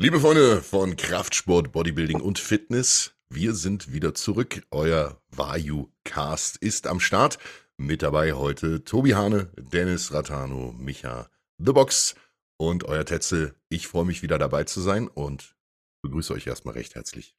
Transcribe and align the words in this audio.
Liebe 0.00 0.20
Freunde 0.20 0.62
von 0.62 0.94
Kraftsport, 0.94 1.72
Bodybuilding 1.72 2.20
und 2.20 2.38
Fitness, 2.38 3.16
wir 3.30 3.52
sind 3.52 3.92
wieder 3.92 4.14
zurück. 4.14 4.62
Euer 4.70 5.20
Vayu 5.30 5.88
Cast 6.04 6.56
ist 6.58 6.86
am 6.86 7.00
Start. 7.00 7.38
Mit 7.78 8.04
dabei 8.04 8.34
heute 8.34 8.84
Tobi 8.84 9.14
Hane, 9.14 9.50
Dennis 9.56 10.14
Ratano, 10.14 10.72
Micha 10.78 11.28
The 11.58 11.72
Box 11.72 12.14
und 12.58 12.84
euer 12.84 13.04
Tetzel. 13.04 13.56
Ich 13.70 13.88
freue 13.88 14.04
mich 14.04 14.22
wieder 14.22 14.38
dabei 14.38 14.62
zu 14.62 14.80
sein 14.80 15.08
und 15.08 15.56
begrüße 16.02 16.32
euch 16.32 16.46
erstmal 16.46 16.74
recht 16.74 16.94
herzlich. 16.94 17.34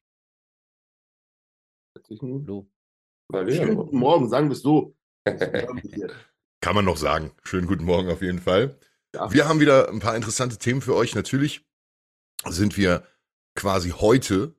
Herzlichen 1.96 2.44
Hallo. 2.46 2.70
Schönen 3.32 3.76
guten 3.76 3.96
Morgen, 3.96 4.28
sagen 4.28 4.48
wir 4.48 4.52
es 4.52 4.60
so. 4.60 4.94
Kann 6.60 6.74
man 6.74 6.84
noch 6.84 6.98
sagen. 6.98 7.32
Schönen 7.42 7.66
guten 7.66 7.84
Morgen 7.84 8.10
auf 8.10 8.20
jeden 8.20 8.40
Fall. 8.40 8.78
Ja. 9.14 9.32
Wir 9.32 9.48
haben 9.48 9.60
wieder 9.60 9.88
ein 9.88 10.00
paar 10.00 10.14
interessante 10.14 10.58
Themen 10.58 10.82
für 10.82 10.94
euch. 10.94 11.14
Natürlich 11.14 11.64
sind 12.46 12.76
wir 12.76 13.06
quasi 13.54 13.90
heute 13.90 14.54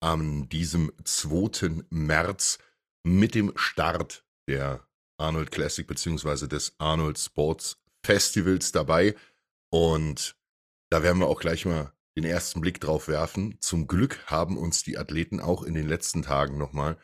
an 0.00 0.48
diesem 0.48 0.92
2. 1.02 1.84
März 1.90 2.58
mit 3.04 3.34
dem 3.34 3.52
Start 3.56 4.24
der 4.48 4.86
Arnold 5.18 5.50
Classic 5.50 5.86
beziehungsweise 5.86 6.48
des 6.48 6.74
Arnold 6.78 7.18
Sports 7.18 7.78
Festivals 8.04 8.72
dabei. 8.72 9.16
Und 9.70 10.36
da 10.90 11.02
werden 11.02 11.18
wir 11.18 11.26
auch 11.26 11.40
gleich 11.40 11.64
mal 11.64 11.92
den 12.16 12.24
ersten 12.24 12.60
Blick 12.60 12.80
drauf 12.80 13.08
werfen. 13.08 13.56
Zum 13.60 13.86
Glück 13.86 14.24
haben 14.26 14.56
uns 14.56 14.82
die 14.82 14.98
Athleten 14.98 15.40
auch 15.40 15.62
in 15.62 15.74
den 15.74 15.88
letzten 15.88 16.22
Tagen 16.22 16.58
nochmal 16.58 16.98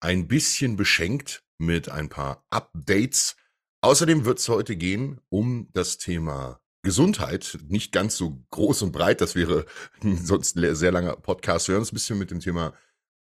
ein 0.00 0.28
bisschen 0.28 0.76
beschenkt 0.76 1.44
mit 1.58 1.88
ein 1.88 2.08
paar 2.08 2.44
Updates. 2.50 3.36
Außerdem 3.80 4.24
wird 4.24 4.38
es 4.38 4.48
heute 4.48 4.76
gehen 4.76 5.20
um 5.28 5.68
das 5.72 5.98
Thema 5.98 6.60
Gesundheit, 6.86 7.58
nicht 7.66 7.90
ganz 7.90 8.16
so 8.16 8.44
groß 8.50 8.82
und 8.82 8.92
breit, 8.92 9.20
das 9.20 9.34
wäre 9.34 9.66
sonst 10.22 10.56
ein 10.56 10.74
sehr 10.76 10.92
langer 10.92 11.16
Podcast. 11.16 11.66
Wir 11.66 11.72
werden 11.72 11.82
uns 11.82 11.90
ein 11.90 11.96
bisschen 11.96 12.16
mit 12.16 12.30
dem 12.30 12.38
Thema 12.38 12.74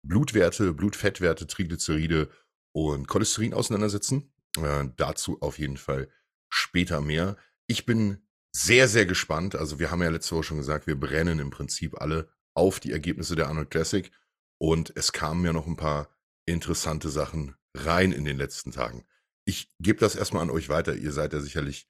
Blutwerte, 0.03 0.75
Blutfettwerte, 0.75 1.47
Triglyceride 1.47 2.29
und 2.73 3.09
Cholesterin 3.09 3.55
auseinandersetzen. 3.55 4.31
Äh, 4.59 4.91
dazu 4.99 5.41
auf 5.41 5.59
jeden 5.59 5.79
Fall 5.79 6.11
später 6.51 7.01
mehr. 7.01 7.39
Ich 7.67 7.87
bin 7.87 8.19
sehr, 8.55 8.89
sehr 8.89 9.07
gespannt. 9.07 9.57
Also 9.57 9.79
wir 9.79 9.91
haben 9.91 10.03
ja 10.03 10.11
letzte 10.11 10.35
Woche 10.35 10.45
schon 10.45 10.59
gesagt, 10.59 10.87
wir 10.87 11.01
brennen 11.01 11.39
im 11.39 11.49
Prinzip 11.49 11.99
alle 11.99 12.29
auf 12.53 12.79
die 12.79 12.93
Ergebnisse 12.93 13.37
der 13.37 13.49
Arnold 13.49 13.71
Classic. 13.71 14.13
Und 14.59 14.93
es 14.97 15.13
kamen 15.13 15.47
ja 15.47 15.55
noch 15.55 15.67
ein 15.67 15.77
paar 15.77 16.11
interessante 16.45 17.09
Sachen 17.09 17.57
rein 17.75 18.13
in 18.13 18.27
den 18.27 18.37
letzten 18.37 18.71
Tagen. 18.71 19.07
Ich 19.47 19.71
gebe 19.79 19.99
das 19.99 20.15
erstmal 20.15 20.43
an 20.43 20.51
euch 20.51 20.69
weiter. 20.69 20.95
Ihr 20.95 21.13
seid 21.13 21.33
ja 21.33 21.41
sicherlich 21.41 21.89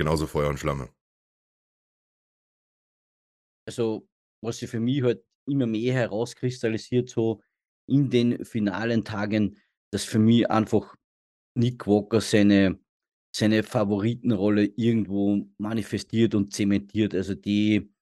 genauso 0.00 0.26
Feuer 0.26 0.48
und 0.48 0.58
Flamme. 0.58 0.88
Also, 3.68 4.08
was 4.42 4.56
sich 4.56 4.70
für 4.70 4.80
mich 4.80 5.02
halt 5.02 5.22
immer 5.46 5.66
mehr 5.66 5.92
herauskristallisiert, 5.92 7.10
so 7.10 7.42
in 7.86 8.08
den 8.08 8.42
finalen 8.46 9.04
Tagen, 9.04 9.58
dass 9.92 10.04
für 10.04 10.18
mich 10.18 10.50
einfach 10.50 10.96
Nick 11.54 11.86
Walker 11.86 12.22
seine, 12.22 12.78
seine 13.36 13.62
Favoritenrolle 13.62 14.72
irgendwo 14.76 15.46
manifestiert 15.58 16.34
und 16.34 16.54
zementiert. 16.54 17.14
Also 17.14 17.34
die, 17.34 17.92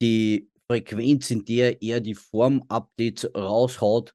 die 0.00 0.50
Frequenz, 0.70 1.30
in 1.30 1.44
der 1.44 1.82
er 1.82 2.00
die 2.00 2.14
Form-Updates 2.14 3.30
raushaut 3.34 4.14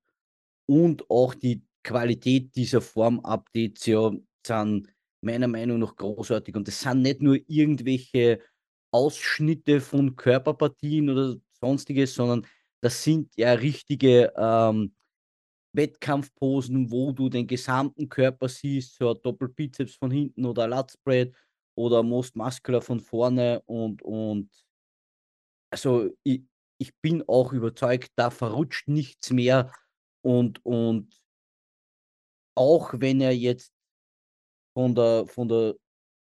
und 0.67 1.07
auch 1.11 1.35
die 1.35 1.61
Qualität 1.83 2.55
dieser 2.55 2.81
Form-Updates 2.81 3.85
ja 3.85 4.11
sind 4.47 4.94
meiner 5.25 5.47
Meinung 5.47 5.79
nach 5.79 5.95
großartig. 5.95 6.55
Und 6.55 6.67
das 6.67 6.79
sind 6.79 7.01
nicht 7.01 7.21
nur 7.21 7.37
irgendwelche 7.47 8.39
Ausschnitte 8.91 9.81
von 9.81 10.15
Körperpartien 10.15 11.09
oder 11.09 11.35
sonstiges, 11.59 12.13
sondern 12.15 12.45
das 12.81 13.03
sind 13.03 13.35
ja 13.35 13.53
richtige 13.53 14.31
ähm, 14.37 14.95
Wettkampfposen, 15.73 16.89
wo 16.91 17.11
du 17.11 17.29
den 17.29 17.47
gesamten 17.47 18.07
Körper 18.07 18.47
siehst, 18.47 18.95
so 18.95 19.13
Doppelbizeps 19.13 19.95
von 19.95 20.11
hinten 20.11 20.45
oder 20.45 20.67
Latspread 20.67 21.35
oder 21.75 22.03
Most 22.03 22.35
Muscular 22.35 22.81
von 22.81 22.99
vorne 22.99 23.61
und, 23.65 24.01
und 24.01 24.49
also 25.71 26.09
ich, 26.23 26.43
ich 26.77 26.95
bin 27.01 27.23
auch 27.27 27.51
überzeugt, 27.51 28.11
da 28.15 28.29
verrutscht 28.29 28.87
nichts 28.87 29.31
mehr 29.31 29.71
und, 30.21 30.65
und 30.65 31.21
auch 32.55 32.93
wenn 32.95 33.19
er 33.19 33.35
jetzt 33.35 33.74
von 34.75 34.93
der, 34.93 35.25
von 35.27 35.47
der 35.47 35.75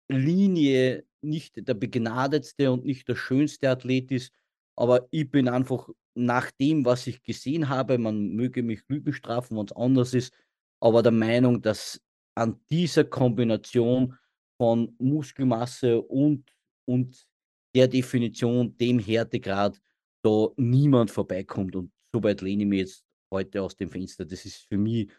Linie 0.09 1.04
nicht 1.20 1.69
der 1.69 1.75
begnadetste 1.75 2.72
und 2.72 2.84
nicht 2.84 3.09
der 3.09 3.16
schönste 3.16 3.70
Athlet 3.70 4.10
ist, 4.10 4.32
aber 4.76 5.06
ich 5.10 5.31
bin 5.31 5.48
einfach 5.48 5.88
nach 6.14 6.50
dem, 6.53 6.84
was 6.84 7.06
ich 7.06 7.22
gesehen 7.22 7.69
habe, 7.69 7.98
man 7.98 8.31
möge 8.34 8.62
mich 8.62 8.81
Lügen 8.88 9.12
strafen, 9.12 9.56
wenn 9.56 9.66
es 9.66 9.72
anders 9.72 10.14
ist, 10.14 10.32
aber 10.81 11.03
der 11.03 11.12
Meinung, 11.12 11.60
dass 11.60 12.00
an 12.34 12.60
dieser 12.70 13.04
Kombination 13.04 14.16
von 14.56 14.94
Muskelmasse 14.98 16.00
und, 16.00 16.44
und 16.87 17.26
der 17.75 17.88
Definition, 17.88 18.76
dem 18.76 18.98
Härtegrad, 18.98 19.81
da 20.22 20.48
niemand 20.56 21.10
vorbeikommt. 21.10 21.76
Und 21.76 21.92
so 22.12 22.22
weit 22.22 22.41
lehne 22.41 22.62
ich 22.62 22.69
mich 22.69 22.78
jetzt 22.81 23.04
heute 23.32 23.62
aus 23.62 23.76
dem 23.76 23.91
Fenster. 23.91 24.25
Das 24.25 24.44
ist 24.44 24.66
für 24.69 24.78
mich 24.78 25.10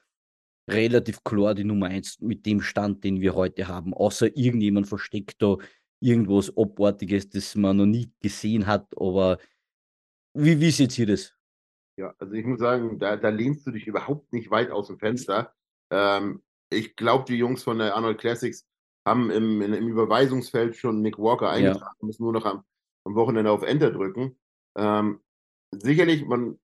relativ 0.72 1.24
klar 1.24 1.56
die 1.56 1.63
Nummer 1.63 1.88
eins 1.88 2.19
mit 2.19 2.46
dem 2.46 2.62
Stand, 2.62 3.03
den 3.03 3.22
wir 3.22 3.35
heute 3.35 3.68
haben. 3.68 3.94
Außer 3.94 4.35
irgendjemand 4.35 4.88
versteckt 4.88 5.41
da 5.41 5.57
irgendwas 6.00 6.56
Abartiges, 6.56 7.30
das 7.30 7.56
man 7.56 7.78
noch 7.78 7.85
nie 7.85 8.12
gesehen 8.22 8.68
hat. 8.68 8.88
Aber 8.97 9.38
wie, 10.34 10.59
wie 10.59 10.72
seht 10.72 10.97
ihr 10.97 11.07
das? 11.07 11.34
Ja, 11.97 12.13
also 12.18 12.34
ich 12.34 12.46
muss 12.46 12.59
sagen, 12.59 12.97
da, 12.97 13.18
da 13.18 13.30
lehnst 13.30 13.68
du 13.68 13.72
dich 13.72 13.85
überhaupt 13.85 14.31
nicht 14.31 14.50
weit 14.52 14.72
aus 14.72 14.88
dem 14.88 15.00
Fenster. 15.00 15.53
Ähm, 15.91 16.41
ich 16.72 16.96
glaube, 16.96 17.25
die 17.25 17.36
Jungs 17.36 17.63
von 17.63 17.80
der 17.80 17.96
Arnold 17.96 18.19
Classics 18.19 18.66
haben 19.06 19.30
im, 19.31 19.62
im 19.62 19.88
Überweisungsfeld 19.88 20.75
schon 20.75 21.01
Nick 21.01 21.18
Walker 21.18 21.50
eingetragen, 21.50 21.97
ja. 22.00 22.06
müssen 22.06 22.24
nur 22.24 22.34
noch 22.34 22.46
am, 22.46 22.63
am 23.06 23.16
Wochenende 23.16 23.51
auf 23.51 23.63
Enter 23.63 23.91
drücken. 23.91 24.38
Ähm, 24.78 25.22
sicherlich, 25.72 26.25
man 26.25 26.59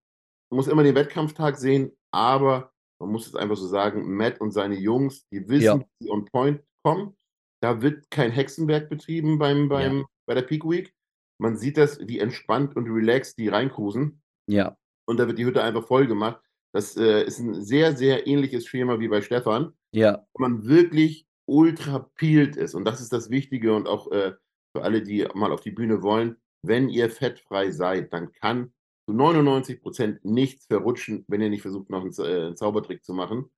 muss 0.50 0.68
immer 0.68 0.84
den 0.84 0.96
Wettkampftag 0.96 1.58
sehen, 1.58 1.92
aber 2.12 2.72
man 3.00 3.12
muss 3.12 3.28
es 3.28 3.36
einfach 3.36 3.58
so 3.58 3.68
sagen, 3.68 4.16
Matt 4.16 4.40
und 4.40 4.52
seine 4.52 4.76
Jungs, 4.76 5.28
die 5.30 5.48
wissen, 5.48 5.82
ja. 5.82 5.86
die 6.02 6.10
on 6.10 6.26
point 6.26 6.62
kommen. 6.84 7.16
Da 7.62 7.82
wird 7.82 8.10
kein 8.12 8.32
Hexenwerk 8.32 8.90
betrieben 8.90 9.38
beim, 9.38 9.70
beim, 9.70 10.00
ja. 10.00 10.06
bei 10.28 10.34
der 10.36 10.44
Peak 10.44 10.64
Week. 10.66 10.94
Man 11.40 11.58
sieht 11.58 11.78
das, 11.78 12.00
wie 12.08 12.20
entspannt 12.20 12.76
und 12.76 12.88
relaxed 12.88 13.38
die 13.38 13.50
reinkrusen. 13.50 14.22
Ja. 14.48 14.78
Und 15.08 15.18
da 15.20 15.28
wird 15.28 15.38
die 15.38 15.46
Hütte 15.46 15.64
einfach 15.64 15.86
voll 15.86 16.08
gemacht. 16.08 16.42
Das 16.74 16.96
äh, 16.98 17.24
ist 17.24 17.40
ein 17.40 17.64
sehr, 17.64 17.96
sehr 17.96 18.28
ähnliches 18.28 18.66
Schema 18.68 19.00
wie 19.00 19.08
bei 19.08 19.22
Stefan. 19.22 19.74
Ja. 19.92 20.26
Wo 20.34 20.42
man 20.42 20.66
wirklich 20.66 21.26
ultra 21.46 22.00
peeled 22.16 22.56
ist. 22.56 22.76
Und 22.76 22.86
das 22.86 23.02
ist 23.02 23.14
das 23.14 23.30
Wichtige 23.30 23.76
und 23.76 23.88
auch 23.88 24.12
äh, 24.12 24.34
für 24.76 24.84
alle, 24.84 25.02
die 25.02 25.28
mal 25.34 25.52
auf 25.52 25.62
die 25.62 25.72
Bühne 25.72 26.02
wollen. 26.02 26.38
Wenn 26.62 26.90
ihr 26.90 27.10
fettfrei 27.10 27.72
seid, 27.72 28.12
dann 28.12 28.32
kann 28.32 28.74
zu 29.06 29.14
99 29.14 29.82
Prozent 29.82 30.26
nichts 30.26 30.66
verrutschen, 30.66 31.26
wenn 31.28 31.42
ihr 31.42 31.50
nicht 31.50 31.62
versucht, 31.62 31.90
noch 31.90 32.02
einen, 32.02 32.14
äh, 32.18 32.46
einen 32.46 32.56
Zaubertrick 32.56 33.04
zu 33.04 33.14
machen. 33.14 33.52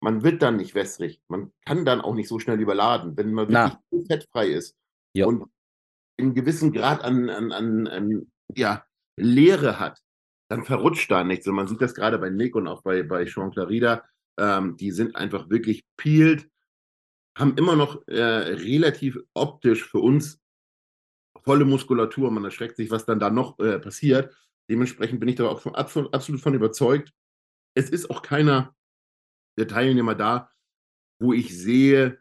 Man 0.00 0.24
wird 0.24 0.42
dann 0.42 0.56
nicht 0.56 0.74
wässrig. 0.74 1.22
Man 1.28 1.52
kann 1.64 1.84
dann 1.84 2.00
auch 2.00 2.14
nicht 2.14 2.28
so 2.28 2.38
schnell 2.38 2.60
überladen, 2.60 3.16
wenn 3.16 3.32
man 3.32 3.46
Na. 3.50 3.80
wirklich 3.90 4.08
fettfrei 4.08 4.48
ist 4.48 4.76
ja. 5.14 5.26
und 5.26 5.44
einen 6.18 6.34
gewissen 6.34 6.72
Grad 6.72 7.02
an, 7.02 7.28
an, 7.28 7.52
an, 7.52 7.86
an 7.86 8.32
ja, 8.54 8.84
Leere 9.16 9.78
hat, 9.78 10.00
dann 10.48 10.64
verrutscht 10.64 11.10
da 11.10 11.24
nichts. 11.24 11.46
Und 11.46 11.54
man 11.54 11.68
sieht 11.68 11.80
das 11.80 11.94
gerade 11.94 12.18
bei 12.18 12.30
Nick 12.30 12.56
und 12.56 12.66
auch 12.66 12.82
bei, 12.82 13.02
bei 13.02 13.26
Sean 13.26 13.52
Clarida. 13.52 14.04
Ähm, 14.38 14.76
die 14.76 14.90
sind 14.90 15.14
einfach 15.14 15.50
wirklich 15.50 15.84
peeled, 15.96 16.48
haben 17.36 17.56
immer 17.56 17.76
noch 17.76 18.06
äh, 18.08 18.22
relativ 18.22 19.18
optisch 19.34 19.84
für 19.84 19.98
uns 19.98 20.41
volle 21.44 21.64
Muskulatur, 21.64 22.30
man 22.30 22.44
erschreckt 22.44 22.76
sich, 22.76 22.90
was 22.90 23.04
dann 23.04 23.20
da 23.20 23.30
noch 23.30 23.58
äh, 23.58 23.78
passiert. 23.78 24.34
Dementsprechend 24.70 25.20
bin 25.20 25.28
ich 25.28 25.36
da 25.36 25.48
auch 25.48 25.60
von, 25.60 25.74
absolut 25.74 26.40
von 26.40 26.54
überzeugt. 26.54 27.12
Es 27.74 27.90
ist 27.90 28.10
auch 28.10 28.22
keiner 28.22 28.74
der 29.58 29.68
Teilnehmer 29.68 30.14
da, 30.14 30.50
wo 31.20 31.32
ich 31.32 31.56
sehe, 31.56 32.18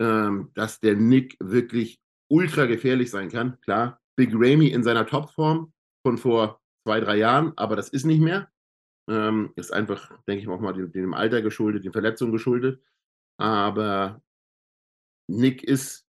ähm, 0.00 0.50
dass 0.54 0.80
der 0.80 0.96
Nick 0.96 1.36
wirklich 1.40 2.00
ultra 2.28 2.66
gefährlich 2.66 3.10
sein 3.10 3.28
kann. 3.28 3.60
Klar, 3.60 4.00
Big 4.16 4.30
Ramy 4.32 4.68
in 4.68 4.82
seiner 4.82 5.06
Topform 5.06 5.72
von 6.04 6.18
vor 6.18 6.60
zwei, 6.86 7.00
drei 7.00 7.16
Jahren, 7.16 7.52
aber 7.56 7.76
das 7.76 7.88
ist 7.88 8.04
nicht 8.04 8.20
mehr. 8.20 8.50
Ähm, 9.08 9.52
ist 9.56 9.72
einfach, 9.72 10.10
denke 10.26 10.42
ich 10.42 10.48
auch 10.48 10.60
mal, 10.60 10.72
dem, 10.72 10.90
dem 10.90 11.14
Alter 11.14 11.42
geschuldet, 11.42 11.84
den 11.84 11.92
Verletzungen 11.92 12.32
geschuldet. 12.32 12.82
Aber 13.38 14.22
Nick 15.28 15.62
ist 15.62 16.03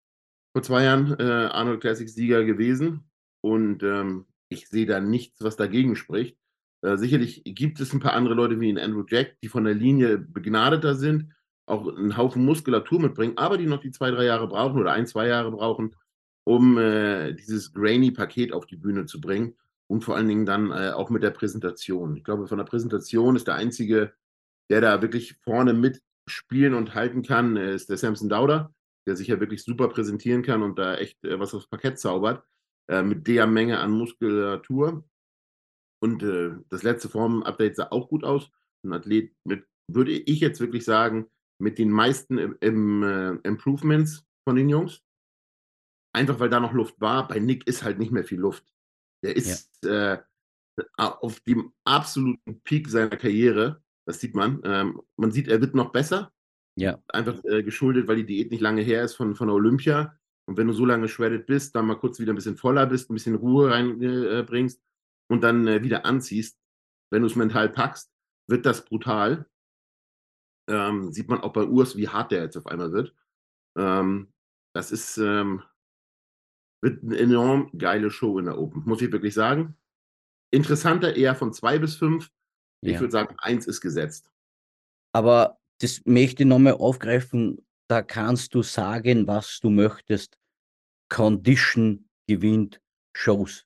vor 0.54 0.64
zwei 0.64 0.84
Jahren 0.84 1.18
äh, 1.20 1.24
Arnold 1.24 1.82
Classics 1.82 2.14
Sieger 2.14 2.44
gewesen 2.44 3.10
und 3.42 3.84
ähm, 3.84 4.26
ich 4.50 4.68
sehe 4.68 4.86
da 4.86 5.00
nichts, 5.00 5.42
was 5.44 5.56
dagegen 5.56 5.96
spricht. 5.96 6.38
Äh, 6.82 6.98
sicherlich 6.98 7.44
gibt 7.46 7.80
es 7.80 7.94
ein 7.94 8.00
paar 8.00 8.14
andere 8.14 8.34
Leute 8.34 8.60
wie 8.60 8.80
Andrew 8.80 9.06
Jack, 9.08 9.38
die 9.42 9.50
von 9.50 9.64
der 9.64 9.76
Linie 9.76 10.18
begnadeter 10.18 10.96
sind, 10.96 11.34
auch 11.68 11.88
einen 11.88 12.18
Haufen 12.18 12.44
Muskulatur 12.44 13.00
mitbringen, 13.00 13.38
aber 13.38 13.58
die 13.58 13.68
noch 13.68 13.80
die 13.80 13.92
zwei, 13.92 14.12
drei 14.12 14.26
Jahre 14.26 14.48
brauchen 14.48 14.80
oder 14.80 14.92
ein, 14.94 15.08
zwei 15.08 15.28
Jahre 15.28 15.52
brauchen. 15.52 15.96
um 16.44 16.78
äh, 16.78 17.34
dieses 17.34 17.72
grainy 17.74 18.12
Paket 18.12 18.52
auf 18.52 18.66
die 18.66 18.76
Bühne 18.76 19.06
zu 19.06 19.22
bringen 19.22 19.56
und 19.88 20.04
vor 20.04 20.16
allen 20.16 20.28
Dingen 20.28 20.46
dann 20.46 20.72
äh, 20.72 20.92
auch 20.92 21.10
mit 21.10 21.24
der 21.24 21.32
Präsentation. 21.32 22.16
Ich 22.18 22.24
glaube, 22.24 22.48
von 22.48 22.58
der 22.58 22.66
Präsentation 22.66 23.36
ist 23.36 23.48
der 23.48 23.56
einzige, 23.56 24.14
der 24.70 24.82
da 24.82 25.02
wirklich 25.02 25.36
vorne 25.44 25.74
mitspielen 25.74 26.74
und 26.74 26.96
halten 26.96 27.22
kann, 27.24 27.58
äh, 27.58 27.76
ist 27.76 27.90
der 27.90 27.98
Samson 27.98 28.30
Dauder, 28.30 28.74
der 29.08 29.16
sich 29.16 29.28
ja 29.28 29.40
wirklich 29.40 29.64
super 29.64 29.88
präsentieren 29.88 30.44
kann 30.44 30.62
und 30.62 30.78
da 30.78 30.96
echt 30.96 31.24
äh, 31.24 31.40
was 31.40 31.54
aufs 31.54 31.68
Parkett 31.68 32.00
zaubert, 32.00 32.46
äh, 32.90 33.04
mit 33.04 33.28
der 33.28 33.48
Menge 33.48 33.80
an 33.80 33.92
Muskulatur. 33.92 35.04
Und 36.04 36.24
äh, 36.24 36.56
das 36.70 36.84
letzte 36.84 37.10
Form-Update 37.10 37.76
sah 37.76 37.88
auch 37.92 38.10
gut 38.10 38.24
aus. 38.24 38.52
Ein 38.84 38.94
Athlet 38.94 39.36
mit, 39.46 39.68
würde 39.88 40.12
ich 40.12 40.40
jetzt 40.40 40.60
wirklich 40.60 40.84
sagen, 40.84 41.30
mit 41.60 41.78
den 41.78 41.92
meisten 41.92 42.38
im, 42.38 42.58
im 42.60 43.04
äh, 43.04 43.48
Improvements 43.48 44.26
von 44.48 44.56
den 44.56 44.70
Jungs. 44.70 45.04
Einfach 46.14 46.40
weil 46.40 46.50
da 46.50 46.60
noch 46.60 46.74
Luft 46.74 47.00
war. 47.00 47.28
Bei 47.28 47.40
Nick 47.40 47.68
ist 47.68 47.84
halt 47.84 48.00
nicht 48.00 48.12
mehr 48.12 48.24
viel 48.24 48.40
Luft. 48.40 48.66
Der 49.24 49.36
ist 49.36 49.70
ja. 49.86 50.14
äh, 50.14 50.24
auf 50.98 51.40
dem 51.42 51.72
absoluten 51.86 52.62
Peak 52.64 52.90
seiner 52.90 53.16
Karriere. 53.16 53.84
Das 54.08 54.20
sieht 54.20 54.36
man. 54.36 54.62
Ähm, 54.64 55.02
man 55.16 55.32
sieht, 55.32 55.48
er 55.48 55.62
wird 55.62 55.76
noch 55.76 55.92
besser. 55.92 56.34
Ja. 56.82 57.04
Einfach 57.08 57.44
äh, 57.46 57.64
geschuldet, 57.64 58.08
weil 58.08 58.18
die 58.18 58.26
Diät 58.26 58.52
nicht 58.52 58.62
lange 58.62 58.82
her 58.82 59.04
ist 59.04 59.16
von, 59.16 59.36
von 59.36 59.48
der 59.48 59.56
Olympia. 59.56 60.18
Und 60.48 60.58
wenn 60.58 60.68
du 60.68 60.74
so 60.74 60.86
lange 60.86 61.08
shredded 61.08 61.46
bist, 61.46 61.76
dann 61.76 61.86
mal 61.86 61.96
kurz 61.96 62.20
wieder 62.20 62.34
ein 62.34 62.36
bisschen 62.36 62.58
voller 62.58 62.86
bist, 62.86 63.10
ein 63.10 63.14
bisschen 63.14 63.36
Ruhe 63.36 63.72
reinbringst 63.72 64.80
äh, 64.80 65.34
und 65.34 65.44
dann 65.44 65.68
äh, 65.68 65.84
wieder 65.84 66.06
anziehst, 66.06 66.60
wenn 67.12 67.22
du 67.22 67.28
es 67.28 67.36
mental 67.36 67.70
packst, 67.70 68.12
wird 68.48 68.66
das 68.66 68.86
brutal. 68.86 69.46
Ähm, 70.70 71.12
sieht 71.12 71.30
man 71.30 71.42
auch 71.42 71.54
bei 71.54 71.64
Urs, 71.64 71.96
wie 71.96 72.10
hart 72.10 72.32
der 72.32 72.44
jetzt 72.44 72.58
auf 72.58 72.68
einmal 72.68 72.92
wird. 72.92 73.16
Ähm, 73.78 74.34
das 74.74 74.92
ist, 74.92 75.18
ähm, 75.18 75.64
wird 76.82 77.04
eine 77.04 77.18
enorm 77.18 77.72
geile 77.78 78.10
Show 78.10 78.40
in 78.40 78.46
der 78.46 78.58
Open, 78.58 78.84
muss 78.86 79.02
ich 79.02 79.12
wirklich 79.12 79.34
sagen. 79.34 79.78
Interessanter 80.52 81.16
eher 81.16 81.36
von 81.36 81.54
zwei 81.54 81.80
bis 81.80 81.96
fünf. 81.96 82.32
Ich 82.84 83.00
würde 83.00 83.12
sagen, 83.12 83.36
eins 83.38 83.68
ist 83.68 83.80
gesetzt. 83.80 84.32
Aber 85.14 85.61
das 85.82 86.02
möchte 86.06 86.44
ich 86.44 86.50
nochmal 86.50 86.74
aufgreifen. 86.74 87.66
Da 87.90 88.02
kannst 88.02 88.56
du 88.56 88.64
sagen, 88.64 89.28
was 89.28 89.60
du 89.62 89.70
möchtest. 89.70 90.38
Condition 91.10 92.10
gewinnt 92.28 92.82
Shows. 93.16 93.66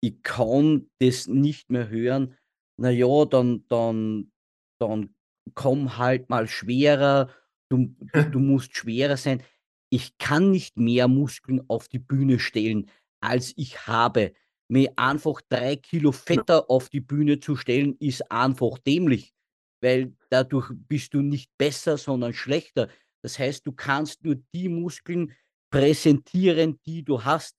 Ich 0.00 0.22
kann 0.22 0.88
das 1.00 1.26
nicht 1.26 1.70
mehr 1.70 1.88
hören. 1.88 2.36
Naja, 2.80 3.24
dann, 3.26 3.66
dann, 3.68 4.32
dann 4.80 5.14
komm 5.54 5.98
halt 5.98 6.30
mal 6.30 6.46
schwerer. 6.46 7.30
Du, 7.68 7.94
du 8.32 8.38
musst 8.38 8.76
schwerer 8.76 9.16
sein 9.16 9.42
ich 9.90 10.18
kann 10.18 10.50
nicht 10.50 10.76
mehr 10.76 11.08
Muskeln 11.08 11.62
auf 11.68 11.88
die 11.88 11.98
Bühne 11.98 12.38
stellen, 12.38 12.90
als 13.20 13.52
ich 13.56 13.86
habe. 13.86 14.32
Mir 14.68 14.92
einfach 14.96 15.40
drei 15.48 15.76
Kilo 15.76 16.12
fetter 16.12 16.70
auf 16.70 16.90
die 16.90 17.00
Bühne 17.00 17.40
zu 17.40 17.56
stellen, 17.56 17.96
ist 18.00 18.30
einfach 18.30 18.78
dämlich, 18.78 19.32
weil 19.80 20.14
dadurch 20.30 20.70
bist 20.88 21.14
du 21.14 21.22
nicht 21.22 21.50
besser, 21.58 21.96
sondern 21.98 22.32
schlechter. 22.34 22.88
Das 23.22 23.38
heißt, 23.38 23.66
du 23.66 23.72
kannst 23.72 24.24
nur 24.24 24.36
die 24.54 24.68
Muskeln 24.68 25.32
präsentieren, 25.70 26.80
die 26.86 27.02
du 27.04 27.24
hast. 27.24 27.56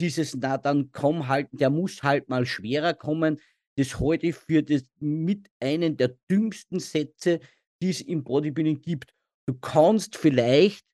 Dieses, 0.00 0.34
na 0.36 0.58
dann 0.58 0.90
komm 0.92 1.28
halt, 1.28 1.48
der 1.52 1.70
muss 1.70 2.02
halt 2.02 2.28
mal 2.28 2.44
schwerer 2.46 2.94
kommen. 2.94 3.40
Das 3.76 3.98
halte 4.00 4.26
ich 4.28 4.36
für 4.36 4.62
das 4.62 4.82
mit 4.98 5.48
einem 5.60 5.96
der 5.96 6.16
dümmsten 6.30 6.80
Sätze, 6.80 7.40
die 7.82 7.90
es 7.90 8.00
im 8.00 8.24
Bodybuilding 8.24 8.80
gibt. 8.82 9.14
Du 9.46 9.54
kannst 9.54 10.16
vielleicht 10.16 10.84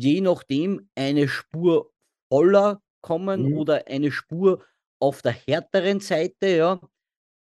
je 0.00 0.20
nachdem 0.20 0.88
eine 0.94 1.28
Spur 1.28 1.92
voller 2.32 2.82
kommen 3.02 3.44
Mhm. 3.44 3.58
oder 3.58 3.86
eine 3.88 4.10
Spur 4.12 4.64
auf 5.00 5.22
der 5.22 5.32
härteren 5.32 6.00
Seite, 6.00 6.48
ja. 6.48 6.80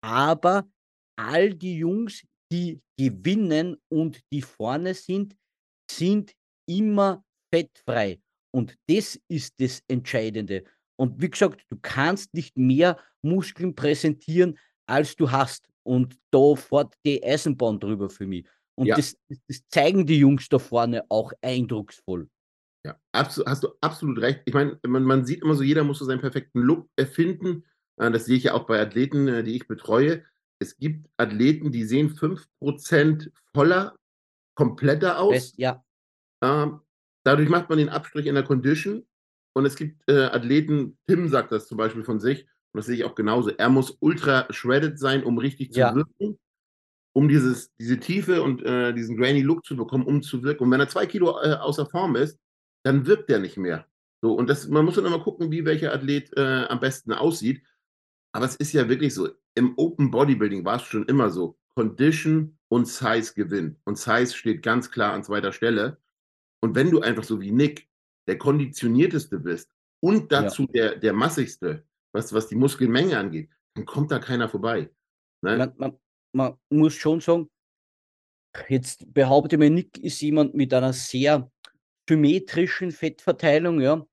Aber 0.03 0.69
all 1.17 1.55
die 1.55 1.79
Jungs, 1.79 2.25
die 2.55 2.81
gewinnen 2.97 3.77
und 3.89 4.21
die 4.33 4.43
vorne 4.43 4.95
sind, 4.95 5.35
sind 5.91 6.33
immer 6.67 7.25
fettfrei. 7.53 8.21
Und 8.55 8.77
das 8.89 9.21
ist 9.29 9.55
das 9.59 9.83
Entscheidende. 9.89 10.63
Und 10.97 11.21
wie 11.21 11.29
gesagt, 11.29 11.65
du 11.69 11.77
kannst 11.83 12.33
nicht 12.35 12.57
mehr 12.57 12.97
Muskeln 13.23 13.75
präsentieren, 13.75 14.57
als 14.87 15.17
du 15.17 15.31
hast. 15.31 15.69
Und 15.83 16.17
da 16.31 16.55
fährt 16.55 16.95
die 17.05 17.23
Eisenbahn 17.25 17.81
drüber 17.81 18.09
für 18.09 18.27
mich. 18.27 18.47
Und 18.77 18.87
Ja. 18.87 18.97
das, 18.97 19.17
das 19.49 19.61
zeigen 19.69 20.07
die 20.07 20.19
Jungs 20.19 20.49
da 20.49 20.59
vorne 20.59 21.05
auch 21.09 21.33
eindrucksvoll. 21.43 22.29
Ja, 22.87 23.01
hast 23.13 23.39
du 23.39 23.69
absolut 23.81 24.21
recht. 24.21 24.43
Ich 24.45 24.55
meine, 24.55 24.79
man, 24.87 25.03
man 25.03 25.25
sieht 25.25 25.43
immer 25.43 25.55
so, 25.55 25.63
jeder 25.65 25.85
muss 25.85 25.99
so 25.99 26.05
seinen 26.05 26.21
perfekten 26.21 26.61
Look 26.61 26.89
erfinden. 26.97 27.65
Äh, 27.97 28.11
das 28.13 28.27
sehe 28.27 28.37
ich 28.37 28.45
ja 28.45 28.55
auch 28.55 28.67
bei 28.67 28.81
Athleten, 28.81 29.27
äh, 29.27 29.43
die 29.43 29.57
ich 29.57 29.67
betreue. 29.67 30.23
Es 30.65 30.77
gibt 30.77 31.09
Athleten, 31.17 31.73
die 31.73 31.85
sehen 31.85 32.11
5% 32.11 33.31
voller, 33.53 33.95
kompletter 34.55 35.21
aus. 35.21 35.55
Ja. 35.57 35.85
Ähm, 36.43 36.81
dadurch 37.23 37.49
macht 37.49 37.69
man 37.69 37.79
den 37.79 37.89
Abstrich 37.89 38.27
in 38.27 38.35
der 38.35 38.45
Condition. 38.45 39.07
Und 39.53 39.67
es 39.67 39.77
gibt 39.77 40.03
äh, 40.09 40.25
Athleten, 40.25 40.99
Tim 41.07 41.29
sagt 41.29 41.53
das 41.53 41.69
zum 41.69 41.79
Beispiel 41.79 42.03
von 42.03 42.19
sich, 42.19 42.43
und 42.73 42.79
das 42.79 42.87
sehe 42.87 42.97
ich 42.97 43.05
auch 43.05 43.15
genauso. 43.15 43.51
Er 43.51 43.69
muss 43.69 43.97
ultra 44.01 44.47
shredded 44.51 44.99
sein, 44.99 45.23
um 45.23 45.39
richtig 45.39 45.73
zu 45.73 45.81
ja. 45.81 45.95
wirken 45.95 46.39
um 47.15 47.29
dieses, 47.29 47.73
diese 47.77 47.99
Tiefe 47.99 48.43
und 48.43 48.63
äh, 48.65 48.93
diesen 48.93 49.17
grainy 49.17 49.43
Look 49.43 49.65
zu 49.65 49.77
bekommen, 49.77 50.05
um 50.05 50.21
zu 50.21 50.43
wirken. 50.43 50.65
Und 50.65 50.71
wenn 50.73 50.81
er 50.81 50.89
zwei 50.89 51.07
Kilo 51.07 51.41
äh, 51.41 51.55
außer 51.55 51.87
Form 51.87 52.17
ist, 52.17 52.39
dann 52.83 53.07
wirkt 53.07 53.31
der 53.31 53.39
nicht 53.39 53.57
mehr. 53.57 53.87
So, 54.21 54.35
und 54.35 54.51
das, 54.51 54.67
man 54.67 54.85
muss 54.85 54.97
dann 54.97 55.07
immer 55.07 55.21
gucken, 55.21 55.51
wie 55.51 55.65
welcher 55.65 55.93
Athlet 55.93 56.37
äh, 56.37 56.65
am 56.69 56.81
besten 56.81 57.13
aussieht. 57.13 57.63
Aber 58.35 58.47
es 58.47 58.57
ist 58.57 58.73
ja 58.73 58.89
wirklich 58.89 59.15
so, 59.15 59.29
im 59.55 59.75
Open 59.79 60.11
Bodybuilding 60.11 60.65
war 60.65 60.77
es 60.77 60.83
schon 60.83 61.07
immer 61.07 61.31
so, 61.31 61.57
Condition 61.77 62.59
und 62.69 62.87
Size 62.87 63.33
gewinnen. 63.35 63.81
Und 63.85 63.97
Size 63.97 64.35
steht 64.35 64.63
ganz 64.63 64.91
klar 64.91 65.13
an 65.13 65.23
zweiter 65.23 65.53
Stelle. 65.53 65.99
Und 66.61 66.75
wenn 66.75 66.91
du 66.91 67.01
einfach 67.01 67.23
so 67.23 67.41
wie 67.41 67.53
Nick 67.53 67.89
der 68.27 68.39
konditionierteste 68.39 69.39
bist 69.39 69.71
und 70.03 70.33
dazu 70.33 70.63
ja. 70.63 70.91
der, 70.91 70.97
der 70.97 71.13
massigste, 71.13 71.87
was, 72.13 72.33
was 72.33 72.49
die 72.49 72.57
Muskelmenge 72.57 73.17
angeht, 73.17 73.51
dann 73.75 73.87
kommt 73.87 74.11
da 74.11 74.19
keiner 74.19 74.49
vorbei. 74.49 74.91
Ne? 75.43 75.57
Man, 75.57 75.73
man, 75.77 75.99
man, 76.33 76.59
muss 76.71 76.95
schon 76.95 77.21
sagen, 77.21 77.49
jetzt 78.69 79.13
behaupte 79.13 79.59
mir, 79.59 79.71
Nick 79.71 79.99
ist 79.99 80.21
jemand 80.21 80.55
mit 80.55 80.75
einer 80.75 80.93
sehr 80.93 81.51
symmetrischen 82.09 82.91
Fettverteilung, 82.91 83.81
ja. 83.81 84.05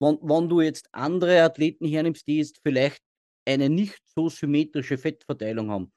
Wenn, 0.00 0.18
wenn 0.22 0.48
du 0.48 0.60
jetzt 0.60 0.88
andere 0.92 1.42
Athleten 1.42 1.86
hernimmst, 1.86 2.26
die 2.26 2.38
jetzt 2.38 2.60
vielleicht 2.62 3.02
eine 3.48 3.68
nicht 3.70 4.00
so 4.14 4.28
symmetrische 4.28 4.98
Fettverteilung 4.98 5.70
haben, 5.70 5.92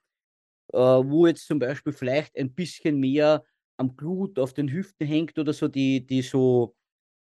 äh, 0.73 0.77
wo 0.77 1.27
jetzt 1.27 1.47
zum 1.47 1.59
Beispiel 1.59 1.93
vielleicht 1.93 2.37
ein 2.37 2.53
bisschen 2.53 2.99
mehr 2.99 3.43
am 3.77 3.95
Glut 3.97 4.39
auf 4.39 4.53
den 4.53 4.71
Hüften 4.71 5.07
hängt 5.07 5.37
oder 5.37 5.53
so, 5.53 5.67
die, 5.67 6.05
die 6.05 6.21
so, 6.21 6.75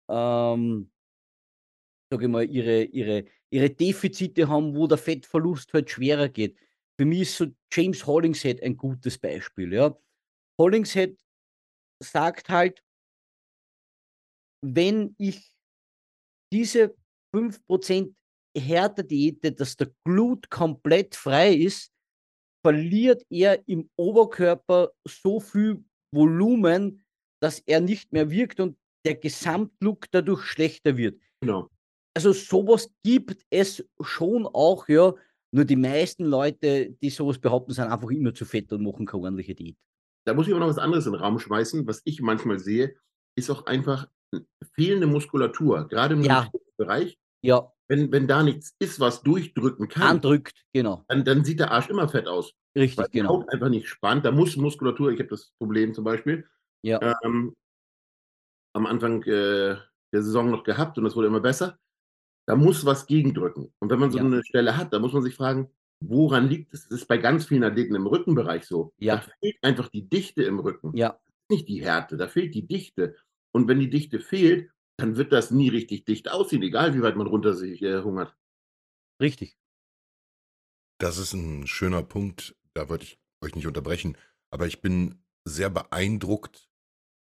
ähm, 0.08 0.90
sage 2.10 2.24
ich 2.24 2.30
mal, 2.30 2.48
ihre, 2.48 2.84
ihre, 2.84 3.24
ihre 3.50 3.70
Defizite 3.70 4.48
haben, 4.48 4.74
wo 4.74 4.86
der 4.86 4.98
Fettverlust 4.98 5.72
halt 5.74 5.90
schwerer 5.90 6.28
geht. 6.28 6.56
Für 6.98 7.04
mich 7.04 7.22
ist 7.22 7.36
so 7.36 7.46
James 7.72 8.06
Hollingshead 8.06 8.62
ein 8.62 8.76
gutes 8.76 9.18
Beispiel. 9.18 9.72
Ja. 9.72 9.98
Hollingshead 10.58 11.18
sagt 12.00 12.48
halt, 12.48 12.82
wenn 14.62 15.14
ich 15.18 15.54
diese 16.52 16.96
5% 17.34 18.16
härter 18.56 19.02
diete, 19.02 19.52
dass 19.52 19.76
der 19.76 19.90
Glut 20.04 20.50
komplett 20.50 21.14
frei 21.14 21.54
ist, 21.54 21.92
verliert 22.64 23.22
er 23.30 23.66
im 23.68 23.90
Oberkörper 23.96 24.90
so 25.06 25.40
viel 25.40 25.84
Volumen, 26.12 27.04
dass 27.40 27.58
er 27.60 27.80
nicht 27.80 28.12
mehr 28.12 28.30
wirkt 28.30 28.60
und 28.60 28.76
der 29.04 29.16
Gesamtlook 29.16 30.06
dadurch 30.10 30.42
schlechter 30.44 30.96
wird. 30.96 31.20
Genau. 31.40 31.68
Also 32.16 32.32
sowas 32.32 32.90
gibt 33.02 33.44
es 33.50 33.84
schon 34.00 34.46
auch, 34.46 34.88
ja. 34.88 35.12
Nur 35.52 35.64
die 35.64 35.76
meisten 35.76 36.24
Leute, 36.24 36.90
die 37.02 37.10
sowas 37.10 37.38
behaupten, 37.38 37.72
sind 37.72 37.84
einfach 37.84 38.10
immer 38.10 38.34
zu 38.34 38.44
fett 38.44 38.72
und 38.72 38.82
machen 38.82 39.06
keine 39.06 39.24
ordentliche 39.24 39.54
Diät. 39.54 39.76
Da 40.26 40.34
muss 40.34 40.46
ich 40.46 40.52
aber 40.52 40.60
noch 40.60 40.68
was 40.68 40.78
anderes 40.78 41.06
in 41.06 41.12
den 41.12 41.20
Raum 41.20 41.38
schmeißen. 41.38 41.86
Was 41.86 42.00
ich 42.04 42.20
manchmal 42.22 42.58
sehe, 42.58 42.96
ist 43.36 43.50
auch 43.50 43.66
einfach 43.66 44.08
fehlende 44.72 45.06
Muskulatur, 45.06 45.86
gerade 45.88 46.14
im 46.14 46.22
ja. 46.22 46.50
Bereich. 46.76 47.18
Ja. 47.44 47.70
Wenn, 47.86 48.10
wenn 48.12 48.26
da 48.26 48.42
nichts 48.42 48.74
ist, 48.78 48.98
was 48.98 49.22
durchdrücken 49.22 49.88
kann, 49.88 50.16
andrückt, 50.16 50.64
genau. 50.72 51.04
Dann, 51.08 51.24
dann 51.24 51.44
sieht 51.44 51.60
der 51.60 51.70
Arsch 51.70 51.90
immer 51.90 52.08
fett 52.08 52.26
aus. 52.26 52.54
Richtig, 52.74 52.98
weil 52.98 53.08
genau. 53.10 53.28
Haut 53.28 53.48
einfach 53.50 53.68
nicht 53.68 53.88
spannt. 53.88 54.24
Da 54.24 54.32
muss 54.32 54.56
Muskulatur, 54.56 55.12
ich 55.12 55.18
habe 55.18 55.28
das 55.28 55.52
Problem 55.58 55.92
zum 55.92 56.04
Beispiel, 56.04 56.48
ja. 56.82 57.14
ähm, 57.22 57.54
am 58.72 58.86
Anfang 58.86 59.22
äh, 59.24 59.76
der 60.12 60.22
Saison 60.22 60.50
noch 60.50 60.64
gehabt 60.64 60.96
und 60.96 61.04
das 61.04 61.14
wurde 61.14 61.28
immer 61.28 61.40
besser. 61.40 61.78
Da 62.46 62.56
muss 62.56 62.84
was 62.84 63.06
gegendrücken. 63.06 63.72
Und 63.78 63.90
wenn 63.90 63.98
man 63.98 64.10
so 64.10 64.18
ja. 64.18 64.24
eine 64.24 64.44
Stelle 64.44 64.76
hat, 64.76 64.92
da 64.92 64.98
muss 64.98 65.12
man 65.12 65.22
sich 65.22 65.34
fragen, 65.34 65.70
woran 66.00 66.48
liegt 66.48 66.72
es? 66.72 66.88
Das 66.88 67.00
ist 67.00 67.08
bei 67.08 67.18
ganz 67.18 67.46
vielen 67.46 67.64
Athleten 67.64 67.94
im 67.94 68.06
Rückenbereich 68.06 68.64
so. 68.64 68.92
Ja. 68.98 69.16
Da 69.16 69.22
fehlt 69.40 69.56
einfach 69.62 69.88
die 69.88 70.08
Dichte 70.08 70.42
im 70.42 70.58
Rücken. 70.58 70.96
Ja. 70.96 71.18
Nicht 71.50 71.68
die 71.68 71.82
Härte, 71.82 72.16
da 72.16 72.28
fehlt 72.28 72.54
die 72.54 72.66
Dichte. 72.66 73.16
Und 73.52 73.68
wenn 73.68 73.78
die 73.78 73.90
Dichte 73.90 74.20
fehlt, 74.20 74.70
dann 74.96 75.16
wird 75.16 75.32
das 75.32 75.50
nie 75.50 75.68
richtig 75.68 76.04
dicht 76.04 76.30
aussehen, 76.30 76.62
egal 76.62 76.94
wie 76.94 77.02
weit 77.02 77.16
man 77.16 77.26
runter 77.26 77.54
sich 77.54 77.82
äh, 77.82 78.02
hungert. 78.02 78.36
Richtig. 79.20 79.56
Das 81.00 81.18
ist 81.18 81.32
ein 81.32 81.66
schöner 81.66 82.02
Punkt, 82.02 82.56
da 82.74 82.88
wollte 82.88 83.04
ich 83.04 83.18
euch 83.42 83.54
nicht 83.54 83.66
unterbrechen, 83.66 84.16
aber 84.50 84.66
ich 84.66 84.80
bin 84.80 85.22
sehr 85.44 85.70
beeindruckt, 85.70 86.70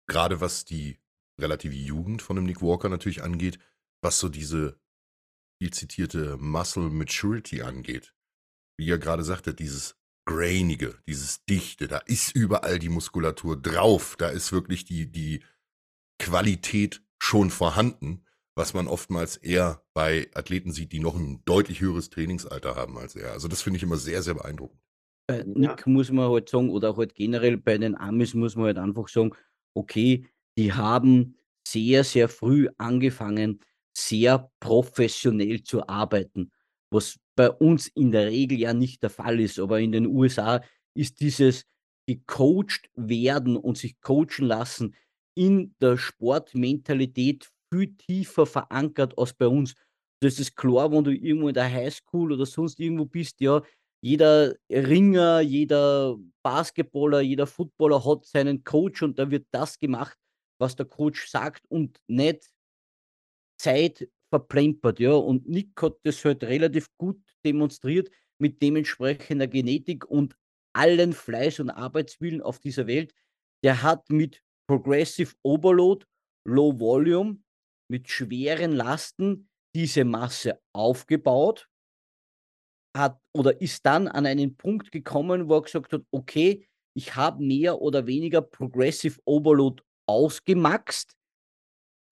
gerade 0.08 0.42
was 0.42 0.66
die 0.66 1.00
relative 1.40 1.74
Jugend 1.74 2.22
von 2.22 2.36
dem 2.36 2.46
Nick 2.46 2.62
Walker 2.62 2.90
natürlich 2.90 3.24
angeht, 3.24 3.60
was 4.04 4.20
so 4.20 4.30
diese 4.30 4.80
viel 5.62 5.72
zitierte 5.72 6.38
Muscle 6.38 6.90
Maturity 6.90 7.62
angeht. 7.62 8.14
Wie 8.78 8.88
ihr 8.88 8.98
gerade 8.98 9.24
sagte, 9.24 9.54
dieses 9.54 9.96
Grainige, 10.28 11.02
dieses 11.08 11.44
Dichte, 11.46 11.88
da 11.88 11.98
ist 12.00 12.36
überall 12.36 12.80
die 12.80 12.90
Muskulatur 12.90 13.60
drauf, 13.60 14.16
da 14.18 14.30
ist 14.30 14.52
wirklich 14.52 14.86
die, 14.86 15.12
die 15.12 15.44
Qualität 16.20 17.04
schon 17.22 17.52
vorhanden, 17.52 18.26
was 18.56 18.74
man 18.74 18.88
oftmals 18.88 19.38
eher 19.38 19.84
bei 19.94 20.28
Athleten 20.34 20.72
sieht, 20.72 20.92
die 20.92 21.00
noch 21.00 21.16
ein 21.16 21.44
deutlich 21.46 21.80
höheres 21.80 22.10
Trainingsalter 22.10 22.76
haben 22.76 22.98
als 22.98 23.16
er. 23.16 23.32
Also 23.32 23.48
das 23.48 23.62
finde 23.62 23.78
ich 23.78 23.84
immer 23.84 23.98
sehr, 23.98 24.24
sehr 24.24 24.34
beeindruckend. 24.34 24.82
Bei 25.28 25.44
Nick 25.44 25.86
muss 25.86 26.12
man 26.12 26.32
halt 26.32 26.50
sagen, 26.50 26.72
oder 26.72 26.98
halt 26.98 27.14
generell 27.14 27.58
bei 27.58 27.78
den 27.78 27.96
Amis 27.96 28.34
muss 28.34 28.56
man 28.56 28.66
halt 28.66 28.80
einfach 28.80 29.08
sagen, 29.08 29.36
okay, 29.76 30.26
die 30.58 30.74
haben 30.74 31.38
sehr, 31.66 32.04
sehr 32.04 32.28
früh 32.28 32.68
angefangen, 32.80 33.60
sehr 33.96 34.52
professionell 34.60 35.62
zu 35.62 35.88
arbeiten, 35.88 36.52
was 36.90 37.20
bei 37.36 37.52
uns 37.52 37.88
in 37.88 38.12
der 38.12 38.26
Regel 38.32 38.58
ja 38.58 38.74
nicht 38.74 39.04
der 39.04 39.12
Fall 39.12 39.40
ist. 39.40 39.60
Aber 39.60 39.80
in 39.80 39.92
den 39.92 40.08
USA 40.08 40.62
ist 40.96 41.20
dieses 41.20 41.66
gecoacht 42.08 42.90
werden 42.96 43.58
und 43.58 43.78
sich 43.78 44.02
coachen 44.02 44.48
lassen 44.48 44.96
in 45.36 45.76
der 45.82 45.98
Sportmentalität 45.98 47.50
viel 47.74 47.96
tiefer 47.98 48.46
verankert 48.46 49.18
als 49.18 49.34
bei 49.34 49.48
uns. 49.48 49.76
Das 50.22 50.40
ist 50.40 50.56
klar, 50.56 50.92
wenn 50.92 51.04
du 51.04 51.12
irgendwo 51.12 51.48
in 51.48 51.54
der 51.54 51.72
Highschool 51.72 52.32
oder 52.34 52.46
sonst 52.46 52.80
irgendwo 52.80 53.06
bist, 53.06 53.42
ja, 53.42 53.64
jeder 54.04 54.56
Ringer, 54.70 55.42
jeder 55.42 56.18
Basketballer, 56.44 57.22
jeder 57.22 57.48
Footballer 57.48 58.04
hat 58.04 58.26
seinen 58.26 58.64
Coach 58.64 59.04
und 59.04 59.20
da 59.20 59.30
wird 59.30 59.48
das 59.52 59.78
gemacht, 59.80 60.18
was 60.60 60.76
der 60.76 60.86
Coach 60.88 61.28
sagt 61.30 61.64
und 61.70 62.00
nicht 62.08 62.52
Zeit 63.60 64.10
verplempert, 64.30 65.00
ja. 65.00 65.14
Und 65.14 65.48
Nick 65.48 65.82
hat 65.82 65.98
das 66.04 66.24
halt 66.26 66.44
relativ 66.44 66.88
gut 66.98 67.22
demonstriert 67.46 68.10
mit 68.40 68.62
dementsprechender 68.62 69.48
Genetik 69.48 70.06
und 70.06 70.36
allen 70.74 71.14
Fleiß 71.14 71.60
und 71.60 71.70
Arbeitswillen 71.70 72.42
auf 72.42 72.60
dieser 72.60 72.88
Welt. 72.88 73.14
Der 73.64 73.84
hat 73.84 74.10
mit 74.10 74.42
Progressive 74.72 75.36
Overload, 75.44 76.06
Low 76.48 76.80
Volume, 76.80 77.42
mit 77.92 78.10
schweren 78.10 78.72
Lasten 78.72 79.50
diese 79.76 80.06
Masse 80.06 80.62
aufgebaut, 80.74 81.68
hat 82.96 83.20
oder 83.36 83.60
ist 83.60 83.86
dann 83.86 84.08
an 84.08 84.26
einen 84.26 84.56
Punkt 84.56 84.94
gekommen, 84.94 85.50
wo 85.50 85.56
er 85.56 85.64
gesagt 85.64 85.92
hat, 85.92 86.04
okay, 86.12 86.66
ich 86.96 87.18
habe 87.18 87.44
mehr 87.44 87.82
oder 87.82 88.08
weniger 88.08 88.42
Progressive 88.42 89.20
Overload 89.26 89.84
ausgemaxt, 90.08 91.18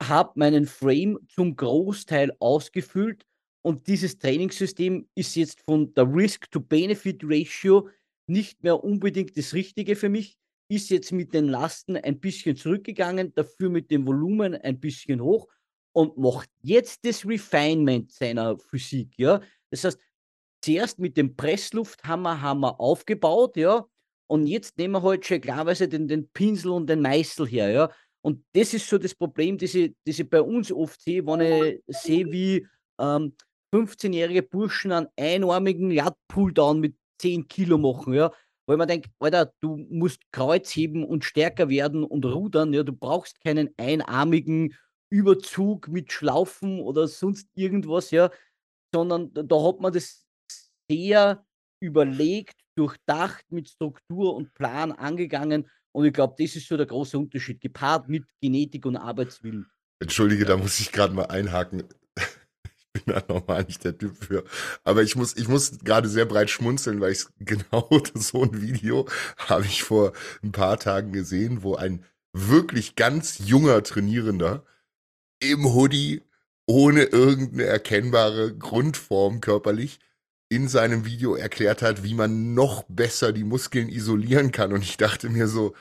habe 0.04 0.34
meinen 0.36 0.66
Frame 0.66 1.18
zum 1.30 1.56
Großteil 1.56 2.36
ausgefüllt 2.42 3.26
und 3.66 3.88
dieses 3.88 4.18
Trainingssystem 4.18 5.08
ist 5.16 5.34
jetzt 5.38 5.62
von 5.62 5.94
der 5.94 6.14
Risk-to-Benefit-Ratio 6.14 7.88
nicht 8.28 8.62
mehr 8.64 8.84
unbedingt 8.84 9.38
das 9.38 9.54
Richtige 9.54 9.96
für 9.96 10.10
mich, 10.10 10.38
ist 10.70 10.90
jetzt 10.90 11.12
mit 11.12 11.34
den 11.34 11.48
Lasten 11.48 11.98
ein 11.98 12.20
bisschen 12.20 12.56
zurückgegangen, 12.56 13.34
dafür 13.34 13.70
mit 13.70 13.92
dem 13.92 14.06
Volumen 14.08 14.56
ein 14.56 14.80
bisschen 14.80 15.22
hoch 15.22 15.48
und 15.94 16.18
macht 16.18 16.50
jetzt 16.62 17.06
das 17.06 17.26
Refinement 17.26 18.12
seiner 18.12 18.58
Physik. 18.58 19.10
Ja? 19.18 19.42
Das 19.72 19.84
heißt, 19.84 20.00
zuerst 20.62 21.00
mit 21.00 21.18
dem 21.18 21.36
Presslufthammer 21.36 22.42
haben 22.42 22.62
wir 22.62 22.80
aufgebaut, 22.80 23.58
ja, 23.58 23.86
und 24.28 24.46
jetzt 24.46 24.78
nehmen 24.78 24.94
wir 24.94 25.02
halt 25.02 25.26
schon 25.26 25.42
klarweise 25.42 25.88
den, 25.88 26.08
den 26.08 26.30
Pinsel 26.30 26.72
und 26.72 26.88
den 26.88 27.02
Meißel 27.02 27.48
her, 27.48 27.72
ja. 27.72 27.92
Und 28.22 28.44
das 28.54 28.74
ist 28.74 28.88
so 28.88 28.98
das 28.98 29.16
Problem, 29.16 29.58
das 29.58 29.74
ich, 29.74 29.96
das 30.06 30.20
ich 30.20 30.30
bei 30.30 30.42
uns 30.42 30.72
oft 30.72 31.02
sehe, 31.02 31.26
wenn 31.26 31.42
ich 31.42 31.82
sehe, 31.88 32.32
wie 32.32 32.68
ähm, 33.00 33.34
15-jährige 33.74 34.44
Burschen 34.44 34.92
einen 34.92 35.08
einarmigen 35.18 35.90
Lat-Pulldown 35.90 36.80
mit 36.80 36.96
10 37.20 37.48
Kilo 37.48 37.78
machen, 37.78 38.14
ja. 38.14 38.32
Weil 38.70 38.78
man 38.78 38.88
denkt, 38.88 39.10
Alter, 39.20 39.52
du 39.62 39.78
musst 39.90 40.22
Kreuz 40.32 40.70
heben 40.76 41.04
und 41.04 41.26
stärker 41.26 41.70
werden 41.70 42.04
und 42.04 42.24
rudern, 42.24 42.72
ja. 42.72 42.84
Du 42.84 42.94
brauchst 42.94 43.42
keinen 43.42 43.74
einarmigen 43.78 44.76
Überzug 45.10 45.88
mit 45.88 46.12
Schlaufen 46.12 46.80
oder 46.80 47.08
sonst 47.08 47.48
irgendwas, 47.56 48.12
ja. 48.12 48.30
Sondern 48.94 49.34
da 49.34 49.64
hat 49.64 49.80
man 49.80 49.92
das 49.92 50.24
sehr 50.88 51.44
überlegt, 51.82 52.60
durchdacht, 52.76 53.44
mit 53.50 53.70
Struktur 53.70 54.36
und 54.36 54.54
Plan 54.54 54.92
angegangen. 54.92 55.68
Und 55.92 56.06
ich 56.06 56.14
glaube, 56.14 56.36
das 56.38 56.56
ist 56.56 56.68
so 56.68 56.78
der 56.78 56.86
große 56.86 57.18
Unterschied, 57.18 57.60
gepaart 57.62 58.08
mit 58.08 58.24
Genetik 58.40 58.86
und 58.86 58.98
Arbeitswillen. 58.98 59.66
Entschuldige, 60.00 60.46
da 60.46 60.58
muss 60.58 60.80
ich 60.80 60.92
gerade 60.92 61.16
mal 61.16 61.26
einhaken. 61.26 61.86
Da 63.10 63.24
normal 63.28 63.64
nicht 63.64 63.84
der 63.84 63.98
Typ 63.98 64.16
für. 64.24 64.44
Aber 64.84 65.02
ich 65.04 65.16
muss, 65.16 65.36
ich 65.36 65.48
muss 65.48 65.80
gerade 65.80 66.08
sehr 66.08 66.26
breit 66.26 66.50
schmunzeln, 66.50 67.02
weil 67.02 67.12
ich 67.12 67.26
genau 67.40 67.90
so 68.14 68.44
ein 68.44 68.62
Video 68.62 69.08
habe 69.38 69.66
ich 69.66 69.84
vor 69.84 70.14
ein 70.44 70.52
paar 70.52 70.78
Tagen 70.78 71.12
gesehen, 71.12 71.64
wo 71.64 71.76
ein 71.76 72.06
wirklich 72.34 72.96
ganz 72.96 73.40
junger 73.40 73.84
Trainierender 73.84 74.64
im 75.40 75.74
Hoodie 75.74 76.22
ohne 76.68 77.04
irgendeine 77.04 77.64
erkennbare 77.64 78.56
Grundform 78.56 79.42
körperlich 79.42 80.00
in 80.50 80.68
seinem 80.68 81.06
Video 81.06 81.36
erklärt 81.36 81.82
hat, 81.82 82.04
wie 82.04 82.14
man 82.14 82.54
noch 82.54 82.84
besser 82.88 83.32
die 83.32 83.44
Muskeln 83.44 83.90
isolieren 83.90 84.52
kann. 84.52 84.74
Und 84.74 84.84
ich 84.84 84.98
dachte 84.98 85.30
mir 85.30 85.48
so, 85.48 85.76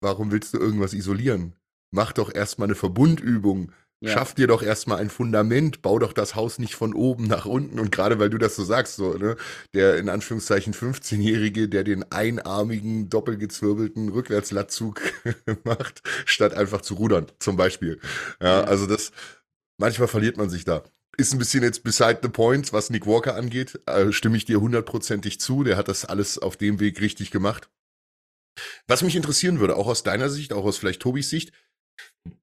warum 0.00 0.30
willst 0.30 0.54
du 0.54 0.58
irgendwas 0.58 0.94
isolieren? 0.94 1.54
Mach 1.90 2.12
doch 2.12 2.34
erstmal 2.34 2.66
eine 2.66 2.74
Verbundübung. 2.74 3.72
Ja. 4.02 4.10
Schaff 4.10 4.34
dir 4.34 4.48
doch 4.48 4.64
erstmal 4.64 4.98
ein 4.98 5.10
Fundament, 5.10 5.80
bau 5.80 6.00
doch 6.00 6.12
das 6.12 6.34
Haus 6.34 6.58
nicht 6.58 6.74
von 6.74 6.92
oben 6.92 7.28
nach 7.28 7.46
unten. 7.46 7.78
Und 7.78 7.92
gerade 7.92 8.18
weil 8.18 8.30
du 8.30 8.38
das 8.38 8.56
so 8.56 8.64
sagst, 8.64 8.96
so, 8.96 9.14
ne, 9.14 9.36
der 9.74 9.96
in 9.96 10.08
Anführungszeichen 10.08 10.74
15-Jährige, 10.74 11.68
der 11.68 11.84
den 11.84 12.10
einarmigen, 12.10 13.08
doppelgezwirbelten 13.08 14.08
Rückwärtslattzug 14.08 15.00
macht, 15.64 16.02
statt 16.24 16.52
einfach 16.52 16.80
zu 16.80 16.94
rudern, 16.94 17.26
zum 17.38 17.56
Beispiel. 17.56 18.00
Ja, 18.40 18.62
ja, 18.62 18.64
also 18.64 18.86
das, 18.86 19.12
manchmal 19.78 20.08
verliert 20.08 20.36
man 20.36 20.50
sich 20.50 20.64
da. 20.64 20.82
Ist 21.16 21.32
ein 21.32 21.38
bisschen 21.38 21.62
jetzt 21.62 21.84
beside 21.84 22.18
the 22.22 22.28
point, 22.28 22.72
was 22.72 22.90
Nick 22.90 23.06
Walker 23.06 23.36
angeht. 23.36 23.78
Äh, 23.86 24.10
stimme 24.10 24.36
ich 24.36 24.46
dir 24.46 24.60
hundertprozentig 24.60 25.38
zu. 25.38 25.62
Der 25.62 25.76
hat 25.76 25.86
das 25.86 26.04
alles 26.04 26.38
auf 26.38 26.56
dem 26.56 26.80
Weg 26.80 27.00
richtig 27.00 27.30
gemacht. 27.30 27.68
Was 28.86 29.02
mich 29.02 29.14
interessieren 29.14 29.60
würde, 29.60 29.76
auch 29.76 29.86
aus 29.86 30.02
deiner 30.02 30.28
Sicht, 30.28 30.52
auch 30.52 30.64
aus 30.64 30.78
vielleicht 30.78 31.00
Tobis 31.00 31.30
Sicht, 31.30 31.52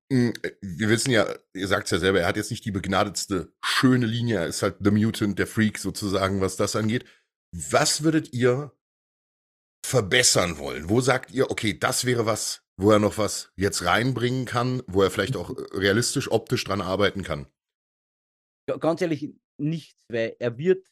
wir 0.10 0.90
wissen 0.90 1.12
ja, 1.12 1.28
ihr 1.54 1.68
sagt 1.68 1.86
es 1.86 1.92
ja 1.92 2.00
selber, 2.00 2.22
er 2.22 2.28
hat 2.28 2.36
jetzt 2.36 2.50
nicht 2.50 2.66
die 2.66 2.72
begnadetste 2.72 3.54
schöne 3.64 4.08
Linie, 4.08 4.40
er 4.40 4.48
ist 4.48 4.64
halt 4.64 4.78
The 4.80 4.92
Mutant, 4.92 5.38
der 5.38 5.48
Freak 5.48 5.78
sozusagen, 5.78 6.42
was 6.42 6.58
das 6.58 6.76
angeht. 6.76 7.06
Was 7.56 8.04
würdet 8.04 8.34
ihr 8.34 8.72
verbessern 9.86 10.58
wollen? 10.58 10.90
Wo 10.90 11.02
sagt 11.02 11.32
ihr, 11.32 11.52
okay, 11.52 11.78
das 11.78 12.06
wäre 12.06 12.26
was, 12.26 12.64
wo 12.78 12.92
er 12.92 13.00
noch 13.00 13.18
was 13.18 13.52
jetzt 13.56 13.86
reinbringen 13.86 14.46
kann, 14.46 14.82
wo 14.88 15.04
er 15.04 15.12
vielleicht 15.12 15.36
auch 15.36 15.52
realistisch, 15.74 16.32
optisch 16.32 16.64
dran 16.64 16.82
arbeiten 16.82 17.24
kann? 17.24 17.48
ganz 18.80 19.02
ehrlich, 19.02 19.34
nichts, 19.58 20.06
weil 20.10 20.36
er 20.40 20.56
wird, 20.58 20.88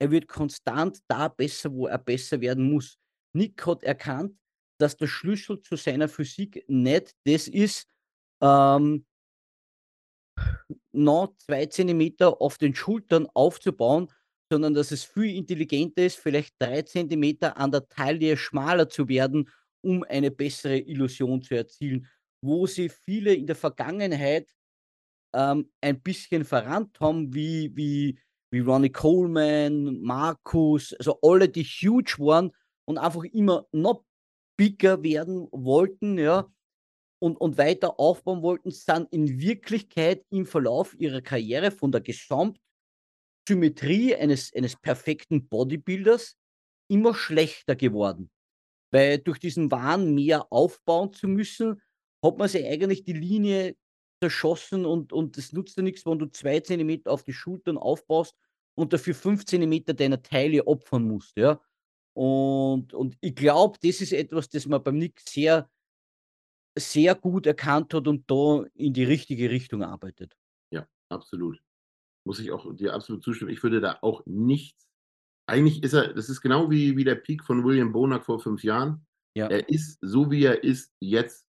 er 0.00 0.12
wird 0.12 0.28
konstant 0.28 1.00
da 1.08 1.26
besser, 1.26 1.72
wo 1.72 1.88
er 1.88 1.98
besser 1.98 2.40
werden 2.40 2.70
muss. 2.70 2.96
Nick 3.34 3.66
hat 3.66 3.82
erkannt, 3.82 4.38
dass 4.78 4.96
der 4.96 5.08
Schlüssel 5.08 5.60
zu 5.62 5.76
seiner 5.76 6.08
Physik 6.08 6.64
nicht 6.68 7.16
das 7.24 7.48
ist, 7.48 7.91
ähm, 8.42 9.06
noch 10.92 11.34
zwei 11.38 11.66
Zentimeter 11.66 12.40
auf 12.40 12.58
den 12.58 12.74
Schultern 12.74 13.26
aufzubauen, 13.34 14.08
sondern 14.50 14.74
dass 14.74 14.90
es 14.90 15.04
viel 15.04 15.34
intelligenter 15.36 16.04
ist, 16.04 16.18
vielleicht 16.18 16.54
drei 16.58 16.82
Zentimeter 16.82 17.56
an 17.56 17.70
der 17.70 17.88
Taille 17.88 18.36
schmaler 18.36 18.88
zu 18.88 19.08
werden, 19.08 19.48
um 19.82 20.04
eine 20.04 20.30
bessere 20.30 20.78
Illusion 20.78 21.42
zu 21.42 21.54
erzielen. 21.54 22.06
Wo 22.44 22.66
sie 22.66 22.88
viele 22.88 23.34
in 23.34 23.46
der 23.46 23.56
Vergangenheit 23.56 24.52
ähm, 25.34 25.70
ein 25.80 26.00
bisschen 26.02 26.44
verrannt 26.44 27.00
haben, 27.00 27.32
wie, 27.32 27.74
wie, 27.74 28.18
wie 28.50 28.60
Ronnie 28.60 28.90
Coleman, 28.90 30.00
Markus, 30.02 30.92
also 30.94 31.18
alle, 31.22 31.48
die 31.48 31.64
huge 31.64 32.16
waren 32.18 32.52
und 32.84 32.98
einfach 32.98 33.24
immer 33.24 33.66
noch 33.72 34.04
bigger 34.58 35.02
werden 35.02 35.48
wollten, 35.50 36.18
ja, 36.18 36.52
und, 37.22 37.40
und 37.40 37.56
weiter 37.56 37.98
aufbauen 38.00 38.42
wollten, 38.42 38.72
sind 38.72 39.06
in 39.12 39.40
Wirklichkeit 39.40 40.24
im 40.30 40.44
Verlauf 40.44 40.96
ihrer 40.98 41.20
Karriere 41.20 41.70
von 41.70 41.92
der 41.92 42.00
Gesamtsymmetrie 42.00 44.16
eines, 44.16 44.52
eines 44.52 44.74
perfekten 44.74 45.46
Bodybuilders 45.46 46.36
immer 46.90 47.14
schlechter 47.14 47.76
geworden. 47.76 48.28
Weil 48.90 49.18
durch 49.18 49.38
diesen 49.38 49.70
Wahn 49.70 50.16
mehr 50.16 50.52
aufbauen 50.52 51.12
zu 51.12 51.28
müssen, 51.28 51.80
hat 52.24 52.38
man 52.38 52.48
sich 52.48 52.66
eigentlich 52.66 53.04
die 53.04 53.12
Linie 53.12 53.76
zerschossen 54.20 54.84
und, 54.84 55.12
und 55.12 55.36
das 55.36 55.52
nutzt 55.52 55.78
dir 55.78 55.82
nichts, 55.82 56.04
wenn 56.04 56.18
du 56.18 56.26
zwei 56.26 56.58
Zentimeter 56.58 57.12
auf 57.12 57.22
die 57.22 57.32
Schultern 57.32 57.78
aufbaust 57.78 58.34
und 58.74 58.92
dafür 58.92 59.14
fünf 59.14 59.44
Zentimeter 59.44 59.94
deiner 59.94 60.22
Teile 60.22 60.66
opfern 60.66 61.06
musst, 61.06 61.36
ja. 61.36 61.60
Und, 62.14 62.94
und 62.94 63.16
ich 63.20 63.36
glaube, 63.36 63.78
das 63.80 64.00
ist 64.00 64.12
etwas, 64.12 64.48
das 64.48 64.66
man 64.66 64.82
beim 64.82 64.98
Nick 64.98 65.20
sehr, 65.20 65.70
sehr 66.78 67.14
gut 67.14 67.46
erkannt 67.46 67.92
hat 67.94 68.08
und 68.08 68.30
da 68.30 68.64
in 68.74 68.92
die 68.92 69.04
richtige 69.04 69.50
Richtung 69.50 69.82
arbeitet. 69.82 70.36
Ja, 70.72 70.86
absolut. 71.08 71.62
Muss 72.24 72.38
ich 72.38 72.52
auch 72.52 72.74
dir 72.74 72.94
absolut 72.94 73.22
zustimmen. 73.22 73.50
Ich 73.50 73.62
würde 73.62 73.80
da 73.80 73.98
auch 74.00 74.22
nichts. 74.26 74.88
Eigentlich 75.46 75.82
ist 75.82 75.92
er, 75.92 76.14
das 76.14 76.28
ist 76.28 76.40
genau 76.40 76.70
wie, 76.70 76.96
wie 76.96 77.04
der 77.04 77.16
Peak 77.16 77.44
von 77.44 77.64
William 77.64 77.92
Bonak 77.92 78.24
vor 78.24 78.40
fünf 78.40 78.62
Jahren. 78.62 79.06
Ja. 79.34 79.48
Er 79.48 79.68
ist 79.68 79.98
so, 80.00 80.30
wie 80.30 80.44
er 80.44 80.62
ist, 80.62 80.94
jetzt 81.00 81.46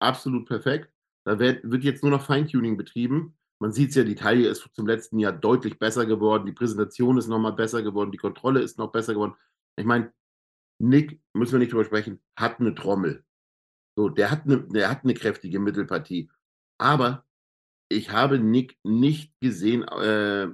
absolut 0.00 0.46
perfekt. 0.46 0.92
Da 1.24 1.38
wird, 1.38 1.68
wird 1.70 1.84
jetzt 1.84 2.02
nur 2.02 2.10
noch 2.10 2.24
Feintuning 2.24 2.76
betrieben. 2.76 3.36
Man 3.60 3.72
sieht 3.72 3.90
es 3.90 3.96
ja, 3.96 4.02
die 4.02 4.16
Taille 4.16 4.48
ist 4.48 4.68
zum 4.72 4.88
letzten 4.88 5.20
Jahr 5.20 5.32
deutlich 5.32 5.78
besser 5.78 6.04
geworden, 6.04 6.46
die 6.46 6.52
Präsentation 6.52 7.16
ist 7.16 7.28
nochmal 7.28 7.52
besser 7.52 7.82
geworden, 7.82 8.10
die 8.10 8.18
Kontrolle 8.18 8.60
ist 8.60 8.76
noch 8.76 8.90
besser 8.90 9.12
geworden. 9.14 9.36
Ich 9.76 9.84
meine, 9.84 10.12
Nick, 10.80 11.20
müssen 11.32 11.52
wir 11.52 11.58
nicht 11.60 11.72
drüber 11.72 11.84
sprechen, 11.84 12.20
hat 12.36 12.58
eine 12.58 12.74
Trommel. 12.74 13.24
So, 13.96 14.08
der 14.08 14.30
hat 14.30 14.44
eine, 14.44 14.62
der 14.68 14.90
hat 14.90 15.04
eine 15.04 15.14
kräftige 15.14 15.58
Mittelpartie. 15.58 16.30
Aber 16.78 17.26
ich 17.88 18.10
habe 18.10 18.38
Nick 18.38 18.78
nicht 18.82 19.38
gesehen, 19.40 19.82
äh, 19.82 20.48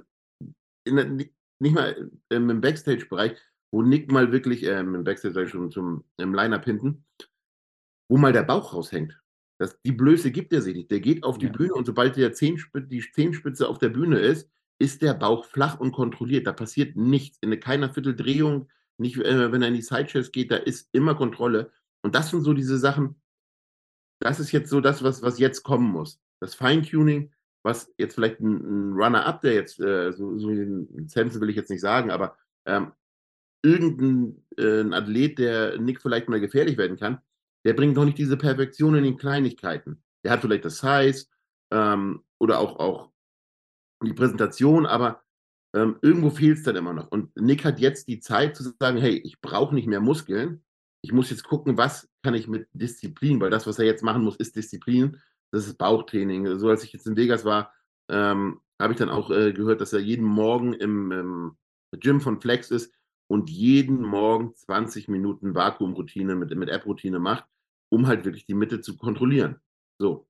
in, 0.85 1.29
nicht 1.59 1.75
mal 1.75 2.11
ähm, 2.29 2.49
im 2.49 2.61
Backstage-Bereich, 2.61 3.37
wo 3.71 3.81
Nick 3.81 4.11
mal 4.11 4.31
wirklich, 4.31 4.63
ähm, 4.63 4.95
im 4.95 5.03
Backstage 5.03 5.47
schon 5.47 5.71
zum 5.71 6.03
im 6.17 6.33
Line-Up 6.33 6.65
hinten, 6.65 7.05
wo 8.09 8.17
mal 8.17 8.33
der 8.33 8.43
Bauch 8.43 8.73
raushängt. 8.73 9.19
Das, 9.59 9.79
die 9.81 9.91
Blöße 9.91 10.31
gibt 10.31 10.53
er 10.53 10.61
sich 10.61 10.75
nicht. 10.75 10.89
Der 10.89 11.01
geht 11.01 11.23
auf 11.23 11.37
die 11.37 11.47
ja. 11.47 11.51
Bühne 11.51 11.73
und 11.73 11.85
sobald 11.85 12.15
der 12.15 12.33
Zehenspitze, 12.33 12.87
die 12.87 13.11
Zehenspitze 13.11 13.67
auf 13.67 13.77
der 13.77 13.89
Bühne 13.89 14.19
ist, 14.19 14.49
ist 14.81 15.01
der 15.01 15.13
Bauch 15.13 15.45
flach 15.45 15.79
und 15.79 15.91
kontrolliert. 15.91 16.47
Da 16.47 16.53
passiert 16.53 16.95
nichts. 16.95 17.37
In 17.41 17.57
keiner 17.59 17.93
Vierteldrehung, 17.93 18.69
nicht, 18.97 19.17
äh, 19.17 19.51
wenn 19.51 19.61
er 19.61 19.67
in 19.67 19.73
die 19.73 19.81
Sidechairs 19.81 20.31
geht, 20.31 20.51
da 20.51 20.55
ist 20.55 20.89
immer 20.93 21.15
Kontrolle. 21.15 21.71
Und 22.01 22.15
das 22.15 22.29
sind 22.29 22.41
so 22.41 22.53
diese 22.53 22.77
Sachen, 22.77 23.21
das 24.19 24.39
ist 24.39 24.51
jetzt 24.51 24.69
so 24.69 24.81
das, 24.81 25.03
was, 25.03 25.21
was 25.21 25.39
jetzt 25.39 25.63
kommen 25.63 25.91
muss. 25.91 26.19
Das 26.41 26.55
Feintuning, 26.55 27.31
was 27.63 27.93
jetzt 27.97 28.15
vielleicht 28.15 28.39
ein, 28.39 28.91
ein 28.91 28.93
Runner-up, 28.93 29.41
der 29.41 29.53
jetzt, 29.53 29.79
äh, 29.79 30.11
so, 30.11 30.37
so 30.37 30.49
ein 30.49 31.07
Samson 31.07 31.41
will 31.41 31.49
ich 31.49 31.55
jetzt 31.55 31.69
nicht 31.69 31.81
sagen, 31.81 32.11
aber 32.11 32.37
ähm, 32.65 32.93
irgendein 33.63 34.45
äh, 34.57 34.93
Athlet, 34.93 35.37
der 35.39 35.79
Nick 35.79 36.01
vielleicht 36.01 36.29
mal 36.29 36.39
gefährlich 36.39 36.77
werden 36.77 36.97
kann, 36.97 37.19
der 37.65 37.73
bringt 37.73 37.95
noch 37.95 38.05
nicht 38.05 38.17
diese 38.17 38.37
Perfektion 38.37 38.95
in 38.95 39.03
den 39.03 39.17
Kleinigkeiten. 39.17 40.01
Der 40.23 40.31
hat 40.31 40.41
vielleicht 40.41 40.65
das 40.65 40.79
Size 40.79 41.25
ähm, 41.71 42.23
oder 42.39 42.59
auch, 42.59 42.79
auch 42.79 43.11
die 44.01 44.13
Präsentation, 44.13 44.85
aber 44.85 45.23
ähm, 45.75 45.97
irgendwo 46.01 46.29
fehlt 46.29 46.57
es 46.57 46.63
dann 46.63 46.75
immer 46.75 46.93
noch. 46.93 47.11
Und 47.11 47.35
Nick 47.35 47.65
hat 47.65 47.79
jetzt 47.79 48.07
die 48.07 48.19
Zeit 48.19 48.55
zu 48.55 48.63
sagen, 48.79 48.97
hey, 48.97 49.17
ich 49.17 49.41
brauche 49.41 49.75
nicht 49.75 49.87
mehr 49.87 49.99
Muskeln. 49.99 50.63
Ich 51.01 51.11
muss 51.11 51.29
jetzt 51.29 51.43
gucken, 51.43 51.77
was 51.77 52.09
kann 52.23 52.33
ich 52.33 52.47
mit 52.47 52.67
Disziplin, 52.73 53.39
weil 53.39 53.49
das, 53.49 53.67
was 53.67 53.79
er 53.79 53.85
jetzt 53.85 54.03
machen 54.03 54.23
muss, 54.23 54.35
ist 54.35 54.55
Disziplin. 54.55 55.17
Das 55.51 55.65
ist 55.65 55.77
Bauchtraining. 55.77 56.59
So 56.59 56.69
als 56.69 56.83
ich 56.83 56.93
jetzt 56.93 57.07
in 57.07 57.15
Vegas 57.15 57.45
war, 57.45 57.73
ähm, 58.09 58.59
habe 58.79 58.93
ich 58.93 58.99
dann 58.99 59.09
auch 59.09 59.31
äh, 59.31 59.53
gehört, 59.53 59.81
dass 59.81 59.93
er 59.93 59.99
jeden 59.99 60.25
Morgen 60.25 60.73
im, 60.73 61.11
im, 61.11 61.57
Gym 61.91 62.21
von 62.21 62.39
Flex 62.39 62.69
ist 62.69 62.93
und 63.27 63.49
jeden 63.49 64.01
Morgen 64.01 64.55
20 64.55 65.07
Minuten 65.07 65.55
Vakuumroutine 65.55 66.35
mit, 66.35 66.55
mit 66.55 66.69
App-Routine 66.69 67.19
macht, 67.19 67.45
um 67.89 68.05
halt 68.05 68.25
wirklich 68.25 68.45
die 68.45 68.53
Mitte 68.53 68.81
zu 68.81 68.95
kontrollieren. 68.97 69.59
So. 69.97 70.27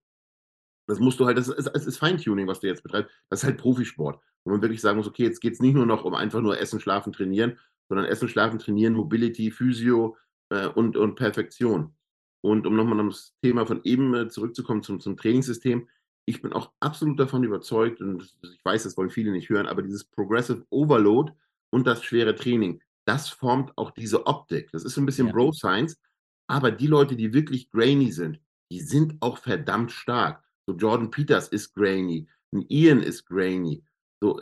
Das 0.87 0.99
musst 0.99 1.19
du 1.19 1.25
halt, 1.25 1.37
das 1.37 1.49
ist, 1.49 1.69
das 1.73 1.85
ist 1.85 1.97
Feintuning, 1.97 2.47
was 2.47 2.61
du 2.61 2.67
jetzt 2.67 2.83
betreibst. 2.83 3.13
Das 3.29 3.41
ist 3.41 3.43
halt 3.45 3.57
Profisport 3.57 4.21
wo 4.43 4.51
man 4.51 4.61
wirklich 4.61 4.81
sagen 4.81 4.97
muss, 4.97 5.07
okay, 5.07 5.23
jetzt 5.23 5.41
geht 5.41 5.53
es 5.53 5.59
nicht 5.59 5.73
nur 5.73 5.85
noch 5.85 6.05
um 6.05 6.13
einfach 6.13 6.41
nur 6.41 6.59
Essen, 6.59 6.79
Schlafen, 6.79 7.13
Trainieren, 7.13 7.57
sondern 7.87 8.05
Essen, 8.05 8.27
Schlafen, 8.27 8.59
Trainieren, 8.59 8.93
Mobility, 8.93 9.51
Physio 9.51 10.17
äh, 10.49 10.67
und, 10.67 10.97
und 10.97 11.15
Perfektion. 11.15 11.93
Und 12.41 12.65
um 12.65 12.75
nochmal 12.75 12.99
auf 13.01 13.13
das 13.13 13.33
Thema 13.41 13.65
von 13.65 13.81
eben 13.83 14.13
äh, 14.13 14.29
zurückzukommen 14.29 14.83
zum, 14.83 14.99
zum 14.99 15.17
Trainingssystem, 15.17 15.87
ich 16.25 16.41
bin 16.41 16.53
auch 16.53 16.71
absolut 16.79 17.19
davon 17.19 17.43
überzeugt, 17.43 18.01
und 18.01 18.35
ich 18.43 18.63
weiß, 18.63 18.83
das 18.83 18.95
wollen 18.97 19.09
viele 19.09 19.31
nicht 19.31 19.49
hören, 19.49 19.67
aber 19.67 19.81
dieses 19.81 20.03
Progressive 20.03 20.65
Overload 20.69 21.33
und 21.71 21.87
das 21.87 22.03
schwere 22.03 22.35
Training, 22.35 22.81
das 23.05 23.29
formt 23.29 23.75
auch 23.77 23.91
diese 23.91 24.27
Optik. 24.27 24.71
Das 24.71 24.83
ist 24.83 24.93
so 24.93 25.01
ein 25.01 25.05
bisschen 25.05 25.27
ja. 25.27 25.33
Bro 25.33 25.53
Science, 25.53 25.99
aber 26.47 26.71
die 26.71 26.87
Leute, 26.87 27.15
die 27.15 27.33
wirklich 27.33 27.69
grainy 27.71 28.11
sind, 28.11 28.39
die 28.71 28.81
sind 28.81 29.15
auch 29.21 29.39
verdammt 29.39 29.91
stark. 29.91 30.43
So 30.67 30.75
Jordan 30.75 31.09
Peters 31.09 31.47
ist 31.47 31.73
grainy, 31.73 32.27
ein 32.53 32.65
Ian 32.69 33.01
ist 33.01 33.25
grainy. 33.25 33.83
So, 34.21 34.39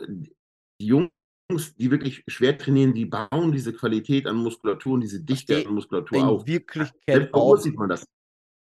die 0.80 1.10
Jungs, 1.50 1.74
die 1.76 1.90
wirklich 1.90 2.22
schwer 2.26 2.58
trainieren, 2.58 2.92
die 2.92 3.06
bauen 3.06 3.52
diese 3.52 3.72
Qualität 3.72 4.26
an 4.26 4.36
Muskulatur 4.36 4.94
und 4.94 5.00
diese 5.00 5.20
Dichte 5.20 5.66
an 5.66 5.74
Muskulatur 5.74 6.18
in 6.18 6.24
auf. 6.24 6.46
Wirklichkeit 6.46 7.32
auch, 7.32 7.56
sieht 7.56 7.76
man 7.76 7.88
das. 7.88 8.04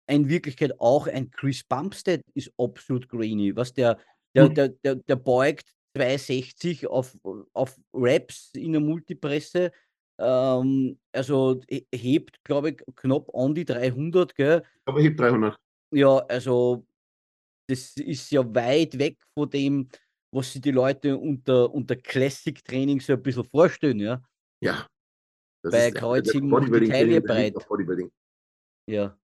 In 0.08 0.28
Wirklichkeit 0.28 0.80
auch 0.82 1.08
ein 1.08 1.32
Chris 1.32 1.64
Bumstead 1.64 2.22
ist 2.34 2.52
absolut 2.58 3.08
grainy. 3.08 3.56
Was 3.56 3.74
der, 3.74 3.98
der, 4.36 4.50
der, 4.50 4.70
der, 4.70 4.96
der 4.96 5.16
beugt 5.16 5.74
260 5.96 6.88
auf, 6.88 7.18
auf 7.54 7.80
Raps 7.94 8.52
in 8.54 8.74
der 8.74 8.82
Multipresse. 8.82 9.72
Ähm, 10.20 11.00
also 11.14 11.62
hebt, 11.94 12.44
glaube 12.44 12.72
ich, 12.72 12.84
knapp 12.96 13.34
an 13.34 13.56
die 13.56 13.66
300, 13.66 14.36
gell? 14.36 14.64
Aber 14.86 15.02
hebt 15.02 15.20
300. 15.20 15.58
Ja, 15.92 16.18
also 16.18 16.86
das 17.68 17.96
ist 17.96 18.32
ja 18.32 18.44
weit 18.54 18.98
weg 18.98 19.18
von 19.34 19.50
dem, 19.50 19.88
was 20.34 20.52
sich 20.52 20.62
die 20.62 20.72
Leute 20.72 21.18
unter, 21.18 21.74
unter 21.74 21.96
Classic-Training 21.96 23.00
so 23.00 23.14
ein 23.14 23.22
bisschen 23.22 23.46
vorstellen, 23.46 24.00
ja. 24.00 24.24
Ja. 24.62 24.88
Bei 25.62 25.92
Kreuzheben 25.92 26.50
macht 26.50 26.74
die 26.74 26.90
Taille 26.90 27.22
breit. 27.22 27.56
Ja. 28.90 29.18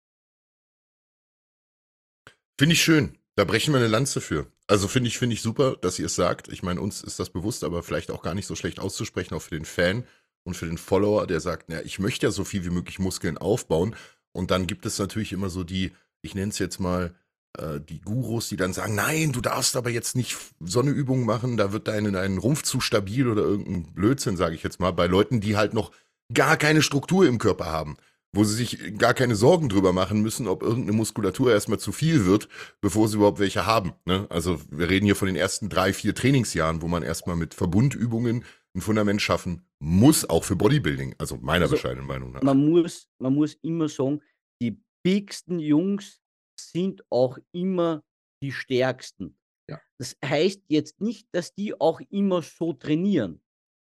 Finde 2.58 2.72
ich 2.72 2.82
schön. 2.82 3.18
Da 3.36 3.44
brechen 3.44 3.72
wir 3.72 3.78
eine 3.78 3.88
Lanze 3.88 4.20
für. 4.20 4.50
Also 4.66 4.88
finde 4.88 5.08
ich, 5.08 5.18
finde 5.18 5.34
ich 5.34 5.42
super, 5.42 5.76
dass 5.76 5.98
ihr 5.98 6.06
es 6.06 6.14
sagt. 6.14 6.48
Ich 6.48 6.62
meine, 6.62 6.80
uns 6.80 7.02
ist 7.02 7.18
das 7.20 7.30
bewusst, 7.30 7.64
aber 7.64 7.82
vielleicht 7.82 8.10
auch 8.10 8.22
gar 8.22 8.34
nicht 8.34 8.46
so 8.46 8.54
schlecht 8.54 8.80
auszusprechen, 8.80 9.34
auch 9.34 9.42
für 9.42 9.54
den 9.54 9.64
Fan 9.64 10.04
und 10.44 10.56
für 10.56 10.66
den 10.66 10.78
Follower, 10.78 11.26
der 11.26 11.40
sagt, 11.40 11.68
naja, 11.68 11.82
ich 11.84 11.98
möchte 11.98 12.26
ja 12.26 12.32
so 12.32 12.44
viel 12.44 12.64
wie 12.64 12.70
möglich 12.70 12.98
Muskeln 12.98 13.38
aufbauen. 13.38 13.94
Und 14.32 14.50
dann 14.50 14.66
gibt 14.66 14.86
es 14.86 14.98
natürlich 14.98 15.32
immer 15.32 15.50
so 15.50 15.64
die, 15.64 15.92
ich 16.22 16.34
nenne 16.34 16.50
es 16.50 16.58
jetzt 16.58 16.80
mal, 16.80 17.14
äh, 17.58 17.80
die 17.80 18.00
Gurus, 18.00 18.48
die 18.48 18.56
dann 18.56 18.72
sagen, 18.72 18.94
nein, 18.94 19.32
du 19.32 19.40
darfst 19.40 19.76
aber 19.76 19.90
jetzt 19.90 20.16
nicht 20.16 20.36
so 20.60 20.80
eine 20.80 20.90
Übung 20.90 21.24
machen, 21.24 21.56
da 21.56 21.72
wird 21.72 21.88
dein, 21.88 22.12
dein 22.12 22.38
Rumpf 22.38 22.62
zu 22.62 22.80
stabil 22.80 23.28
oder 23.28 23.42
irgendein 23.42 23.92
Blödsinn, 23.94 24.36
sage 24.36 24.54
ich 24.54 24.62
jetzt 24.62 24.80
mal, 24.80 24.92
bei 24.92 25.06
Leuten, 25.06 25.40
die 25.40 25.56
halt 25.56 25.74
noch 25.74 25.92
gar 26.32 26.56
keine 26.56 26.82
Struktur 26.82 27.26
im 27.26 27.38
Körper 27.38 27.66
haben, 27.66 27.96
wo 28.32 28.44
sie 28.44 28.54
sich 28.54 28.98
gar 28.98 29.14
keine 29.14 29.36
Sorgen 29.36 29.68
drüber 29.68 29.92
machen 29.92 30.22
müssen, 30.22 30.48
ob 30.48 30.62
irgendeine 30.62 30.96
Muskulatur 30.96 31.52
erstmal 31.52 31.78
zu 31.78 31.92
viel 31.92 32.26
wird, 32.26 32.48
bevor 32.80 33.08
sie 33.08 33.16
überhaupt 33.16 33.38
welche 33.38 33.66
haben. 33.66 33.92
Ne? 34.04 34.26
Also 34.30 34.60
wir 34.70 34.88
reden 34.88 35.06
hier 35.06 35.16
von 35.16 35.26
den 35.26 35.36
ersten 35.36 35.68
drei, 35.68 35.92
vier 35.92 36.14
Trainingsjahren, 36.14 36.82
wo 36.82 36.88
man 36.88 37.02
erstmal 37.02 37.36
mit 37.36 37.54
Verbundübungen 37.54 38.44
ein 38.74 38.80
Fundament 38.80 39.22
schaffen 39.22 39.66
muss, 39.78 40.28
auch 40.28 40.44
für 40.44 40.56
Bodybuilding, 40.56 41.14
also 41.18 41.36
meiner 41.36 41.64
also, 41.64 41.76
bescheidenen 41.76 42.06
Meinung 42.06 42.32
nach. 42.32 42.42
Man 42.42 42.58
muss, 42.58 43.08
man 43.18 43.34
muss 43.34 43.54
immer 43.62 43.88
sagen, 43.88 44.20
die 44.60 44.82
bigsten 45.02 45.58
Jungs 45.58 46.20
sind 46.56 47.04
auch 47.10 47.38
immer 47.52 48.02
die 48.42 48.52
Stärksten. 48.52 49.36
Ja. 49.68 49.80
Das 49.98 50.16
heißt 50.24 50.62
jetzt 50.68 51.00
nicht, 51.00 51.28
dass 51.32 51.54
die 51.54 51.78
auch 51.80 52.00
immer 52.10 52.42
so 52.42 52.72
trainieren, 52.72 53.40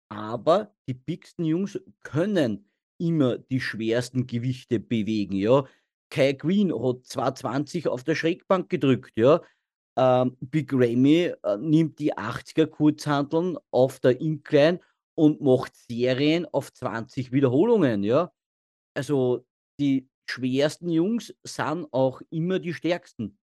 aber 0.10 0.74
die 0.88 0.94
bigsten 0.94 1.46
Jungs 1.46 1.80
können 2.04 2.70
immer 2.98 3.38
die 3.38 3.62
schwersten 3.62 4.28
Gewichte 4.28 4.80
bewegen, 4.80 5.36
ja. 5.36 5.66
Kai 6.10 6.34
Green 6.34 6.74
hat 6.74 7.06
220 7.06 7.88
auf 7.88 8.04
der 8.04 8.16
Schrägbank 8.16 8.70
gedrückt, 8.70 9.14
ja. 9.16 9.42
Ähm, 9.98 10.38
Big 10.40 10.72
Ramy 10.74 11.34
äh, 11.44 11.58
nimmt 11.58 12.00
die 12.00 12.14
80er 12.14 12.68
Kurzhanteln 12.68 13.58
auf 13.72 14.00
der 14.00 14.20
Incline 14.22 14.80
und 15.16 15.42
macht 15.42 15.76
Serien 15.76 16.46
auf 16.52 16.74
20 16.74 17.32
Wiederholungen, 17.32 18.04
ja. 18.04 18.32
Also 18.94 19.46
die 19.80 20.11
schwersten 20.32 20.90
Jungs 20.90 21.34
sind 21.44 21.88
auch 21.92 22.22
immer 22.30 22.60
die 22.60 22.74
stärksten. 22.74 23.38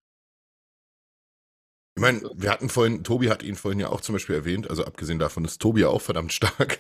Ich 1.96 2.02
meine, 2.02 2.22
wir 2.36 2.50
hatten 2.50 2.68
vorhin, 2.68 3.02
Tobi 3.02 3.28
hat 3.28 3.42
ihn 3.42 3.56
vorhin 3.56 3.80
ja 3.80 3.88
auch 3.88 4.00
zum 4.00 4.14
Beispiel 4.14 4.36
erwähnt, 4.36 4.70
also 4.70 4.84
abgesehen 4.84 5.18
davon 5.18 5.44
ist 5.44 5.60
Tobi 5.60 5.84
auch 5.84 6.00
verdammt 6.00 6.32
stark, 6.32 6.78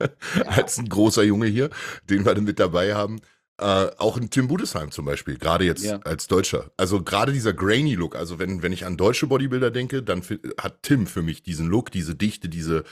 als 0.46 0.78
ein 0.78 0.88
großer 0.88 1.22
Junge 1.22 1.46
hier, 1.46 1.70
den 2.10 2.24
wir 2.24 2.34
dann 2.34 2.44
mit 2.44 2.58
dabei 2.58 2.94
haben. 2.94 3.20
Äh, 3.58 3.90
auch 3.96 4.16
ein 4.16 4.28
Tim 4.28 4.48
Budesheim 4.48 4.90
zum 4.90 5.04
Beispiel, 5.04 5.38
gerade 5.38 5.64
jetzt 5.64 5.84
ja. 5.84 6.00
als 6.00 6.26
Deutscher. 6.26 6.72
Also 6.76 7.02
gerade 7.02 7.32
dieser 7.32 7.54
grainy 7.54 7.94
Look, 7.94 8.16
also 8.16 8.38
wenn, 8.38 8.62
wenn 8.62 8.72
ich 8.72 8.84
an 8.84 8.96
deutsche 8.96 9.28
Bodybuilder 9.28 9.70
denke, 9.70 10.02
dann 10.02 10.22
hat 10.58 10.82
Tim 10.82 11.06
für 11.06 11.22
mich 11.22 11.42
diesen 11.42 11.68
Look, 11.68 11.92
diese 11.92 12.16
Dichte, 12.16 12.48
diese, 12.48 12.82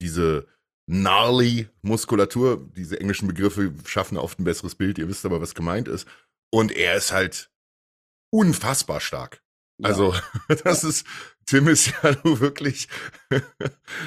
diese 0.00 0.46
gnarly 0.86 1.68
Muskulatur. 1.82 2.68
Diese 2.76 3.00
englischen 3.00 3.28
Begriffe 3.28 3.72
schaffen 3.86 4.18
oft 4.18 4.38
ein 4.38 4.44
besseres 4.44 4.74
Bild. 4.74 4.98
Ihr 4.98 5.08
wisst 5.08 5.24
aber, 5.24 5.40
was 5.40 5.54
gemeint 5.54 5.88
ist. 5.88 6.06
Und 6.50 6.72
er 6.72 6.96
ist 6.96 7.12
halt 7.12 7.50
unfassbar 8.30 9.00
stark. 9.00 9.42
Also, 9.82 10.14
das 10.64 10.84
ist, 10.84 11.04
Tim 11.46 11.68
ist 11.68 11.86
ja 11.86 12.16
nur 12.24 12.40
wirklich, 12.40 12.88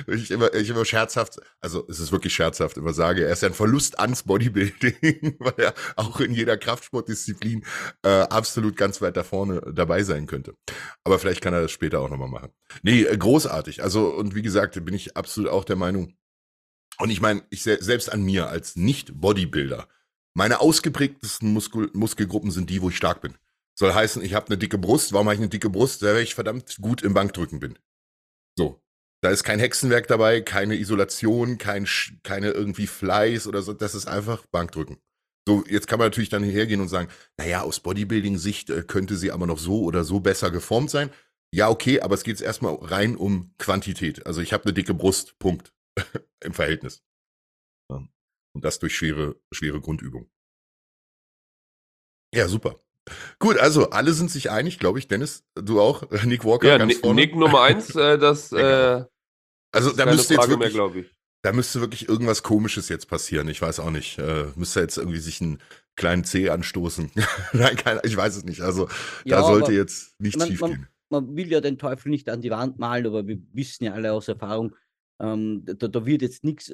ich 0.08 0.32
immer, 0.32 0.54
ich 0.54 0.70
immer 0.70 0.86
scherzhaft, 0.86 1.40
also 1.60 1.86
es 1.90 2.00
ist 2.00 2.12
wirklich 2.12 2.34
scherzhaft, 2.34 2.78
immer 2.78 2.94
sage, 2.94 3.26
er 3.26 3.34
ist 3.34 3.42
ja 3.42 3.50
ein 3.50 3.54
Verlust 3.54 4.00
ans 4.00 4.24
Bodybuilding, 4.24 5.36
weil 5.40 5.54
er 5.58 5.74
auch 5.96 6.20
in 6.20 6.34
jeder 6.34 6.58
Kraftsportdisziplin 6.58 7.66
äh, 8.04 8.10
absolut 8.10 8.78
ganz 8.78 9.02
weit 9.02 9.18
da 9.18 9.24
vorne 9.24 9.62
dabei 9.74 10.04
sein 10.04 10.26
könnte. 10.26 10.56
Aber 11.04 11.20
vielleicht 11.20 11.42
kann 11.42 11.54
er 11.54 11.62
das 11.62 11.72
später 11.72 12.00
auch 12.00 12.10
nochmal 12.10 12.30
machen. 12.30 12.52
Nee, 12.82 13.04
äh, 13.04 13.18
großartig. 13.18 13.84
Also, 13.84 14.08
und 14.08 14.36
wie 14.36 14.42
gesagt, 14.42 14.84
bin 14.86 14.96
ich 14.96 15.18
absolut 15.18 15.50
auch 15.52 15.66
der 15.66 15.76
Meinung, 15.76 16.17
und 17.00 17.10
ich 17.10 17.22
meine, 17.22 17.44
ich 17.50 17.64
selbst 17.64 18.12
an 18.12 18.24
mir 18.24 18.48
als 18.48 18.76
Nicht-Bodybuilder, 18.76 19.88
meine 20.34 20.60
ausgeprägtesten 20.60 21.52
Muskel 21.52 21.90
Muskelgruppen 21.94 22.52
sind 22.52 22.70
die, 22.70 22.82
wo 22.82 22.90
ich 22.90 22.98
stark 22.98 23.22
bin. 23.22 23.36
Soll 23.74 23.94
heißen, 23.94 24.24
ich 24.24 24.34
habe 24.34 24.48
eine 24.48 24.58
dicke 24.58 24.78
Brust. 24.78 25.14
Warum 25.14 25.28
habe 25.28 25.36
ich 25.36 25.40
eine 25.40 25.50
dicke 25.50 25.70
Brust? 25.70 26.02
Weil 26.02 26.18
ich 26.18 26.36
verdammt 26.36 26.78
gut 26.82 27.02
im 27.02 27.14
Bankdrücken 27.14 27.60
bin. 27.60 27.78
So. 28.56 28.82
Da 29.22 29.32
ist 29.32 29.44
kein 29.44 29.60
Hexenwerk 29.60 30.08
dabei, 30.08 30.42
keine 30.42 30.76
Isolation, 30.76 31.58
kein, 31.58 31.88
keine 32.22 32.52
irgendwie 32.52 32.86
Fleiß 32.86 33.48
oder 33.48 33.64
so. 33.64 33.74
Das 33.74 33.96
ist 33.96 34.08
einfach 34.08 34.46
Bankdrücken. 34.48 34.98
So, 35.48 35.64
jetzt 35.68 35.88
kann 35.88 35.98
man 35.98 36.08
natürlich 36.08 36.30
dann 36.30 36.44
hergehen 36.44 36.82
und 36.82 36.88
sagen, 36.88 37.10
naja, 37.38 37.62
aus 37.62 37.80
Bodybuilding-Sicht 37.80 38.70
äh, 38.70 38.84
könnte 38.84 39.16
sie 39.16 39.32
aber 39.32 39.48
noch 39.48 39.60
so 39.60 39.84
oder 39.84 40.04
so 40.04 40.20
besser 40.20 40.52
geformt 40.52 40.92
sein. 40.92 41.10
Ja, 41.52 41.70
okay, 41.70 42.02
aber 42.02 42.16
es 42.16 42.24
geht 42.24 42.42
erstmal 42.42 42.76
rein 42.76 43.16
um 43.16 43.54
Quantität. 43.58 44.26
Also 44.26 44.42
ich 44.42 44.54
habe 44.54 44.66
eine 44.66 44.74
dicke 44.74 44.94
Brust, 44.94 45.40
Punkt. 45.40 45.74
Im 46.44 46.54
Verhältnis. 46.54 47.04
Und 48.58 48.66
das 48.66 48.80
durch 48.80 48.96
schwere, 48.96 49.36
schwere 49.52 49.80
Grundübung. 49.80 50.32
Ja, 52.34 52.48
super. 52.48 52.80
Gut, 53.38 53.58
also 53.58 53.92
alle 53.92 54.14
sind 54.14 54.32
sich 54.32 54.50
einig, 54.50 54.80
glaube 54.80 54.98
ich. 54.98 55.08
Dennis, 55.08 55.46
du 55.54 55.80
auch? 55.80 56.10
Nick 56.26 56.44
Walker 56.44 56.68
ja, 56.68 56.78
ganz 56.80 56.94
Nick, 56.94 57.02
vorne. 57.02 57.22
Nick 57.22 57.36
Nummer 57.36 57.62
eins, 57.62 57.96
äh, 57.96 58.18
das, 58.18 58.52
äh, 58.54 59.06
also 59.72 59.92
da 59.92 60.08
müsste 60.08 60.34
jetzt 60.34 60.50
wirklich, 60.50 60.74
mehr, 60.74 61.06
da 61.44 61.54
müsste 61.54 61.82
wirklich 61.82 62.10
irgendwas 62.10 62.42
Komisches 62.42 62.90
jetzt 62.90 63.08
passieren. 63.08 63.48
Ich 63.48 63.62
weiß 63.62 63.80
auch 63.80 63.92
nicht. 63.92 64.18
Äh, 64.18 64.48
müsste 64.56 64.80
jetzt 64.82 64.98
irgendwie 64.98 65.20
sich 65.20 65.40
einen 65.40 65.62
kleinen 65.96 66.24
C 66.24 66.50
anstoßen. 66.50 67.12
Nein, 67.54 67.76
kein, 67.76 68.00
ich 68.04 68.18
weiß 68.18 68.38
es 68.38 68.44
nicht. 68.44 68.62
Also 68.62 68.90
ja, 69.24 69.38
da 69.38 69.44
sollte 69.44 69.72
jetzt 69.72 70.20
nichts 70.20 70.46
schief 70.48 70.62
gehen. 70.62 70.88
Man 71.10 71.36
will 71.36 71.50
ja 71.52 71.62
den 71.62 71.78
Teufel 71.78 72.10
nicht 72.10 72.28
an 72.28 72.42
die 72.42 72.50
Wand 72.50 72.80
malen, 72.80 73.06
aber 73.06 73.28
wir 73.28 73.38
wissen 73.54 73.86
ja 73.86 73.94
alle 73.94 74.12
aus 74.12 74.28
Erfahrung, 74.28 74.76
ähm, 75.20 75.64
da, 75.66 75.88
da 75.88 76.06
wird 76.06 76.22
jetzt 76.22 76.44
nichts 76.44 76.74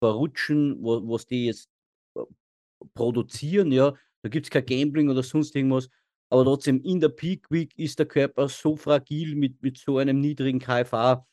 verrutschen, 0.00 0.82
wo, 0.82 1.08
was 1.08 1.26
die 1.26 1.46
jetzt 1.46 1.68
äh, 2.16 2.22
produzieren, 2.94 3.72
ja. 3.72 3.94
Da 4.22 4.28
gibt 4.30 4.46
es 4.46 4.50
kein 4.50 4.64
Gambling 4.64 5.10
oder 5.10 5.22
sonst 5.22 5.54
irgendwas. 5.54 5.88
Aber 6.30 6.44
trotzdem, 6.44 6.80
in 6.80 7.00
der 7.00 7.10
Peak 7.10 7.50
Week 7.50 7.78
ist 7.78 7.98
der 7.98 8.06
Körper 8.06 8.48
so 8.48 8.76
fragil 8.76 9.36
mit, 9.36 9.62
mit 9.62 9.78
so 9.78 9.98
einem 9.98 10.20
niedrigen 10.20 10.58
KFA. 10.58 11.26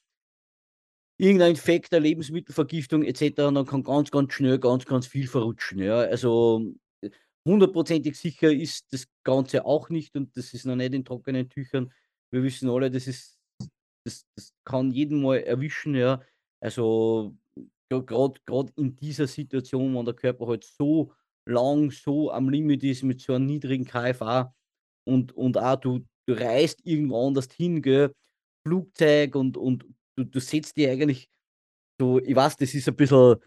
Irgendein 1.17 1.51
Infekt, 1.51 1.93
der 1.93 2.01
Lebensmittelvergiftung 2.01 3.03
etc. 3.03 3.35
Dann 3.35 3.65
kann 3.65 3.83
ganz, 3.83 4.11
ganz 4.11 4.33
schnell 4.33 4.59
ganz, 4.59 4.85
ganz 4.85 5.07
viel 5.07 5.27
verrutschen. 5.27 5.79
Ja. 5.79 5.99
Also 5.99 6.73
hundertprozentig 7.47 8.17
sicher 8.17 8.51
ist 8.51 8.91
das 8.91 9.07
Ganze 9.23 9.65
auch 9.65 9.89
nicht 9.89 10.15
und 10.15 10.35
das 10.35 10.53
ist 10.53 10.65
noch 10.65 10.75
nicht 10.75 10.93
in 10.93 11.05
trockenen 11.05 11.49
Tüchern. 11.49 11.91
Wir 12.31 12.43
wissen 12.43 12.69
alle, 12.69 12.91
das 12.91 13.07
ist, 13.07 13.39
das, 14.05 14.25
das 14.35 14.53
kann 14.63 14.91
jeden 14.91 15.21
mal 15.21 15.37
erwischen, 15.37 15.95
ja. 15.95 16.21
Also 16.61 17.35
gerade 17.89 18.71
in 18.77 18.95
dieser 18.95 19.27
Situation, 19.27 19.95
wenn 19.95 20.05
der 20.05 20.13
Körper 20.13 20.47
halt 20.47 20.63
so 20.63 21.11
lang 21.45 21.91
so 21.91 22.31
am 22.31 22.49
Limit 22.49 22.83
ist 22.83 23.03
mit 23.03 23.21
so 23.21 23.33
einem 23.33 23.47
niedrigen 23.47 23.85
KFA 23.85 24.53
und, 25.05 25.33
und 25.33 25.57
auch 25.57 25.75
du, 25.75 26.05
du 26.27 26.33
reist 26.33 26.81
irgendwo 26.85 27.27
anders 27.27 27.49
hin, 27.51 27.81
gell? 27.81 28.13
Flugzeug 28.65 29.35
und, 29.35 29.57
und 29.57 29.85
du, 30.15 30.23
du 30.23 30.39
setzt 30.39 30.77
dir 30.77 30.91
eigentlich 30.91 31.27
so, 31.99 32.19
ich 32.19 32.35
weiß, 32.35 32.57
das 32.57 32.73
ist 32.73 32.87
ein 32.87 32.95
bisschen, 32.95 33.37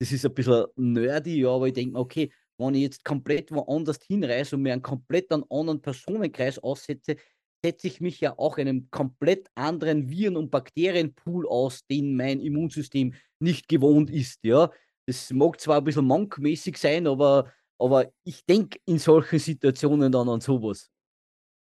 das 0.00 0.12
ist 0.12 0.24
ein 0.24 0.34
bisschen 0.34 0.66
nerdy, 0.76 1.40
ja, 1.40 1.50
aber 1.50 1.66
ich 1.68 1.74
denke 1.74 1.94
mir, 1.94 2.00
okay, 2.00 2.32
wenn 2.58 2.74
ich 2.74 2.82
jetzt 2.82 3.04
komplett 3.04 3.50
woanders 3.50 3.98
hinreise 4.06 4.56
und 4.56 4.62
mir 4.62 4.72
einen 4.72 4.82
komplett 4.82 5.30
anderen 5.32 5.80
Personenkreis 5.80 6.58
aussetze, 6.60 7.16
setze 7.64 7.86
ich 7.86 8.00
mich 8.00 8.20
ja 8.20 8.38
auch 8.38 8.58
einem 8.58 8.90
komplett 8.90 9.48
anderen 9.54 10.08
Viren- 10.10 10.36
und 10.36 10.50
Bakterienpool 10.50 11.46
aus, 11.48 11.86
den 11.86 12.16
mein 12.16 12.40
Immunsystem 12.40 13.14
nicht 13.40 13.68
gewohnt 13.68 14.10
ist, 14.10 14.40
ja. 14.44 14.70
Das 15.06 15.30
mag 15.30 15.60
zwar 15.60 15.78
ein 15.78 15.84
bisschen 15.84 16.04
monkmäßig 16.04 16.76
sein, 16.76 17.06
aber, 17.06 17.52
aber 17.78 18.12
ich 18.24 18.44
denke 18.44 18.78
in 18.84 18.98
solchen 18.98 19.38
Situationen 19.38 20.12
dann 20.12 20.28
an 20.28 20.40
sowas. 20.40 20.90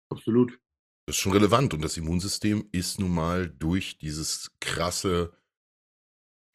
Absolut. 0.09 0.57
Das 1.07 1.17
ist 1.17 1.21
schon 1.21 1.33
relevant 1.33 1.73
und 1.73 1.83
das 1.83 1.97
Immunsystem 1.97 2.67
ist 2.71 2.99
nun 2.99 3.13
mal 3.13 3.49
durch 3.49 3.97
dieses 3.97 4.51
krasse 4.59 5.33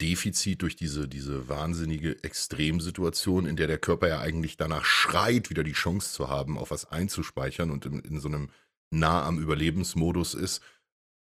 Defizit, 0.01 0.63
durch 0.63 0.75
diese, 0.75 1.07
diese 1.07 1.47
wahnsinnige 1.47 2.23
Extremsituation, 2.23 3.45
in 3.45 3.55
der 3.55 3.67
der 3.67 3.77
Körper 3.77 4.07
ja 4.07 4.19
eigentlich 4.19 4.57
danach 4.57 4.83
schreit, 4.83 5.51
wieder 5.51 5.63
die 5.63 5.73
Chance 5.73 6.11
zu 6.11 6.27
haben, 6.27 6.57
auf 6.57 6.71
was 6.71 6.85
einzuspeichern 6.85 7.69
und 7.69 7.85
in, 7.85 7.99
in 7.99 8.19
so 8.19 8.27
einem 8.27 8.49
nah 8.91 9.25
am 9.25 9.39
Überlebensmodus 9.39 10.33
ist, 10.33 10.61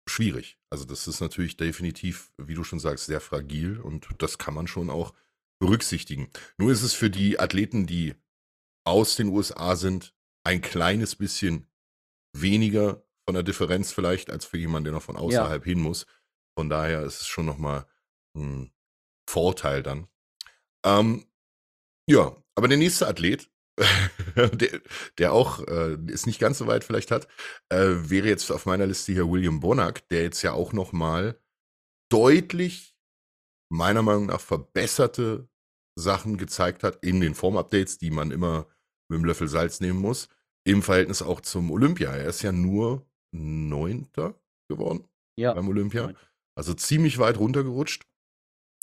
schwierig. 0.08 0.58
Also 0.70 0.84
das 0.84 1.08
ist 1.08 1.20
natürlich 1.20 1.56
definitiv, 1.56 2.32
wie 2.38 2.54
du 2.54 2.64
schon 2.64 2.78
sagst, 2.78 3.06
sehr 3.06 3.20
fragil 3.20 3.80
und 3.80 4.08
das 4.18 4.38
kann 4.38 4.54
man 4.54 4.66
schon 4.66 4.90
auch 4.90 5.14
berücksichtigen. 5.58 6.28
Nur 6.58 6.70
ist 6.70 6.82
es 6.82 6.94
für 6.94 7.10
die 7.10 7.40
Athleten, 7.40 7.86
die 7.86 8.14
aus 8.84 9.16
den 9.16 9.28
USA 9.28 9.74
sind, 9.74 10.14
ein 10.44 10.60
kleines 10.60 11.16
bisschen 11.16 11.66
weniger 12.32 13.02
von 13.24 13.34
der 13.34 13.42
Differenz 13.42 13.90
vielleicht 13.90 14.30
als 14.30 14.44
für 14.44 14.58
jemanden, 14.58 14.84
der 14.84 14.92
noch 14.92 15.02
von 15.02 15.16
außerhalb 15.16 15.66
ja. 15.66 15.70
hin 15.72 15.80
muss. 15.80 16.06
Von 16.56 16.68
daher 16.68 17.02
ist 17.02 17.22
es 17.22 17.26
schon 17.26 17.46
nochmal 17.46 17.86
ein 18.36 18.72
Vorteil 19.28 19.82
dann. 19.82 20.06
Ähm, 20.84 21.26
ja, 22.08 22.36
aber 22.54 22.68
der 22.68 22.78
nächste 22.78 23.08
Athlet, 23.08 23.50
der, 24.36 24.80
der, 25.18 25.32
auch 25.32 25.60
äh, 25.66 25.98
es 26.10 26.26
nicht 26.26 26.38
ganz 26.38 26.58
so 26.58 26.66
weit 26.66 26.84
vielleicht 26.84 27.10
hat, 27.10 27.28
äh, 27.68 27.94
wäre 28.08 28.28
jetzt 28.28 28.50
auf 28.50 28.66
meiner 28.66 28.86
Liste 28.86 29.12
hier 29.12 29.30
William 29.30 29.60
Bonack, 29.60 30.08
der 30.08 30.22
jetzt 30.22 30.42
ja 30.42 30.52
auch 30.52 30.72
nochmal 30.72 31.38
deutlich 32.10 32.96
meiner 33.70 34.02
Meinung 34.02 34.26
nach 34.26 34.40
verbesserte 34.40 35.48
Sachen 35.98 36.36
gezeigt 36.36 36.82
hat 36.82 37.04
in 37.04 37.20
den 37.20 37.34
Form-Updates, 37.34 37.98
die 37.98 38.10
man 38.10 38.30
immer 38.30 38.66
mit 39.08 39.16
einem 39.16 39.24
Löffel 39.24 39.48
Salz 39.48 39.80
nehmen 39.80 40.00
muss, 40.00 40.28
im 40.64 40.82
Verhältnis 40.82 41.22
auch 41.22 41.40
zum 41.40 41.70
Olympia. 41.70 42.14
Er 42.14 42.28
ist 42.28 42.42
ja 42.42 42.52
nur 42.52 43.06
Neunter 43.32 44.38
geworden 44.68 45.08
ja. 45.36 45.52
beim 45.54 45.68
Olympia. 45.68 46.12
Also 46.56 46.74
ziemlich 46.74 47.18
weit 47.18 47.38
runtergerutscht. 47.38 48.06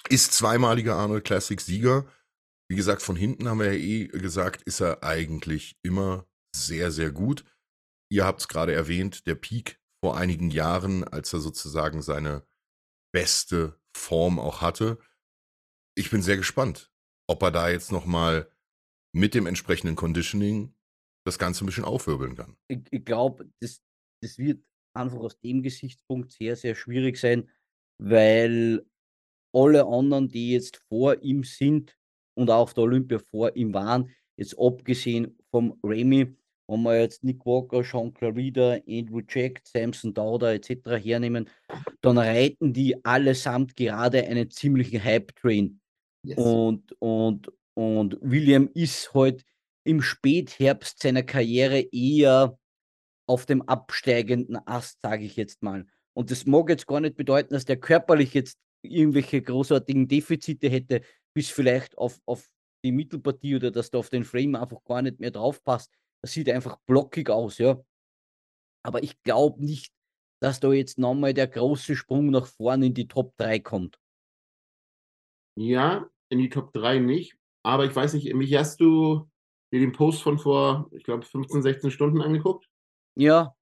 Ist 0.09 0.33
zweimaliger 0.33 0.95
Arnold 0.95 1.23
Classic-Sieger. 1.23 2.05
Wie 2.69 2.75
gesagt, 2.75 3.01
von 3.01 3.15
hinten 3.15 3.47
haben 3.49 3.59
wir 3.59 3.73
ja 3.73 3.79
eh 3.79 4.07
gesagt, 4.07 4.61
ist 4.63 4.79
er 4.79 5.03
eigentlich 5.03 5.77
immer 5.83 6.27
sehr, 6.55 6.91
sehr 6.91 7.11
gut. 7.11 7.45
Ihr 8.11 8.25
habt 8.25 8.41
es 8.41 8.47
gerade 8.47 8.73
erwähnt, 8.73 9.27
der 9.27 9.35
Peak 9.35 9.79
vor 10.03 10.17
einigen 10.17 10.49
Jahren, 10.49 11.03
als 11.03 11.33
er 11.33 11.39
sozusagen 11.39 12.01
seine 12.01 12.45
beste 13.13 13.79
Form 13.95 14.39
auch 14.39 14.61
hatte. 14.61 14.99
Ich 15.95 16.09
bin 16.09 16.21
sehr 16.21 16.37
gespannt, 16.37 16.91
ob 17.27 17.41
er 17.43 17.51
da 17.51 17.69
jetzt 17.69 17.91
nochmal 17.91 18.51
mit 19.15 19.33
dem 19.35 19.45
entsprechenden 19.45 19.95
Conditioning 19.95 20.75
das 21.25 21.39
Ganze 21.39 21.63
ein 21.63 21.67
bisschen 21.67 21.85
aufwirbeln 21.85 22.35
kann. 22.35 22.57
Ich, 22.67 22.81
ich 22.91 23.05
glaube, 23.05 23.49
das, 23.61 23.81
das 24.21 24.37
wird 24.37 24.63
einfach 24.95 25.19
aus 25.19 25.39
dem 25.39 25.63
Gesichtspunkt 25.63 26.31
sehr, 26.31 26.55
sehr 26.55 26.75
schwierig 26.75 27.17
sein, 27.17 27.49
weil 27.99 28.85
alle 29.55 29.85
anderen, 29.85 30.27
die 30.27 30.51
jetzt 30.51 30.77
vor 30.89 31.21
ihm 31.21 31.43
sind 31.43 31.97
und 32.35 32.49
auch 32.49 32.61
auf 32.61 32.73
der 32.73 32.83
Olympia 32.83 33.19
vor 33.19 33.55
ihm 33.55 33.73
waren, 33.73 34.09
jetzt 34.37 34.57
abgesehen 34.59 35.37
vom 35.51 35.77
Remy, 35.83 36.35
wenn 36.67 36.83
wir 36.83 37.01
jetzt 37.01 37.23
Nick 37.23 37.45
Walker, 37.45 37.83
Sean 37.83 38.13
Clarida, 38.13 38.79
Andrew 38.87 39.21
Jack, 39.27 39.61
Samson 39.63 40.13
Dauder 40.13 40.53
etc. 40.53 40.97
hernehmen, 41.03 41.49
dann 42.01 42.17
reiten 42.17 42.73
die 42.73 43.03
allesamt 43.05 43.75
gerade 43.75 44.25
einen 44.25 44.49
ziemlichen 44.49 45.03
Hype-Train. 45.03 45.79
Yes. 46.23 46.37
Und, 46.37 46.95
und, 46.99 47.51
und 47.73 48.17
William 48.21 48.69
ist 48.73 49.13
halt 49.13 49.43
im 49.83 50.01
Spätherbst 50.01 51.01
seiner 51.01 51.23
Karriere 51.23 51.81
eher 51.91 52.57
auf 53.27 53.45
dem 53.45 53.61
absteigenden 53.63 54.57
Ast, 54.65 55.01
sage 55.01 55.25
ich 55.25 55.35
jetzt 55.35 55.61
mal. 55.61 55.85
Und 56.13 56.31
das 56.31 56.45
mag 56.45 56.69
jetzt 56.69 56.87
gar 56.87 57.01
nicht 57.01 57.15
bedeuten, 57.15 57.53
dass 57.53 57.65
der 57.65 57.77
körperlich 57.77 58.33
jetzt 58.33 58.57
irgendwelche 58.81 59.41
großartigen 59.41 60.07
Defizite 60.07 60.69
hätte, 60.69 61.01
bis 61.33 61.49
vielleicht 61.49 61.97
auf, 61.97 62.19
auf 62.25 62.49
die 62.83 62.91
Mittelpartie 62.91 63.55
oder 63.55 63.71
dass 63.71 63.89
da 63.89 63.97
auf 63.97 64.09
den 64.09 64.23
Frame 64.23 64.55
einfach 64.55 64.83
gar 64.83 65.01
nicht 65.01 65.19
mehr 65.19 65.31
drauf 65.31 65.63
passt. 65.63 65.91
Das 66.21 66.31
sieht 66.31 66.49
einfach 66.49 66.77
blockig 66.85 67.29
aus, 67.29 67.57
ja. 67.57 67.81
Aber 68.85 69.03
ich 69.03 69.21
glaube 69.23 69.63
nicht, 69.63 69.93
dass 70.41 70.59
da 70.59 70.71
jetzt 70.73 70.97
nochmal 70.97 71.33
der 71.33 71.47
große 71.47 71.95
Sprung 71.95 72.29
nach 72.29 72.45
vorne 72.45 72.87
in 72.87 72.93
die 72.93 73.07
Top 73.07 73.35
3 73.37 73.59
kommt. 73.59 73.97
Ja, 75.55 76.09
in 76.29 76.39
die 76.39 76.49
Top 76.49 76.73
3 76.73 76.99
nicht. 76.99 77.37
Aber 77.63 77.85
ich 77.85 77.95
weiß 77.95 78.13
nicht, 78.13 78.33
mich 78.33 78.53
hast 78.55 78.81
du 78.81 79.29
dir 79.71 79.79
den 79.79 79.93
Post 79.93 80.21
von 80.21 80.37
vor, 80.37 80.89
ich 80.91 81.03
glaube, 81.03 81.23
15, 81.23 81.61
16 81.61 81.91
Stunden 81.91 82.21
angeguckt? 82.21 82.69
Ja. 83.15 83.55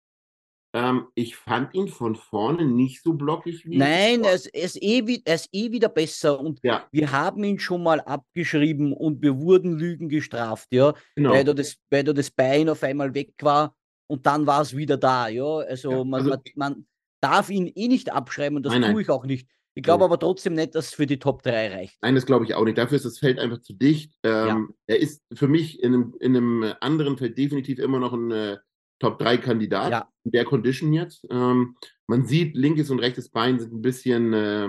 Ähm, 0.73 1.09
ich 1.15 1.37
fand 1.37 1.75
ihn 1.75 1.89
von 1.89 2.15
vorne 2.15 2.65
nicht 2.65 3.03
so 3.03 3.15
blockig 3.15 3.67
wie. 3.67 3.77
Nein, 3.77 4.23
er 4.23 4.35
ist, 4.35 4.49
eh, 4.81 5.23
er 5.25 5.35
ist 5.35 5.49
eh 5.53 5.73
wieder 5.73 5.89
besser 5.89 6.39
und 6.39 6.61
ja. 6.63 6.87
wir 6.93 7.11
haben 7.11 7.43
ihn 7.43 7.59
schon 7.59 7.83
mal 7.83 8.01
abgeschrieben 8.01 8.93
und 8.93 9.21
wir 9.21 9.39
wurden 9.39 9.79
Lügen 9.79 10.09
gestraft, 10.09 10.69
ja, 10.71 10.95
genau. 11.17 11.31
weil, 11.31 11.45
da 11.45 11.55
das, 11.55 11.77
weil 11.91 12.05
da 12.05 12.13
das 12.13 12.31
Bein 12.31 12.69
auf 12.69 12.85
einmal 12.85 13.15
weg 13.15 13.33
war 13.41 13.75
und 14.07 14.27
dann 14.27 14.47
war 14.47 14.63
es 14.63 14.77
wieder 14.77 14.97
da, 14.97 15.29
ja. 15.29 15.59
Also, 15.59 15.91
ja, 15.91 16.05
man, 16.05 16.21
also 16.21 16.31
man, 16.31 16.41
man, 16.55 16.87
darf 17.21 17.51
ihn 17.51 17.71
eh 17.75 17.89
nicht 17.89 18.13
abschreiben 18.13 18.57
und 18.57 18.65
das 18.65 18.73
nein, 18.73 18.83
tue 18.83 18.93
nein. 18.93 19.01
ich 19.03 19.11
auch 19.11 19.27
nicht. 19.27 19.49
Ich 19.75 19.83
glaube 19.83 20.05
aber 20.05 20.19
trotzdem 20.19 20.55
nicht, 20.55 20.75
dass 20.75 20.87
es 20.87 20.95
für 20.95 21.07
die 21.07 21.19
Top 21.19 21.43
3 21.43 21.73
reicht. 21.73 21.99
Nein, 22.03 22.15
das 22.15 22.27
glaube 22.27 22.45
ich 22.45 22.55
auch 22.55 22.65
nicht. 22.65 22.77
Dafür 22.77 22.97
ist 22.97 23.05
das 23.05 23.19
Feld 23.19 23.39
einfach 23.39 23.61
zu 23.61 23.73
dicht. 23.73 24.13
Ähm, 24.25 24.47
ja. 24.47 24.95
Er 24.95 25.01
ist 25.01 25.23
für 25.33 25.49
mich 25.49 25.83
in 25.83 25.95
einem, 25.95 26.15
in 26.19 26.37
einem, 26.37 26.75
anderen 26.81 27.17
Feld 27.17 27.39
definitiv 27.39 27.79
immer 27.79 27.99
noch 27.99 28.13
ein 28.13 28.59
äh, 29.01 29.05
Top 29.05 29.19
3 29.19 29.39
Kandidat 29.39 29.91
ja. 29.91 30.09
in 30.25 30.33
der 30.33 30.45
Condition 30.45 30.93
jetzt. 30.93 31.27
Ähm, 31.31 31.77
man 32.07 32.27
sieht, 32.27 32.57
linkes 32.57 32.91
und 32.91 32.99
rechtes 32.99 33.31
Bein 33.31 33.59
sind 33.59 33.73
ein 33.73 33.83
bisschen 33.83 34.33
äh, 34.33 34.69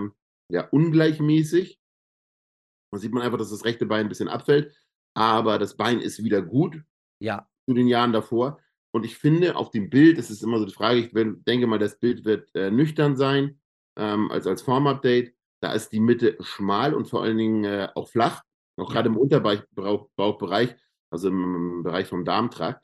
ja, 0.49 0.67
ungleichmäßig. 0.69 1.79
Da 2.91 2.99
sieht 2.99 3.13
man 3.13 3.23
einfach, 3.23 3.37
dass 3.37 3.49
das 3.49 3.65
rechte 3.65 3.85
Bein 3.85 4.05
ein 4.05 4.09
bisschen 4.09 4.27
abfällt. 4.27 4.75
Aber 5.13 5.57
das 5.57 5.75
Bein 5.75 5.99
ist 5.99 6.23
wieder 6.23 6.41
gut. 6.41 6.81
Ja. 7.19 7.47
Zu 7.67 7.75
den 7.75 7.87
Jahren 7.87 8.13
davor. 8.13 8.59
Und 8.93 9.05
ich 9.05 9.17
finde, 9.17 9.55
auf 9.55 9.71
dem 9.71 9.89
Bild, 9.89 10.17
das 10.17 10.29
ist 10.29 10.43
immer 10.43 10.59
so 10.59 10.65
die 10.65 10.73
Frage, 10.73 10.99
ich 10.99 11.11
denke 11.13 11.67
mal, 11.67 11.79
das 11.79 11.97
Bild 11.99 12.25
wird 12.25 12.53
äh, 12.55 12.69
nüchtern 12.71 13.15
sein 13.15 13.61
ähm, 13.97 14.29
als, 14.31 14.47
als 14.47 14.61
Formupdate. 14.61 15.33
Da 15.61 15.73
ist 15.73 15.89
die 15.89 15.99
Mitte 15.99 16.37
schmal 16.41 16.93
und 16.93 17.07
vor 17.07 17.23
allen 17.23 17.37
Dingen 17.37 17.63
äh, 17.63 17.89
auch 17.95 18.09
flach, 18.09 18.43
auch 18.77 18.91
gerade 18.91 19.09
im 19.09 19.17
Unterbauchbereich, 19.17 20.75
also 21.11 21.29
im, 21.29 21.55
im, 21.55 21.83
Bereich 21.83 22.07
vom 22.07 22.25
Darmtrakt, 22.25 22.83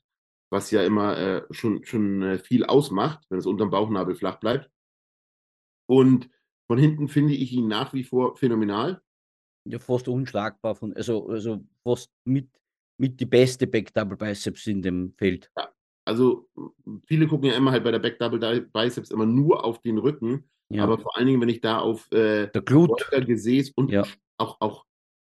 was 0.50 0.72
ja 0.72 0.84
immer 0.84 1.18
äh, 1.18 1.42
schon, 1.52 1.84
schon 1.86 2.22
äh, 2.22 2.38
viel 2.40 2.66
ausmacht, 2.66 3.26
wenn 3.30 3.40
es 3.40 3.46
unterm 3.46 3.70
Bauchnabel 3.70 4.16
flach 4.16 4.40
bleibt. 4.40 4.70
Und 5.88 6.30
von 6.68 6.78
hinten 6.78 7.08
finde 7.08 7.34
ich 7.34 7.52
ihn 7.54 7.68
nach 7.68 7.94
wie 7.94 8.04
vor 8.04 8.36
phänomenal. 8.36 9.02
Ja, 9.66 9.80
fast 9.80 10.08
unschlagbar, 10.08 10.76
von, 10.76 10.94
also, 10.94 11.28
also 11.28 11.66
fast 11.84 12.12
mit, 12.24 12.50
mit 12.98 13.20
die 13.20 13.26
beste 13.26 13.68
Back 13.68 13.94
Double 13.94 14.18
Biceps 14.18 14.68
in 14.68 14.82
dem 14.82 15.14
Feld. 15.18 15.52
Ja, 15.58 15.70
also 16.06 16.50
viele 17.06 17.28
gucken 17.28 17.50
ja 17.50 17.56
immer 17.56 17.72
halt 17.72 17.84
bei 17.84 17.92
der 17.92 18.00
Back 18.00 18.20
Double 18.20 18.62
Biceps 18.72 19.12
immer 19.12 19.26
nur 19.26 19.66
auf 19.66 19.82
den 19.82 19.98
Rücken. 19.98 20.50
Ja. 20.70 20.84
Aber 20.84 20.98
vor 20.98 21.18
allen 21.18 21.28
Dingen, 21.28 21.42
wenn 21.42 21.50
ich 21.50 21.62
da 21.62 21.80
auf 21.80 22.12
äh, 22.12 22.48
der 22.48 22.62
Glut. 22.62 23.10
Gesäß 23.12 23.72
und 23.72 23.92
ja. 23.92 24.04
auch, 24.38 24.60
auch 24.60 24.86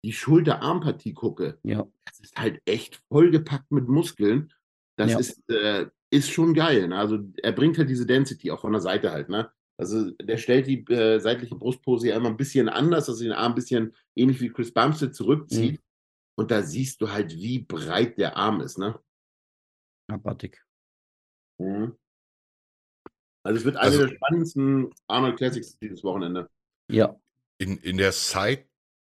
die 0.04 0.12
Schulter-Armpartie 0.12 1.14
gucke, 1.14 1.58
ja. 1.62 1.86
das 2.04 2.20
ist 2.20 2.36
halt 2.36 2.60
echt 2.66 3.02
vollgepackt 3.08 3.70
mit 3.70 3.88
Muskeln. 3.88 4.52
Das 4.96 5.12
ja. 5.12 5.18
ist, 5.18 5.50
äh, 5.50 5.86
ist 6.10 6.30
schon 6.30 6.54
geil. 6.54 6.88
Ne? 6.88 6.96
Also 6.96 7.18
er 7.42 7.52
bringt 7.52 7.78
halt 7.78 7.90
diese 7.90 8.06
Density 8.06 8.50
auch 8.50 8.60
von 8.60 8.72
der 8.72 8.80
Seite 8.80 9.10
halt. 9.10 9.28
Ne? 9.28 9.50
Also 9.76 10.10
der 10.12 10.36
stellt 10.36 10.66
die 10.66 10.84
äh, 10.92 11.18
seitliche 11.18 11.56
Brustpose 11.56 12.08
ja 12.08 12.16
immer 12.16 12.28
ein 12.28 12.36
bisschen 12.36 12.68
anders, 12.68 13.06
dass 13.06 13.20
er 13.20 13.28
den 13.28 13.32
Arm 13.32 13.52
ein 13.52 13.56
bisschen 13.56 13.94
ähnlich 14.14 14.40
wie 14.40 14.50
Chris 14.50 14.72
Bumstead 14.72 15.14
zurückzieht. 15.14 15.80
Mhm. 15.80 15.84
Und 16.36 16.50
da 16.50 16.62
siehst 16.62 17.00
du 17.00 17.10
halt, 17.10 17.34
wie 17.34 17.60
breit 17.60 18.18
der 18.18 18.36
Arm 18.36 18.60
ist. 18.60 18.78
Ne? 18.78 18.98
Abartig. 20.08 20.62
Mhm. 21.58 21.96
Also 23.44 23.58
es 23.58 23.64
wird 23.64 23.76
eine 23.76 23.84
also, 23.84 24.06
der 24.06 24.14
spannendsten 24.14 24.90
Arnold 25.06 25.36
Classics 25.36 25.78
dieses 25.78 26.02
Wochenende. 26.02 26.50
Ja. 26.90 27.20
In, 27.58 27.78
in 27.78 27.98
der 27.98 28.12
Side 28.12 28.66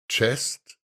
Chest 0.07 0.74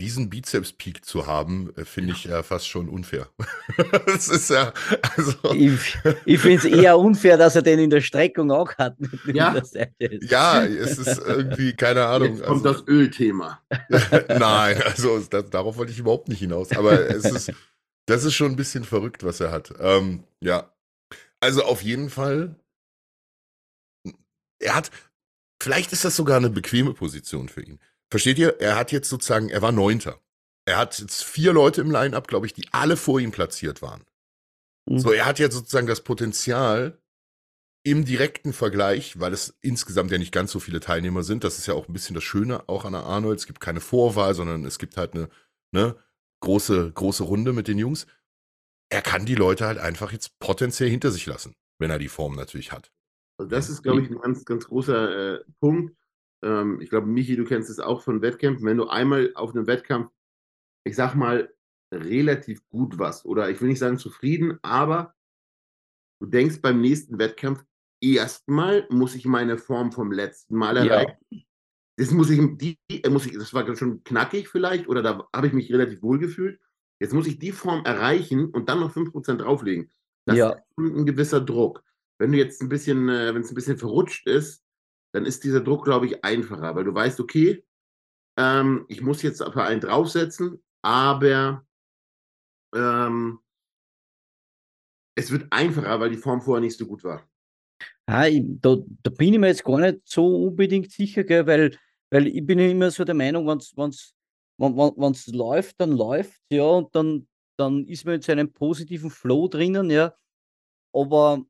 diesen 0.00 0.28
Bizeps-Peak 0.28 1.04
zu 1.04 1.26
haben, 1.26 1.72
äh, 1.76 1.84
finde 1.84 2.12
ich 2.12 2.24
ja 2.24 2.42
fast 2.42 2.68
schon 2.68 2.88
unfair. 2.88 3.30
das 4.06 4.28
ist 4.28 4.50
ja, 4.50 4.72
also. 5.16 5.54
Ich, 5.54 5.96
ich 6.24 6.40
finde 6.40 6.56
es 6.58 6.64
eher 6.64 6.98
unfair, 6.98 7.38
dass 7.38 7.56
er 7.56 7.62
den 7.62 7.78
in 7.78 7.90
der 7.90 8.02
Streckung 8.02 8.50
auch 8.50 8.76
hat. 8.76 8.96
Ja, 9.32 9.56
ja 10.20 10.64
es 10.64 10.98
ist 10.98 11.18
irgendwie, 11.18 11.72
keine 11.72 12.06
Ahnung. 12.06 12.36
Jetzt 12.36 12.44
kommt 12.44 12.66
also, 12.66 12.80
das 12.80 12.88
Ölthema. 12.88 13.62
Nein, 14.28 14.82
also 14.82 15.18
das, 15.18 15.50
darauf 15.50 15.76
wollte 15.76 15.92
ich 15.92 15.98
überhaupt 15.98 16.28
nicht 16.28 16.40
hinaus. 16.40 16.72
Aber 16.72 17.08
es 17.08 17.24
ist, 17.24 17.52
das 18.06 18.24
ist 18.24 18.34
schon 18.34 18.52
ein 18.52 18.56
bisschen 18.56 18.84
verrückt, 18.84 19.24
was 19.24 19.40
er 19.40 19.50
hat. 19.50 19.72
Ähm, 19.80 20.24
ja. 20.40 20.70
Also 21.40 21.64
auf 21.64 21.82
jeden 21.82 22.10
Fall 22.10 22.56
er 24.60 24.74
hat, 24.74 24.90
vielleicht 25.60 25.92
ist 25.92 26.04
das 26.04 26.16
sogar 26.16 26.36
eine 26.36 26.50
bequeme 26.50 26.94
Position 26.94 27.48
für 27.48 27.62
ihn. 27.62 27.80
Versteht 28.10 28.38
ihr? 28.38 28.60
Er 28.60 28.76
hat 28.76 28.92
jetzt 28.92 29.08
sozusagen, 29.08 29.48
er 29.48 29.62
war 29.62 29.72
Neunter. 29.72 30.20
Er 30.64 30.78
hat 30.78 30.98
jetzt 30.98 31.24
vier 31.24 31.52
Leute 31.52 31.80
im 31.80 31.90
Line-Up, 31.90 32.28
glaube 32.28 32.46
ich, 32.46 32.52
die 32.52 32.68
alle 32.72 32.96
vor 32.96 33.20
ihm 33.20 33.30
platziert 33.30 33.82
waren. 33.82 34.04
Mhm. 34.88 34.98
So, 34.98 35.12
er 35.12 35.26
hat 35.26 35.38
jetzt 35.38 35.54
sozusagen 35.54 35.86
das 35.86 36.02
Potenzial 36.02 37.00
im 37.84 38.04
direkten 38.04 38.52
Vergleich, 38.52 39.20
weil 39.20 39.32
es 39.32 39.56
insgesamt 39.60 40.10
ja 40.10 40.18
nicht 40.18 40.32
ganz 40.32 40.50
so 40.50 40.58
viele 40.58 40.80
Teilnehmer 40.80 41.22
sind. 41.22 41.44
Das 41.44 41.58
ist 41.58 41.66
ja 41.66 41.74
auch 41.74 41.86
ein 41.88 41.92
bisschen 41.92 42.14
das 42.14 42.24
Schöne 42.24 42.68
auch 42.68 42.84
an 42.84 42.94
der 42.94 43.04
Arnold. 43.04 43.38
Es 43.38 43.46
gibt 43.46 43.60
keine 43.60 43.80
Vorwahl, 43.80 44.34
sondern 44.34 44.64
es 44.64 44.80
gibt 44.80 44.96
halt 44.96 45.14
eine 45.14 45.28
ne, 45.72 45.96
große, 46.40 46.92
große 46.92 47.22
Runde 47.22 47.52
mit 47.52 47.68
den 47.68 47.78
Jungs. 47.78 48.08
Er 48.88 49.02
kann 49.02 49.24
die 49.24 49.36
Leute 49.36 49.66
halt 49.66 49.78
einfach 49.78 50.12
jetzt 50.12 50.38
potenziell 50.40 50.90
hinter 50.90 51.12
sich 51.12 51.26
lassen, 51.26 51.54
wenn 51.78 51.90
er 51.90 52.00
die 52.00 52.08
Form 52.08 52.34
natürlich 52.34 52.72
hat. 52.72 52.90
Also 53.38 53.50
das 53.50 53.68
ist, 53.68 53.82
glaube 53.82 54.02
ich, 54.02 54.10
ein 54.10 54.18
ganz, 54.18 54.44
ganz 54.44 54.66
großer 54.66 55.36
äh, 55.36 55.44
Punkt. 55.60 55.95
Ähm, 56.46 56.80
ich 56.80 56.90
glaube, 56.90 57.08
Michi, 57.08 57.34
du 57.36 57.44
kennst 57.44 57.68
es 57.68 57.80
auch 57.80 58.02
von 58.02 58.22
Wettkämpfen. 58.22 58.64
Wenn 58.64 58.76
du 58.76 58.86
einmal 58.86 59.32
auf 59.34 59.54
einem 59.54 59.66
Wettkampf, 59.66 60.12
ich 60.84 60.94
sag 60.94 61.16
mal, 61.16 61.52
relativ 61.92 62.66
gut 62.68 62.98
warst, 62.98 63.24
oder 63.24 63.50
ich 63.50 63.60
will 63.60 63.68
nicht 63.68 63.80
sagen 63.80 63.98
zufrieden, 63.98 64.58
aber 64.62 65.14
du 66.20 66.26
denkst 66.26 66.60
beim 66.62 66.80
nächsten 66.80 67.18
Wettkampf, 67.18 67.64
erstmal 68.00 68.86
muss 68.90 69.16
ich 69.16 69.24
meine 69.24 69.58
Form 69.58 69.90
vom 69.90 70.12
letzten 70.12 70.56
Mal 70.56 70.76
erreichen. 70.76 71.16
Ja. 71.30 71.40
Das 71.98 72.10
muss 72.10 72.30
ich, 72.30 72.40
die, 72.58 72.78
muss 73.08 73.26
ich, 73.26 73.32
das 73.32 73.54
war 73.54 73.74
schon 73.74 74.04
knackig 74.04 74.48
vielleicht, 74.48 74.86
oder 74.86 75.02
da 75.02 75.26
habe 75.34 75.46
ich 75.46 75.52
mich 75.52 75.72
relativ 75.72 76.02
wohl 76.02 76.18
gefühlt. 76.18 76.60
Jetzt 77.00 77.14
muss 77.14 77.26
ich 77.26 77.38
die 77.38 77.52
Form 77.52 77.84
erreichen 77.84 78.50
und 78.50 78.68
dann 78.68 78.80
noch 78.80 78.94
5% 78.94 79.36
drauflegen. 79.36 79.90
Das 80.26 80.36
ja. 80.36 80.50
ist 80.50 80.62
ein 80.78 81.06
gewisser 81.06 81.40
Druck. 81.40 81.82
Wenn 82.18 82.32
du 82.32 82.38
jetzt 82.38 82.62
ein 82.62 82.68
bisschen, 82.68 83.08
äh, 83.08 83.34
wenn 83.34 83.42
es 83.42 83.50
ein 83.50 83.54
bisschen 83.54 83.78
verrutscht 83.78 84.26
ist, 84.26 84.65
dann 85.16 85.24
ist 85.24 85.44
dieser 85.44 85.62
Druck, 85.62 85.86
glaube 85.86 86.04
ich, 86.04 86.22
einfacher, 86.22 86.74
weil 86.74 86.84
du 86.84 86.94
weißt, 86.94 87.20
okay, 87.20 87.64
ähm, 88.38 88.84
ich 88.88 89.00
muss 89.00 89.22
jetzt 89.22 89.42
für 89.42 89.62
einen 89.62 89.80
draufsetzen, 89.80 90.62
aber 90.82 91.66
ähm, 92.74 93.38
es 95.16 95.30
wird 95.30 95.50
einfacher, 95.50 95.98
weil 95.98 96.10
die 96.10 96.18
Form 96.18 96.42
vorher 96.42 96.60
nicht 96.60 96.76
so 96.76 96.86
gut 96.86 97.02
war. 97.02 97.26
Ja, 98.06 98.26
ich, 98.26 98.42
da, 98.60 98.76
da, 99.02 99.10
bin 99.10 99.32
ich 99.32 99.40
mir 99.40 99.46
jetzt 99.46 99.64
gar 99.64 99.80
nicht 99.80 100.00
so 100.04 100.48
unbedingt 100.48 100.92
sicher, 100.92 101.24
gell, 101.24 101.46
weil, 101.46 101.78
weil 102.10 102.26
ich 102.26 102.44
bin 102.44 102.58
immer 102.58 102.90
so 102.90 103.02
der 103.02 103.14
Meinung, 103.14 103.46
wenn 103.46 103.56
es 105.12 105.26
läuft, 105.28 105.80
dann 105.80 105.92
läuft 105.92 106.42
ja, 106.50 106.62
und 106.62 106.94
dann, 106.94 107.26
dann 107.56 107.86
ist 107.86 108.04
man 108.04 108.16
in 108.16 108.20
seinem 108.20 108.52
positiven 108.52 109.08
Flow 109.08 109.48
drinnen, 109.48 109.88
ja. 109.88 110.14
Aber 110.92 111.42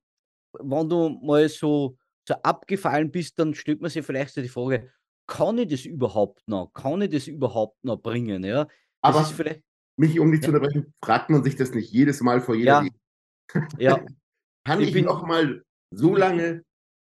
wenn 0.53 0.89
du 0.89 1.09
mal 1.21 1.49
so, 1.49 1.99
so 2.27 2.35
abgefallen 2.43 3.11
bist, 3.11 3.39
dann 3.39 3.55
stellt 3.55 3.81
man 3.81 3.91
sich 3.91 4.05
vielleicht 4.05 4.35
so 4.35 4.43
die 4.43 4.49
Frage, 4.49 4.91
kann 5.27 5.59
ich 5.59 5.69
das 5.69 5.85
überhaupt 5.85 6.47
noch? 6.47 6.73
Kann 6.73 7.03
ich 7.03 7.11
das 7.11 7.27
überhaupt 7.27 7.83
noch 7.85 7.97
bringen? 7.97 8.45
Ja, 8.45 8.65
das 8.65 8.71
Aber 9.03 9.21
ist 9.23 9.33
vielleicht, 9.33 9.62
mich, 9.97 10.19
um 10.21 10.31
dich 10.31 10.41
ja. 10.43 10.49
zu 10.49 10.55
unterbrechen, 10.55 10.95
fragt 11.05 11.31
man 11.31 11.43
sich 11.43 11.57
das 11.57 11.73
nicht 11.73 11.93
jedes 11.93 12.21
Mal 12.21 12.41
vor 12.41 12.55
jeder 12.55 12.83
Ja, 12.83 13.69
ja. 13.79 14.07
Kann 14.65 14.81
ich, 14.81 14.89
ich 14.89 14.95
bin, 14.95 15.05
noch 15.05 15.25
mal 15.25 15.62
so 15.93 16.17
lange 16.17 16.65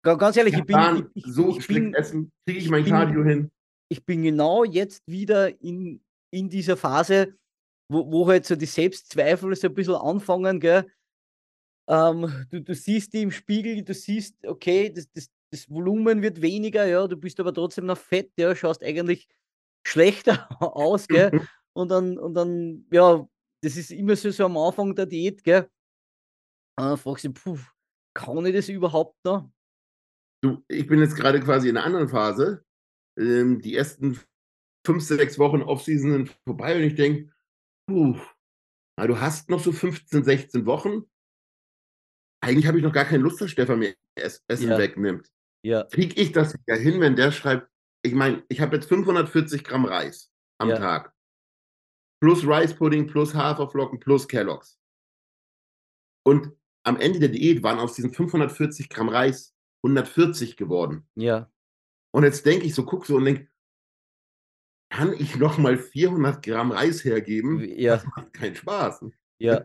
ganz 0.02 0.36
ehrlich, 0.36 0.54
ich 0.54 0.64
bin, 0.64 0.78
ich, 1.14 1.24
ich, 1.24 1.32
so 1.32 1.56
ich 1.56 1.66
bin, 1.66 1.94
essen, 1.94 2.32
kriege 2.46 2.58
ich 2.58 2.70
mein 2.70 2.84
Cardio 2.84 3.24
hin? 3.24 3.50
Ich 3.88 4.04
bin 4.04 4.22
genau 4.22 4.64
jetzt 4.64 5.02
wieder 5.06 5.60
in, 5.60 6.02
in 6.30 6.48
dieser 6.48 6.76
Phase, 6.76 7.34
wo, 7.88 8.10
wo 8.10 8.28
halt 8.28 8.46
so 8.46 8.56
die 8.56 8.66
Selbstzweifel 8.66 9.54
so 9.56 9.68
ein 9.68 9.74
bisschen 9.74 9.96
anfangen, 9.96 10.60
gell? 10.60 10.86
Ähm, 11.90 12.46
du, 12.50 12.62
du 12.62 12.72
siehst 12.72 13.12
die 13.12 13.22
im 13.22 13.32
Spiegel, 13.32 13.82
du 13.82 13.92
siehst, 13.92 14.46
okay, 14.46 14.92
das, 14.94 15.10
das, 15.10 15.28
das 15.50 15.68
Volumen 15.68 16.22
wird 16.22 16.40
weniger, 16.40 16.86
ja, 16.86 17.04
du 17.08 17.16
bist 17.16 17.40
aber 17.40 17.52
trotzdem 17.52 17.86
noch 17.86 17.98
fett, 17.98 18.30
ja, 18.38 18.54
schaust 18.54 18.84
eigentlich 18.84 19.28
schlechter 19.84 20.48
aus, 20.60 21.08
gell? 21.08 21.48
Und 21.72 21.90
dann, 21.90 22.16
und 22.16 22.34
dann, 22.34 22.86
ja, 22.92 23.28
das 23.62 23.76
ist 23.76 23.90
immer 23.90 24.14
so, 24.14 24.30
so 24.30 24.44
am 24.44 24.56
Anfang 24.56 24.94
der 24.94 25.06
Diät, 25.06 25.42
gell? 25.42 25.68
Und 26.78 26.86
dann 26.86 26.96
fragst 26.96 27.24
du, 27.24 27.32
puh, 27.32 27.58
kann 28.14 28.46
ich 28.46 28.54
das 28.54 28.68
überhaupt 28.68 29.16
noch? 29.24 29.50
Du, 30.42 30.62
ich 30.68 30.86
bin 30.86 31.00
jetzt 31.00 31.16
gerade 31.16 31.40
quasi 31.40 31.68
in 31.68 31.76
einer 31.76 31.86
anderen 31.86 32.08
Phase. 32.08 32.64
Ähm, 33.18 33.60
die 33.60 33.74
ersten 33.74 34.20
fünf, 34.86 35.02
sechs 35.02 35.40
Wochen 35.40 35.60
Offseason 35.60 36.12
sind 36.12 36.38
vorbei 36.44 36.76
und 36.76 36.82
ich 36.82 36.94
denke, 36.94 37.32
puh, 37.88 38.16
du 38.96 39.20
hast 39.20 39.50
noch 39.50 39.60
so 39.60 39.72
15, 39.72 40.22
16 40.22 40.66
Wochen 40.66 41.04
eigentlich 42.40 42.66
habe 42.66 42.78
ich 42.78 42.84
noch 42.84 42.92
gar 42.92 43.04
keine 43.04 43.22
Lust, 43.22 43.40
dass 43.40 43.50
Stefan 43.50 43.78
mir 43.78 43.94
Essen 44.16 44.70
ja. 44.70 44.78
wegnimmt. 44.78 45.30
Ja. 45.62 45.84
Kriege 45.84 46.20
ich 46.20 46.32
das 46.32 46.54
wieder 46.54 46.76
hin, 46.76 47.00
wenn 47.00 47.16
der 47.16 47.32
schreibt, 47.32 47.68
ich 48.02 48.14
meine, 48.14 48.42
ich 48.48 48.60
habe 48.60 48.76
jetzt 48.76 48.88
540 48.88 49.62
Gramm 49.62 49.84
Reis 49.84 50.32
am 50.58 50.70
ja. 50.70 50.76
Tag. 50.76 51.14
Plus 52.22 52.46
Rice 52.46 52.74
Pudding, 52.74 53.06
plus 53.06 53.34
Haferflocken, 53.34 54.00
plus 54.00 54.26
Kelloggs. 54.26 54.78
Und 56.26 56.52
am 56.82 56.98
Ende 56.98 57.18
der 57.18 57.28
Diät 57.28 57.62
waren 57.62 57.78
aus 57.78 57.94
diesen 57.94 58.12
540 58.12 58.88
Gramm 58.88 59.08
Reis 59.08 59.54
140 59.82 60.56
geworden. 60.56 61.08
Ja. 61.14 61.50
Und 62.12 62.24
jetzt 62.24 62.44
denke 62.44 62.66
ich 62.66 62.74
so, 62.74 62.84
guck 62.84 63.06
so 63.06 63.16
und 63.16 63.24
denke, 63.24 63.48
kann 64.90 65.12
ich 65.12 65.36
noch 65.36 65.56
mal 65.58 65.78
400 65.78 66.42
Gramm 66.42 66.72
Reis 66.72 67.04
hergeben? 67.04 67.60
Ja. 67.60 67.96
Das 67.96 68.06
macht 68.06 68.32
keinen 68.32 68.56
Spaß. 68.56 69.04
Ja. 69.38 69.64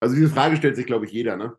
Also 0.00 0.14
diese 0.14 0.28
Frage 0.28 0.56
stellt 0.56 0.76
sich, 0.76 0.86
glaube 0.86 1.06
ich, 1.06 1.12
jeder, 1.12 1.36
ne? 1.36 1.56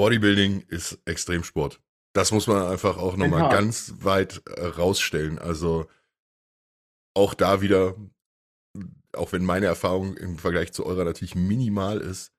Bodybuilding 0.00 0.62
ist 0.62 0.98
Extremsport. 1.04 1.78
Das 2.14 2.32
muss 2.32 2.46
man 2.46 2.62
einfach 2.62 2.96
auch 2.96 3.18
nochmal 3.18 3.42
Mental. 3.42 3.50
ganz 3.50 3.92
weit 3.98 4.40
äh, 4.46 4.64
rausstellen. 4.64 5.38
Also 5.38 5.88
auch 7.14 7.34
da 7.34 7.60
wieder, 7.60 7.96
auch 9.12 9.32
wenn 9.32 9.44
meine 9.44 9.66
Erfahrung 9.66 10.16
im 10.16 10.38
Vergleich 10.38 10.72
zu 10.72 10.86
eurer 10.86 11.04
natürlich 11.04 11.34
minimal 11.34 12.00
ist, 12.00 12.32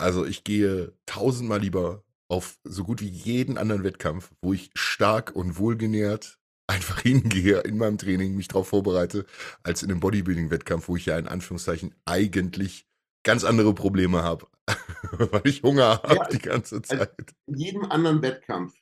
also 0.00 0.24
ich 0.24 0.44
gehe 0.44 0.96
tausendmal 1.04 1.58
lieber 1.58 2.04
auf 2.30 2.60
so 2.62 2.84
gut 2.84 3.00
wie 3.00 3.08
jeden 3.08 3.58
anderen 3.58 3.82
Wettkampf, 3.82 4.30
wo 4.40 4.52
ich 4.52 4.70
stark 4.76 5.34
und 5.34 5.58
wohlgenährt 5.58 6.38
einfach 6.68 7.00
hingehe 7.00 7.58
in 7.62 7.76
meinem 7.76 7.98
Training, 7.98 8.36
mich 8.36 8.46
darauf 8.46 8.68
vorbereite, 8.68 9.26
als 9.64 9.82
in 9.82 9.90
einem 9.90 9.98
Bodybuilding-Wettkampf, 9.98 10.86
wo 10.86 10.94
ich 10.94 11.06
ja 11.06 11.18
in 11.18 11.26
Anführungszeichen 11.26 11.92
eigentlich 12.04 12.87
ganz 13.28 13.44
andere 13.44 13.74
Probleme 13.74 14.22
habe, 14.22 14.46
weil 15.12 15.42
ich 15.44 15.62
Hunger 15.62 16.00
habe 16.02 16.14
Ja, 16.14 16.28
die 16.28 16.38
ganze 16.38 16.80
Zeit. 16.80 17.12
In 17.46 17.56
jedem 17.56 17.84
anderen 17.84 18.22
Wettkampf, 18.22 18.74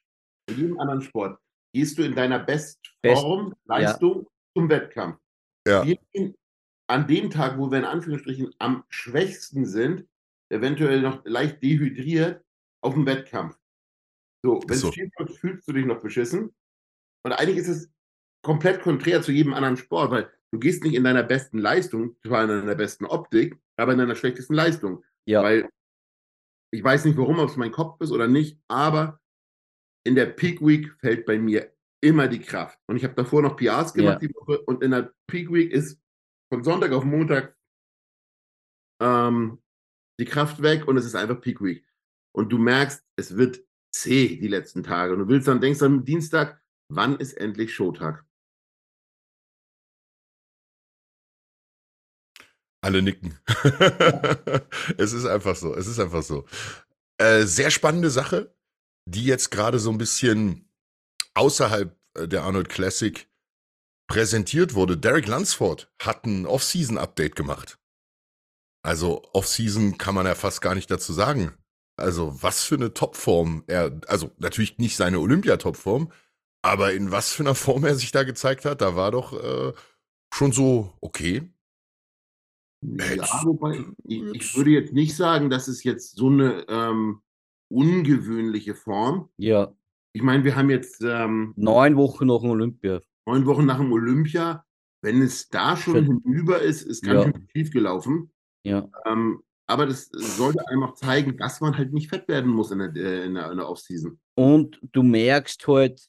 in 0.49 0.57
jedem 0.57 0.79
anderen 0.79 1.03
Sport, 1.03 1.41
gehst 1.75 1.99
du 1.99 2.05
in 2.05 2.15
deiner 2.15 2.39
Best- 2.39 2.79
Bestform, 3.03 3.57
Leistung 3.65 4.29
zum 4.57 4.69
Wettkampf. 4.69 5.19
Ja. 5.67 5.85
Wir 5.85 5.99
gehen 6.13 6.37
an 6.89 7.09
dem 7.09 7.29
Tag, 7.31 7.59
wo 7.59 7.73
wir 7.73 7.79
in 7.79 7.85
Anführungsstrichen 7.85 8.55
am 8.61 8.85
schwächsten 8.89 9.67
sind, 9.67 10.07
eventuell 10.49 11.01
noch 11.01 11.25
leicht 11.25 11.61
dehydriert, 11.61 12.45
auf 12.85 12.95
den 12.95 13.05
Wettkampf. 13.05 13.59
So, 14.45 14.63
wenn 14.69 14.79
so. 14.79 14.91
es 14.91 14.95
schief 14.95 15.11
läuft, 15.19 15.41
fühlst 15.41 15.67
du 15.67 15.73
dich 15.73 15.87
noch 15.87 16.01
beschissen. 16.01 16.55
Und 17.25 17.33
eigentlich 17.33 17.57
ist 17.57 17.69
es 17.69 17.91
komplett 18.45 18.81
konträr 18.81 19.23
zu 19.23 19.33
jedem 19.33 19.55
anderen 19.55 19.77
Sport, 19.77 20.13
weil 20.13 20.33
du 20.53 20.59
gehst 20.59 20.85
nicht 20.85 20.95
in 20.95 21.05
deiner 21.05 21.23
besten 21.23 21.59
Leistung, 21.59 22.17
zwar 22.27 22.43
in 22.45 22.49
deiner 22.49 22.75
besten 22.75 23.05
Optik, 23.05 23.59
aber 23.77 23.93
in 23.93 23.99
deiner 23.99 24.15
schlechtesten 24.15 24.55
Leistung. 24.55 25.05
Ja. 25.27 25.43
Weil 25.43 25.69
ich 26.73 26.83
weiß 26.83 27.05
nicht, 27.05 27.17
warum, 27.17 27.39
ob 27.39 27.49
es 27.49 27.57
mein 27.57 27.73
Kopf 27.73 28.01
ist 28.01 28.11
oder 28.11 28.29
nicht, 28.29 28.61
aber 28.69 29.21
in 30.05 30.15
der 30.15 30.27
Peak 30.27 30.61
Week 30.61 30.93
fällt 31.01 31.27
bei 31.27 31.39
mir 31.39 31.73
immer 32.03 32.29
die 32.29 32.41
Kraft. 32.41 32.79
Und 32.87 32.97
ich 32.97 33.05
habe 33.05 33.15
davor 33.15 33.43
noch 33.43 33.57
PRs 33.57 33.95
gemacht 33.95 34.23
Ja. 34.23 34.29
die 34.29 34.35
Woche 34.35 34.61
und 34.63 34.83
in 34.83 34.91
der 34.91 35.13
Peak 35.27 35.51
Week 35.51 35.73
ist 35.73 36.01
von 36.53 36.63
Sonntag 36.63 36.93
auf 36.93 37.05
Montag 37.05 37.57
ähm, 39.03 39.63
die 40.21 40.25
Kraft 40.25 40.63
weg 40.63 40.87
und 40.87 40.97
es 40.97 41.05
ist 41.05 41.15
einfach 41.15 41.41
Peak 41.41 41.61
Week. 41.61 41.85
Und 42.35 42.53
du 42.53 42.59
merkst, 42.59 43.03
es 43.17 43.37
wird 43.37 43.65
zäh 43.95 44.37
die 44.37 44.49
letzten 44.49 44.83
Tage. 44.83 45.15
Und 45.15 45.21
du 45.21 45.29
willst 45.29 45.49
dann, 45.49 45.61
denkst 45.61 45.79
dann 45.81 46.05
Dienstag, 46.05 46.61
wann 46.93 47.17
ist 47.17 47.33
endlich 47.33 47.75
Showtag? 47.75 48.26
Alle 52.87 53.03
nicken. 53.03 53.37
es 54.97 55.13
ist 55.13 55.27
einfach 55.27 55.57
so. 55.57 55.75
Es 55.75 55.89
ist 55.89 55.99
einfach 55.99 56.23
so. 56.23 56.45
Äh, 57.19 57.43
sehr 57.43 57.73
spannende 57.73 58.11
Sache, 58.11 58.55
die 59.07 59.25
jetzt 59.25 59.51
gerade 59.51 59.81
so 59.81 59.91
ein 59.91 59.99
bisschen 59.99 60.71
außerhalb 61.35 61.99
äh, 62.15 62.29
der 62.29 62.45
Arnold 62.45 62.69
Classic 62.69 63.29
präsentiert 64.07 64.75
wurde. 64.75 64.97
Derek 64.97 65.27
Lunsford 65.27 65.93
hat 66.01 66.27
ein 66.27 66.47
Off-Season-Update 66.47 67.35
gemacht. 67.35 67.81
Also 68.85 69.25
Off-Season 69.33 69.99
kann 69.99 70.15
man 70.15 70.27
ja 70.27 70.37
fast 70.37 70.63
gar 70.63 70.77
nicht 70.77 70.89
dazu 70.89 71.13
sagen. 71.13 71.55
Also 71.97 72.41
was 72.41 72.63
für 72.63 72.77
eine 72.77 72.95
Topform 72.95 73.65
er, 73.67 74.01
also 74.07 74.31
natürlich 74.39 74.79
nicht 74.79 74.95
seine 74.95 75.19
Olympia-Topform, 75.19 76.13
aber 76.63 76.93
in 76.93 77.11
was 77.11 77.33
für 77.33 77.43
einer 77.43 77.57
Form 77.57 77.85
er 77.85 77.97
sich 77.97 78.13
da 78.13 78.23
gezeigt 78.23 78.65
hat, 78.65 78.81
da 78.81 78.95
war 78.95 79.11
doch 79.11 79.33
äh, 79.33 79.73
schon 80.33 80.53
so 80.53 80.97
okay. 81.01 81.51
Ja, 82.83 83.25
wobei, 83.45 83.85
ich, 84.05 84.23
ich 84.35 84.57
würde 84.57 84.71
jetzt 84.71 84.93
nicht 84.93 85.17
sagen, 85.17 85.51
dass 85.51 85.67
es 85.69 85.83
jetzt 85.85 86.17
so 86.17 86.29
eine 86.29 86.65
ähm, 86.69 87.21
ungewöhnliche 87.69 88.75
Form. 88.75 89.29
Ja. 89.39 89.73
Ich 90.13 90.23
meine, 90.23 90.45
wir 90.45 90.57
haben 90.57 90.71
jetzt 90.71 91.03
ähm, 91.03 91.53
Neun 91.57 91.97
Wochen 91.97 92.27
nach 92.27 92.41
dem 92.41 92.51
Olympia. 92.51 93.01
neun 93.27 93.47
Wochen 93.47 93.67
nach 93.67 93.79
dem 93.79 93.93
Olympia. 93.93 94.65
Wenn 95.03 95.21
es 95.23 95.49
da 95.49 95.77
schon 95.77 96.07
Schon- 96.07 96.23
hinüber 96.25 96.61
ist, 96.61 96.83
ist 96.83 97.03
ganz 97.05 97.25
Ja. 97.27 97.33
schön 97.33 97.49
schief 97.51 97.71
gelaufen. 97.71 98.33
Ja. 98.65 98.89
Ähm, 99.05 99.43
aber 99.69 99.87
das 99.87 100.09
sollte 100.13 100.67
einem 100.69 100.85
auch 100.85 100.95
zeigen, 100.95 101.37
dass 101.37 101.61
man 101.61 101.77
halt 101.77 101.93
nicht 101.93 102.09
fett 102.09 102.29
werden 102.29 102.51
muss 102.53 102.71
in 102.71 102.79
der, 102.79 102.95
äh, 102.97 103.27
in 103.27 103.35
der, 103.35 103.51
in 103.51 103.59
der 103.59 103.69
Offseason. 103.69 104.19
Und 104.37 104.81
du 104.93 105.03
merkst 105.03 105.67
halt, 105.67 106.09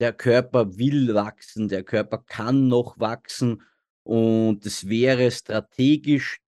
der 0.00 0.12
Körper 0.12 0.76
will 0.76 1.14
wachsen, 1.14 1.68
der 1.68 1.84
Körper 1.84 2.18
kann 2.26 2.66
noch 2.66 2.98
wachsen 2.98 3.62
und 4.04 4.64
es 4.64 4.88
wäre 4.88 5.30
strategisch 5.30 6.40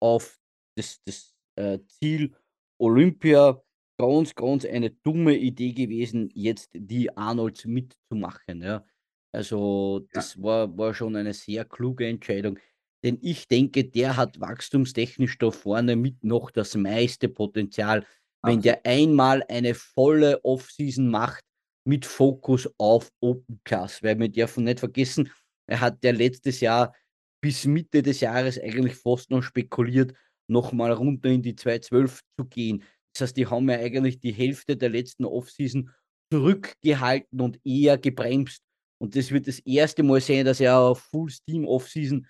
auf 0.00 0.38
das, 0.76 1.00
das 1.04 1.34
äh, 1.56 1.78
Ziel 1.86 2.34
Olympia 2.78 3.62
ganz, 3.98 4.34
ganz 4.34 4.64
eine 4.64 4.90
dumme 4.90 5.36
Idee 5.36 5.72
gewesen, 5.72 6.30
jetzt 6.34 6.70
die 6.72 7.16
Arnolds 7.16 7.64
mitzumachen. 7.64 8.62
Ja. 8.62 8.84
Also 9.32 10.06
das 10.12 10.40
war, 10.42 10.76
war 10.76 10.94
schon 10.94 11.16
eine 11.16 11.32
sehr 11.32 11.64
kluge 11.64 12.06
Entscheidung. 12.06 12.58
Denn 13.04 13.18
ich 13.20 13.48
denke, 13.48 13.84
der 13.84 14.16
hat 14.16 14.40
wachstumstechnisch 14.40 15.38
da 15.38 15.50
vorne 15.50 15.94
mit 15.94 16.24
noch 16.24 16.50
das 16.50 16.74
meiste 16.74 17.28
Potenzial. 17.28 18.06
Wenn 18.42 18.60
der 18.60 18.84
einmal 18.84 19.42
eine 19.48 19.74
volle 19.74 20.42
Offseason 20.44 21.08
macht 21.08 21.44
mit 21.86 22.06
Fokus 22.06 22.68
auf 22.78 23.10
Open 23.20 23.60
Class, 23.64 24.02
weil 24.02 24.18
wir 24.18 24.28
dürfen 24.28 24.64
nicht 24.64 24.80
vergessen, 24.80 25.30
er 25.66 25.80
hat 25.80 26.04
ja 26.04 26.12
letztes 26.12 26.60
Jahr 26.60 26.94
bis 27.42 27.64
Mitte 27.66 28.02
des 28.02 28.20
Jahres 28.20 28.58
eigentlich 28.58 28.94
fast 28.94 29.30
noch 29.30 29.42
spekuliert, 29.42 30.14
nochmal 30.48 30.92
runter 30.92 31.28
in 31.28 31.42
die 31.42 31.56
212 31.56 32.20
zu 32.38 32.46
gehen. 32.46 32.82
Das 33.14 33.28
heißt, 33.28 33.36
die 33.36 33.46
haben 33.46 33.68
ja 33.68 33.76
eigentlich 33.76 34.18
die 34.18 34.32
Hälfte 34.32 34.76
der 34.76 34.88
letzten 34.90 35.24
Offseason 35.24 35.90
zurückgehalten 36.32 37.40
und 37.40 37.60
eher 37.64 37.98
gebremst. 37.98 38.62
Und 39.00 39.14
das 39.14 39.30
wird 39.30 39.46
das 39.46 39.60
erste 39.60 40.02
Mal 40.02 40.20
sein, 40.20 40.44
dass 40.44 40.60
er 40.60 40.78
auf 40.78 41.00
Full 41.00 41.30
Steam 41.30 41.66
Offseason 41.66 42.26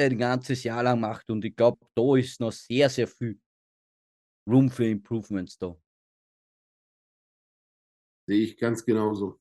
ein 0.00 0.18
ganzes 0.18 0.64
Jahr 0.64 0.82
lang 0.82 1.00
macht. 1.00 1.30
Und 1.30 1.44
ich 1.44 1.54
glaube, 1.54 1.78
da 1.94 2.16
ist 2.16 2.40
noch 2.40 2.52
sehr, 2.52 2.88
sehr 2.90 3.06
viel 3.06 3.40
Room 4.48 4.70
für 4.70 4.86
Improvements 4.86 5.58
da. 5.58 5.76
Sehe 8.26 8.44
ich 8.44 8.56
ganz 8.56 8.84
genauso. 8.84 9.40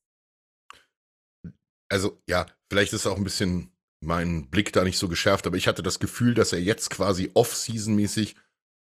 Also 1.90 2.22
ja, 2.28 2.46
vielleicht 2.72 2.94
ist 2.94 3.06
auch 3.08 3.18
ein 3.18 3.24
bisschen 3.24 3.72
mein 4.04 4.50
Blick 4.50 4.74
da 4.74 4.84
nicht 4.84 4.98
so 4.98 5.08
geschärft, 5.08 5.48
aber 5.48 5.58
ich 5.58 5.68
hatte 5.68 5.82
das 5.84 6.00
Gefühl, 6.00 6.34
dass 6.34 6.54
er 6.54 6.60
jetzt 6.62 6.90
quasi 6.90 7.32
off-season-mäßig 7.34 8.36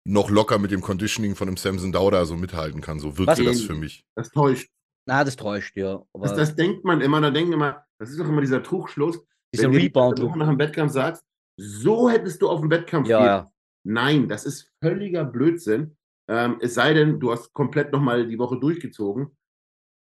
noch 0.05 0.31
locker 0.31 0.59
mit 0.59 0.71
dem 0.71 0.81
Conditioning 0.81 1.37
von 1.37 1.47
dem 1.47 1.57
Samson 1.57 1.93
Dauda 1.93 2.25
so 2.25 2.37
mithalten 2.37 2.81
kann. 2.81 2.99
So 2.99 3.19
wirkte 3.19 3.45
Was- 3.45 3.59
das 3.59 3.61
für 3.63 3.75
mich. 3.75 4.05
Das 4.17 4.31
täuscht. 4.31 4.71
Na, 5.07 5.23
das 5.25 5.37
täuscht 5.37 5.77
ja. 5.77 6.05
Aber 6.13 6.27
Das, 6.29 6.35
das 6.37 6.55
denkt 6.57 6.85
man 6.85 7.01
immer, 7.01 7.21
da 7.21 7.31
denken 7.31 7.53
immer, 7.53 7.85
das 7.99 8.11
ist 8.11 8.19
doch 8.21 8.29
immer 8.29 8.41
dieser 8.41 8.63
Trugschluss. 8.63 9.21
dieser 9.55 9.65
wenn 9.65 9.73
du 9.73 9.79
Rebound. 9.79 10.19
eine 10.21 10.29
Woche 10.29 10.39
nach 10.39 10.49
dem 10.49 10.59
Wettkampf 10.59 10.93
sagst, 10.93 11.25
so 11.59 12.09
hättest 12.09 12.41
du 12.41 12.49
auf 12.49 12.61
dem 12.61 12.71
Wettkampf 12.71 13.09
Ja, 13.09 13.19
gehen 13.19 13.27
ja. 13.27 13.53
Nein, 13.85 14.29
das 14.29 14.45
ist 14.45 14.73
völliger 14.83 15.25
Blödsinn. 15.25 15.97
Ähm, 16.31 16.59
es 16.61 16.75
sei 16.75 16.95
denn, 16.95 17.19
du 17.21 17.33
hast 17.33 17.53
komplett 17.53 17.93
nochmal 17.93 18.27
die 18.29 18.39
Woche 18.39 18.59
durchgezogen. 18.59 19.37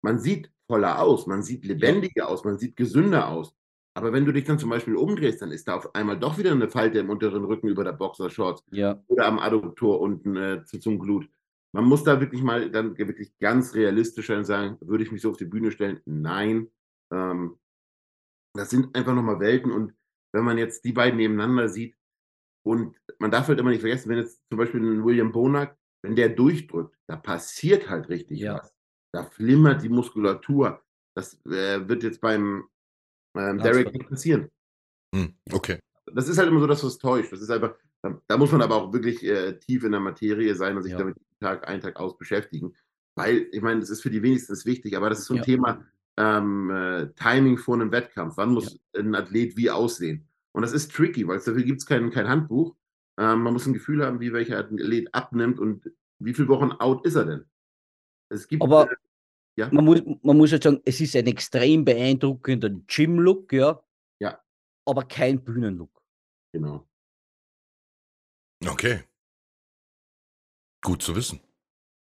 Man 0.03 0.19
sieht 0.19 0.51
voller 0.67 1.01
aus, 1.01 1.27
man 1.27 1.43
sieht 1.43 1.65
lebendiger 1.65 2.27
aus, 2.29 2.43
man 2.45 2.57
sieht 2.59 2.75
gesünder 2.75 3.29
aus. 3.29 3.55
Aber 3.95 4.13
wenn 4.13 4.25
du 4.25 4.31
dich 4.33 4.43
dann 4.45 4.59
zum 4.59 4.69
Beispiel 4.69 4.95
umdrehst, 4.95 5.41
dann 5.41 5.51
ist 5.51 5.67
da 5.67 5.75
auf 5.75 5.95
einmal 5.95 6.19
doch 6.19 6.37
wieder 6.37 6.51
eine 6.51 6.69
Falte 6.69 6.99
im 6.99 7.09
unteren 7.09 7.45
Rücken 7.45 7.67
über 7.67 7.83
der 7.83 7.93
Boxershorts 7.93 8.63
Ja, 8.71 9.03
oder 9.07 9.25
am 9.27 9.39
Adduktor 9.39 9.99
unten 10.01 10.35
äh, 10.35 10.63
zu, 10.65 10.79
zum 10.79 10.99
Glut. 10.99 11.29
Man 11.73 11.85
muss 11.85 12.03
da 12.03 12.19
wirklich 12.21 12.43
mal 12.43 12.69
dann 12.71 12.97
wirklich 12.97 13.37
ganz 13.39 13.73
realistisch 13.75 14.27
sein 14.27 14.39
und 14.39 14.45
sagen, 14.45 14.77
würde 14.81 15.03
ich 15.03 15.11
mich 15.11 15.21
so 15.21 15.31
auf 15.31 15.37
die 15.37 15.45
Bühne 15.45 15.71
stellen? 15.71 16.01
Nein. 16.05 16.69
Ähm, 17.11 17.57
das 18.53 18.69
sind 18.69 18.95
einfach 18.95 19.13
nochmal 19.13 19.39
Welten 19.39 19.71
und 19.71 19.93
wenn 20.33 20.43
man 20.43 20.57
jetzt 20.57 20.83
die 20.85 20.91
beiden 20.93 21.17
nebeneinander 21.17 21.69
sieht 21.69 21.95
und 22.65 22.97
man 23.19 23.31
darf 23.31 23.47
halt 23.49 23.59
immer 23.59 23.71
nicht 23.71 23.81
vergessen, 23.81 24.09
wenn 24.09 24.19
jetzt 24.19 24.41
zum 24.49 24.57
Beispiel 24.59 24.81
ein 24.81 25.05
William 25.05 25.31
Bonak, 25.31 25.77
wenn 26.03 26.15
der 26.15 26.29
durchdrückt, 26.29 26.97
da 27.07 27.17
passiert 27.17 27.89
halt 27.89 28.09
richtig 28.09 28.41
Ja. 28.41 28.57
was. 28.57 28.73
Da 29.17 29.23
flimmert 29.23 29.81
die 29.81 29.89
Muskulatur. 29.89 30.83
Das 31.15 31.33
äh, 31.45 31.87
wird 31.87 32.03
jetzt 32.03 32.21
beim 32.21 32.65
ähm, 33.35 33.57
Derek 33.57 33.91
nicht 33.91 34.07
passieren 34.07 34.49
Hm, 35.15 35.33
okay. 35.51 35.79
das 36.13 36.27
ist 36.27 36.37
halt 36.37 36.49
immer 36.49 36.59
so, 36.59 36.67
dass 36.67 36.83
es 36.83 36.97
täuscht. 36.97 37.31
Das 37.31 37.41
ist 37.41 37.49
einfach, 37.49 37.73
da, 38.03 38.21
da 38.27 38.37
muss 38.37 38.51
man 38.51 38.61
aber 38.61 38.75
auch 38.75 38.93
wirklich 38.93 39.23
äh, 39.23 39.57
tief 39.57 39.83
in 39.83 39.91
der 39.91 40.01
Materie 40.01 40.53
sein 40.53 40.75
und 40.75 40.83
sich 40.83 40.91
Ja. 40.91 40.99
damit 40.99 41.15
Tag 41.39 41.67
ein, 41.67 41.81
Tag 41.81 41.95
aus 41.95 42.17
beschäftigen. 42.17 42.75
Weil, 43.15 43.47
ich 43.51 43.61
meine, 43.61 43.79
das 43.79 43.89
ist 43.89 44.01
für 44.01 44.09
die 44.09 44.21
wenigsten 44.21 44.53
wichtig, 44.65 44.95
aber 44.95 45.09
das 45.09 45.19
ist 45.19 45.25
so 45.25 45.33
ein 45.33 45.37
Ja. 45.37 45.43
Thema 45.43 45.85
ähm, 46.17 46.69
äh, 46.69 47.07
Timing 47.13 47.57
vor 47.57 47.75
einem 47.75 47.91
Wettkampf. 47.91 48.37
Wann 48.37 48.53
muss 48.53 48.79
ein 48.95 49.15
Athlet 49.15 49.55
wie 49.57 49.71
aussehen? 49.71 50.27
Und 50.51 50.61
das 50.61 50.73
ist 50.73 50.91
tricky, 50.91 51.27
weil 51.27 51.37
dafür 51.37 51.63
gibt 51.63 51.79
es 51.79 51.85
kein, 51.85 52.11
kein 52.11 52.27
Handbuch. 52.27 52.75
Ähm, 53.17 53.41
man 53.41 53.53
muss 53.53 53.65
ein 53.65 53.73
Gefühl 53.73 54.05
haben, 54.05 54.19
wie 54.19 54.33
welcher 54.33 54.59
Athlet 54.59 55.13
abnimmt 55.13 55.59
und 55.59 55.91
wie 56.19 56.33
viele 56.33 56.47
Wochen 56.49 56.71
out 56.71 57.05
ist 57.05 57.15
er 57.15 57.25
denn? 57.25 57.45
Es 58.29 58.47
gibt, 58.47 58.61
Aber 58.61 58.89
ja? 59.57 59.69
man, 59.71 59.83
muss, 59.83 60.01
man 60.21 60.37
muss 60.37 60.51
halt 60.51 60.63
sagen, 60.63 60.81
es 60.85 61.01
ist 61.01 61.15
ein 61.15 61.27
extrem 61.27 61.83
beeindruckender 61.83 62.69
Gym-Look, 62.69 63.51
ja. 63.53 63.81
Ja. 64.19 64.41
Aber 64.85 65.03
kein 65.03 65.43
Bühnenlook. 65.43 66.01
Genau. 66.53 66.87
Okay. 68.65 69.03
Gut 70.81 71.01
zu 71.01 71.15
wissen. 71.15 71.41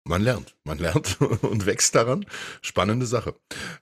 Man 0.04 0.22
lernt, 0.22 0.56
man 0.64 0.78
lernt 0.78 1.20
und 1.42 1.64
wächst 1.66 1.94
daran. 1.94 2.26
Spannende 2.60 3.06
Sache. 3.06 3.36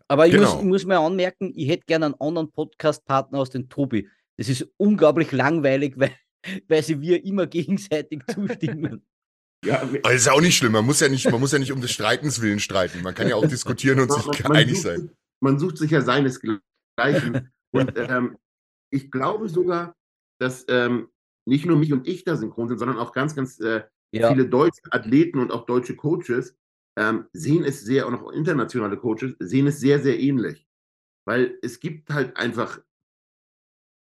Aber 0.07 0.27
ich, 0.27 0.33
genau. 0.33 0.53
muss, 0.53 0.61
ich 0.61 0.69
muss 0.69 0.85
mir 0.85 0.99
anmerken, 0.99 1.53
ich 1.55 1.69
hätte 1.69 1.87
gerne 1.87 2.07
einen 2.07 2.21
anderen 2.21 2.51
Podcast-Partner 2.53 3.39
aus 3.39 3.51
dem 3.51 3.69
Tobi. 3.69 4.09
Das 4.37 4.49
ist 4.49 4.69
unglaublich 4.77 5.33
langweilig, 5.33 5.95
weil, 5.97 6.15
weil 6.69 6.83
sie 6.83 7.01
wir 7.01 7.25
immer 7.25 7.47
gegenseitig 7.47 8.23
zustimmen. 8.27 9.07
Ja, 9.65 9.83
aber 9.83 10.13
ist 10.13 10.29
auch 10.29 10.41
nicht 10.41 10.57
schlimm. 10.57 10.73
Man 10.73 10.87
muss 10.87 11.01
ja 11.01 11.09
nicht, 11.09 11.31
man 11.31 11.41
muss 11.41 11.53
ja 11.53 11.59
nicht 11.59 11.73
um 11.73 11.81
des 11.81 11.93
Streitens 11.93 12.41
willen 12.41 12.61
streiten. 12.61 13.03
Man 13.03 13.15
kann 13.15 13.29
ja 13.29 13.37
auch 13.37 13.47
diskutieren 13.47 14.01
und 14.01 14.13
sich 14.13 14.43
man 14.43 14.57
einig 14.57 14.77
sucht, 14.77 14.83
sein. 14.83 15.11
Man 15.41 15.59
sucht 15.59 15.79
sich 15.79 15.91
ja 15.91 16.01
seinesgleichen. 16.01 17.53
und 17.73 17.93
ähm, 17.97 18.39
ich 18.91 19.11
glaube 19.11 19.49
sogar, 19.49 19.95
dass 20.41 20.65
ähm, 20.69 21.09
nicht 21.47 21.67
nur 21.67 21.77
mich 21.77 21.93
und 21.93 22.09
ich 22.09 22.25
da 22.25 22.37
synchron 22.37 22.69
sind, 22.69 22.79
sondern 22.79 22.99
auch 22.99 23.13
ganz, 23.13 23.35
ganz 23.35 23.61
äh, 23.61 23.83
ja. 24.13 24.29
viele 24.29 24.49
deutsche 24.49 24.81
Athleten 24.91 25.39
und 25.39 25.53
auch 25.53 25.67
deutsche 25.67 25.97
Coaches 25.97 26.57
ähm, 26.99 27.27
sehen 27.33 27.65
es 27.65 27.81
sehr, 27.81 28.07
und 28.07 28.15
auch 28.15 28.33
internationale 28.33 28.97
Coaches 28.97 29.35
sehen 29.39 29.67
es 29.67 29.79
sehr, 29.79 30.01
sehr 30.01 30.19
ähnlich. 30.19 30.67
Weil 31.27 31.59
es 31.63 31.81
gibt 31.81 32.11
halt 32.11 32.37
einfach, 32.37 32.81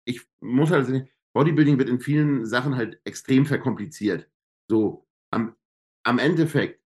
ich 0.07 0.27
muss 0.41 0.71
halt 0.71 0.87
sagen, 0.87 1.09
Bodybuilding 1.35 1.79
wird 1.79 1.89
in 1.89 2.01
vielen 2.01 2.47
Sachen 2.47 2.77
halt 2.77 3.01
extrem 3.05 3.45
verkompliziert. 3.45 4.31
So, 4.71 5.08
am, 5.31 5.55
am 6.05 6.18
Endeffekt 6.18 6.81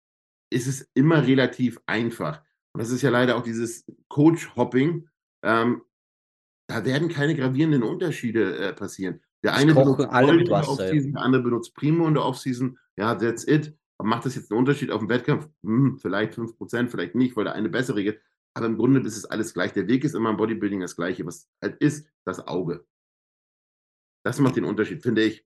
ist 0.51 0.66
es 0.66 0.90
immer 0.95 1.26
relativ 1.26 1.80
einfach. 1.86 2.43
Und 2.72 2.80
das 2.80 2.90
ist 2.90 3.03
ja 3.03 3.11
leider 3.11 3.36
auch 3.36 3.43
dieses 3.43 3.84
Coach-Hopping. 4.09 5.09
Ähm, 5.43 5.82
da 6.68 6.84
werden 6.84 7.09
keine 7.09 7.34
gravierenden 7.34 7.82
Unterschiede 7.82 8.57
äh, 8.57 8.72
passieren. 8.72 9.20
Der 9.43 9.55
eine 9.55 9.74
benutzt 9.74 10.07
alle 10.09 10.38
in 10.38 10.45
der 10.45 10.68
Offseason, 10.68 11.12
der 11.12 11.22
andere 11.22 11.43
benutzt 11.43 11.74
Primo 11.74 12.07
in 12.07 12.14
der 12.14 12.24
Offseason. 12.24 12.78
Ja, 12.97 13.14
that's 13.14 13.47
it. 13.47 13.76
Aber 13.99 14.09
macht 14.09 14.24
das 14.24 14.36
jetzt 14.36 14.51
einen 14.51 14.59
Unterschied 14.59 14.90
auf 14.90 15.01
dem 15.01 15.09
Wettkampf? 15.09 15.49
Hm, 15.64 15.99
vielleicht 15.99 16.34
5%, 16.34 16.88
vielleicht 16.88 17.14
nicht, 17.14 17.36
weil 17.36 17.45
der 17.45 17.55
eine 17.55 17.68
bessere 17.68 18.03
geht. 18.03 18.20
Aber 18.55 18.66
im 18.66 18.76
Grunde 18.76 19.01
ist 19.01 19.16
es 19.16 19.24
alles 19.24 19.55
gleich. 19.55 19.72
Der 19.72 19.88
Weg 19.88 20.05
ist 20.05 20.14
immer 20.14 20.30
im 20.30 20.36
Bodybuilding 20.36 20.80
das 20.80 20.97
gleiche. 20.97 21.26
Was 21.26 21.49
halt 21.61 21.76
ist, 21.80 22.07
das 22.24 22.47
Auge. 22.47 22.86
Das 24.24 24.38
macht 24.38 24.57
den 24.57 24.64
Unterschied, 24.64 25.03
finde 25.03 25.24
ich. 25.24 25.45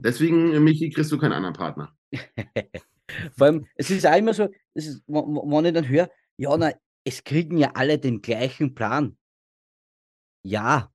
Deswegen, 0.00 0.52
äh, 0.52 0.60
Michi, 0.60 0.90
kriegst 0.90 1.10
du 1.12 1.18
keinen 1.18 1.32
anderen 1.32 1.54
Partner. 1.54 1.96
Vor 3.36 3.46
allem, 3.46 3.66
es 3.74 3.90
ist 3.90 4.06
auch 4.06 4.16
immer 4.16 4.34
so, 4.34 4.48
ist, 4.74 5.02
wenn 5.06 5.64
ich 5.66 5.72
dann 5.72 5.88
höre, 5.88 6.10
ja, 6.36 6.56
na, 6.56 6.72
es 7.04 7.24
kriegen 7.24 7.56
ja 7.56 7.72
alle 7.74 7.98
den 7.98 8.20
gleichen 8.20 8.74
Plan. 8.74 9.16
Ja, 10.44 10.92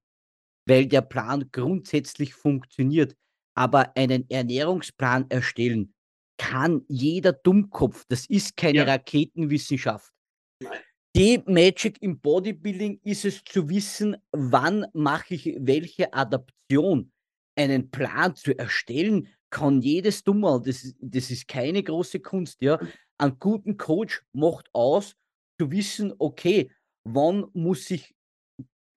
weil 0.67 0.87
der 0.87 1.01
Plan 1.01 1.49
grundsätzlich 1.51 2.33
funktioniert. 2.33 3.15
Aber 3.55 3.95
einen 3.95 4.29
Ernährungsplan 4.29 5.29
erstellen 5.29 5.93
kann 6.37 6.83
jeder 6.87 7.33
Dummkopf. 7.33 8.05
Das 8.07 8.25
ist 8.25 8.57
keine 8.57 8.79
ja. 8.79 8.83
Raketenwissenschaft. 8.85 10.11
Nein. 10.59 10.79
Die 11.15 11.43
Magic 11.45 12.01
im 12.01 12.19
Bodybuilding 12.19 12.99
ist 13.03 13.23
es 13.23 13.43
zu 13.43 13.69
wissen, 13.69 14.17
wann 14.31 14.87
mache 14.93 15.35
ich 15.35 15.55
welche 15.59 16.11
Adaption. 16.11 17.12
Einen 17.55 17.91
Plan 17.91 18.35
zu 18.35 18.57
erstellen, 18.57 19.27
kann 19.49 19.81
jedes 19.81 20.23
Dummer. 20.23 20.61
Das, 20.63 20.95
das 20.99 21.29
ist 21.29 21.47
keine 21.47 21.83
große 21.83 22.19
Kunst. 22.19 22.61
Ja. 22.61 22.79
Ein 23.19 23.37
guten 23.39 23.77
Coach 23.77 24.23
macht 24.33 24.69
aus, 24.73 25.15
zu 25.59 25.69
wissen, 25.71 26.13
okay, 26.17 26.71
wann 27.07 27.45
muss 27.53 27.89
ich 27.91 28.15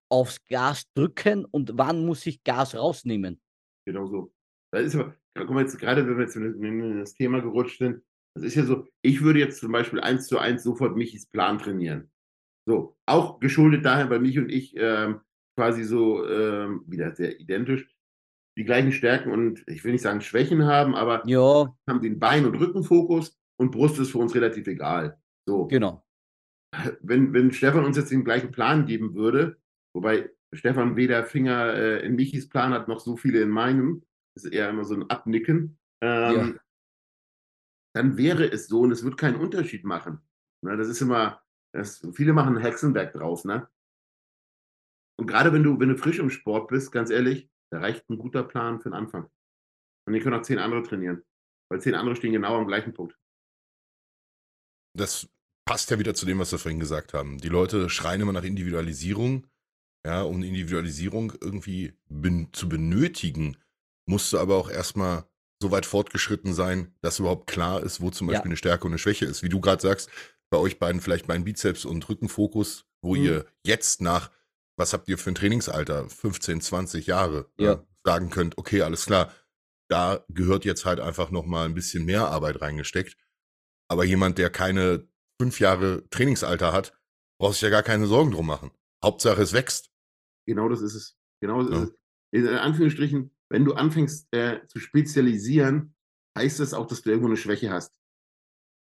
aufs 0.09 0.43
Gas 0.45 0.85
drücken 0.93 1.45
und 1.45 1.71
wann 1.75 2.05
muss 2.05 2.25
ich 2.25 2.43
Gas 2.43 2.75
rausnehmen. 2.75 3.39
Genau 3.85 4.07
so. 4.07 4.33
Das 4.71 4.85
ist 4.85 4.95
aber, 4.95 5.15
guck 5.37 5.49
mal 5.51 5.61
jetzt 5.61 5.77
gerade, 5.79 6.07
wenn 6.07 6.17
wir 6.17 6.23
jetzt 6.23 6.35
in 6.35 6.99
das 6.99 7.13
Thema 7.13 7.41
gerutscht 7.41 7.77
sind, 7.77 8.01
das 8.35 8.43
ist 8.43 8.55
ja 8.55 8.65
so, 8.65 8.87
ich 9.01 9.21
würde 9.21 9.39
jetzt 9.39 9.59
zum 9.59 9.71
Beispiel 9.71 9.99
eins 9.99 10.27
zu 10.27 10.37
eins 10.37 10.63
sofort 10.63 10.95
Michis 10.95 11.27
Plan 11.27 11.57
trainieren. 11.57 12.11
So, 12.67 12.97
auch 13.05 13.39
geschuldet 13.39 13.85
daher, 13.85 14.09
weil 14.09 14.19
mich 14.19 14.37
und 14.37 14.49
ich 14.49 14.75
ähm, 14.77 15.21
quasi 15.55 15.83
so 15.83 16.27
ähm, 16.27 16.83
wieder 16.85 17.15
sehr 17.15 17.39
identisch 17.39 17.87
die 18.57 18.65
gleichen 18.65 18.91
Stärken 18.91 19.31
und 19.31 19.63
ich 19.67 19.83
will 19.83 19.93
nicht 19.93 20.01
sagen 20.01 20.21
Schwächen 20.21 20.65
haben, 20.65 20.95
aber 20.95 21.25
ja. 21.27 21.73
haben 21.87 22.01
den 22.01 22.19
Bein- 22.19 22.45
und 22.45 22.55
Rückenfokus 22.55 23.37
und 23.57 23.71
Brust 23.71 23.99
ist 23.99 24.11
für 24.11 24.17
uns 24.17 24.35
relativ 24.35 24.67
egal. 24.67 25.21
So. 25.47 25.67
Genau. 25.67 26.03
Wenn, 26.99 27.33
wenn 27.33 27.53
Stefan 27.53 27.85
uns 27.85 27.95
jetzt 27.95 28.11
den 28.11 28.25
gleichen 28.25 28.51
Plan 28.51 28.85
geben 28.85 29.15
würde, 29.15 29.57
Wobei 29.97 30.29
Stefan 30.53 30.95
weder 30.95 31.25
Finger 31.25 31.73
äh, 31.73 32.05
in 32.05 32.15
Michis 32.15 32.49
Plan 32.49 32.71
hat, 32.71 32.87
noch 32.87 32.99
so 32.99 33.17
viele 33.17 33.41
in 33.41 33.49
meinem. 33.49 34.05
Das 34.35 34.43
ist 34.43 34.53
eher 34.53 34.69
immer 34.69 34.85
so 34.85 34.93
ein 34.93 35.09
Abnicken. 35.09 35.79
Ähm, 36.03 36.35
ja. 36.35 36.53
Dann 37.95 38.15
wäre 38.15 38.45
es 38.45 38.67
so 38.67 38.81
und 38.81 38.91
es 38.91 39.03
wird 39.03 39.17
keinen 39.17 39.37
Unterschied 39.37 39.85
machen. 39.85 40.21
Ne, 40.63 40.77
das 40.77 40.87
ist 40.87 41.01
immer, 41.01 41.41
das, 41.73 42.07
viele 42.13 42.33
machen 42.33 42.57
Hexenwerk 42.57 43.13
draus, 43.13 43.43
ne? 43.43 43.67
Und 45.19 45.25
gerade 45.25 45.51
wenn 45.51 45.63
du, 45.63 45.79
wenn 45.79 45.89
du 45.89 45.97
frisch 45.97 46.19
im 46.19 46.29
Sport 46.29 46.67
bist, 46.67 46.91
ganz 46.91 47.09
ehrlich, 47.09 47.49
da 47.71 47.79
reicht 47.79 48.09
ein 48.09 48.17
guter 48.17 48.43
Plan 48.43 48.79
für 48.79 48.89
den 48.89 48.95
Anfang. 48.95 49.29
Und 50.07 50.13
ihr 50.13 50.21
könnt 50.21 50.35
auch 50.35 50.41
zehn 50.41 50.59
andere 50.59 50.83
trainieren. 50.83 51.23
Weil 51.69 51.81
zehn 51.81 51.95
andere 51.95 52.15
stehen 52.15 52.33
genau 52.33 52.57
am 52.57 52.67
gleichen 52.67 52.93
Punkt. 52.93 53.17
Das 54.95 55.29
passt 55.65 55.91
ja 55.91 55.99
wieder 55.99 56.15
zu 56.15 56.25
dem, 56.25 56.39
was 56.39 56.51
wir 56.51 56.59
vorhin 56.59 56.79
gesagt 56.79 57.13
haben. 57.13 57.37
Die 57.39 57.49
Leute 57.49 57.89
schreien 57.89 58.21
immer 58.21 58.33
nach 58.33 58.43
Individualisierung. 58.43 59.47
Ja, 60.05 60.21
um 60.21 60.41
Individualisierung 60.41 61.33
irgendwie 61.41 61.93
ben 62.07 62.53
zu 62.53 62.69
benötigen, 62.69 63.57
musst 64.05 64.31
du 64.31 64.39
aber 64.39 64.55
auch 64.55 64.69
erstmal 64.69 65.25
so 65.61 65.71
weit 65.71 65.85
fortgeschritten 65.85 66.53
sein, 66.53 66.93
dass 67.01 67.19
überhaupt 67.19 67.47
klar 67.47 67.83
ist, 67.83 67.99
wo 67.99 68.09
zum 68.09 68.27
Beispiel 68.27 68.41
ja. 68.41 68.45
eine 68.45 68.57
Stärke 68.57 68.85
und 68.85 68.91
eine 68.91 68.99
Schwäche 68.99 69.25
ist. 69.25 69.43
Wie 69.43 69.49
du 69.49 69.59
gerade 69.59 69.81
sagst, 69.81 70.09
bei 70.49 70.57
euch 70.57 70.79
beiden 70.79 71.01
vielleicht 71.01 71.27
mein 71.27 71.43
Bizeps 71.43 71.83
und 71.83 72.07
Rückenfokus, 72.07 72.85
wo 73.01 73.15
mhm. 73.15 73.23
ihr 73.23 73.45
jetzt 73.65 74.01
nach, 74.01 74.31
was 74.77 74.93
habt 74.93 75.09
ihr 75.09 75.17
für 75.17 75.31
ein 75.31 75.35
Trainingsalter, 75.35 76.09
15, 76.09 76.61
20 76.61 77.07
Jahre, 77.07 77.51
ja. 77.59 77.73
äh, 77.73 77.77
sagen 78.05 78.29
könnt, 78.29 78.57
okay, 78.57 78.81
alles 78.83 79.05
klar, 79.05 79.33
da 79.89 80.23
gehört 80.29 80.65
jetzt 80.65 80.85
halt 80.85 80.99
einfach 80.99 81.31
nochmal 81.31 81.65
ein 81.65 81.73
bisschen 81.73 82.05
mehr 82.05 82.27
Arbeit 82.27 82.61
reingesteckt. 82.61 83.17
Aber 83.89 84.03
jemand, 84.03 84.37
der 84.37 84.49
keine 84.49 85.07
fünf 85.41 85.59
Jahre 85.59 86.07
Trainingsalter 86.09 86.73
hat, 86.73 86.97
braucht 87.39 87.53
sich 87.53 87.63
ja 87.63 87.69
gar 87.69 87.83
keine 87.83 88.07
Sorgen 88.07 88.31
drum 88.31 88.47
machen. 88.47 88.71
Hauptsache 89.03 89.41
es 89.41 89.53
wächst. 89.53 89.91
Genau 90.45 90.69
das 90.69 90.81
ist 90.81 90.95
es. 90.95 91.17
Genau 91.41 91.63
das 91.63 91.71
ja. 91.71 91.83
ist 91.83 91.89
es. 91.89 91.95
In 92.31 92.47
Anführungsstrichen, 92.47 93.31
wenn 93.49 93.65
du 93.65 93.73
anfängst 93.73 94.27
äh, 94.31 94.65
zu 94.67 94.79
spezialisieren, 94.79 95.95
heißt 96.37 96.59
das 96.59 96.73
auch, 96.73 96.87
dass 96.87 97.01
du 97.01 97.09
irgendwo 97.09 97.27
eine 97.27 97.37
Schwäche 97.37 97.71
hast. 97.71 97.93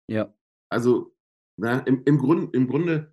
Ja. 0.09 0.33
Also, 0.69 1.15
na, 1.59 1.79
im, 1.79 2.03
im, 2.05 2.17
Grund, 2.17 2.53
im 2.53 2.67
Grunde, 2.67 3.12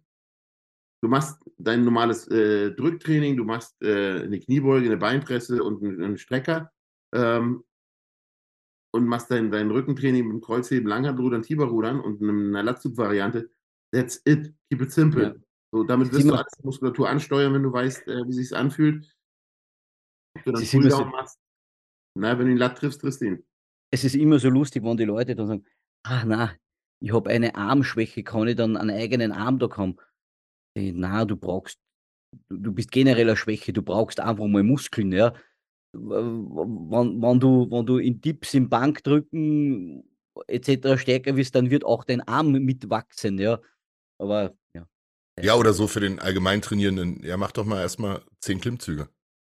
du 1.02 1.08
machst 1.08 1.42
dein 1.58 1.84
normales 1.84 2.28
äh, 2.28 2.72
Drücktraining, 2.72 3.36
du 3.36 3.44
machst 3.44 3.80
äh, 3.82 4.22
eine 4.22 4.38
Kniebeuge, 4.38 4.86
eine 4.86 4.96
Beinpresse 4.96 5.62
und 5.62 5.82
einen, 5.82 6.02
einen 6.02 6.18
Strecker 6.18 6.70
ähm, 7.14 7.64
und 8.92 9.06
machst 9.06 9.30
dein, 9.30 9.50
dein 9.50 9.70
Rückentraining 9.70 10.26
mit 10.26 10.34
dem 10.34 10.40
Kreuzheben, 10.40 10.88
Langhandelrudern, 10.88 11.42
Tiberrudern 11.42 12.00
und 12.00 12.22
einer 12.22 12.62
Latzug-Variante. 12.62 13.50
That's 13.92 14.20
it. 14.24 14.54
Keep 14.70 14.82
it 14.82 14.92
simple. 14.92 15.22
Ja. 15.22 15.34
So, 15.72 15.84
damit 15.84 16.12
wirst 16.12 16.28
du 16.28 16.34
alles 16.34 16.64
Muskulatur 16.64 17.08
ansteuern, 17.08 17.54
wenn 17.54 17.62
du 17.62 17.72
weißt, 17.72 18.08
äh, 18.08 18.26
wie 18.26 18.32
sich 18.32 18.54
anfühlt. 18.56 19.14
Ob 20.36 20.44
du 20.44 20.52
dann 20.52 20.64
Pulldown 20.64 21.10
machst. 21.10 21.38
Na, 22.16 22.38
wenn 22.38 22.46
du 22.46 22.52
den 22.52 22.58
Latt 22.58 22.78
triffst, 22.78 23.00
triffst 23.00 23.20
du 23.20 23.26
ihn. 23.26 23.46
Es 23.92 24.04
ist 24.04 24.16
immer 24.16 24.38
so 24.38 24.48
lustig, 24.48 24.82
wenn 24.84 24.96
die 24.96 25.04
Leute 25.04 25.34
dann 25.34 25.46
sagen, 25.46 25.64
ah 26.04 26.24
na, 26.24 26.56
ich 27.00 27.12
habe 27.12 27.30
eine 27.30 27.54
Armschwäche, 27.54 28.22
kann 28.22 28.48
ich 28.48 28.56
dann 28.56 28.76
einen 28.76 28.90
eigenen 28.90 29.32
Arm 29.32 29.58
da 29.58 29.68
haben? 29.76 29.96
Na, 30.74 31.24
du 31.24 31.36
brauchst, 31.36 31.78
du 32.48 32.72
bist 32.72 32.90
genereller 32.92 33.36
Schwäche, 33.36 33.72
du 33.72 33.82
brauchst 33.82 34.20
einfach 34.20 34.46
mal 34.46 34.62
Muskeln, 34.62 35.12
ja. 35.12 35.34
Wenn, 35.92 37.20
wenn, 37.20 37.40
du, 37.40 37.68
wenn 37.70 37.86
du 37.86 37.98
in 37.98 38.20
Dips 38.20 38.54
im 38.54 38.68
Bankdrücken 38.68 40.04
etc. 40.46 41.00
stärker 41.00 41.36
wirst, 41.36 41.54
dann 41.54 41.70
wird 41.70 41.84
auch 41.84 42.04
dein 42.04 42.20
Arm 42.22 42.52
mitwachsen, 42.52 43.38
ja. 43.38 43.60
Aber 44.18 44.54
ja. 44.74 44.86
Ja, 45.40 45.54
oder 45.54 45.72
so 45.72 45.86
für 45.86 46.00
den 46.00 46.18
allgemein 46.18 46.62
Trainierenden. 46.62 47.22
Ja, 47.24 47.36
mach 47.36 47.52
doch 47.52 47.64
mal 47.64 47.80
erstmal 47.80 48.22
zehn 48.40 48.60
Klimmzüge. 48.60 49.08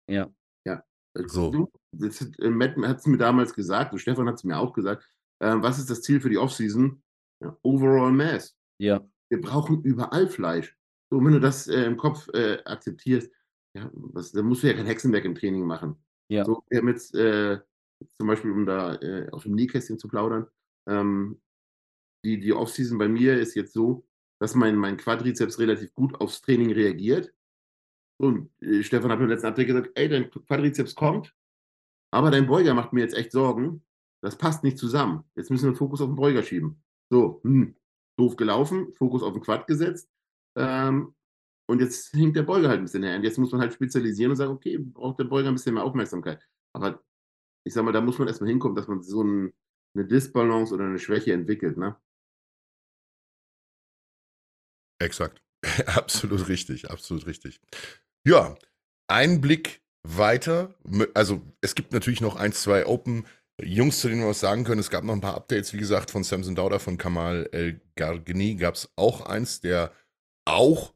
Ja. 0.10 0.34
Ja. 0.66 0.84
Äh, 1.16 1.28
so. 1.28 1.52
Du, 1.52 1.72
das 1.92 2.22
hat, 2.22 2.40
äh, 2.40 2.50
Matt 2.50 2.76
hat 2.78 3.00
es 3.00 3.06
mir 3.06 3.18
damals 3.18 3.54
gesagt, 3.54 3.94
und 3.94 4.00
Stefan 4.00 4.28
hat 4.28 4.36
es 4.36 4.44
mir 4.44 4.58
auch 4.58 4.74
gesagt. 4.74 5.04
Äh, 5.40 5.56
was 5.58 5.80
ist 5.80 5.90
das 5.90 6.02
Ziel 6.02 6.20
für 6.22 6.30
die 6.30 6.38
Offseason? 6.38 7.04
Ja, 7.42 7.58
Overall 7.62 8.12
Mass. 8.12 8.56
Ja. 8.80 9.02
Wir 9.30 9.42
brauchen 9.42 9.84
überall 9.84 10.28
Fleisch. 10.28 10.76
So, 11.14 11.24
wenn 11.24 11.34
du 11.34 11.40
das 11.40 11.68
äh, 11.68 11.84
im 11.84 11.96
Kopf 11.96 12.28
äh, 12.34 12.58
akzeptierst, 12.66 13.32
ja, 13.78 13.88
was, 13.94 14.32
dann 14.32 14.46
musst 14.46 14.64
du 14.64 14.68
ja 14.68 14.74
kein 14.74 14.88
Hexenwerk 14.88 15.26
im 15.26 15.36
Training 15.36 15.64
machen. 15.64 15.96
Ja. 16.28 16.44
So, 16.44 16.64
wir 16.70 16.80
haben 16.80 16.88
jetzt, 16.88 17.14
äh, 17.14 17.60
zum 18.18 18.28
Beispiel, 18.28 18.50
um 18.50 18.66
da 18.66 18.96
äh, 18.96 19.30
auf 19.30 19.44
dem 19.44 19.54
Nähkästchen 19.54 20.00
zu 20.00 20.08
plaudern, 20.08 20.48
ähm, 20.90 21.40
die, 22.26 22.40
die 22.40 22.52
Offseason 22.52 22.98
bei 22.98 23.08
mir 23.08 23.40
ist 23.40 23.54
jetzt 23.54 23.74
so, 23.74 24.08
dass 24.42 24.56
mein, 24.56 24.76
mein 24.76 24.98
Quadrizeps 24.98 25.60
relativ 25.60 25.94
gut 25.94 26.20
aufs 26.20 26.42
Training 26.42 26.72
reagiert. 26.72 27.32
Und 28.20 28.50
äh, 28.64 28.82
Stefan 28.82 29.12
hat 29.12 29.20
mir 29.20 29.26
im 29.26 29.30
letzten 29.30 29.46
Update 29.46 29.68
gesagt, 29.68 29.92
ey, 29.94 30.10
dein 30.10 30.32
Quadrizeps 30.32 30.96
kommt, 30.96 31.36
aber 32.12 32.32
dein 32.32 32.48
Beuger 32.48 32.74
macht 32.74 32.92
mir 32.92 33.02
jetzt 33.02 33.16
echt 33.16 33.32
Sorgen. 33.32 33.86
Das 34.24 34.36
passt 34.36 34.64
nicht 34.64 34.80
zusammen. 34.80 35.26
Jetzt 35.36 35.52
müssen 35.52 35.70
wir 35.70 35.76
Fokus 35.76 36.02
auf 36.02 36.10
den 36.10 36.16
Beuger 36.16 36.42
schieben. 36.42 36.82
So, 37.12 37.40
hm, 37.44 37.76
doof 38.18 38.36
gelaufen, 38.36 38.96
Fokus 38.96 39.22
auf 39.22 39.34
den 39.34 39.44
Quad 39.44 39.68
gesetzt. 39.68 40.10
Ähm, 40.58 41.16
und 41.70 41.80
jetzt 41.80 42.10
hinkt 42.10 42.36
der 42.36 42.44
Beuger 42.44 42.70
halt 42.70 42.80
ein 42.80 42.84
bisschen 42.84 43.04
her. 43.04 43.16
Und 43.16 43.24
jetzt 43.24 43.38
muss 43.38 43.52
man 43.52 43.62
halt 43.62 43.74
spezialisieren 43.74 44.32
und 44.32 44.38
sagen, 44.38 44.52
okay, 44.52 44.78
braucht 44.78 45.20
der 45.20 45.26
Beuger 45.26 45.48
ein 45.48 45.56
bisschen 45.56 45.74
mehr 45.74 45.84
Aufmerksamkeit. 45.84 46.46
Aber 46.76 47.02
ich 47.66 47.74
sag 47.74 47.84
mal, 47.84 47.94
da 47.94 48.02
muss 48.02 48.20
man 48.20 48.28
erstmal 48.28 48.50
hinkommen, 48.50 48.76
dass 48.76 48.88
man 48.88 49.02
so 49.02 49.24
ein, 49.24 49.54
eine 49.96 50.06
Disbalance 50.06 50.74
oder 50.74 50.86
eine 50.86 51.00
Schwäche 51.00 51.34
entwickelt, 51.34 51.78
ne? 51.78 51.96
Exakt. 55.02 55.42
absolut 55.86 56.48
richtig, 56.50 56.90
absolut 56.90 57.26
richtig. 57.26 57.62
Ja, 58.28 58.58
ein 59.08 59.42
Blick 59.42 59.82
weiter. 60.06 60.76
Also 61.14 61.42
es 61.62 61.76
gibt 61.76 61.94
natürlich 61.94 62.22
noch 62.22 62.36
ein, 62.36 62.52
zwei 62.52 62.86
Open 62.86 63.26
Jungs, 63.62 64.00
zu 64.02 64.10
denen 64.10 64.22
wir 64.22 64.30
was 64.30 64.40
sagen 64.40 64.64
können. 64.64 64.80
Es 64.80 64.90
gab 64.90 65.04
noch 65.04 65.14
ein 65.14 65.22
paar 65.22 65.36
Updates, 65.36 65.74
wie 65.74 65.78
gesagt, 65.78 66.12
von 66.12 66.24
Samson 66.24 66.56
Dauda, 66.56 66.80
von 66.80 66.98
Kamal 66.98 67.48
El 67.52 67.80
Gargni 67.96 68.56
gab 68.56 68.76
es 68.76 68.92
auch 68.96 69.22
eins, 69.22 69.62
der 69.62 69.92
auch 70.46 70.94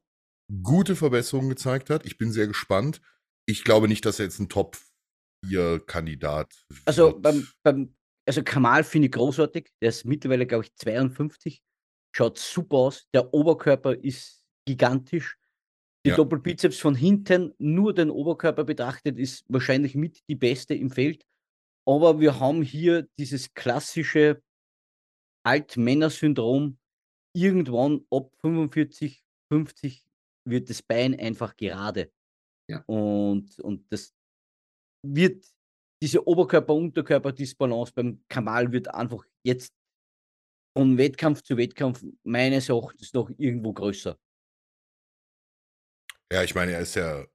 gute 0.63 0.95
Verbesserungen 0.95 1.49
gezeigt 1.49 1.89
hat. 1.89 2.05
Ich 2.05 2.17
bin 2.17 2.31
sehr 2.31 2.47
gespannt. 2.47 3.01
Ich 3.45 3.63
glaube 3.63 3.87
nicht, 3.87 4.05
dass 4.05 4.19
er 4.19 4.25
jetzt 4.25 4.39
ein 4.39 4.49
Top 4.49 4.77
4 5.45 5.81
Kandidat 5.85 6.53
Also 6.85 7.17
beim, 7.19 7.47
beim 7.63 7.95
also 8.27 8.43
Kamal 8.43 8.83
finde 8.83 9.07
ich 9.07 9.13
großartig. 9.13 9.71
Der 9.81 9.89
ist 9.89 10.05
mittlerweile, 10.05 10.45
glaube 10.45 10.65
ich, 10.65 10.75
52. 10.75 11.61
Schaut 12.13 12.37
super 12.37 12.77
aus. 12.77 13.07
Der 13.13 13.33
Oberkörper 13.33 13.95
ist 13.95 14.43
gigantisch. 14.65 15.37
Die 16.05 16.09
ja. 16.09 16.15
Doppelbizeps 16.15 16.79
von 16.79 16.95
hinten, 16.95 17.53
nur 17.57 17.93
den 17.93 18.09
Oberkörper 18.09 18.63
betrachtet, 18.63 19.17
ist 19.17 19.45
wahrscheinlich 19.47 19.95
mit 19.95 20.21
die 20.29 20.35
beste 20.35 20.73
im 20.73 20.89
Feld. 20.89 21.25
Aber 21.85 22.19
wir 22.19 22.39
haben 22.39 22.61
hier 22.61 23.07
dieses 23.17 23.53
klassische 23.53 24.41
Altmänner-Syndrom. 25.43 26.77
Irgendwann 27.33 28.05
ab 28.11 28.31
45, 28.41 29.23
50 29.51 30.05
wird 30.45 30.69
das 30.69 30.81
Bein 30.81 31.19
einfach 31.19 31.55
gerade. 31.55 32.11
Ja. 32.69 32.83
Und, 32.85 33.59
und 33.59 33.91
das 33.91 34.13
wird, 35.03 35.45
diese 36.01 36.27
Oberkörper-Unterkörper-Disbalance 36.27 37.93
beim 37.93 38.23
Kamal 38.27 38.71
wird 38.71 38.93
einfach 38.93 39.25
jetzt 39.43 39.73
von 40.77 40.97
Wettkampf 40.97 41.41
zu 41.41 41.57
Wettkampf 41.57 42.03
meines 42.23 42.69
Erachtens 42.69 43.13
noch 43.13 43.29
irgendwo 43.37 43.73
größer. 43.73 44.17
Ja, 46.31 46.43
ich 46.43 46.55
meine, 46.55 46.73
er 46.73 46.81
ist 46.81 46.95
ja 46.95 47.25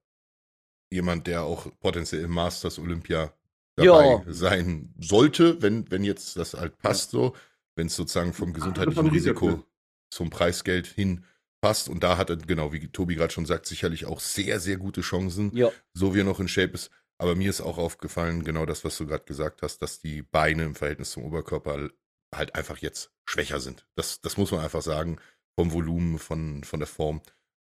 jemand, 0.91 1.27
der 1.27 1.43
auch 1.43 1.67
potenziell 1.79 2.23
im 2.23 2.31
Masters 2.31 2.77
Olympia 2.79 3.33
dabei 3.75 4.05
ja. 4.05 4.23
sein 4.27 4.93
sollte, 4.99 5.61
wenn, 5.61 5.89
wenn 5.91 6.03
jetzt 6.03 6.37
das 6.37 6.53
halt 6.53 6.77
passt 6.77 7.13
ja. 7.13 7.19
so, 7.19 7.35
wenn 7.75 7.87
es 7.87 7.95
sozusagen 7.95 8.33
vom 8.33 8.53
gesundheitlichen 8.53 9.07
Risiko 9.07 9.63
zum 10.11 10.29
Preisgeld 10.29 10.85
hin 10.85 11.25
passt. 11.63 11.87
Und 11.87 12.03
da 12.03 12.17
hat 12.17 12.29
er, 12.29 12.35
genau, 12.35 12.73
wie 12.73 12.89
Tobi 12.89 13.15
gerade 13.15 13.33
schon 13.33 13.45
sagt, 13.45 13.67
sicherlich 13.67 14.05
auch 14.05 14.19
sehr, 14.19 14.59
sehr 14.59 14.75
gute 14.75 14.99
Chancen, 14.99 15.55
ja. 15.55 15.71
so 15.93 16.13
wie 16.13 16.19
er 16.19 16.25
noch 16.25 16.41
in 16.41 16.49
Shape 16.49 16.73
ist. 16.73 16.91
Aber 17.17 17.35
mir 17.35 17.49
ist 17.49 17.61
auch 17.61 17.77
aufgefallen, 17.77 18.43
genau 18.43 18.65
das, 18.65 18.83
was 18.83 18.97
du 18.97 19.07
gerade 19.07 19.23
gesagt 19.23 19.61
hast, 19.61 19.77
dass 19.81 20.01
die 20.01 20.23
Beine 20.23 20.65
im 20.65 20.75
Verhältnis 20.75 21.11
zum 21.11 21.23
Oberkörper 21.23 21.89
halt 22.35 22.55
einfach 22.55 22.79
jetzt 22.79 23.13
schwächer 23.25 23.61
sind. 23.61 23.87
Das, 23.95 24.19
das 24.19 24.35
muss 24.35 24.51
man 24.51 24.59
einfach 24.59 24.81
sagen, 24.81 25.19
vom 25.57 25.71
Volumen, 25.71 26.19
von, 26.19 26.65
von 26.65 26.81
der 26.81 26.87
Form. 26.87 27.21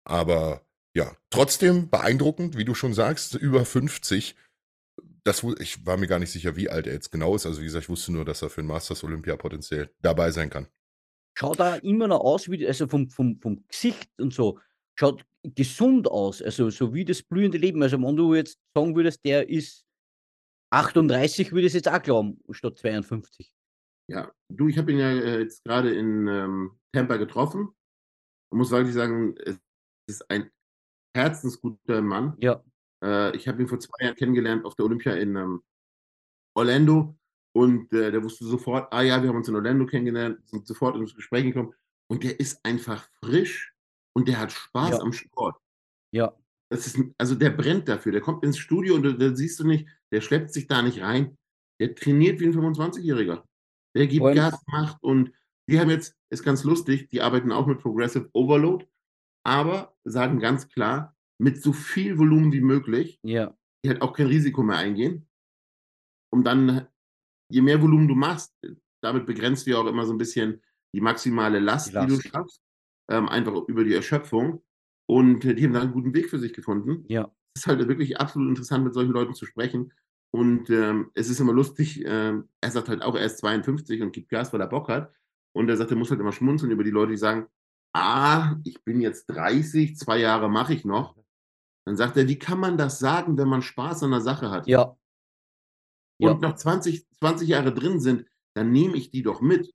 Aber 0.04 0.62
ja, 0.94 1.16
trotzdem 1.32 1.90
beeindruckend, 1.90 2.58
wie 2.58 2.66
du 2.66 2.76
schon 2.76 2.94
sagst, 2.94 3.34
über 3.34 3.66
50. 3.66 4.36
Das, 5.24 5.44
ich 5.60 5.84
war 5.88 5.98
mir 5.98 6.08
gar 6.08 6.20
nicht 6.20 6.32
sicher, 6.32 6.56
wie 6.56 6.70
alt 6.70 6.86
er 6.86 6.94
jetzt 6.94 7.12
genau 7.12 7.36
ist. 7.36 7.48
Also 7.48 7.62
wie 7.62 7.66
gesagt, 7.66 7.86
ich 7.86 7.90
wusste 7.90 8.12
nur, 8.12 8.24
dass 8.24 8.44
er 8.44 8.52
für 8.52 8.62
ein 8.62 8.68
Masters 8.68 9.04
Olympia 9.04 9.36
potenziell 9.36 9.90
dabei 10.02 10.30
sein 10.30 10.52
kann. 10.52 10.68
Schaut 11.40 11.60
da 11.60 11.76
immer 11.76 12.08
noch 12.08 12.20
aus, 12.20 12.50
wie, 12.50 12.68
also 12.68 12.88
vom, 12.88 13.10
vom, 13.10 13.40
vom 13.40 13.66
Gesicht 13.68 14.10
und 14.20 14.34
so, 14.34 14.60
schaut 14.96 15.26
gesund 15.44 16.08
aus, 16.10 16.42
also 16.42 16.70
so 16.70 16.94
wie 16.94 17.06
das 17.06 17.24
blühende 17.24 17.58
Leben. 17.58 17.82
Also 17.82 18.02
wenn 18.02 18.16
du 18.18 18.34
jetzt 18.34 18.60
sagen 18.76 18.96
würdest, 18.96 19.24
der 19.24 19.48
ist 19.48 19.86
38, 20.72 21.52
würde 21.52 21.62
ich 21.62 21.68
es 21.68 21.76
jetzt 21.76 21.88
auch 21.88 22.02
glauben, 22.02 22.42
statt 22.52 22.78
52. 22.78 23.54
Ja, 24.10 24.32
du, 24.50 24.68
ich 24.68 24.78
habe 24.78 24.92
ihn 24.92 24.98
ja 24.98 25.12
äh, 25.12 25.40
jetzt 25.40 25.64
gerade 25.64 25.94
in 25.94 26.28
ähm, 26.28 26.80
Tampa 26.92 27.18
getroffen 27.18 27.70
und 28.52 28.58
muss 28.58 28.72
wirklich 28.72 28.96
sagen, 28.96 29.36
es 29.38 29.60
ist 30.10 30.30
ein 30.30 30.52
herzensguter 31.16 32.02
Mann. 32.02 32.36
Ja. 32.40 32.64
Äh, 33.04 33.36
ich 33.38 33.48
habe 33.48 33.62
ihn 33.62 33.68
vor 33.68 33.80
zwei 33.80 34.04
Jahren 34.04 34.16
kennengelernt 34.16 34.66
auf 34.66 34.76
der 34.76 34.86
Olympia 34.86 35.14
in 35.14 35.36
ähm, 35.36 35.64
Orlando 36.56 37.19
und 37.54 37.92
äh, 37.94 38.12
der 38.12 38.24
wusste 38.24 38.46
sofort, 38.46 38.92
ah 38.94 39.02
ja, 39.02 39.22
wir 39.22 39.30
haben 39.30 39.38
uns 39.38 39.48
in 39.48 39.56
Orlando 39.56 39.86
kennengelernt, 39.86 40.40
sind 40.48 40.68
sofort 40.68 40.96
ins 40.96 41.16
Gespräch 41.16 41.46
gekommen 41.46 41.74
und 42.08 42.24
der 42.24 42.40
ist 42.40 42.64
einfach 42.64 43.08
frisch 43.24 43.74
und 44.16 44.28
der 44.28 44.40
hat 44.40 44.52
Spaß 44.52 44.92
ja. 44.92 45.00
am 45.00 45.14
Sport. 45.14 45.58
Ja. 46.12 46.36
Das 46.72 46.86
ist, 46.86 47.00
also 47.18 47.36
der 47.36 47.50
brennt 47.50 47.88
dafür, 47.88 48.12
der 48.12 48.22
kommt 48.22 48.44
ins 48.44 48.58
Studio 48.58 48.96
und 48.96 49.04
da 49.04 49.36
siehst 49.36 49.60
du 49.60 49.66
nicht, 49.66 49.88
der 50.12 50.22
schleppt 50.22 50.54
sich 50.54 50.68
da 50.68 50.82
nicht 50.82 51.02
rein. 51.02 51.38
Der 51.80 51.96
trainiert 51.96 52.40
wie 52.40 52.46
ein 52.46 52.54
25-Jähriger. 52.54 53.44
Der 53.96 54.08
gibt 54.08 54.24
und 54.24 54.36
Gas, 54.36 54.62
macht 54.68 55.02
und 55.02 55.32
die 55.70 55.80
haben 55.80 55.90
jetzt, 55.90 56.16
ist 56.30 56.44
ganz 56.44 56.64
lustig, 56.64 57.10
die 57.10 57.22
arbeiten 57.22 57.52
auch 57.52 57.66
mit 57.66 57.80
Progressive 57.80 58.30
Overload, 58.34 58.88
aber 59.44 59.96
sagen 60.04 60.40
ganz 60.40 60.68
klar, 60.68 61.16
mit 61.40 61.62
so 61.62 61.74
viel 61.74 62.18
Volumen 62.18 62.52
wie 62.52 62.62
möglich, 62.62 63.20
ja. 63.24 63.56
die 63.84 63.90
halt 63.90 64.02
auch 64.02 64.14
kein 64.14 64.28
Risiko 64.28 64.62
mehr 64.62 64.78
eingehen, 64.78 65.28
um 66.32 66.44
dann, 66.44 66.88
je 67.50 67.62
mehr 67.62 67.82
Volumen 67.82 68.08
du 68.08 68.16
machst, 68.16 68.54
damit 69.02 69.26
begrenzt 69.26 69.66
du 69.66 69.72
ja 69.72 69.78
auch 69.78 69.88
immer 69.88 70.06
so 70.06 70.14
ein 70.14 70.18
bisschen 70.18 70.62
die 70.94 71.02
maximale 71.02 71.60
Last, 71.60 71.90
die, 71.90 71.94
Last. 71.94 72.10
die 72.10 72.16
du 72.16 72.22
schaffst, 72.22 72.62
ähm, 73.10 73.28
einfach 73.28 73.54
über 73.68 73.84
die 73.84 73.94
Erschöpfung. 73.94 74.64
Und 75.08 75.44
die 75.44 75.64
haben 75.64 75.74
da 75.74 75.82
einen 75.82 75.92
guten 75.92 76.14
Weg 76.14 76.30
für 76.30 76.40
sich 76.40 76.54
gefunden. 76.54 77.04
Ja. 77.08 77.32
Es 77.56 77.64
ist 77.64 77.68
halt 77.68 77.88
wirklich 77.88 78.20
absolut 78.20 78.50
interessant, 78.50 78.84
mit 78.84 78.94
solchen 78.94 79.12
Leuten 79.12 79.34
zu 79.34 79.46
sprechen. 79.46 79.92
Und 80.32 80.70
ähm, 80.70 81.10
es 81.16 81.30
ist 81.30 81.40
immer 81.40 81.54
lustig, 81.54 82.04
ähm, 82.06 82.48
er 82.62 82.70
sagt 82.70 82.90
halt 82.90 83.02
auch, 83.02 83.16
er 83.16 83.26
ist 83.26 83.40
52 83.40 84.04
und 84.04 84.14
gibt 84.14 84.30
Gas, 84.30 84.54
weil 84.54 84.62
er 84.62 84.68
Bock 84.68 84.88
hat. 84.88 85.12
Und 85.54 85.68
er 85.68 85.78
sagt, 85.78 85.90
er 85.90 85.98
muss 85.98 86.12
halt 86.12 86.20
immer 86.20 86.32
schmunzeln 86.32 86.72
über 86.72 86.84
die 86.84 86.92
Leute, 86.92 87.12
die 87.12 87.18
sagen, 87.18 87.48
ah, 87.94 88.56
ich 88.64 88.84
bin 88.84 89.02
jetzt 89.02 89.26
30, 89.28 89.98
zwei 89.98 90.20
Jahre 90.20 90.48
mache 90.50 90.76
ich 90.76 90.86
noch. 90.86 91.16
Dann 91.86 91.98
sagt 91.98 92.18
er, 92.18 92.28
wie 92.28 92.38
kann 92.38 92.60
man 92.60 92.78
das 92.78 93.00
sagen, 93.00 93.38
wenn 93.38 93.48
man 93.48 93.64
Spaß 93.64 94.04
an 94.04 94.12
der 94.12 94.22
Sache 94.22 94.52
hat? 94.52 94.68
Ja. 94.68 94.96
Und 96.20 96.42
ja. 96.42 96.50
noch 96.50 96.56
20, 96.56 97.06
20 97.20 97.48
Jahre 97.48 97.74
drin 97.74 98.00
sind, 98.00 98.26
dann 98.54 98.72
nehme 98.72 98.98
ich 98.98 99.10
die 99.10 99.22
doch 99.22 99.42
mit. 99.42 99.74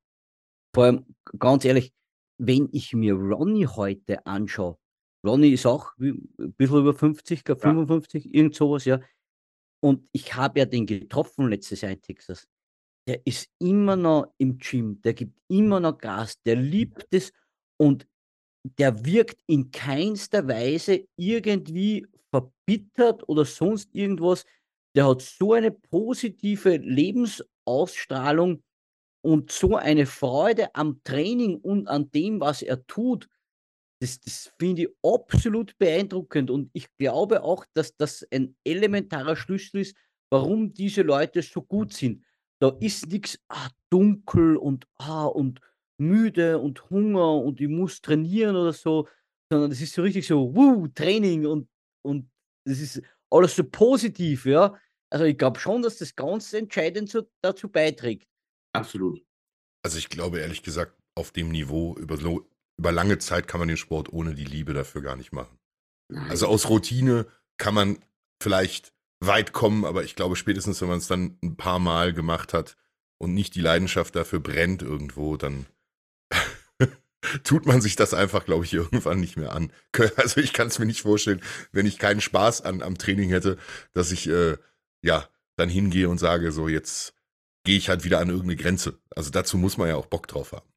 Vor 0.74 0.84
allem, 0.84 1.06
ganz 1.38 1.64
ehrlich, 1.64 1.92
wenn 2.38 2.68
ich 2.72 2.92
mir 2.92 3.14
Ronny 3.14 3.64
heute 3.64 4.26
anschaue, 4.26 4.78
Ronny 5.24 5.50
ist 5.50 5.64
auch 5.66 5.92
ein 5.98 6.28
bisschen 6.56 6.78
über 6.78 6.92
50, 6.92 7.44
glaube 7.44 7.60
55, 7.60 8.24
ja. 8.24 8.30
irgend 8.32 8.54
sowas, 8.54 8.84
ja. 8.84 9.00
Und 9.82 10.08
ich 10.12 10.34
habe 10.34 10.58
ja 10.58 10.66
den 10.66 10.86
getroffen 10.86 11.48
letztes 11.48 11.80
Jahr 11.80 11.92
in 11.92 12.02
Texas. 12.02 12.46
Der 13.06 13.26
ist 13.26 13.50
immer 13.58 13.96
noch 13.96 14.32
im 14.38 14.58
Gym, 14.58 15.00
der 15.02 15.14
gibt 15.14 15.38
immer 15.48 15.80
noch 15.80 15.98
Gas, 15.98 16.40
der 16.42 16.56
liebt 16.56 17.06
es 17.10 17.32
und 17.78 18.06
der 18.78 19.04
wirkt 19.04 19.42
in 19.46 19.70
keinster 19.70 20.48
Weise 20.48 21.06
irgendwie 21.16 22.06
verbittert 22.30 23.28
oder 23.28 23.44
sonst 23.44 23.94
irgendwas. 23.94 24.44
Der 24.96 25.08
hat 25.08 25.22
so 25.22 25.52
eine 25.52 25.70
positive 25.72 26.76
Lebensausstrahlung 26.76 28.62
und 29.24 29.50
so 29.50 29.76
eine 29.76 30.06
Freude 30.06 30.74
am 30.74 31.02
Training 31.02 31.56
und 31.56 31.88
an 31.88 32.10
dem, 32.10 32.40
was 32.40 32.62
er 32.62 32.86
tut. 32.86 33.28
Das, 34.00 34.20
das 34.20 34.52
finde 34.58 34.82
ich 34.82 34.88
absolut 35.02 35.78
beeindruckend 35.78 36.50
und 36.50 36.70
ich 36.74 36.94
glaube 36.96 37.42
auch, 37.42 37.64
dass 37.74 37.96
das 37.96 38.26
ein 38.30 38.54
elementarer 38.64 39.34
Schlüssel 39.34 39.80
ist, 39.80 39.96
warum 40.30 40.74
diese 40.74 41.02
Leute 41.02 41.42
so 41.42 41.62
gut 41.62 41.92
sind. 41.92 42.24
Da 42.60 42.76
ist 42.80 43.08
nichts 43.08 43.38
ah, 43.48 43.68
dunkel 43.90 44.56
und 44.56 44.86
ah, 44.96 45.26
und 45.26 45.60
müde 45.98 46.58
und 46.58 46.90
Hunger 46.90 47.34
und 47.36 47.60
ich 47.60 47.68
muss 47.68 48.00
trainieren 48.00 48.56
oder 48.56 48.72
so, 48.72 49.08
sondern 49.50 49.70
das 49.70 49.80
ist 49.80 49.94
so 49.94 50.02
richtig 50.02 50.26
so, 50.26 50.54
wuh, 50.54 50.88
Training 50.88 51.46
und, 51.46 51.68
und 52.02 52.28
das 52.66 52.80
ist 52.80 53.02
alles 53.30 53.56
so 53.56 53.64
positiv, 53.64 54.46
ja. 54.46 54.76
Also 55.14 55.26
ich 55.26 55.38
glaube 55.38 55.60
schon, 55.60 55.82
dass 55.82 55.98
das 55.98 56.16
ganz 56.16 56.52
entscheidend 56.52 57.08
so, 57.08 57.22
dazu 57.40 57.68
beiträgt. 57.68 58.26
Absolut. 58.72 59.24
Also 59.84 59.96
ich 59.96 60.08
glaube 60.08 60.40
ehrlich 60.40 60.64
gesagt, 60.64 61.00
auf 61.14 61.30
dem 61.30 61.50
Niveau 61.50 61.94
über, 61.96 62.18
über 62.76 62.90
lange 62.90 63.18
Zeit 63.18 63.46
kann 63.46 63.60
man 63.60 63.68
den 63.68 63.76
Sport 63.76 64.12
ohne 64.12 64.34
die 64.34 64.44
Liebe 64.44 64.74
dafür 64.74 65.02
gar 65.02 65.14
nicht 65.14 65.30
machen. 65.30 65.56
Also 66.28 66.48
aus 66.48 66.68
Routine 66.68 67.26
kann 67.58 67.74
man 67.74 68.02
vielleicht 68.42 68.92
weit 69.20 69.52
kommen, 69.52 69.84
aber 69.84 70.02
ich 70.02 70.16
glaube, 70.16 70.34
spätestens, 70.34 70.80
wenn 70.80 70.88
man 70.88 70.98
es 70.98 71.06
dann 71.06 71.38
ein 71.44 71.56
paar 71.56 71.78
Mal 71.78 72.12
gemacht 72.12 72.52
hat 72.52 72.76
und 73.18 73.34
nicht 73.34 73.54
die 73.54 73.60
Leidenschaft 73.60 74.16
dafür 74.16 74.40
brennt 74.40 74.82
irgendwo, 74.82 75.36
dann 75.36 75.66
tut 77.44 77.66
man 77.66 77.80
sich 77.80 77.94
das 77.94 78.14
einfach, 78.14 78.44
glaube 78.44 78.64
ich, 78.64 78.74
irgendwann 78.74 79.20
nicht 79.20 79.36
mehr 79.36 79.52
an. 79.52 79.70
Also 80.16 80.40
ich 80.40 80.52
kann 80.52 80.66
es 80.66 80.80
mir 80.80 80.86
nicht 80.86 81.02
vorstellen, 81.02 81.40
wenn 81.70 81.86
ich 81.86 82.00
keinen 82.00 82.20
Spaß 82.20 82.62
an, 82.62 82.82
am 82.82 82.98
Training 82.98 83.30
hätte, 83.30 83.58
dass 83.92 84.10
ich 84.10 84.28
äh, 84.28 84.56
ja 85.04 85.28
dann 85.56 85.68
hingehe 85.68 86.08
und 86.08 86.18
sage, 86.18 86.50
so 86.50 86.68
jetzt 86.68 87.14
gehe 87.64 87.76
ich 87.76 87.88
halt 87.88 88.04
wieder 88.04 88.18
an 88.20 88.28
irgendeine 88.28 88.56
Grenze. 88.56 89.00
Also 89.14 89.30
dazu 89.30 89.56
muss 89.56 89.76
man 89.76 89.88
ja 89.88 89.96
auch 89.96 90.06
Bock 90.06 90.26
drauf 90.26 90.52
haben. 90.52 90.68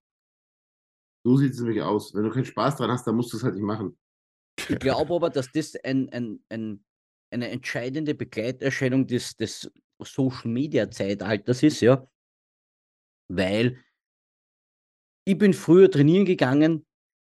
So 1.25 1.37
sieht 1.37 1.53
es 1.53 1.59
nämlich 1.59 1.81
aus. 1.81 2.13
Wenn 2.13 2.23
du 2.23 2.29
keinen 2.29 2.45
Spaß 2.45 2.77
dran 2.77 2.91
hast, 2.91 3.05
dann 3.07 3.15
musst 3.15 3.33
du 3.33 3.37
es 3.37 3.43
halt 3.43 3.55
nicht 3.55 3.63
machen. 3.63 3.97
Ich 4.69 4.79
glaube 4.79 5.13
aber, 5.13 5.29
dass 5.29 5.51
das 5.51 5.75
ein, 5.83 6.09
ein, 6.09 6.43
ein, 6.49 6.83
eine 7.31 7.49
entscheidende 7.49 8.15
Begleiterscheinung 8.15 9.05
des, 9.05 9.35
des 9.35 9.71
Social 10.01 10.49
Media 10.49 10.89
Zeitalters 10.89 11.61
ist, 11.61 11.81
ja. 11.81 12.09
Weil 13.29 13.83
ich 15.25 15.37
bin 15.37 15.53
früher 15.53 15.91
trainieren 15.91 16.25
gegangen, 16.25 16.85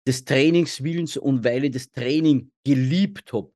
des 0.08 0.26
Trainingswillens 0.26 1.18
und 1.18 1.44
weil 1.44 1.66
ich 1.66 1.72
das 1.72 1.92
Training 1.92 2.52
geliebt 2.64 3.34
habe. 3.34 3.52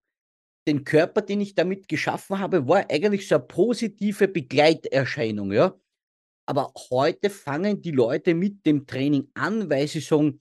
Den 0.72 0.86
Körper, 0.86 1.22
den 1.22 1.42
ich 1.42 1.54
damit 1.54 1.90
geschaffen 1.90 2.40
habe, 2.40 2.66
war 2.66 2.90
eigentlich 2.90 3.28
so 3.28 3.36
eine 3.36 3.44
positive 3.44 4.30
Begleiterscheinung, 4.30 5.52
ja. 5.52 5.78
Aber 6.46 6.72
heute 6.90 7.30
fangen 7.30 7.82
die 7.82 7.92
Leute 7.92 8.34
mit 8.34 8.66
dem 8.66 8.88
Training 8.88 9.30
an, 9.34 9.70
weil 9.70 9.90
sie 9.90 10.00
sagen, 10.00 10.40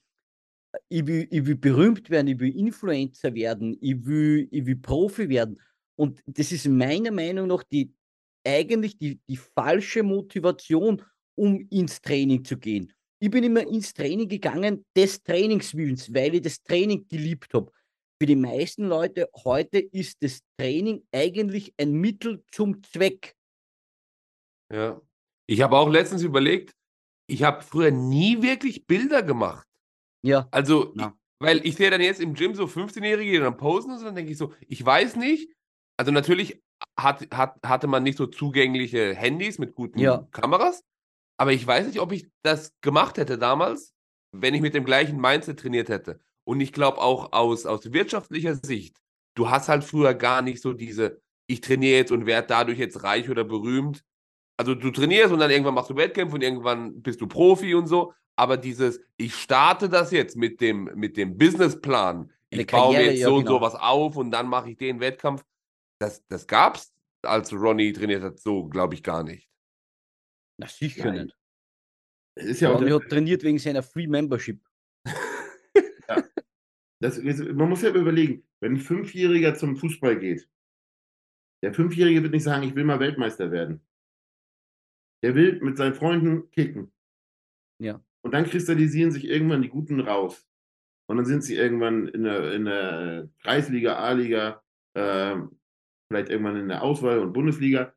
ich 0.88 1.04
will, 1.04 1.26
ich 1.32 1.44
will 1.46 1.56
berühmt 1.56 2.10
werden, 2.10 2.28
ich 2.28 2.38
will 2.38 2.56
Influencer 2.56 3.34
werden, 3.34 3.76
ich 3.80 4.06
will, 4.06 4.46
ich 4.52 4.64
will 4.66 4.76
Profi 4.76 5.28
werden. 5.28 5.60
Und 5.96 6.22
das 6.26 6.52
ist 6.52 6.68
meiner 6.68 7.10
Meinung 7.10 7.48
nach 7.48 7.64
die, 7.64 7.92
eigentlich 8.46 8.98
die, 8.98 9.18
die 9.28 9.36
falsche 9.36 10.04
Motivation, 10.04 11.02
um 11.34 11.66
ins 11.70 12.00
Training 12.00 12.44
zu 12.44 12.56
gehen. 12.56 12.92
Ich 13.18 13.32
bin 13.32 13.42
immer 13.42 13.66
ins 13.66 13.92
Training 13.92 14.28
gegangen 14.28 14.84
des 14.96 15.20
Trainingswillens, 15.24 16.14
weil 16.14 16.36
ich 16.36 16.42
das 16.42 16.62
Training 16.62 17.08
geliebt 17.08 17.52
habe. 17.52 17.72
Für 18.20 18.26
die 18.26 18.36
meisten 18.36 18.84
Leute 18.84 19.30
heute 19.44 19.78
ist 19.78 20.22
das 20.22 20.40
Training 20.58 21.02
eigentlich 21.10 21.72
ein 21.80 21.92
Mittel 21.92 22.44
zum 22.52 22.82
Zweck. 22.82 23.34
Ja. 24.70 25.00
Ich 25.48 25.62
habe 25.62 25.78
auch 25.78 25.88
letztens 25.88 26.22
überlegt, 26.22 26.72
ich 27.30 27.44
habe 27.44 27.62
früher 27.62 27.90
nie 27.90 28.42
wirklich 28.42 28.86
Bilder 28.86 29.22
gemacht. 29.22 29.66
Ja. 30.22 30.48
Also, 30.50 30.92
Ja. 30.96 31.16
weil 31.42 31.64
ich 31.66 31.76
sehe 31.76 31.90
dann 31.90 32.02
jetzt 32.02 32.20
im 32.20 32.34
Gym 32.34 32.54
so 32.54 32.66
15-Jährige, 32.66 33.32
die 33.32 33.38
dann 33.38 33.56
posen 33.56 33.92
und 33.92 34.02
dann 34.04 34.14
denke 34.14 34.32
ich 34.32 34.38
so, 34.38 34.52
ich 34.68 34.84
weiß 34.84 35.16
nicht. 35.16 35.50
Also 35.98 36.12
natürlich 36.12 36.62
hat, 36.98 37.26
hat, 37.34 37.56
hatte 37.64 37.86
man 37.86 38.02
nicht 38.02 38.18
so 38.18 38.26
zugängliche 38.26 39.14
Handys 39.14 39.58
mit 39.58 39.74
guten 39.74 39.98
Ja. 39.98 40.28
Kameras, 40.30 40.82
aber 41.38 41.52
ich 41.54 41.66
weiß 41.66 41.86
nicht, 41.86 42.00
ob 42.00 42.12
ich 42.12 42.28
das 42.42 42.74
gemacht 42.82 43.16
hätte 43.16 43.38
damals, 43.38 43.94
wenn 44.32 44.54
ich 44.54 44.60
mit 44.60 44.74
dem 44.74 44.84
gleichen 44.84 45.18
Mindset 45.18 45.58
trainiert 45.60 45.88
hätte. 45.88 46.20
Und 46.44 46.60
ich 46.60 46.72
glaube 46.72 46.98
auch 46.98 47.32
aus, 47.32 47.66
aus 47.66 47.92
wirtschaftlicher 47.92 48.54
Sicht, 48.54 48.96
du 49.34 49.50
hast 49.50 49.68
halt 49.68 49.84
früher 49.84 50.14
gar 50.14 50.42
nicht 50.42 50.60
so 50.60 50.72
diese, 50.72 51.20
ich 51.46 51.60
trainiere 51.60 51.98
jetzt 51.98 52.12
und 52.12 52.26
werde 52.26 52.48
dadurch 52.48 52.78
jetzt 52.78 53.02
reich 53.02 53.30
oder 53.30 53.44
berühmt. 53.44 54.04
Also 54.56 54.74
du 54.74 54.90
trainierst 54.90 55.32
und 55.32 55.38
dann 55.38 55.50
irgendwann 55.50 55.74
machst 55.74 55.90
du 55.90 55.96
Wettkämpfe 55.96 56.34
und 56.34 56.42
irgendwann 56.42 57.00
bist 57.02 57.20
du 57.20 57.26
Profi 57.26 57.74
und 57.74 57.86
so. 57.86 58.12
Aber 58.36 58.56
dieses, 58.56 59.00
ich 59.16 59.34
starte 59.34 59.88
das 59.88 60.10
jetzt 60.10 60.36
mit 60.36 60.60
dem, 60.60 60.84
mit 60.94 61.16
dem 61.16 61.36
Businessplan, 61.36 62.30
Eine 62.50 62.62
ich 62.62 62.66
baue 62.66 62.94
Karriere, 62.94 63.12
jetzt 63.12 63.20
ja, 63.20 63.28
so 63.28 63.36
und 63.36 63.46
so 63.46 63.54
genau. 63.54 63.66
was 63.66 63.74
auf 63.74 64.16
und 64.16 64.30
dann 64.30 64.48
mache 64.48 64.70
ich 64.70 64.76
den 64.76 65.00
Wettkampf. 65.00 65.44
Das, 65.98 66.26
das 66.26 66.46
gab 66.46 66.76
es, 66.76 66.92
als 67.22 67.52
Ronny 67.52 67.92
trainiert 67.92 68.22
hat, 68.22 68.38
so 68.38 68.66
glaube 68.66 68.94
ich 68.94 69.02
gar 69.02 69.22
nicht. 69.22 69.50
Na 70.58 70.66
sicher 70.66 71.12
Nein. 71.12 71.24
nicht. 71.24 71.36
Ist 72.36 72.60
ja 72.60 72.70
auch, 72.70 72.80
Ronny 72.80 72.90
hat 72.90 73.08
trainiert 73.08 73.42
wegen 73.42 73.58
seiner 73.58 73.82
Free 73.82 74.06
Membership. 74.06 74.60
Das, 77.00 77.18
man 77.22 77.68
muss 77.68 77.82
ja 77.82 77.94
überlegen, 77.94 78.44
wenn 78.60 78.74
ein 78.74 78.78
Fünfjähriger 78.78 79.54
zum 79.54 79.76
Fußball 79.76 80.18
geht, 80.18 80.48
der 81.62 81.74
Fünfjährige 81.74 82.22
wird 82.22 82.32
nicht 82.32 82.44
sagen, 82.44 82.62
ich 82.62 82.74
will 82.74 82.84
mal 82.84 83.00
Weltmeister 83.00 83.50
werden. 83.50 83.80
Der 85.22 85.34
will 85.34 85.60
mit 85.60 85.76
seinen 85.76 85.94
Freunden 85.94 86.50
kicken. 86.50 86.92
Ja. 87.78 88.02
Und 88.22 88.32
dann 88.32 88.44
kristallisieren 88.44 89.12
sich 89.12 89.24
irgendwann 89.24 89.62
die 89.62 89.68
Guten 89.68 90.00
raus. 90.00 90.46
Und 91.06 91.16
dann 91.16 91.26
sind 91.26 91.42
sie 91.42 91.56
irgendwann 91.56 92.08
in 92.08 92.24
der, 92.24 92.52
in 92.54 92.64
der 92.64 93.28
Kreisliga, 93.42 93.96
A-Liga, 93.96 94.62
ähm, 94.94 95.58
vielleicht 96.08 96.30
irgendwann 96.30 96.56
in 96.56 96.68
der 96.68 96.82
Auswahl 96.82 97.18
und 97.18 97.32
Bundesliga. 97.32 97.94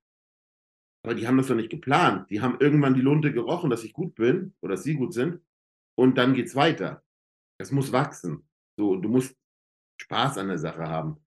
Aber 1.05 1.15
die 1.15 1.27
haben 1.27 1.37
das 1.37 1.47
doch 1.47 1.55
nicht 1.55 1.69
geplant. 1.69 2.29
Die 2.29 2.41
haben 2.41 2.59
irgendwann 2.59 2.95
die 2.95 3.01
Lunte 3.01 3.31
gerochen, 3.33 3.69
dass 3.69 3.83
ich 3.83 3.93
gut 3.93 4.15
bin 4.15 4.53
oder 4.61 4.75
dass 4.75 4.83
sie 4.83 4.95
gut 4.95 5.13
sind. 5.13 5.41
Und 5.95 6.17
dann 6.17 6.33
geht's 6.33 6.55
weiter. 6.55 7.03
Es 7.59 7.71
muss 7.71 7.91
wachsen. 7.91 8.47
So, 8.77 8.95
du 8.95 9.09
musst 9.09 9.35
Spaß 10.01 10.37
an 10.37 10.47
der 10.47 10.57
Sache 10.57 10.87
haben. 10.87 11.17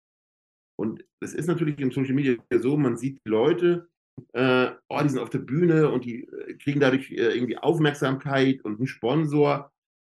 Und 0.79 1.05
es 1.21 1.35
ist 1.35 1.47
natürlich 1.47 1.79
im 1.79 1.91
Social 1.91 2.15
Media 2.15 2.37
so, 2.59 2.77
man 2.77 2.97
sieht 2.97 3.21
die 3.25 3.31
Leute, 3.31 3.89
äh, 4.33 4.71
oh, 4.89 5.01
die 5.03 5.09
sind 5.09 5.21
auf 5.21 5.31
der 5.31 5.39
Bühne 5.39 5.91
und 5.91 6.05
die 6.05 6.25
äh, 6.25 6.55
kriegen 6.55 6.81
dadurch 6.81 7.11
äh, 7.11 7.35
irgendwie 7.35 7.59
Aufmerksamkeit 7.59 8.63
und 8.65 8.79
einen 8.79 8.87
Sponsor. 8.87 9.73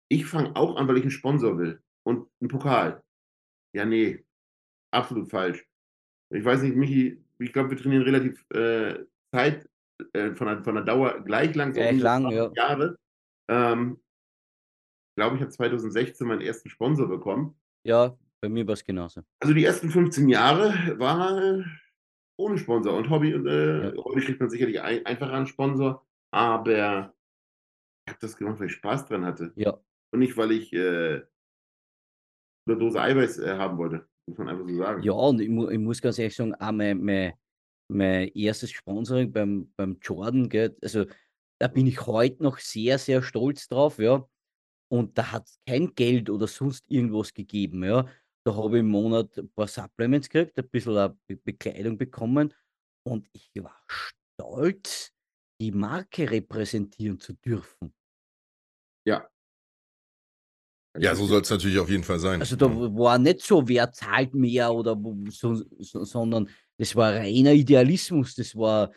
Ich 0.09 0.25
fange 0.25 0.55
auch 0.55 0.75
an, 0.75 0.87
weil 0.87 0.97
ich 0.97 1.03
einen 1.03 1.11
Sponsor 1.11 1.57
will 1.57 1.81
und 2.03 2.27
einen 2.39 2.49
Pokal. 2.49 3.03
Ja, 3.75 3.85
nee, 3.85 4.23
absolut 4.91 5.29
falsch. 5.29 5.65
Ich 6.33 6.43
weiß 6.43 6.61
nicht, 6.61 6.75
Michi, 6.75 7.23
ich 7.39 7.53
glaube, 7.53 7.71
wir 7.71 7.77
trainieren 7.77 8.03
relativ 8.03 8.43
äh, 8.51 9.05
Zeit 9.33 9.69
äh, 10.13 10.33
von, 10.33 10.47
der, 10.47 10.63
von 10.63 10.75
der 10.75 10.83
Dauer 10.83 11.21
gleich 11.21 11.55
lang, 11.55 11.73
so 11.73 11.79
Gleich 11.79 11.99
lang, 11.99 12.23
20 12.23 12.37
ja. 12.37 12.51
Jahre. 12.55 12.97
Ähm, 13.49 13.99
glaube, 15.17 15.35
ich 15.35 15.41
habe 15.41 15.51
2016 15.51 16.27
meinen 16.27 16.41
ersten 16.41 16.69
Sponsor 16.69 17.07
bekommen. 17.07 17.59
Ja, 17.83 18.15
bei 18.39 18.49
mir 18.49 18.65
war 18.67 18.73
es 18.73 18.85
genauso. 18.85 19.21
Also 19.39 19.53
die 19.53 19.65
ersten 19.65 19.89
15 19.89 20.29
Jahre 20.29 20.97
war 20.99 21.41
äh, 21.41 21.63
ohne 22.37 22.57
Sponsor 22.57 22.95
und 22.95 23.09
Hobby. 23.09 23.33
Und, 23.33 23.47
äh, 23.47 23.95
Ja. 23.95 24.03
Heute 24.03 24.21
kriegt 24.21 24.39
man 24.39 24.49
sicherlich 24.49 24.79
ein, 24.79 25.05
einfacher 25.05 25.33
einen 25.33 25.47
Sponsor, 25.47 26.05
aber 26.31 27.13
ich 28.05 28.13
habe 28.13 28.19
das 28.21 28.37
gemacht, 28.37 28.59
weil 28.59 28.67
ich 28.67 28.73
Spaß 28.73 29.07
dran 29.07 29.25
hatte. 29.25 29.51
Ja. 29.55 29.77
Und 30.11 30.19
nicht, 30.19 30.37
weil 30.37 30.51
ich 30.51 30.71
äh, 30.71 31.21
eine 32.67 32.77
Dose 32.77 33.01
Eiweiß 33.01 33.39
äh, 33.39 33.57
haben 33.57 33.77
wollte. 33.77 34.07
Muss 34.27 34.37
man 34.37 34.49
einfach 34.49 34.67
so 34.67 34.75
sagen. 34.75 35.01
Ja, 35.01 35.13
und 35.13 35.41
ich, 35.41 35.49
mu 35.49 35.67
ich 35.69 35.79
muss 35.79 36.01
ganz 36.01 36.19
ehrlich 36.19 36.35
sagen, 36.35 36.53
auch 36.53 36.71
mein, 36.71 37.01
mein, 37.03 37.33
mein 37.87 38.27
erstes 38.29 38.71
Sponsoring 38.71 39.31
beim, 39.31 39.73
beim 39.75 39.97
Jordan, 40.01 40.47
gell, 40.47 40.77
also 40.81 41.05
da 41.59 41.67
bin 41.67 41.87
ich 41.87 42.05
heute 42.05 42.43
noch 42.43 42.59
sehr, 42.59 42.99
sehr 42.99 43.23
stolz 43.23 43.67
drauf, 43.67 43.97
ja. 43.97 44.27
Und 44.89 45.17
da 45.17 45.31
hat 45.31 45.47
es 45.47 45.59
kein 45.67 45.93
Geld 45.95 46.29
oder 46.29 46.47
sonst 46.47 46.85
irgendwas 46.89 47.33
gegeben, 47.33 47.83
ja. 47.83 48.07
Da 48.45 48.55
habe 48.55 48.77
ich 48.77 48.79
im 48.79 48.89
Monat 48.89 49.37
ein 49.37 49.49
paar 49.49 49.67
Supplements 49.67 50.29
gekriegt, 50.29 50.57
ein 50.57 50.69
bisschen 50.69 50.97
eine 50.97 51.17
Be 51.27 51.35
Bekleidung 51.35 51.97
bekommen 51.97 52.53
und 53.05 53.27
ich 53.33 53.51
war 53.61 53.83
stolz, 53.87 55.11
die 55.59 55.71
Marke 55.71 56.29
repräsentieren 56.29 57.19
zu 57.19 57.33
dürfen. 57.33 57.93
Ja. 59.05 59.27
Ja, 60.97 61.13
so 61.13 61.25
soll 61.25 61.41
es 61.41 61.49
natürlich 61.49 61.77
auf 61.77 61.89
jeden 61.89 62.03
Fall 62.03 62.19
sein. 62.19 62.39
Also 62.39 62.55
da 62.55 62.67
war 62.73 63.19
nicht 63.19 63.41
so, 63.41 63.67
wer 63.67 63.91
zahlt 63.91 64.33
mehr 64.33 64.73
oder 64.73 64.99
so, 65.29 65.55
so, 65.79 66.03
sondern 66.03 66.49
das 66.77 66.95
war 66.95 67.13
reiner 67.13 67.51
Idealismus. 67.51 68.35
Das 68.35 68.55
war, 68.55 68.91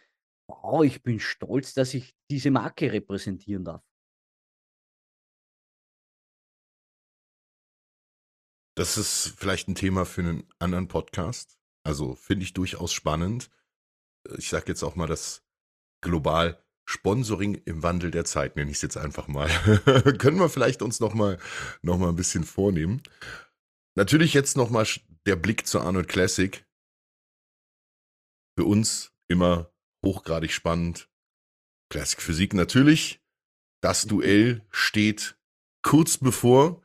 wow, 0.49 0.85
ich 0.85 1.03
bin 1.03 1.21
stolz, 1.21 1.75
dass 1.75 1.95
ich 1.95 2.15
diese 2.31 2.51
Marke 2.51 2.93
repräsentieren 2.93 3.65
darf. 3.65 3.83
Das 8.81 8.97
ist 8.97 9.35
vielleicht 9.37 9.69
ein 9.69 9.75
Thema 9.75 10.07
für 10.07 10.23
einen 10.23 10.49
anderen 10.59 10.89
Podcast. 10.89 11.59
Also 11.85 12.15
finde 12.15 12.45
ich 12.45 12.55
durchaus 12.55 12.95
spannend. 12.95 13.51
Ich 14.39 14.49
sage 14.49 14.69
jetzt 14.69 14.83
auch 14.83 14.97
mal 14.97 15.07
das 15.07 15.45
global 16.03 16.65
Sponsoring 16.89 17.57
im 17.67 17.83
Wandel 17.83 18.11
der 18.11 18.25
Zeit, 18.25 18.57
nenne 18.57 18.71
ich 18.71 18.79
es 18.79 18.83
jetzt 18.83 18.97
einfach 18.97 19.29
mal. 19.29 19.49
Können 20.19 20.39
wir 20.39 20.49
vielleicht 20.49 20.81
uns 20.81 20.99
noch 20.99 21.13
mal, 21.13 21.39
noch 21.83 21.99
mal 21.99 22.09
ein 22.09 22.17
bisschen 22.17 22.43
vornehmen. 22.45 23.03
Natürlich 23.99 24.33
jetzt 24.33 24.57
noch 24.57 24.71
mal 24.71 24.85
sch- 24.85 25.03
der 25.27 25.37
Blick 25.37 25.67
zur 25.67 25.83
Arnold 25.83 26.09
Classic. 26.09 26.67
Für 28.59 28.65
uns 28.65 29.13
immer 29.29 29.75
hochgradig 30.03 30.53
spannend. 30.55 31.11
Classic 31.93 32.23
Physik 32.23 32.55
natürlich. 32.55 33.23
Das 33.83 34.07
Duell 34.07 34.67
steht 34.71 35.39
kurz 35.83 36.17
bevor. 36.17 36.83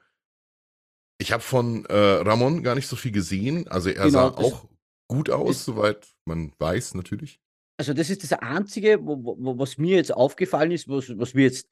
Ich 1.17 1.31
habe 1.31 1.41
von 1.41 1.85
äh, 1.85 1.93
Ramon 1.95 2.61
gar 2.63 2.75
nicht 2.75 2.87
so 2.87 2.95
viel 2.95 3.11
gesehen. 3.11 3.67
Also 3.67 3.89
er 3.89 4.05
Genau, 4.05 4.29
sah 4.33 4.37
auch 4.37 4.67
gut 5.07 5.29
aus, 5.29 5.51
ist- 5.57 5.65
soweit 5.65 6.13
man 6.25 6.53
weiß 6.59 6.95
natürlich. 6.95 7.39
Also 7.77 7.93
das 7.93 8.09
ist 8.09 8.23
das 8.23 8.31
Einzige, 8.33 9.05
wo, 9.05 9.35
wo, 9.37 9.57
was 9.59 9.77
mir 9.77 9.97
jetzt 9.97 10.13
aufgefallen 10.13 10.71
ist, 10.71 10.87
was, 10.87 11.09
was 11.17 11.35
wir 11.35 11.43
jetzt, 11.43 11.69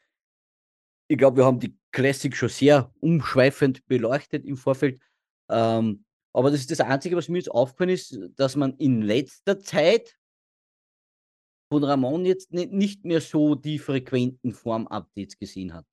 ich 1.09 1.17
glaube, 1.17 1.37
wir 1.37 1.45
haben 1.45 1.59
die 1.61 1.77
Classic 1.91 2.35
schon 2.35 2.49
sehr 2.49 2.93
umschweifend 2.99 3.85
beleuchtet 3.87 4.45
im 4.45 4.57
Vorfeld. 4.57 5.01
Ähm, 5.49 6.03
Aber 6.33 6.51
das 6.51 6.59
ist 6.61 6.71
das 6.71 6.81
Einzige, 6.81 7.15
was 7.15 7.29
mir 7.29 7.37
jetzt 7.37 7.51
aufgefallen 7.51 7.91
ist, 7.91 8.19
dass 8.35 8.55
man 8.55 8.75
in 8.77 9.01
letzter 9.01 9.59
Zeit 9.59 10.17
von 11.71 11.83
Ramon 11.83 12.25
jetzt 12.25 12.51
nicht 12.51 13.05
mehr 13.05 13.21
so 13.21 13.55
die 13.55 13.79
frequenten 13.79 14.51
Form-Updates 14.53 15.37
gesehen 15.37 15.73
hat. 15.73 15.85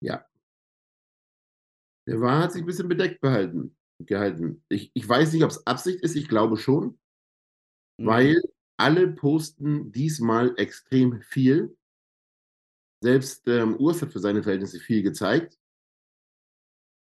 Ja. 0.00 0.24
Der 2.06 2.20
war, 2.20 2.42
hat 2.42 2.52
sich 2.52 2.62
ein 2.62 2.66
bisschen 2.66 2.88
bedeckt 2.88 3.20
behalten, 3.20 3.76
gehalten. 4.00 4.62
Ich, 4.68 4.90
ich 4.94 5.08
weiß 5.08 5.32
nicht, 5.32 5.44
ob 5.44 5.50
es 5.50 5.66
Absicht 5.66 6.00
ist, 6.00 6.14
ich 6.14 6.28
glaube 6.28 6.56
schon, 6.56 6.98
mhm. 7.98 8.06
weil 8.06 8.42
alle 8.78 9.08
posten 9.08 9.90
diesmal 9.92 10.54
extrem 10.56 11.20
viel. 11.22 11.76
Selbst 13.02 13.46
ähm, 13.48 13.76
Urs 13.76 14.02
hat 14.02 14.12
für 14.12 14.20
seine 14.20 14.42
Verhältnisse 14.42 14.80
viel 14.80 15.02
gezeigt. 15.02 15.58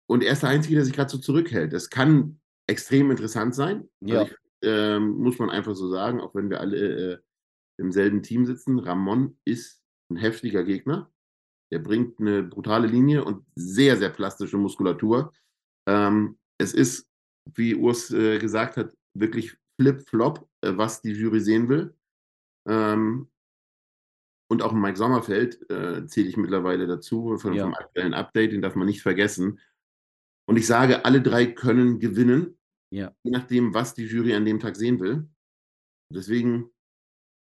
Und 0.06 0.22
er 0.22 0.32
ist 0.32 0.42
der 0.42 0.50
Einzige, 0.50 0.76
der 0.76 0.84
sich 0.84 0.94
gerade 0.94 1.10
so 1.10 1.18
zurückhält. 1.18 1.72
Das 1.72 1.90
kann 1.90 2.40
extrem 2.68 3.10
interessant 3.10 3.54
sein. 3.54 3.88
Also 4.02 4.14
ja. 4.14 4.20
Also 4.20 4.32
ich, 4.32 4.38
ähm, 4.62 5.10
muss 5.18 5.38
man 5.38 5.50
einfach 5.50 5.74
so 5.74 5.88
sagen, 5.88 6.20
auch 6.20 6.34
wenn 6.34 6.50
wir 6.50 6.60
alle 6.60 7.12
äh, 7.12 7.18
im 7.78 7.92
selben 7.92 8.22
Team 8.22 8.46
sitzen. 8.46 8.78
Ramon 8.78 9.38
ist 9.44 9.82
ein 10.10 10.16
heftiger 10.16 10.64
Gegner. 10.64 11.12
Er 11.72 11.78
bringt 11.78 12.20
eine 12.20 12.42
brutale 12.42 12.86
Linie 12.86 13.24
und 13.24 13.44
sehr, 13.54 13.96
sehr 13.96 14.10
plastische 14.10 14.56
Muskulatur. 14.56 15.32
Ähm, 15.88 16.38
es 16.58 16.72
ist, 16.72 17.08
wie 17.54 17.74
Urs 17.74 18.10
äh, 18.10 18.38
gesagt 18.38 18.76
hat, 18.76 18.96
wirklich 19.14 19.56
Flip-Flop, 19.80 20.48
äh, 20.62 20.76
was 20.76 21.02
die 21.02 21.12
Jury 21.12 21.40
sehen 21.40 21.68
will. 21.68 21.94
Ähm, 22.68 23.28
und 24.50 24.62
auch 24.62 24.72
Mike 24.72 24.96
Sommerfeld 24.96 25.68
äh, 25.70 26.06
zähle 26.06 26.28
ich 26.28 26.36
mittlerweile 26.36 26.86
dazu 26.86 27.36
von, 27.38 27.54
ja. 27.54 27.64
vom 27.64 27.74
aktuellen 27.74 28.14
Update, 28.14 28.52
den 28.52 28.62
darf 28.62 28.74
man 28.74 28.86
nicht 28.86 29.02
vergessen. 29.02 29.58
Und 30.46 30.56
ich 30.56 30.66
sage, 30.66 31.04
alle 31.04 31.22
drei 31.22 31.46
können 31.46 31.98
gewinnen, 31.98 32.58
ja. 32.92 33.14
je 33.22 33.30
nachdem, 33.30 33.74
was 33.74 33.94
die 33.94 34.06
Jury 34.06 34.34
an 34.34 34.44
dem 34.44 34.60
Tag 34.60 34.76
sehen 34.76 35.00
will. 35.00 35.28
Deswegen 36.12 36.70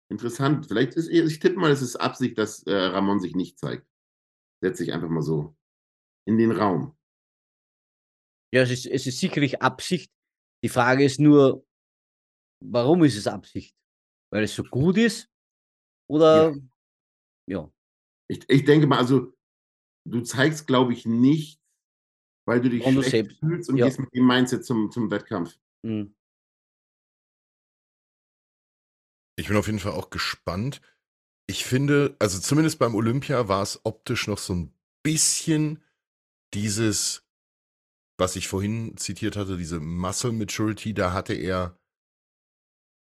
interessant. 0.10 0.66
Vielleicht 0.68 0.96
ist, 0.96 1.10
ich 1.10 1.40
tippe 1.40 1.60
mal, 1.60 1.72
es 1.72 1.82
ist 1.82 1.98
Absicht, 1.98 2.38
dass 2.38 2.64
äh, 2.64 2.74
Ramon 2.74 3.20
sich 3.20 3.36
nicht 3.36 3.60
zeigt. 3.60 3.86
Setze 4.64 4.84
ich 4.86 4.94
einfach 4.94 5.10
mal 5.10 5.22
so 5.22 5.58
in 6.26 6.38
den 6.38 6.52
Raum. 6.52 6.96
Ja, 8.54 8.62
es 8.62 8.72
ist, 8.72 8.86
es 8.86 9.06
ist 9.06 9.20
sicherlich 9.20 9.62
Absicht. 9.62 10.10
Die 10.64 10.70
Frage 10.70 11.04
ist 11.04 11.20
nur, 11.20 11.66
warum 12.64 13.04
ist 13.04 13.18
es 13.18 13.28
Absicht? 13.28 13.76
Weil 14.32 14.44
es 14.44 14.56
so 14.56 14.64
gut 14.64 14.98
ist? 14.98 15.30
Oder 16.10 16.52
ja. 16.52 16.62
ja. 17.48 17.74
Ich, 18.30 18.50
ich 18.50 18.64
denke 18.64 18.88
mal, 18.88 19.00
also 19.00 19.36
du 20.08 20.22
zeigst, 20.22 20.66
glaube 20.66 20.94
ich, 20.94 21.06
nicht, 21.06 21.60
weil 22.48 22.62
du 22.62 22.70
dich 22.70 22.86
und 22.86 22.94
schlecht 22.94 23.10
selbst. 23.10 23.40
fühlst 23.40 23.70
und 23.70 23.76
ja. 23.76 23.86
gehst 23.86 24.00
mit 24.00 24.14
dem 24.16 24.26
Mindset 24.26 24.64
zum, 24.64 24.92
zum 24.92 25.12
Wettkampf. 25.12 25.60
Mhm. 25.86 26.16
Ich 29.38 29.48
bin 29.50 29.58
auf 29.58 29.66
jeden 29.66 29.80
Fall 29.80 29.92
auch 29.92 30.10
gespannt. 30.10 30.80
Ich 31.48 31.66
finde, 31.66 32.16
also 32.20 32.40
zumindest 32.40 32.80
beim 32.80 32.96
Olympia 32.96 33.48
war 33.48 33.62
es 33.62 33.82
optisch 33.84 34.28
noch 34.28 34.38
so 34.38 34.54
ein 34.54 34.74
bisschen 35.04 35.84
dieses, 36.54 37.28
was 38.18 38.36
ich 38.36 38.48
vorhin 38.48 38.96
zitiert 38.98 39.36
hatte, 39.36 39.58
diese 39.58 39.80
Muscle 39.80 40.32
Maturity, 40.32 40.94
da 40.94 41.12
hatte 41.12 41.34
er 41.34 41.78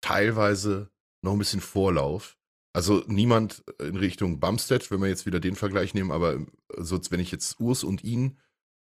teilweise 0.02 0.90
noch 1.22 1.32
ein 1.32 1.38
bisschen 1.38 1.60
Vorlauf. 1.60 2.38
Also 2.74 3.04
niemand 3.06 3.62
in 3.78 3.96
Richtung 3.96 4.40
Bumstead, 4.40 4.90
wenn 4.90 5.02
wir 5.02 5.08
jetzt 5.08 5.26
wieder 5.26 5.40
den 5.40 5.56
Vergleich 5.56 5.92
nehmen, 5.92 6.10
aber 6.10 6.44
so, 6.78 6.98
wenn 7.10 7.20
ich 7.20 7.30
jetzt 7.30 7.60
Urs 7.60 7.84
und 7.84 8.02
ihn 8.02 8.40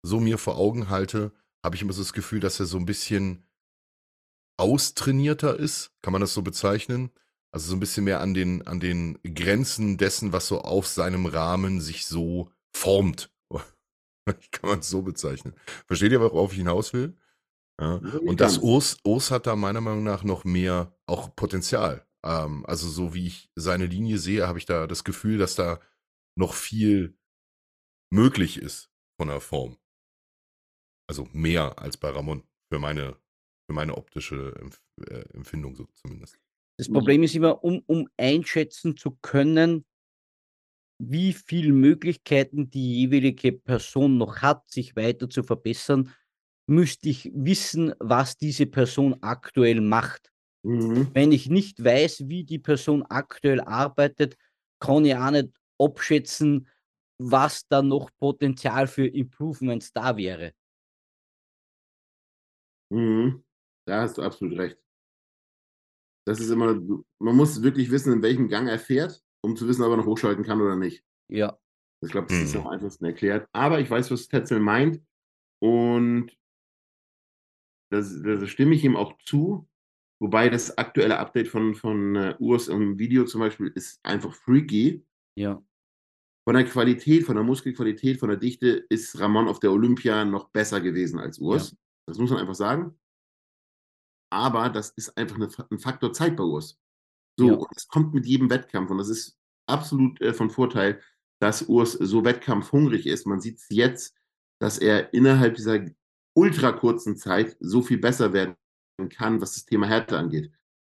so 0.03 0.19
mir 0.19 0.37
vor 0.37 0.57
Augen 0.57 0.89
halte, 0.89 1.33
habe 1.63 1.75
ich 1.75 1.81
immer 1.81 1.93
so 1.93 2.01
das 2.01 2.13
Gefühl, 2.13 2.39
dass 2.39 2.59
er 2.59 2.65
so 2.65 2.77
ein 2.77 2.85
bisschen 2.85 3.45
austrainierter 4.57 5.57
ist. 5.57 5.91
Kann 6.01 6.13
man 6.13 6.21
das 6.21 6.33
so 6.33 6.41
bezeichnen? 6.41 7.11
Also 7.53 7.69
so 7.69 7.75
ein 7.75 7.79
bisschen 7.79 8.05
mehr 8.05 8.19
an 8.19 8.33
den, 8.33 8.65
an 8.65 8.79
den 8.79 9.19
Grenzen 9.23 9.97
dessen, 9.97 10.33
was 10.33 10.47
so 10.47 10.61
auf 10.61 10.87
seinem 10.87 11.27
Rahmen 11.27 11.81
sich 11.81 12.07
so 12.07 12.51
formt. 12.75 13.31
Kann 14.51 14.69
man 14.69 14.79
es 14.79 14.89
so 14.89 15.03
bezeichnen. 15.03 15.53
Versteht 15.85 16.11
ihr, 16.11 16.19
worauf 16.19 16.51
ich 16.51 16.57
hinaus 16.57 16.93
will? 16.93 17.15
Ja. 17.79 17.95
Und 17.95 18.41
das 18.41 18.57
Urs, 18.57 18.97
Urs 19.03 19.29
hat 19.29 19.45
da 19.45 19.55
meiner 19.55 19.81
Meinung 19.81 20.03
nach 20.03 20.23
noch 20.23 20.45
mehr 20.45 20.95
auch 21.05 21.35
Potenzial. 21.35 22.07
Ähm, 22.25 22.65
also 22.65 22.89
so 22.89 23.13
wie 23.13 23.27
ich 23.27 23.51
seine 23.55 23.85
Linie 23.85 24.17
sehe, 24.17 24.47
habe 24.47 24.57
ich 24.57 24.65
da 24.65 24.87
das 24.87 25.03
Gefühl, 25.03 25.37
dass 25.37 25.53
da 25.53 25.79
noch 26.35 26.55
viel 26.55 27.15
möglich 28.11 28.57
ist 28.57 28.89
von 29.19 29.27
der 29.27 29.41
Form. 29.41 29.77
Also 31.07 31.27
mehr 31.33 31.77
als 31.77 31.97
bei 31.97 32.09
Ramon 32.09 32.43
für 32.71 32.79
meine, 32.79 33.15
für 33.67 33.73
meine 33.73 33.95
optische 33.95 34.55
Empf 34.55 34.81
äh, 35.01 35.25
Empfindung 35.33 35.75
so 35.75 35.85
zumindest. 35.93 36.39
Das 36.77 36.89
Problem 36.89 37.23
ist 37.23 37.35
immer, 37.35 37.63
um, 37.63 37.83
um 37.85 38.07
einschätzen 38.17 38.97
zu 38.97 39.17
können, 39.21 39.85
wie 40.99 41.33
viele 41.33 41.73
Möglichkeiten 41.73 42.69
die 42.69 43.01
jeweilige 43.01 43.51
Person 43.51 44.17
noch 44.17 44.41
hat, 44.41 44.69
sich 44.69 44.95
weiter 44.95 45.29
zu 45.29 45.43
verbessern, 45.43 46.11
müsste 46.67 47.09
ich 47.09 47.31
wissen, 47.33 47.93
was 47.99 48.37
diese 48.37 48.65
Person 48.65 49.17
aktuell 49.21 49.81
macht. 49.81 50.31
Mhm. 50.63 51.09
Wenn 51.13 51.31
ich 51.31 51.49
nicht 51.49 51.83
weiß, 51.83 52.29
wie 52.29 52.43
die 52.43 52.59
Person 52.59 53.03
aktuell 53.03 53.61
arbeitet, 53.61 54.37
kann 54.79 55.05
ich 55.05 55.15
auch 55.15 55.31
nicht 55.31 55.49
abschätzen, 55.77 56.67
was 57.17 57.67
da 57.67 57.81
noch 57.81 58.09
Potenzial 58.19 58.87
für 58.87 59.07
Improvements 59.07 59.91
da 59.91 60.15
wäre. 60.15 60.53
Mhm. 62.91 63.43
Da 63.85 64.01
hast 64.01 64.17
du 64.17 64.21
absolut 64.21 64.57
recht. 64.57 64.82
Das 66.25 66.39
ist 66.39 66.49
immer, 66.49 66.73
man 67.19 67.35
muss 67.35 67.61
wirklich 67.61 67.91
wissen, 67.91 68.13
in 68.13 68.21
welchem 68.21 68.47
Gang 68.47 68.67
er 68.67 68.79
fährt, 68.79 69.21
um 69.41 69.55
zu 69.55 69.67
wissen, 69.67 69.83
ob 69.83 69.91
er 69.91 69.97
noch 69.97 70.05
hochschalten 70.05 70.43
kann 70.43 70.61
oder 70.61 70.75
nicht. 70.75 71.03
Ja. 71.29 71.57
Ich 72.03 72.11
glaube, 72.11 72.27
das 72.27 72.37
mhm. 72.37 72.43
ist 72.43 72.55
am 72.55 72.67
einfachsten 72.67 73.05
erklärt. 73.05 73.47
Aber 73.53 73.79
ich 73.79 73.89
weiß, 73.89 74.11
was 74.11 74.27
Tetzel 74.27 74.59
meint. 74.59 75.01
Und 75.61 76.31
das, 77.91 78.21
das 78.21 78.49
stimme 78.49 78.75
ich 78.75 78.83
ihm 78.83 78.95
auch 78.95 79.17
zu. 79.19 79.67
Wobei 80.21 80.49
das 80.49 80.77
aktuelle 80.77 81.19
Update 81.19 81.49
von, 81.49 81.75
von 81.75 82.15
uh, 82.15 82.35
Urs 82.39 82.67
im 82.67 82.97
Video 82.97 83.25
zum 83.25 83.41
Beispiel 83.41 83.67
ist 83.75 83.99
einfach 84.03 84.33
freaky. 84.33 85.05
Ja. 85.37 85.61
Von 86.45 86.55
der 86.55 86.65
Qualität, 86.65 87.23
von 87.23 87.35
der 87.35 87.43
Muskelqualität, 87.43 88.19
von 88.19 88.29
der 88.29 88.37
Dichte 88.37 88.85
ist 88.89 89.19
Ramon 89.19 89.47
auf 89.47 89.59
der 89.59 89.71
Olympia 89.71 90.25
noch 90.25 90.49
besser 90.49 90.81
gewesen 90.81 91.19
als 91.19 91.39
Urs. 91.39 91.71
Ja. 91.71 91.77
Das 92.07 92.17
muss 92.17 92.31
man 92.31 92.39
einfach 92.39 92.55
sagen. 92.55 92.97
Aber 94.33 94.69
das 94.69 94.89
ist 94.91 95.15
einfach 95.15 95.35
eine, 95.35 95.47
ein 95.69 95.77
Faktor 95.77 96.11
Zeit 96.11 96.35
bei 96.35 96.43
Urs. 96.43 96.79
So, 97.37 97.47
ja. 97.47 97.53
und 97.53 97.67
es 97.75 97.87
kommt 97.87 98.15
mit 98.15 98.25
jedem 98.25 98.49
Wettkampf 98.49 98.89
und 98.89 98.97
das 98.97 99.09
ist 99.09 99.37
absolut 99.67 100.19
äh, 100.21 100.33
von 100.33 100.49
Vorteil, 100.49 100.99
dass 101.39 101.61
Urs 101.69 101.93
so 101.93 102.25
wettkampfhungrig 102.25 103.05
ist. 103.05 103.27
Man 103.27 103.41
sieht 103.41 103.59
es 103.59 103.67
jetzt, 103.69 104.17
dass 104.59 104.79
er 104.79 105.13
innerhalb 105.13 105.55
dieser 105.55 105.85
ultra 106.35 106.71
kurzen 106.71 107.15
Zeit 107.15 107.55
so 107.59 107.83
viel 107.83 107.99
besser 107.99 108.33
werden 108.33 108.55
kann, 109.09 109.39
was 109.39 109.53
das 109.53 109.65
Thema 109.65 109.87
Härte 109.87 110.17
angeht. 110.17 110.51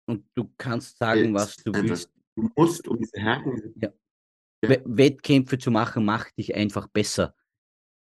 Und 0.07 0.25
du 0.33 0.51
kannst 0.57 0.97
sagen, 0.97 1.33
was 1.35 1.57
du 1.57 1.73
willst. 1.73 2.11
Du 2.35 2.49
musst 2.55 2.87
um 2.87 2.97
diese 2.97 3.19
Härte. 3.19 3.73
Ja. 3.75 3.93
Ja. 4.63 4.77
Wettkämpfe 4.85 5.59
zu 5.59 5.69
machen, 5.69 6.05
macht 6.05 6.35
dich 6.39 6.55
einfach 6.55 6.87
besser. 6.87 7.35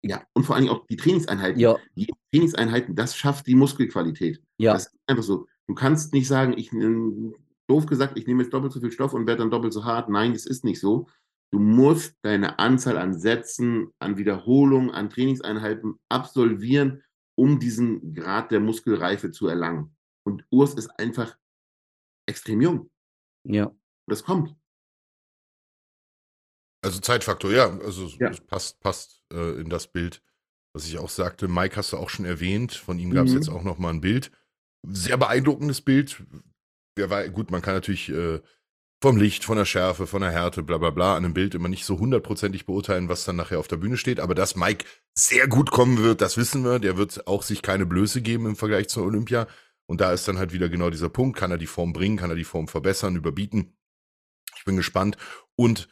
Ja, 0.02 0.22
und 0.34 0.44
vor 0.44 0.56
allem 0.56 0.68
auch 0.68 0.86
die 0.86 0.96
Trainingseinheiten. 0.96 1.58
Ja. 1.58 1.76
Die 1.96 2.12
Trainingseinheiten, 2.32 2.94
das 2.94 3.16
schafft 3.16 3.46
die 3.46 3.54
Muskelqualität. 3.54 4.42
Ja. 4.58 4.74
Das 4.74 4.86
ist 4.86 4.98
einfach 5.06 5.24
so. 5.24 5.46
Du 5.66 5.74
kannst 5.74 6.12
nicht 6.12 6.28
sagen, 6.28 6.54
ich, 6.56 6.70
doof 7.66 7.86
gesagt, 7.86 8.16
ich 8.16 8.26
nehme 8.26 8.42
jetzt 8.42 8.52
doppelt 8.52 8.72
so 8.72 8.80
viel 8.80 8.92
Stoff 8.92 9.14
und 9.14 9.26
werde 9.26 9.40
dann 9.40 9.50
doppelt 9.50 9.72
so 9.72 9.84
hart. 9.84 10.08
Nein, 10.08 10.32
es 10.32 10.46
ist 10.46 10.64
nicht 10.64 10.80
so. 10.80 11.08
Du 11.52 11.58
musst 11.58 12.16
deine 12.22 12.58
Anzahl 12.58 12.98
an 12.98 13.18
Sätzen, 13.18 13.88
an 13.98 14.16
Wiederholungen, 14.16 14.90
an 14.90 15.10
Trainingseinheiten 15.10 15.98
absolvieren, 16.08 17.02
um 17.36 17.58
diesen 17.58 18.14
Grad 18.14 18.50
der 18.50 18.60
Muskelreife 18.60 19.30
zu 19.30 19.46
erlangen. 19.48 19.96
Und 20.24 20.44
Urs 20.50 20.74
ist 20.74 20.88
einfach 20.98 21.36
extrem 22.26 22.60
jung. 22.60 22.90
Ja. 23.44 23.72
Das 24.08 24.24
kommt. 24.24 24.54
Also 26.86 27.00
Zeitfaktor, 27.00 27.50
ja, 27.50 27.76
also 27.80 28.06
ja. 28.20 28.30
passt, 28.46 28.78
passt 28.78 29.20
äh, 29.32 29.60
in 29.60 29.68
das 29.68 29.88
Bild, 29.88 30.22
was 30.72 30.86
ich 30.86 30.98
auch 30.98 31.08
sagte. 31.08 31.48
Mike 31.48 31.74
hast 31.74 31.92
du 31.92 31.96
auch 31.96 32.10
schon 32.10 32.24
erwähnt, 32.24 32.74
von 32.74 33.00
ihm 33.00 33.10
gab 33.10 33.26
es 33.26 33.32
mhm. 33.32 33.38
jetzt 33.38 33.48
auch 33.48 33.64
noch 33.64 33.78
mal 33.78 33.90
ein 33.90 34.00
Bild. 34.00 34.30
Sehr 34.86 35.16
beeindruckendes 35.16 35.80
Bild. 35.80 36.22
Der 36.96 37.10
war, 37.10 37.28
gut, 37.28 37.50
man 37.50 37.60
kann 37.60 37.74
natürlich 37.74 38.08
äh, 38.10 38.40
vom 39.02 39.16
Licht, 39.16 39.42
von 39.42 39.56
der 39.56 39.64
Schärfe, 39.64 40.06
von 40.06 40.22
der 40.22 40.30
Härte, 40.30 40.62
bla 40.62 40.78
bla 40.78 40.90
bla, 40.90 41.16
an 41.16 41.24
einem 41.24 41.34
Bild 41.34 41.56
immer 41.56 41.68
nicht 41.68 41.84
so 41.84 41.98
hundertprozentig 41.98 42.66
beurteilen, 42.66 43.08
was 43.08 43.24
dann 43.24 43.34
nachher 43.34 43.58
auf 43.58 43.66
der 43.66 43.78
Bühne 43.78 43.96
steht. 43.96 44.20
Aber 44.20 44.36
dass 44.36 44.54
Mike 44.54 44.84
sehr 45.12 45.48
gut 45.48 45.72
kommen 45.72 45.98
wird, 45.98 46.20
das 46.20 46.36
wissen 46.36 46.62
wir. 46.62 46.78
Der 46.78 46.96
wird 46.96 47.26
auch 47.26 47.42
sich 47.42 47.62
keine 47.62 47.84
Blöße 47.84 48.22
geben 48.22 48.46
im 48.46 48.54
Vergleich 48.54 48.88
zur 48.88 49.04
Olympia. 49.04 49.48
Und 49.86 50.00
da 50.00 50.12
ist 50.12 50.28
dann 50.28 50.38
halt 50.38 50.52
wieder 50.52 50.68
genau 50.68 50.90
dieser 50.90 51.08
Punkt. 51.08 51.36
Kann 51.36 51.50
er 51.50 51.58
die 51.58 51.66
Form 51.66 51.92
bringen? 51.92 52.16
Kann 52.16 52.30
er 52.30 52.36
die 52.36 52.44
Form 52.44 52.68
verbessern, 52.68 53.16
überbieten? 53.16 53.76
Ich 54.56 54.64
bin 54.64 54.76
gespannt. 54.76 55.16
Und 55.56 55.88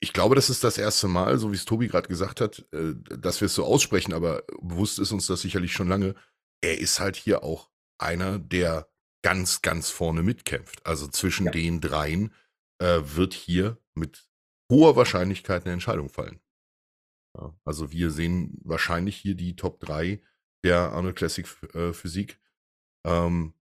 ich 0.00 0.12
glaube, 0.12 0.34
das 0.34 0.50
ist 0.50 0.64
das 0.64 0.78
erste 0.78 1.08
Mal, 1.08 1.38
so 1.38 1.50
wie 1.50 1.56
es 1.56 1.64
Tobi 1.64 1.88
gerade 1.88 2.08
gesagt 2.08 2.40
hat, 2.40 2.66
äh, 2.72 2.94
dass 3.18 3.40
wir 3.40 3.46
es 3.46 3.54
so 3.54 3.64
aussprechen, 3.64 4.12
aber 4.12 4.44
bewusst 4.60 4.98
ist 4.98 5.12
uns 5.12 5.26
das 5.26 5.40
sicherlich 5.40 5.72
schon 5.72 5.88
lange. 5.88 6.14
er 6.64 6.78
ist 6.78 7.00
halt 7.00 7.16
hier 7.16 7.42
auch 7.42 7.70
einer, 7.98 8.38
der 8.38 8.88
ganz, 9.24 9.62
ganz 9.62 9.90
vorne 9.90 10.22
mitkämpft. 10.22 10.84
Also 10.86 11.08
zwischen 11.08 11.46
ja. 11.46 11.52
den 11.52 11.80
dreien 11.80 12.32
äh, 12.80 13.00
wird 13.02 13.34
hier 13.34 13.78
mit 13.94 14.28
hoher 14.70 14.96
Wahrscheinlichkeit 14.96 15.64
eine 15.64 15.72
Entscheidung 15.72 16.08
fallen. 16.08 16.40
Ja, 17.36 17.54
also 17.64 17.92
wir 17.92 18.10
sehen 18.10 18.58
wahrscheinlich 18.62 19.16
hier 19.16 19.34
die 19.34 19.56
Top 19.56 19.80
3 19.80 20.22
der 20.64 20.92
Arnold 20.92 21.16
Classic 21.16 21.46
äh, 21.74 21.92
Physik 21.92 22.40
ähm, 23.06 23.54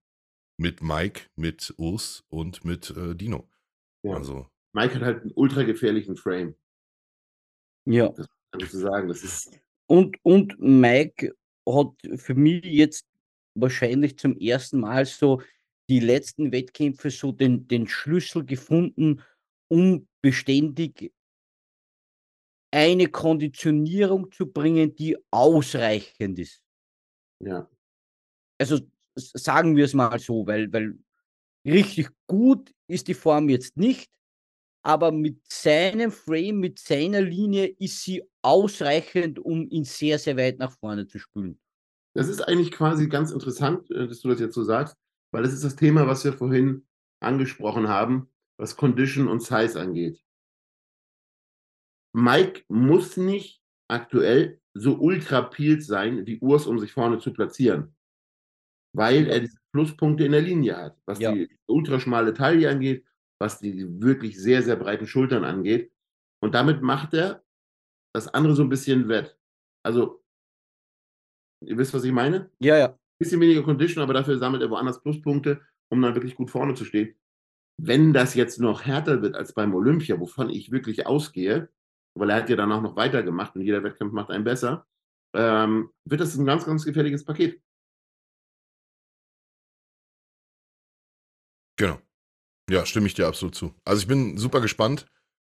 mit 0.59 0.81
Mike, 0.81 1.29
mit 1.35 1.73
Urs 1.77 2.23
und 2.27 2.65
mit 2.65 2.89
äh, 2.91 3.15
Dino. 3.15 3.49
Ja. 4.03 4.15
Also 4.15 4.50
Mike 4.73 4.95
hat 4.95 5.01
halt 5.01 5.21
einen 5.21 5.31
ultra 5.35 5.63
gefährlichen 5.63 6.15
Frame. 6.15 6.55
Ja. 7.85 8.09
Das 8.09 8.27
kann 8.51 8.61
ich 8.61 8.71
so 8.71 8.79
sagen. 8.79 9.07
Das 9.07 9.23
ist 9.23 9.59
und, 9.91 10.17
und 10.23 10.57
Mike 10.59 11.35
hat 11.67 11.93
für 12.15 12.33
mich 12.33 12.63
jetzt 12.63 13.05
wahrscheinlich 13.55 14.17
zum 14.17 14.37
ersten 14.37 14.79
Mal 14.79 15.05
so 15.05 15.41
die 15.89 15.99
letzten 15.99 16.53
Wettkämpfe 16.53 17.11
so 17.11 17.33
den, 17.33 17.67
den 17.67 17.89
Schlüssel 17.89 18.45
gefunden, 18.45 19.21
um 19.69 20.07
beständig 20.21 21.13
eine 22.73 23.07
Konditionierung 23.07 24.31
zu 24.31 24.45
bringen, 24.49 24.95
die 24.95 25.17
ausreichend 25.29 26.39
ist. 26.39 26.63
Ja. 27.43 27.69
Also 28.57 28.79
sagen 29.17 29.75
wir 29.75 29.83
es 29.83 29.93
mal 29.93 30.19
so, 30.19 30.47
weil, 30.47 30.71
weil 30.71 30.97
richtig 31.65 32.07
gut 32.27 32.73
ist 32.87 33.09
die 33.09 33.13
Form 33.13 33.49
jetzt 33.49 33.75
nicht, 33.75 34.09
aber 34.83 35.11
mit 35.11 35.39
seinem 35.51 36.11
Frame, 36.11 36.59
mit 36.59 36.79
seiner 36.79 37.21
Linie 37.21 37.67
ist 37.79 38.03
sie 38.03 38.23
ausreichend, 38.41 39.39
um 39.39 39.67
ihn 39.69 39.83
sehr, 39.83 40.17
sehr 40.17 40.37
weit 40.37 40.59
nach 40.59 40.71
vorne 40.71 41.07
zu 41.07 41.19
spülen. 41.19 41.59
Das 42.13 42.27
ist 42.27 42.41
eigentlich 42.41 42.71
quasi 42.71 43.07
ganz 43.07 43.31
interessant, 43.31 43.89
äh, 43.91 44.07
dass 44.07 44.21
du 44.21 44.29
das 44.29 44.39
jetzt 44.39 44.55
so 44.55 44.63
sagst, 44.63 44.97
weil 45.31 45.43
das 45.43 45.53
ist 45.53 45.63
das 45.63 45.75
Thema, 45.75 46.07
was 46.07 46.25
wir 46.25 46.33
vorhin 46.33 46.85
angesprochen 47.21 47.87
haben, 47.87 48.29
was 48.57 48.75
Condition 48.75 49.27
und 49.27 49.41
Size 49.41 49.79
angeht. 49.79 50.21
Mike 52.13 52.63
muss 52.67 53.15
nicht 53.15 53.61
aktuell 53.87 54.59
so 54.73 54.97
ultra 54.97 55.41
peeled 55.41 55.83
sein 55.83 56.25
wie 56.25 56.39
Urs, 56.39 56.65
um 56.65 56.79
sich 56.79 56.91
vorne 56.91 57.19
zu 57.19 57.31
platzieren, 57.31 57.95
weil 58.93 59.27
er 59.27 59.39
diese 59.39 59.57
Pluspunkte 59.71 60.25
in 60.25 60.33
der 60.33 60.41
Linie 60.41 60.77
hat, 60.77 60.97
was 61.05 61.19
ja. 61.19 61.31
die 61.31 61.49
ultraschmale 61.67 62.33
Taille 62.33 62.69
angeht, 62.69 63.05
was 63.41 63.59
die 63.59 64.01
wirklich 64.01 64.39
sehr, 64.39 64.61
sehr 64.61 64.75
breiten 64.75 65.07
Schultern 65.07 65.43
angeht. 65.43 65.91
Und 66.41 66.53
damit 66.53 66.81
macht 66.81 67.13
er 67.13 67.43
das 68.13 68.27
andere 68.27 68.55
so 68.55 68.61
ein 68.61 68.69
bisschen 68.69 69.09
wett. 69.09 69.35
Also, 69.83 70.23
ihr 71.65 71.77
wisst, 71.77 71.93
was 71.93 72.03
ich 72.03 72.11
meine? 72.11 72.51
Ja, 72.59 72.77
ja. 72.77 72.87
Ein 72.89 73.19
bisschen 73.19 73.41
weniger 73.41 73.63
Condition, 73.63 74.03
aber 74.03 74.13
dafür 74.13 74.37
sammelt 74.37 74.61
er 74.61 74.69
woanders 74.69 75.01
Pluspunkte, 75.01 75.59
um 75.89 76.01
dann 76.01 76.13
wirklich 76.15 76.35
gut 76.35 76.51
vorne 76.51 76.75
zu 76.75 76.85
stehen. 76.85 77.15
Wenn 77.81 78.13
das 78.13 78.35
jetzt 78.35 78.59
noch 78.59 78.85
härter 78.85 79.23
wird 79.23 79.35
als 79.35 79.53
beim 79.53 79.73
Olympia, 79.73 80.19
wovon 80.19 80.51
ich 80.51 80.71
wirklich 80.71 81.07
ausgehe, 81.07 81.69
weil 82.15 82.29
er 82.29 82.37
hat 82.37 82.49
ja 82.49 82.55
dann 82.55 82.71
auch 82.71 82.81
noch 82.81 82.95
weitergemacht 82.95 83.55
und 83.55 83.61
jeder 83.61 83.83
Wettkampf 83.83 84.13
macht 84.13 84.29
einen 84.29 84.43
besser, 84.43 84.85
ähm, 85.33 85.89
wird 86.05 86.21
das 86.21 86.37
ein 86.37 86.45
ganz, 86.45 86.65
ganz 86.65 86.85
gefährliches 86.85 87.25
Paket. 87.25 87.59
Ja, 92.71 92.85
stimme 92.85 93.07
ich 93.07 93.13
dir 93.13 93.27
absolut 93.27 93.53
zu. 93.53 93.75
Also 93.83 94.01
ich 94.01 94.07
bin 94.07 94.37
super 94.37 94.61
gespannt. 94.61 95.05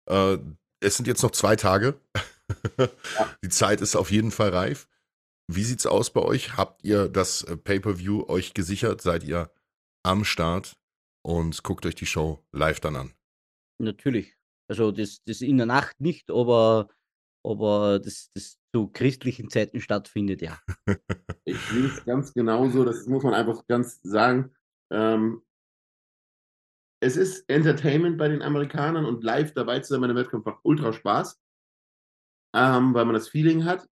Äh, 0.10 0.38
es 0.80 0.96
sind 0.96 1.06
jetzt 1.06 1.22
noch 1.22 1.32
zwei 1.32 1.58
Tage. 1.58 2.00
ja. 2.78 2.90
Die 3.44 3.50
Zeit 3.50 3.82
ist 3.82 3.98
auf 3.98 4.10
jeden 4.10 4.32
Fall 4.32 4.52
reif. 4.52 4.88
Wie 5.52 5.64
sieht's 5.64 5.86
aus 5.86 6.14
bei 6.14 6.22
euch? 6.22 6.56
Habt 6.56 6.82
ihr 6.86 7.10
das 7.10 7.44
äh, 7.44 7.58
Pay-per-View 7.58 8.24
euch 8.30 8.54
gesichert? 8.54 9.02
Seid 9.02 9.26
ihr 9.26 9.52
am 10.02 10.24
Start 10.24 10.78
und 11.22 11.62
guckt 11.64 11.86
euch 11.86 11.96
die 11.96 12.06
Show 12.06 12.42
live 12.54 12.80
dann 12.80 12.96
an? 12.96 13.14
Natürlich. 13.82 14.38
Also 14.70 14.92
das, 14.92 15.22
das 15.26 15.42
in 15.42 15.58
der 15.58 15.66
Nacht 15.66 16.00
nicht, 16.00 16.32
aber, 16.32 16.88
aber 17.44 18.00
das, 18.00 18.30
das 18.34 18.60
zu 18.74 18.88
christlichen 18.88 19.50
Zeiten 19.50 19.82
stattfindet, 19.82 20.42
ja. 20.42 20.58
ich 21.44 21.60
sehe 21.60 21.88
es 21.88 22.06
ganz 22.06 22.34
genauso, 22.34 22.86
das 22.86 23.08
muss 23.08 23.24
man 23.24 23.34
einfach 23.34 23.68
ganz 23.68 24.00
sagen. 24.04 24.56
Ähm, 24.90 25.42
es 27.00 27.16
ist 27.16 27.50
Entertainment 27.50 28.18
bei 28.18 28.28
den 28.28 28.42
Amerikanern 28.42 29.06
und 29.06 29.24
live 29.24 29.54
dabei 29.54 29.80
zu 29.80 29.94
sein 29.94 30.02
bei 30.02 30.06
einem 30.06 30.18
Wettkampf 30.18 30.46
macht 30.46 30.60
ultra 30.64 30.92
Spaß, 30.94 31.40
ähm, 32.56 32.94
weil 32.94 33.06
man 33.06 33.14
das 33.14 33.30
Feeling 33.30 33.66
hat. 33.66 33.88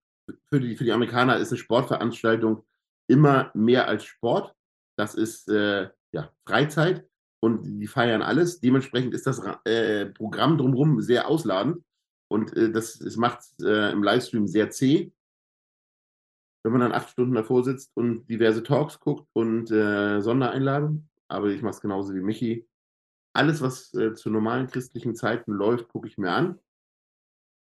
Für 0.49 0.59
die, 0.59 0.75
für 0.75 0.83
die 0.83 0.91
Amerikaner 0.91 1.37
ist 1.37 1.51
eine 1.51 1.57
Sportveranstaltung 1.57 2.65
immer 3.09 3.49
mehr 3.53 3.87
als 3.87 4.03
Sport. 4.03 4.53
Das 4.97 5.15
ist 5.15 5.47
äh, 5.47 5.89
ja, 6.11 6.33
Freizeit 6.45 7.07
und 7.39 7.79
die 7.79 7.87
feiern 7.87 8.21
alles. 8.21 8.59
Dementsprechend 8.59 9.13
ist 9.13 9.25
das 9.25 9.41
äh, 9.63 10.07
Programm 10.07 10.57
drumherum 10.57 10.99
sehr 10.99 11.29
ausladend 11.29 11.83
und 12.29 12.55
äh, 12.57 12.71
das, 12.71 12.99
das 12.99 13.15
macht 13.15 13.41
äh, 13.61 13.91
im 13.91 14.03
Livestream 14.03 14.47
sehr 14.47 14.69
zäh. 14.69 15.13
Wenn 16.63 16.73
man 16.73 16.81
dann 16.81 16.91
acht 16.91 17.09
Stunden 17.09 17.35
davor 17.35 17.63
sitzt 17.63 17.95
und 17.95 18.25
diverse 18.27 18.63
Talks 18.63 18.99
guckt 18.99 19.29
und 19.31 19.71
äh, 19.71 20.19
Sondereinlagen, 20.19 21.09
aber 21.29 21.47
ich 21.47 21.61
mache 21.61 21.75
es 21.75 21.81
genauso 21.81 22.13
wie 22.13 22.19
Michi 22.19 22.67
alles, 23.37 23.61
was 23.61 23.93
äh, 23.93 24.13
zu 24.13 24.29
normalen 24.29 24.67
christlichen 24.67 25.15
Zeiten 25.15 25.51
läuft, 25.53 25.87
gucke 25.89 26.07
ich 26.07 26.17
mir 26.17 26.31
an. 26.31 26.59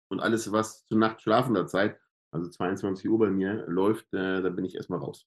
Und 0.09 0.21
alles, 0.21 0.53
was 0.53 0.87
zu 0.87 0.97
Nacht 0.97 1.21
schlafender 1.21 1.67
Zeit, 1.67 1.99
also 2.31 2.49
22 2.49 3.09
Uhr 3.11 3.19
bei 3.19 3.31
mir, 3.31 3.65
läuft, 3.67 4.13
äh, 4.15 4.41
da 4.41 4.49
bin 4.51 4.65
ich 4.65 4.77
erstmal 4.77 5.01
raus. 5.01 5.27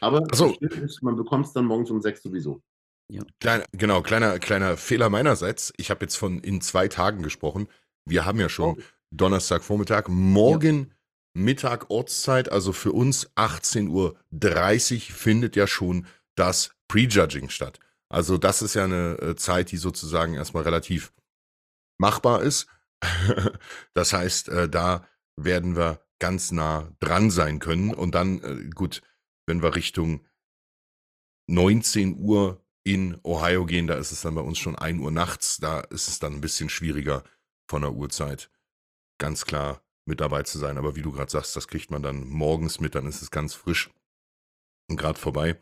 Aber 0.00 0.26
so. 0.34 0.54
ist, 0.60 1.02
man 1.02 1.16
bekommt 1.16 1.46
es 1.46 1.52
dann 1.52 1.64
morgens 1.64 1.90
um 1.90 2.02
sechs 2.02 2.22
sowieso. 2.22 2.62
Ja. 3.08 3.22
Kleiner, 3.38 3.64
genau, 3.72 4.02
kleiner, 4.02 4.38
kleiner 4.40 4.76
Fehler 4.76 5.08
meinerseits. 5.08 5.72
Ich 5.76 5.90
habe 5.90 6.04
jetzt 6.04 6.16
von 6.16 6.40
in 6.40 6.60
zwei 6.60 6.88
Tagen 6.88 7.22
gesprochen. 7.22 7.68
Wir 8.04 8.24
haben 8.24 8.40
ja 8.40 8.48
schon 8.48 8.78
oh. 8.78 8.82
Donnerstagvormittag, 9.12 10.08
morgen 10.08 10.78
ja. 10.88 10.94
Mittag 11.34 11.90
Ortszeit, 11.90 12.50
also 12.50 12.72
für 12.72 12.92
uns 12.92 13.30
18.30 13.36 13.90
Uhr 13.90 15.14
findet 15.14 15.54
ja 15.54 15.68
schon 15.68 16.06
das 16.34 16.74
Prejudging 16.88 17.50
statt. 17.50 17.78
Also 18.08 18.38
das 18.38 18.62
ist 18.62 18.74
ja 18.74 18.84
eine 18.84 19.18
äh, 19.20 19.36
Zeit, 19.36 19.72
die 19.72 19.76
sozusagen 19.76 20.34
erstmal 20.34 20.62
relativ 20.62 21.12
machbar 21.98 22.42
ist. 22.42 22.66
das 23.94 24.12
heißt, 24.12 24.48
äh, 24.48 24.68
da 24.68 25.06
werden 25.36 25.76
wir 25.76 26.00
ganz 26.18 26.52
nah 26.52 26.92
dran 27.00 27.30
sein 27.30 27.58
können. 27.58 27.92
Und 27.92 28.14
dann, 28.14 28.42
äh, 28.42 28.70
gut, 28.70 29.02
wenn 29.46 29.62
wir 29.62 29.74
Richtung 29.74 30.26
19 31.48 32.18
Uhr 32.18 32.64
in 32.84 33.18
Ohio 33.24 33.66
gehen, 33.66 33.86
da 33.86 33.94
ist 33.94 34.12
es 34.12 34.22
dann 34.22 34.34
bei 34.34 34.40
uns 34.40 34.58
schon 34.58 34.76
1 34.76 35.00
Uhr 35.00 35.10
nachts. 35.10 35.58
Da 35.58 35.80
ist 35.80 36.08
es 36.08 36.18
dann 36.18 36.34
ein 36.34 36.40
bisschen 36.40 36.68
schwieriger 36.68 37.24
von 37.68 37.82
der 37.82 37.92
Uhrzeit 37.92 38.50
ganz 39.18 39.44
klar 39.44 39.82
mit 40.06 40.20
dabei 40.20 40.42
zu 40.42 40.58
sein. 40.58 40.78
Aber 40.78 40.96
wie 40.96 41.02
du 41.02 41.12
gerade 41.12 41.30
sagst, 41.30 41.56
das 41.56 41.68
kriegt 41.68 41.90
man 41.90 42.02
dann 42.02 42.28
morgens 42.28 42.80
mit, 42.80 42.94
dann 42.94 43.06
ist 43.06 43.22
es 43.22 43.30
ganz 43.30 43.54
frisch 43.54 43.90
und 44.88 44.96
gerade 44.96 45.18
vorbei. 45.18 45.58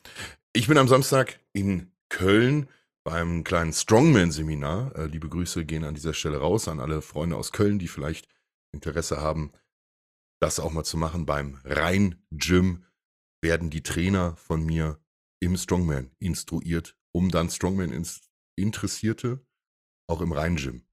Ich 0.53 0.69
bin 0.69 0.79
am 0.79 0.89
Samstag 0.89 1.41
in 1.53 1.94
Köln 2.15 2.69
beim 3.05 3.43
kleinen 3.43 3.73
Strongman-Seminar. 3.73 4.95
Äh, 4.95 5.07
liebe 5.07 5.29
Grüße 5.29 5.65
gehen 5.65 5.83
an 5.83 5.97
dieser 5.97 6.15
Stelle 6.15 6.39
raus 6.39 6.69
an 6.69 6.79
alle 6.79 7.03
Freunde 7.03 7.37
aus 7.37 7.51
Köln, 7.51 7.81
die 7.81 7.89
vielleicht 7.89 8.29
Interesse 8.73 9.21
haben, 9.21 9.51
das 10.41 10.61
auch 10.61 10.71
mal 10.71 10.85
zu 10.85 10.97
machen. 10.97 11.27
Beim 11.27 11.61
Rhein-Gym 11.65 12.85
werden 13.43 13.69
die 13.69 13.83
Trainer 13.83 14.37
von 14.37 14.65
mir 14.65 15.03
im 15.41 15.57
Strongman 15.57 16.13
instruiert, 16.21 16.97
um 17.13 17.33
dann 17.33 17.51
Strongman-Interessierte 17.51 19.45
auch 20.09 20.21
im 20.21 20.31
Rhein-Gym 20.31 20.87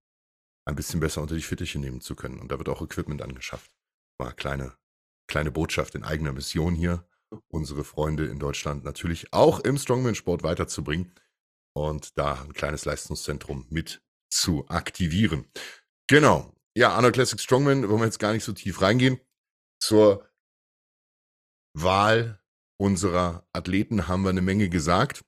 ein 0.65 0.75
bisschen 0.75 1.01
besser 1.01 1.21
unter 1.21 1.35
die 1.35 1.43
Fittiche 1.43 1.77
nehmen 1.77 2.01
zu 2.01 2.15
können. 2.15 2.39
Und 2.39 2.51
da 2.51 2.57
wird 2.57 2.67
auch 2.67 2.81
Equipment 2.81 3.21
angeschafft. 3.21 3.71
Mal 4.19 4.31
kleine, 4.31 4.75
kleine 5.27 5.51
Botschaft 5.51 5.93
in 5.93 6.03
eigener 6.03 6.33
Mission 6.33 6.73
hier 6.73 7.07
unsere 7.47 7.83
Freunde 7.83 8.25
in 8.25 8.39
Deutschland 8.39 8.83
natürlich 8.83 9.33
auch 9.33 9.59
im 9.59 9.77
Strongman-Sport 9.77 10.43
weiterzubringen 10.43 11.13
und 11.73 12.17
da 12.17 12.41
ein 12.41 12.53
kleines 12.53 12.85
Leistungszentrum 12.85 13.65
mit 13.69 14.01
zu 14.29 14.67
aktivieren. 14.67 15.47
Genau. 16.07 16.53
Ja, 16.75 16.93
Arnold 16.93 17.15
Classic 17.15 17.39
Strongman, 17.39 17.87
wollen 17.89 17.99
wir 17.99 18.05
jetzt 18.05 18.19
gar 18.19 18.33
nicht 18.33 18.43
so 18.43 18.53
tief 18.53 18.81
reingehen. 18.81 19.19
Zur 19.81 20.27
Wahl 21.73 22.41
unserer 22.79 23.47
Athleten 23.53 24.07
haben 24.07 24.23
wir 24.23 24.29
eine 24.29 24.41
Menge 24.41 24.69
gesagt. 24.69 25.23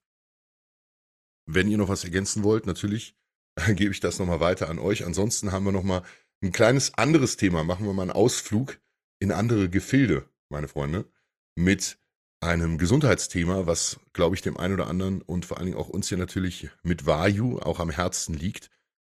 Wenn 1.46 1.70
ihr 1.70 1.78
noch 1.78 1.90
was 1.90 2.04
ergänzen 2.04 2.44
wollt, 2.44 2.66
natürlich 2.66 3.16
gebe 3.68 3.92
ich 3.92 4.00
das 4.00 4.20
nochmal 4.20 4.40
weiter 4.40 4.70
an 4.70 4.80
euch. 4.80 5.06
Ansonsten 5.06 5.52
haben 5.52 5.66
wir 5.66 5.72
nochmal 5.72 6.04
ein 6.42 6.52
kleines 6.52 6.94
anderes 6.96 7.38
Thema. 7.38 7.64
Machen 7.64 7.86
wir 7.86 7.94
mal 7.94 8.04
einen 8.04 8.12
Ausflug 8.12 8.80
in 9.20 9.32
andere 9.32 9.70
Gefilde, 9.70 10.30
meine 10.50 10.68
Freunde 10.68 11.10
mit 11.56 11.98
einem 12.40 12.78
Gesundheitsthema, 12.78 13.66
was, 13.68 14.00
glaube 14.12 14.36
ich, 14.36 14.42
dem 14.42 14.58
einen 14.58 14.74
oder 14.74 14.88
anderen 14.88 15.22
und 15.22 15.46
vor 15.46 15.58
allen 15.58 15.68
Dingen 15.68 15.78
auch 15.78 15.90
uns 15.90 16.10
hier 16.10 16.18
natürlich 16.18 16.70
mit 16.84 17.06
Vayu 17.06 17.60
auch 17.60 17.80
am 17.80 17.90
Herzen 17.90 18.36
liegt. 18.36 18.70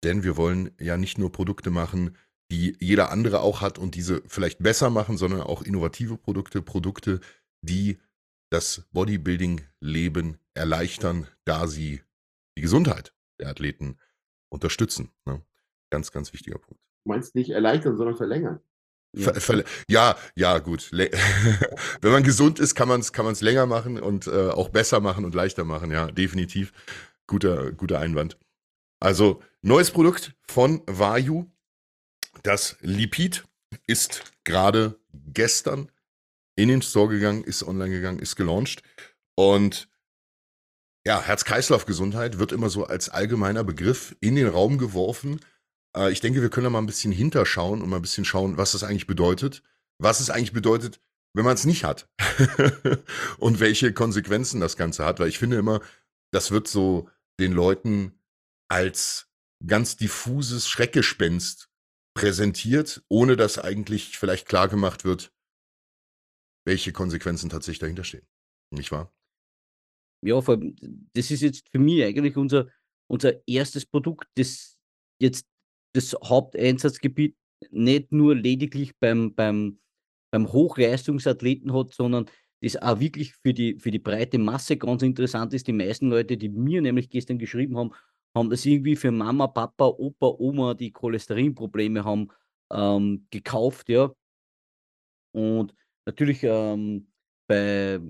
Denn 0.05 0.23
wir 0.23 0.37
wollen 0.37 0.71
ja 0.81 0.97
nicht 0.97 1.19
nur 1.19 1.31
Produkte 1.33 1.71
machen, 1.71 2.17
die 2.51 2.77
jeder 2.81 3.11
andere 3.11 3.41
auch 3.41 3.61
hat 3.61 3.79
und 3.79 3.95
diese 3.95 4.23
vielleicht 4.27 4.63
besser 4.63 4.91
machen, 4.91 5.19
sondern 5.19 5.43
auch 5.43 5.63
innovative 5.63 6.17
Produkte, 6.17 6.63
Produkte, 6.63 7.21
die 7.63 7.99
das 8.51 8.89
Bodybuilding-Leben 8.93 10.39
erleichtern, 10.55 11.27
da 11.45 11.67
sie 11.67 12.03
die 12.57 12.63
Gesundheit 12.63 13.15
der 13.39 13.49
Athleten 13.49 13.99
unterstützen. 14.49 15.11
Ne? 15.27 15.43
Ganz, 15.91 16.13
ganz 16.13 16.33
wichtiger 16.33 16.59
Punkt. 16.59 16.83
Du 17.05 17.11
meinst 17.11 17.35
nicht 17.35 17.51
erleichtern, 17.51 17.97
sondern 17.97 18.17
verlängern. 18.17 18.61
Ja, 19.19 19.33
ja, 19.89 20.17
ja, 20.35 20.59
gut. 20.59 20.91
Wenn 20.93 22.13
man 22.13 22.23
gesund 22.23 22.59
ist, 22.59 22.75
kann 22.75 22.89
man 22.89 23.01
es 23.01 23.13
kann 23.13 23.33
länger 23.35 23.67
machen 23.67 24.01
und 24.01 24.27
äh, 24.27 24.49
auch 24.51 24.69
besser 24.69 25.01
machen 25.01 25.25
und 25.25 25.35
leichter 25.35 25.65
machen. 25.65 25.91
Ja, 25.91 26.11
definitiv. 26.11 26.73
Guter, 27.27 27.73
guter 27.73 27.99
Einwand. 27.99 28.39
Also, 29.01 29.43
neues 29.63 29.91
Produkt 29.91 30.35
von 30.49 30.83
Vayu. 30.87 31.47
Das 32.43 32.77
Lipid 32.81 33.45
ist 33.87 34.33
gerade 34.45 34.99
gestern 35.13 35.91
in 36.57 36.69
den 36.69 36.83
Store 36.83 37.09
gegangen, 37.09 37.45
ist 37.45 37.63
online 37.63 37.91
gegangen, 37.91 38.19
ist 38.19 38.37
gelauncht. 38.37 38.83
Und 39.37 39.89
ja, 41.07 41.23
Herz-Kreislauf-Gesundheit 41.23 42.39
wird 42.39 42.53
immer 42.53 42.69
so 42.69 42.85
als 42.85 43.09
allgemeiner 43.09 43.65
Begriff 43.65 44.17
in 44.21 44.35
den 44.35 44.49
Raum 44.49 44.79
geworfen. 44.79 45.41
Äh, 45.97 46.13
ich 46.13 46.21
denke, 46.21 46.43
wir 46.43 46.51
können 46.51 46.65
da 46.65 46.71
mal 46.71 46.79
ein 46.79 46.87
bisschen 46.87 47.13
hinterschauen 47.13 47.83
und 47.83 47.89
mal 47.89 47.97
ein 47.97 48.03
bisschen 48.03 48.25
schauen, 48.25 48.57
was 48.57 48.73
das 48.73 48.83
eigentlich 48.83 49.07
bedeutet. 49.07 49.63
Was 50.01 50.21
es 50.21 50.31
eigentlich 50.31 50.53
bedeutet, 50.53 51.01
wenn 51.35 51.45
man 51.45 51.55
es 51.55 51.65
nicht 51.65 51.85
hat. 51.85 52.09
und 53.39 53.61
welche 53.61 53.93
Konsequenzen 53.93 54.61
das 54.61 54.77
Ganze 54.77 55.05
hat. 55.05 55.21
Weil 55.21 55.29
ich 55.29 55.39
finde 55.39 55.57
immer, 55.57 55.81
das 56.33 56.51
wird 56.51 56.69
so 56.69 57.09
den 57.41 57.53
Leuten 57.53 58.13
als 58.71 59.31
ganz 59.67 59.97
diffuses 59.97 60.69
Schreckgespenst 60.69 61.71
präsentiert, 62.15 63.05
ohne 63.09 63.37
dass 63.37 63.59
eigentlich 63.59 64.19
vielleicht 64.19 64.47
klar 64.49 64.69
gemacht 64.69 65.05
wird, 65.05 65.33
welche 66.67 66.93
Konsequenzen 66.93 67.49
tatsächlich 67.49 67.79
dahinter 67.79 68.05
stehen. 68.05 68.27
Nicht 68.71 68.93
wahr? 68.93 69.13
Ja, 70.25 70.41
vor 70.41 70.55
allem, 70.55 70.77
das 71.15 71.31
ist 71.31 71.43
jetzt 71.43 71.69
für 71.71 71.79
mich 71.79 72.03
eigentlich 72.03 72.37
unser, 72.37 72.69
unser 73.09 73.47
erstes 73.47 73.87
Produkt, 73.87 74.29
das 74.35 74.79
jetzt 75.21 75.47
das 75.99 76.17
Haupteinsatzgebiet 76.25 77.37
nicht 77.71 78.13
nur 78.13 78.35
lediglich 78.35 78.97
beim, 78.99 79.35
beim, 79.35 79.79
beim 80.31 80.53
Hochleistungsathleten 80.53 81.73
hat, 81.73 81.93
sondern 81.93 82.27
das 82.61 82.77
auch 82.77 83.01
wirklich 83.01 83.35
für 83.35 83.55
die, 83.55 83.79
für 83.79 83.91
die 83.91 83.99
breite 83.99 84.39
Masse 84.39 84.77
ganz 84.77 85.03
interessant 85.03 85.55
ist. 85.55 85.67
Die 85.67 85.73
meisten 85.73 86.09
Leute, 86.09 86.37
die 86.37 86.49
mir 86.49 86.83
nämlich 86.83 87.11
gestern 87.11 87.39
geschrieben 87.39 87.77
haben, 87.77 87.93
haben 88.35 88.51
das 88.51 88.65
irgendwie 88.67 88.97
für 88.97 89.11
Mama, 89.11 89.47
Papa, 89.47 89.87
Opa, 89.87 90.27
Oma, 90.39 90.75
die 90.75 90.93
Cholesterinprobleme 90.93 92.05
haben, 92.05 92.29
ähm, 92.73 93.27
gekauft, 93.31 93.89
ja. 93.89 94.13
Und 95.33 95.75
natürlich 96.07 96.41
ähm, 96.43 97.09
bei 97.47 98.01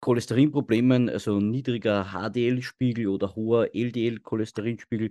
Cholesterinproblemen, 0.00 1.08
also 1.08 1.40
niedriger 1.40 2.12
HDL-Spiegel 2.12 3.08
oder 3.08 3.34
hoher 3.34 3.74
LDL-Cholesterinspiegel, 3.74 5.10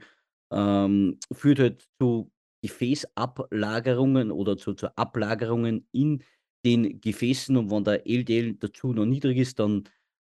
ähm, 0.53 1.19
führt 1.31 1.59
halt 1.59 1.87
zu 1.99 2.31
Gefäßablagerungen 2.63 4.31
oder 4.31 4.57
zu, 4.57 4.73
zu 4.73 4.95
Ablagerungen 4.97 5.87
in 5.91 6.23
den 6.65 7.01
Gefäßen. 7.01 7.57
Und 7.57 7.71
wenn 7.71 7.83
der 7.83 8.07
LDL 8.07 8.55
dazu 8.55 8.93
noch 8.93 9.05
niedrig 9.05 9.37
ist, 9.37 9.59
dann, 9.59 9.83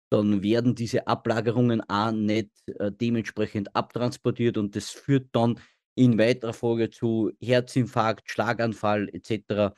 dann 0.10 0.42
werden 0.44 0.76
diese 0.76 1.08
Ablagerungen 1.08 1.82
auch 1.90 2.12
nicht 2.12 2.52
äh, 2.80 2.92
dementsprechend 2.92 3.76
abtransportiert 3.76 4.58
und 4.58 4.76
das 4.76 4.90
führt 4.90 5.30
dann 5.34 5.60
in 5.96 6.18
weiterer 6.18 6.54
Folge 6.54 6.90
zu 6.90 7.32
Herzinfarkt, 7.42 8.30
Schlaganfall 8.30 9.10
etc. 9.10 9.76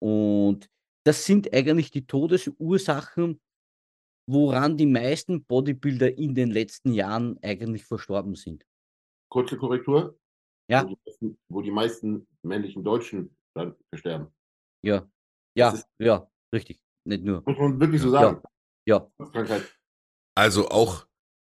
Und 0.00 0.68
das 1.04 1.24
sind 1.24 1.54
eigentlich 1.54 1.90
die 1.92 2.06
Todesursachen, 2.06 3.40
woran 4.26 4.76
die 4.76 4.86
meisten 4.86 5.44
Bodybuilder 5.44 6.18
in 6.18 6.34
den 6.34 6.50
letzten 6.50 6.92
Jahren 6.92 7.38
eigentlich 7.42 7.84
verstorben 7.84 8.34
sind. 8.34 8.64
Kurze 9.34 9.56
Korrektur. 9.56 10.16
Ja. 10.70 10.84
Wo 10.84 10.86
die 10.86 10.98
meisten, 11.04 11.38
wo 11.48 11.60
die 11.60 11.70
meisten 11.72 12.26
männlichen 12.42 12.84
Deutschen 12.84 13.36
dann 13.54 13.74
versterben. 13.88 14.28
Ja. 14.84 15.10
Ja, 15.56 15.76
ja, 15.98 16.30
richtig. 16.54 16.80
Nicht 17.04 17.24
nur. 17.24 17.42
Muss 17.44 17.58
man 17.58 17.80
wirklich 17.80 18.00
so 18.00 18.10
sagen. 18.10 18.40
Ja. 18.86 19.10
ja. 19.32 19.60
Also 20.36 20.68
auch 20.68 21.08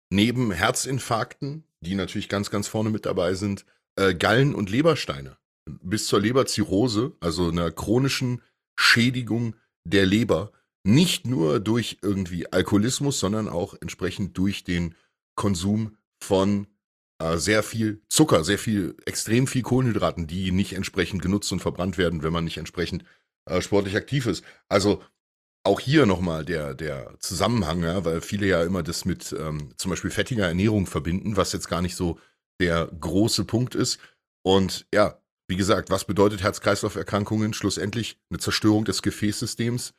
neben 0.10 0.52
Herzinfarkten, 0.52 1.64
die 1.80 1.96
natürlich 1.96 2.28
ganz, 2.28 2.50
ganz 2.52 2.68
vorne 2.68 2.90
mit 2.90 3.06
dabei 3.06 3.34
sind, 3.34 3.66
äh, 3.96 4.14
Gallen- 4.14 4.56
und 4.56 4.70
Lebersteine. 4.70 5.38
Bis 5.66 6.08
zur 6.08 6.20
Leberzirrhose, 6.20 7.16
also 7.22 7.48
einer 7.48 7.72
chronischen 7.72 8.42
Schädigung 8.78 9.56
der 9.86 10.06
Leber, 10.06 10.52
nicht 10.84 11.26
nur 11.26 11.62
durch 11.62 12.00
irgendwie 12.02 12.52
Alkoholismus, 12.52 13.22
sondern 13.22 13.48
auch 13.48 13.74
entsprechend 13.80 14.38
durch 14.38 14.66
den 14.66 14.96
Konsum 15.36 15.98
von 16.22 16.66
äh, 16.66 16.79
sehr 17.36 17.64
viel 17.64 18.02
Zucker, 18.10 18.44
sehr 18.44 18.58
viel, 18.58 18.96
extrem 19.06 19.46
viel 19.46 19.62
Kohlenhydraten, 19.62 20.26
die 20.26 20.52
nicht 20.52 20.74
entsprechend 20.74 21.22
genutzt 21.22 21.52
und 21.52 21.60
verbrannt 21.60 21.98
werden, 21.98 22.24
wenn 22.24 22.34
man 22.34 22.46
nicht 22.46 22.58
entsprechend 22.58 23.04
äh, 23.46 23.62
sportlich 23.62 23.96
aktiv 23.96 24.26
ist. 24.26 24.44
Also 24.70 25.04
auch 25.64 25.80
hier 25.80 26.06
nochmal 26.06 26.46
der, 26.46 26.74
der 26.74 27.16
Zusammenhang, 27.20 27.84
ja, 27.84 28.06
weil 28.06 28.22
viele 28.22 28.48
ja 28.48 28.64
immer 28.64 28.84
das 28.84 29.06
mit 29.06 29.36
ähm, 29.38 29.74
zum 29.78 29.90
Beispiel 29.90 30.12
fettiger 30.12 30.48
Ernährung 30.48 30.86
verbinden, 30.88 31.36
was 31.36 31.52
jetzt 31.52 31.68
gar 31.68 31.82
nicht 31.82 31.96
so 31.96 32.20
der 32.62 32.88
große 32.88 33.46
Punkt 33.46 33.76
ist. 33.76 34.00
Und 34.42 34.88
ja, 34.94 35.22
wie 35.50 35.58
gesagt, 35.58 35.90
was 35.90 36.06
bedeutet 36.06 36.42
Herz-Kreislauf-Erkrankungen? 36.42 37.54
Schlussendlich 37.54 38.18
eine 38.30 38.40
Zerstörung 38.40 38.86
des 38.86 39.02
Gefäßsystems, 39.02 39.94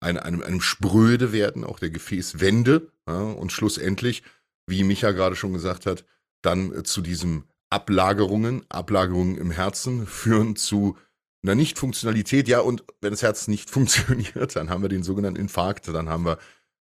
eine, 0.00 0.24
einem, 0.24 0.42
einem 0.42 0.60
spröde 0.60 1.32
werden, 1.32 1.64
auch 1.64 1.78
der 1.78 1.90
Gefäßwände. 1.90 2.92
Ja, 3.08 3.22
und 3.22 3.52
schlussendlich, 3.52 4.22
wie 4.66 4.84
Micha 4.84 5.12
gerade 5.12 5.36
schon 5.36 5.54
gesagt 5.54 5.86
hat, 5.86 6.04
dann 6.46 6.72
äh, 6.72 6.82
zu 6.82 7.02
diesem 7.02 7.44
Ablagerungen, 7.70 8.64
Ablagerungen 8.68 9.36
im 9.36 9.50
Herzen 9.50 10.06
führen 10.06 10.56
zu 10.56 10.96
einer 11.42 11.54
Nichtfunktionalität. 11.54 12.48
Ja, 12.48 12.60
und 12.60 12.84
wenn 13.00 13.10
das 13.10 13.22
Herz 13.22 13.48
nicht 13.48 13.70
funktioniert, 13.76 14.56
dann 14.56 14.70
haben 14.70 14.82
wir 14.82 14.88
den 14.88 15.02
sogenannten 15.02 15.40
Infarkt, 15.40 15.88
dann 15.88 16.08
haben 16.08 16.24
wir 16.24 16.38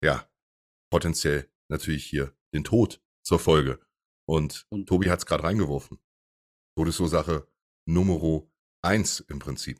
ja 0.03 0.27
potenziell 0.91 1.49
natürlich 1.69 2.05
hier 2.05 2.33
den 2.53 2.63
Tod 2.63 3.01
zur 3.23 3.39
Folge. 3.39 3.79
Und, 4.25 4.65
und 4.69 4.87
Tobi 4.87 5.09
hat 5.09 5.19
es 5.19 5.25
gerade 5.25 5.43
reingeworfen. 5.43 5.99
Todesursache 6.77 7.47
Nummer 7.87 8.43
eins 8.81 9.21
im 9.21 9.39
Prinzip. 9.39 9.79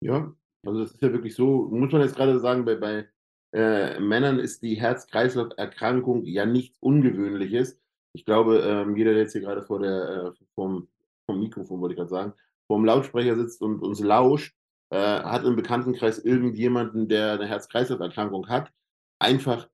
Ja, 0.00 0.34
also 0.64 0.80
das 0.80 0.92
ist 0.92 1.02
ja 1.02 1.12
wirklich 1.12 1.34
so, 1.34 1.68
muss 1.70 1.92
man 1.92 2.02
jetzt 2.02 2.16
gerade 2.16 2.38
sagen, 2.40 2.64
bei, 2.64 2.76
bei 2.76 3.08
äh, 3.52 3.98
Männern 3.98 4.38
ist 4.38 4.62
die 4.62 4.80
Herz-Kreislauf-Erkrankung 4.80 6.24
ja 6.24 6.46
nichts 6.46 6.78
Ungewöhnliches. 6.78 7.78
Ich 8.12 8.24
glaube, 8.24 8.58
ähm, 8.58 8.96
jeder, 8.96 9.12
der 9.12 9.22
jetzt 9.22 9.32
hier 9.32 9.42
gerade 9.42 9.62
vor 9.62 9.80
der, 9.80 10.34
äh, 10.36 10.44
vom, 10.54 10.88
vom 11.26 11.40
Mikrofon, 11.40 11.80
wollte 11.80 11.94
ich 11.94 11.98
gerade 11.98 12.10
sagen, 12.10 12.32
vorm 12.66 12.84
Lautsprecher 12.84 13.36
sitzt 13.36 13.62
und 13.62 13.80
uns 13.82 14.00
lauscht, 14.00 14.54
äh, 14.90 14.98
hat 14.98 15.44
im 15.44 15.56
Bekanntenkreis 15.56 16.18
irgendjemanden, 16.18 17.08
der 17.08 17.32
eine 17.32 17.46
Herz-Kreislauf-Erkrankung 17.46 18.48
hat. 18.48 18.72
Einfach, 19.20 19.68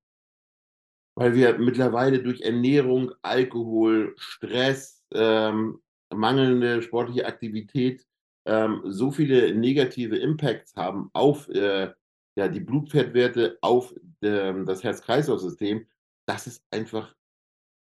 weil 1.15 1.35
wir 1.35 1.59
mittlerweile 1.59 2.23
durch 2.23 2.43
Ernährung, 2.43 3.13
Alkohol, 3.23 4.15
Stress, 4.19 5.03
ähm, 5.15 5.81
mangelnde 6.15 6.83
sportliche 6.83 7.27
Aktivität 7.27 8.07
ähm, 8.47 8.83
so 8.85 9.11
viele 9.11 9.55
negative 9.55 10.17
Impacts 10.17 10.75
haben 10.77 11.11
auf 11.13 11.49
äh, 11.49 11.93
ja, 12.37 12.49
die 12.49 12.61
Blutfettwerte, 12.61 13.59
auf 13.61 13.93
äh, 14.21 14.65
das 14.65 14.85
Herz-Kreislauf-System, 14.85 15.87
dass 16.27 16.47
es 16.47 16.63
einfach 16.71 17.15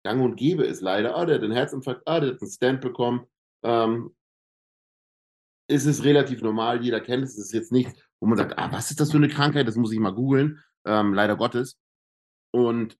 gang 0.03 0.21
und 0.21 0.35
gäbe 0.35 0.63
ist 0.63 0.81
leider. 0.81 1.15
Ah, 1.15 1.25
der 1.25 1.35
hat 1.35 1.43
einen 1.43 1.53
Herzinfarkt, 1.53 2.03
ah, 2.05 2.19
der 2.19 2.33
hat 2.33 2.41
einen 2.41 2.51
Stand 2.51 2.81
bekommen. 2.81 3.25
Ähm, 3.63 4.15
ist 5.69 5.85
es 5.85 6.03
relativ 6.03 6.41
normal, 6.41 6.83
jeder 6.83 6.99
kennt 6.99 7.23
es. 7.23 7.37
Es 7.37 7.45
ist 7.45 7.53
jetzt 7.53 7.71
nichts, 7.71 7.93
wo 8.19 8.27
man 8.27 8.37
sagt, 8.37 8.57
ah, 8.57 8.71
was 8.71 8.91
ist 8.91 8.99
das 8.99 9.11
für 9.11 9.17
eine 9.17 9.29
Krankheit? 9.29 9.67
Das 9.67 9.75
muss 9.75 9.91
ich 9.91 9.99
mal 9.99 10.13
googeln. 10.13 10.61
Ähm, 10.85 11.13
leider 11.13 11.37
Gottes. 11.37 11.79
Und 12.51 12.97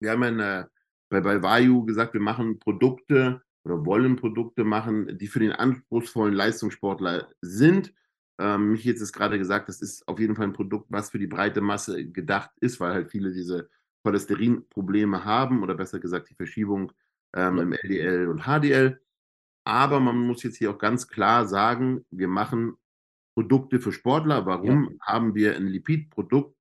wir 0.00 0.10
haben 0.10 0.22
ja 0.22 0.28
eine, 0.28 0.70
bei, 1.10 1.20
bei 1.20 1.42
Vayu 1.42 1.84
gesagt, 1.84 2.14
wir 2.14 2.20
machen 2.20 2.58
Produkte, 2.58 3.42
oder 3.64 3.84
wollen 3.86 4.16
Produkte 4.16 4.64
machen, 4.64 5.16
die 5.18 5.26
für 5.26 5.40
den 5.40 5.52
anspruchsvollen 5.52 6.34
Leistungssportler 6.34 7.28
sind. 7.40 7.94
Ähm, 8.38 8.72
mich 8.72 8.84
jetzt 8.84 9.00
ist 9.00 9.12
gerade 9.12 9.38
gesagt, 9.38 9.68
das 9.68 9.80
ist 9.80 10.06
auf 10.06 10.18
jeden 10.18 10.36
Fall 10.36 10.46
ein 10.46 10.52
Produkt, 10.52 10.86
was 10.90 11.10
für 11.10 11.18
die 11.18 11.26
breite 11.26 11.60
Masse 11.60 12.06
gedacht 12.06 12.50
ist, 12.60 12.80
weil 12.80 12.92
halt 12.92 13.10
viele 13.10 13.32
diese 13.32 13.70
Cholesterinprobleme 14.04 15.24
haben 15.24 15.62
oder 15.62 15.74
besser 15.74 15.98
gesagt 15.98 16.30
die 16.30 16.34
Verschiebung 16.34 16.92
ähm, 17.34 17.58
im 17.58 17.72
LDL 17.72 18.28
und 18.28 18.42
HDL. 18.44 19.00
Aber 19.66 19.98
man 19.98 20.18
muss 20.18 20.42
jetzt 20.42 20.58
hier 20.58 20.70
auch 20.70 20.78
ganz 20.78 21.08
klar 21.08 21.46
sagen, 21.48 22.04
wir 22.10 22.28
machen 22.28 22.76
Produkte 23.34 23.80
für 23.80 23.92
Sportler. 23.92 24.46
Warum 24.46 24.90
ja. 24.90 24.90
haben 25.00 25.34
wir 25.34 25.56
ein 25.56 25.66
Lipidprodukt 25.66 26.56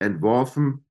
entworfen? 0.00 0.86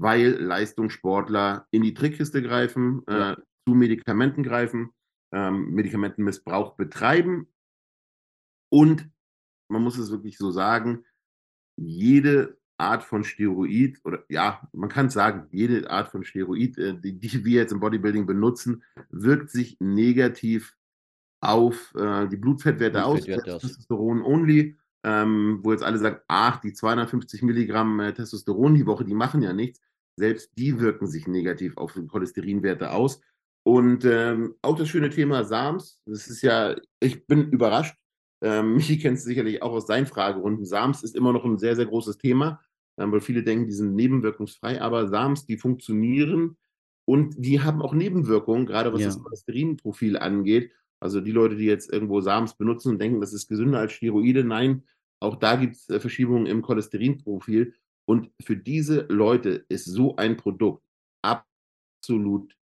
Weil 0.00 0.30
Leistungssportler 0.30 1.66
in 1.72 1.82
die 1.82 1.94
Trickkiste 1.94 2.40
greifen, 2.40 3.02
ja. 3.08 3.32
äh, 3.32 3.36
zu 3.66 3.74
Medikamenten 3.74 4.44
greifen 4.44 4.92
ähm, 5.32 5.70
Medikamentenmissbrauch 5.74 6.74
betreiben. 6.76 7.52
Und 8.70 9.10
man 9.70 9.82
muss 9.82 9.98
es 9.98 10.10
wirklich 10.10 10.38
so 10.38 10.50
sagen, 10.50 11.04
jede 11.76 12.58
Art 12.78 13.02
von 13.02 13.24
Steroid, 13.24 14.00
oder 14.04 14.24
ja, 14.28 14.68
man 14.72 14.88
kann 14.88 15.10
sagen, 15.10 15.46
jede 15.50 15.90
Art 15.90 16.08
von 16.08 16.24
Steroid, 16.24 16.78
äh, 16.78 16.98
die, 16.98 17.18
die, 17.18 17.44
wir 17.44 17.60
jetzt 17.62 17.72
im 17.72 17.80
Bodybuilding 17.80 18.26
benutzen, 18.26 18.84
wirkt 19.10 19.50
sich 19.50 19.76
negativ 19.80 20.76
auf 21.40 21.94
äh, 21.94 22.26
die 22.28 22.36
Blutfettwerte 22.36 23.04
aus, 23.04 23.24
Testosteron 23.24 24.22
only, 24.22 24.76
ähm, 25.04 25.60
wo 25.62 25.72
jetzt 25.72 25.84
alle 25.84 25.98
sagen, 25.98 26.20
ach, 26.28 26.60
die 26.60 26.72
250 26.72 27.42
Milligramm 27.42 28.00
äh, 28.00 28.12
Testosteron 28.12 28.74
die 28.74 28.86
Woche, 28.86 29.04
die 29.04 29.14
machen 29.14 29.42
ja 29.42 29.52
nichts. 29.52 29.80
Selbst 30.16 30.50
die 30.58 30.80
wirken 30.80 31.06
sich 31.06 31.28
negativ 31.28 31.76
auf 31.76 31.92
die 31.92 32.06
Cholesterinwerte 32.06 32.90
aus. 32.90 33.20
Und 33.64 34.04
ähm, 34.04 34.54
auch 34.62 34.76
das 34.76 34.88
schöne 34.88 35.10
Thema 35.10 35.44
SAMS, 35.44 36.00
das 36.06 36.26
ist 36.28 36.42
ja, 36.42 36.74
ich 37.00 37.26
bin 37.26 37.50
überrascht. 37.50 37.96
Ähm, 38.40 38.74
Michi 38.76 38.98
kennt 38.98 39.18
es 39.18 39.24
sicherlich 39.24 39.62
auch 39.62 39.72
aus 39.72 39.86
seinen 39.86 40.06
Fragerunden. 40.06 40.64
SAMS 40.64 41.02
ist 41.02 41.14
immer 41.14 41.32
noch 41.32 41.44
ein 41.44 41.58
sehr, 41.58 41.76
sehr 41.76 41.86
großes 41.86 42.18
Thema, 42.18 42.60
weil 42.98 43.20
viele 43.20 43.42
denken, 43.42 43.66
die 43.66 43.72
sind 43.72 43.94
nebenwirkungsfrei, 43.94 44.80
aber 44.80 45.08
SAMS, 45.08 45.46
die 45.46 45.56
funktionieren 45.56 46.56
und 47.04 47.34
die 47.38 47.60
haben 47.60 47.80
auch 47.80 47.94
Nebenwirkungen, 47.94 48.66
gerade 48.66 48.92
was 48.92 49.00
ja. 49.00 49.06
das 49.06 49.22
Cholesterinprofil 49.22 50.18
angeht. 50.18 50.72
Also 51.00 51.20
die 51.20 51.32
Leute, 51.32 51.56
die 51.56 51.64
jetzt 51.64 51.92
irgendwo 51.92 52.20
SAMS 52.20 52.56
benutzen 52.56 52.90
und 52.90 52.98
denken, 52.98 53.20
das 53.20 53.32
ist 53.32 53.48
gesünder 53.48 53.78
als 53.78 53.92
Steroide, 53.92 54.44
nein, 54.44 54.82
auch 55.20 55.36
da 55.36 55.56
gibt 55.56 55.76
es 55.76 55.88
äh, 55.88 56.00
Verschiebungen 56.00 56.46
im 56.46 56.62
Cholesterinprofil. 56.62 57.74
Und 58.06 58.30
für 58.42 58.56
diese 58.56 59.06
Leute 59.08 59.64
ist 59.68 59.84
so 59.84 60.16
ein 60.16 60.36
Produkt 60.36 60.82
absolut 61.22 62.56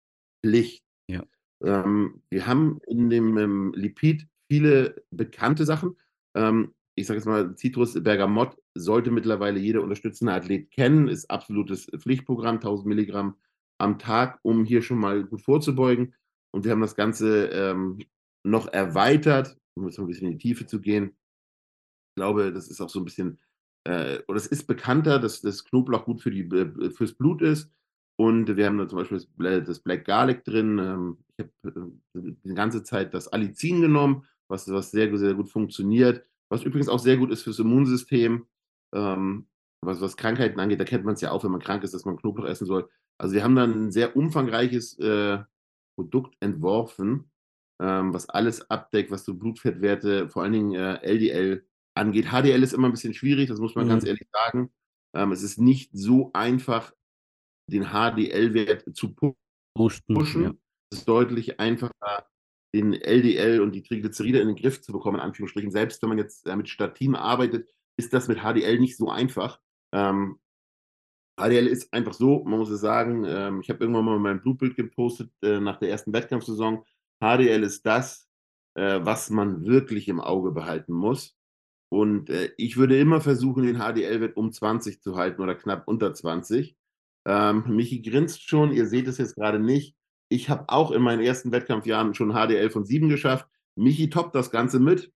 Pflicht. 0.44 0.84
Ja. 1.10 1.24
Ähm, 1.64 2.22
wir 2.30 2.48
haben 2.48 2.80
in 2.88 3.10
dem 3.10 3.38
ähm, 3.38 3.74
Lipid 3.76 4.28
viele 4.50 5.04
bekannte 5.12 5.66
Sachen. 5.66 5.98
Ähm, 6.36 6.74
ich 6.96 7.08
sage 7.08 7.20
jetzt 7.20 7.26
mal, 7.26 7.56
Citrus 7.58 8.02
Bergamot 8.02 8.58
sollte 8.74 9.12
mittlerweile 9.12 9.60
jeder 9.60 9.84
unterstützende 9.84 10.34
Athlet 10.34 10.72
kennen, 10.72 11.08
ist 11.08 11.30
absolutes 11.30 11.88
Pflichtprogramm, 11.98 12.56
1000 12.56 12.88
Milligramm 12.88 13.36
am 13.78 14.00
Tag, 14.00 14.40
um 14.44 14.64
hier 14.64 14.82
schon 14.82 15.00
mal 15.00 15.26
gut 15.26 15.42
vorzubeugen. 15.42 16.16
Und 16.52 16.64
wir 16.64 16.72
haben 16.72 16.82
das 16.82 16.96
Ganze 16.96 17.48
ähm, 17.48 18.00
noch 18.44 18.68
erweitert, 18.68 19.58
um 19.76 19.86
jetzt 19.86 20.00
ein 20.00 20.08
bisschen 20.08 20.28
in 20.28 20.38
die 20.38 20.48
Tiefe 20.48 20.66
zu 20.66 20.80
gehen. 20.80 21.18
Ich 22.12 22.16
glaube, 22.16 22.54
das 22.54 22.70
ist 22.70 22.80
auch 22.80 22.90
so 22.90 23.00
ein 23.00 23.06
bisschen, 23.06 23.40
äh, 23.84 24.20
oder 24.30 24.38
es 24.38 24.48
ist 24.48 24.66
bekannter, 24.66 25.20
dass 25.20 25.42
das 25.42 25.66
Knoblauch 25.66 26.06
gut 26.06 26.22
für 26.22 26.32
die, 26.32 26.44
äh, 26.44 26.92
fürs 26.92 27.14
Blut 27.14 27.42
ist. 27.42 27.70
Und 28.18 28.56
wir 28.56 28.66
haben 28.66 28.78
da 28.78 28.88
zum 28.88 29.00
Beispiel 29.00 29.22
das, 29.62 29.80
Black 29.82 30.06
Garlic 30.06 30.46
drin. 30.46 30.80
Ähm, 30.80 31.18
ich 31.36 31.46
habe 31.46 31.92
äh, 32.18 32.36
die 32.46 32.54
ganze 32.54 32.84
Zeit 32.84 33.14
das 33.14 33.28
Allicin 33.28 33.82
genommen, 33.82 34.26
was, 34.48 34.70
was 34.70 34.92
sehr, 34.92 35.16
sehr 35.18 35.34
gut 35.34 35.50
funktioniert. 35.50 36.26
Was 36.56 36.64
übrigens 36.64 36.88
auch 36.88 37.00
sehr 37.00 37.18
gut 37.18 37.32
ist 37.32 37.44
fürs 37.44 37.60
Immunsystem. 37.60 38.48
Ähm, 38.94 39.48
was, 39.82 40.00
was 40.00 40.16
Krankheiten 40.16 40.60
angeht, 40.60 40.80
da 40.80 40.86
kennt 40.86 41.04
man 41.04 41.16
es 41.16 41.22
ja 41.22 41.32
auch, 41.32 41.44
wenn 41.44 41.52
man 41.52 41.60
krank 41.60 41.84
ist, 41.84 41.94
dass 41.94 42.06
man 42.06 42.16
Knoblauch 42.16 42.46
essen 42.46 42.66
soll. 42.66 42.90
Also 43.18 43.36
wir 43.36 43.44
haben 43.44 43.56
dann 43.56 43.88
ein 43.88 43.92
sehr 43.92 44.16
umfangreiches 44.16 44.98
äh, 45.00 45.44
Produkt 45.98 46.36
entworfen, 46.40 47.30
ähm, 47.82 48.14
was 48.14 48.30
alles 48.30 48.70
abdeckt, 48.70 49.12
was 49.12 49.26
so 49.26 49.34
Blutfettwerte, 49.34 50.30
vor 50.30 50.44
allen 50.44 50.54
Dingen 50.54 50.76
äh, 50.76 50.96
LDL 51.04 51.68
angeht. 51.94 52.28
HDL 52.28 52.64
ist 52.64 52.74
immer 52.74 52.88
ein 52.88 52.94
bisschen 52.94 53.14
schwierig, 53.14 53.50
das 53.50 53.60
muss 53.60 53.76
man 53.76 53.86
mhm. 53.86 53.90
ganz 53.90 54.06
ehrlich 54.06 54.28
sagen. 54.32 54.72
Ähm, 55.14 55.34
es 55.34 55.44
ist 55.44 55.60
nicht 55.60 55.92
so 55.94 56.32
einfach, 56.34 56.94
den 57.70 57.88
HDL-Wert 57.92 58.96
zu 58.96 59.14
pushen. 59.14 60.44
Ja. 60.44 60.54
Es 60.90 61.00
ist 61.00 61.08
deutlich 61.10 61.60
einfacher, 61.60 62.30
den 62.76 62.94
LDL 62.94 63.62
und 63.62 63.74
die 63.74 63.82
Triglyceride 63.82 64.40
in 64.40 64.48
den 64.48 64.58
Griff 64.58 64.82
zu 64.82 64.92
bekommen, 64.92 65.18
in 65.18 65.24
Anführungsstrichen. 65.24 65.72
Selbst 65.72 66.02
wenn 66.02 66.10
man 66.10 66.18
jetzt 66.18 66.46
mit 66.46 66.70
Statin 66.70 67.16
arbeitet, 67.16 67.70
ist 67.98 68.14
das 68.14 68.28
mit 68.28 68.40
HDL 68.40 68.80
nicht 68.80 68.98
so 68.98 69.10
einfach. 69.10 69.60
Ähm, 69.94 70.40
HDL 71.38 71.68
ist 71.68 71.94
einfach 71.94 72.14
so, 72.14 72.44
man 72.44 72.60
muss 72.60 72.70
es 72.70 72.82
sagen, 72.82 73.26
ähm, 73.26 73.62
ich 73.62 73.70
habe 73.70 73.84
irgendwann 73.84 74.06
mal 74.06 74.20
mein 74.20 74.42
Blutbild 74.42 74.76
gepostet 74.76 75.32
äh, 75.42 75.60
nach 75.60 75.78
der 75.78 75.90
ersten 75.90 76.14
Wettkampfsaison. 76.14 76.84
HDL 77.22 77.64
ist 77.64 77.86
das, 77.86 78.30
äh, 78.76 79.00
was 79.04 79.30
man 79.30 79.66
wirklich 79.66 80.08
im 80.08 80.20
Auge 80.20 80.52
behalten 80.52 80.94
muss. 80.94 81.36
Und 81.90 82.30
äh, 82.30 82.52
ich 82.58 82.78
würde 82.78 83.00
immer 83.00 83.22
versuchen, 83.22 83.64
den 83.64 83.78
HDL-Wert 83.78 84.38
um 84.38 84.52
20 84.52 85.02
zu 85.02 85.16
halten 85.16 85.42
oder 85.42 85.56
knapp 85.56 85.88
unter 85.88 86.14
20. 86.14 86.76
Ähm, 87.26 87.64
Michi 87.68 88.02
grinst 88.02 88.48
schon, 88.48 88.72
ihr 88.72 88.86
seht 88.88 89.08
es 89.08 89.18
jetzt 89.18 89.36
gerade 89.36 89.60
nicht. 89.60 89.96
Ich 90.36 90.50
habe 90.50 90.66
auch 90.68 90.92
in 90.92 91.02
meinen 91.02 91.22
ersten 91.22 91.54
Wettkampfjahren 91.54 92.14
schon 92.14 92.34
HDL 92.34 92.70
von 92.70 92.84
7 92.84 93.08
geschafft. 93.08 93.48
Michi 93.76 94.10
toppt 94.10 94.36
das 94.36 94.52
Ganze 94.52 94.80
mit. 94.80 95.12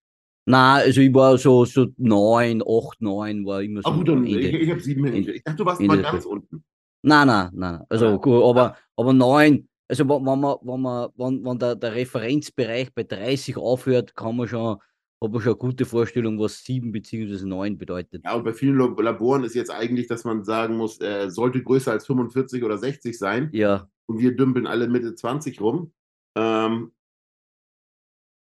Na, 0.45 0.76
also 0.76 1.01
ich 1.01 1.13
war 1.13 1.38
so, 1.38 1.65
so 1.65 1.88
9, 1.97 2.61
8, 2.61 3.01
9 3.01 3.45
war 3.45 3.61
immer 3.61 3.82
so. 3.82 3.89
Ach 3.89 3.97
gut, 3.97 4.07
dann, 4.07 4.26
Ende, 4.26 4.39
ich, 4.39 4.53
ich 4.53 4.70
habe 4.72 4.80
7 4.80 5.03
hingeschickt. 5.03 5.38
Ich 5.38 5.43
dachte, 5.43 5.57
du 5.57 5.65
warst 5.65 5.82
Ende 5.82 5.95
mal 5.97 6.01
ganz 6.01 6.26
unten. 6.26 6.63
Nein, 7.03 7.28
nein, 7.28 7.49
nein. 7.53 7.82
Also, 7.89 8.05
ja. 8.05 8.15
gut, 8.15 8.43
aber, 8.43 8.78
aber 8.95 9.13
9, 9.13 9.67
also 9.89 10.07
wenn 10.07 10.24
man, 10.24 10.55
wenn 10.61 10.82
man, 10.82 11.09
wenn, 11.17 11.43
wenn 11.43 11.59
der, 11.59 11.76
der 11.76 11.95
Referenzbereich 11.95 12.93
bei 12.93 13.03
30 13.03 13.57
aufhört, 13.57 14.15
kann 14.15 14.38
man 14.38 14.47
schon, 14.47 14.78
hat 15.22 15.32
man 15.32 15.41
schon 15.41 15.53
eine 15.53 15.59
gute 15.59 15.86
Vorstellung, 15.86 16.39
was 16.39 16.63
7 16.63 16.91
bzw. 16.93 17.45
9 17.45 17.78
bedeutet. 17.78 18.24
Ja, 18.24 18.36
und 18.36 18.43
bei 18.45 18.53
vielen 18.53 18.78
Laboren 18.78 19.43
ist 19.43 19.55
jetzt 19.55 19.72
eigentlich, 19.72 20.07
dass 20.07 20.24
man 20.24 20.45
sagen 20.45 20.78
muss, 20.78 20.99
er 20.99 21.30
sollte 21.30 21.61
größer 21.61 21.91
als 21.91 22.05
45 22.05 22.63
oder 22.63 22.78
60 22.78 23.17
sein. 23.17 23.49
Ja. 23.51 23.89
Und 24.10 24.18
wir 24.18 24.36
dümpeln 24.36 24.66
alle 24.66 24.88
Mitte 24.88 25.14
20 25.14 25.62
rum. 25.62 25.93
Ähm, 26.36 26.93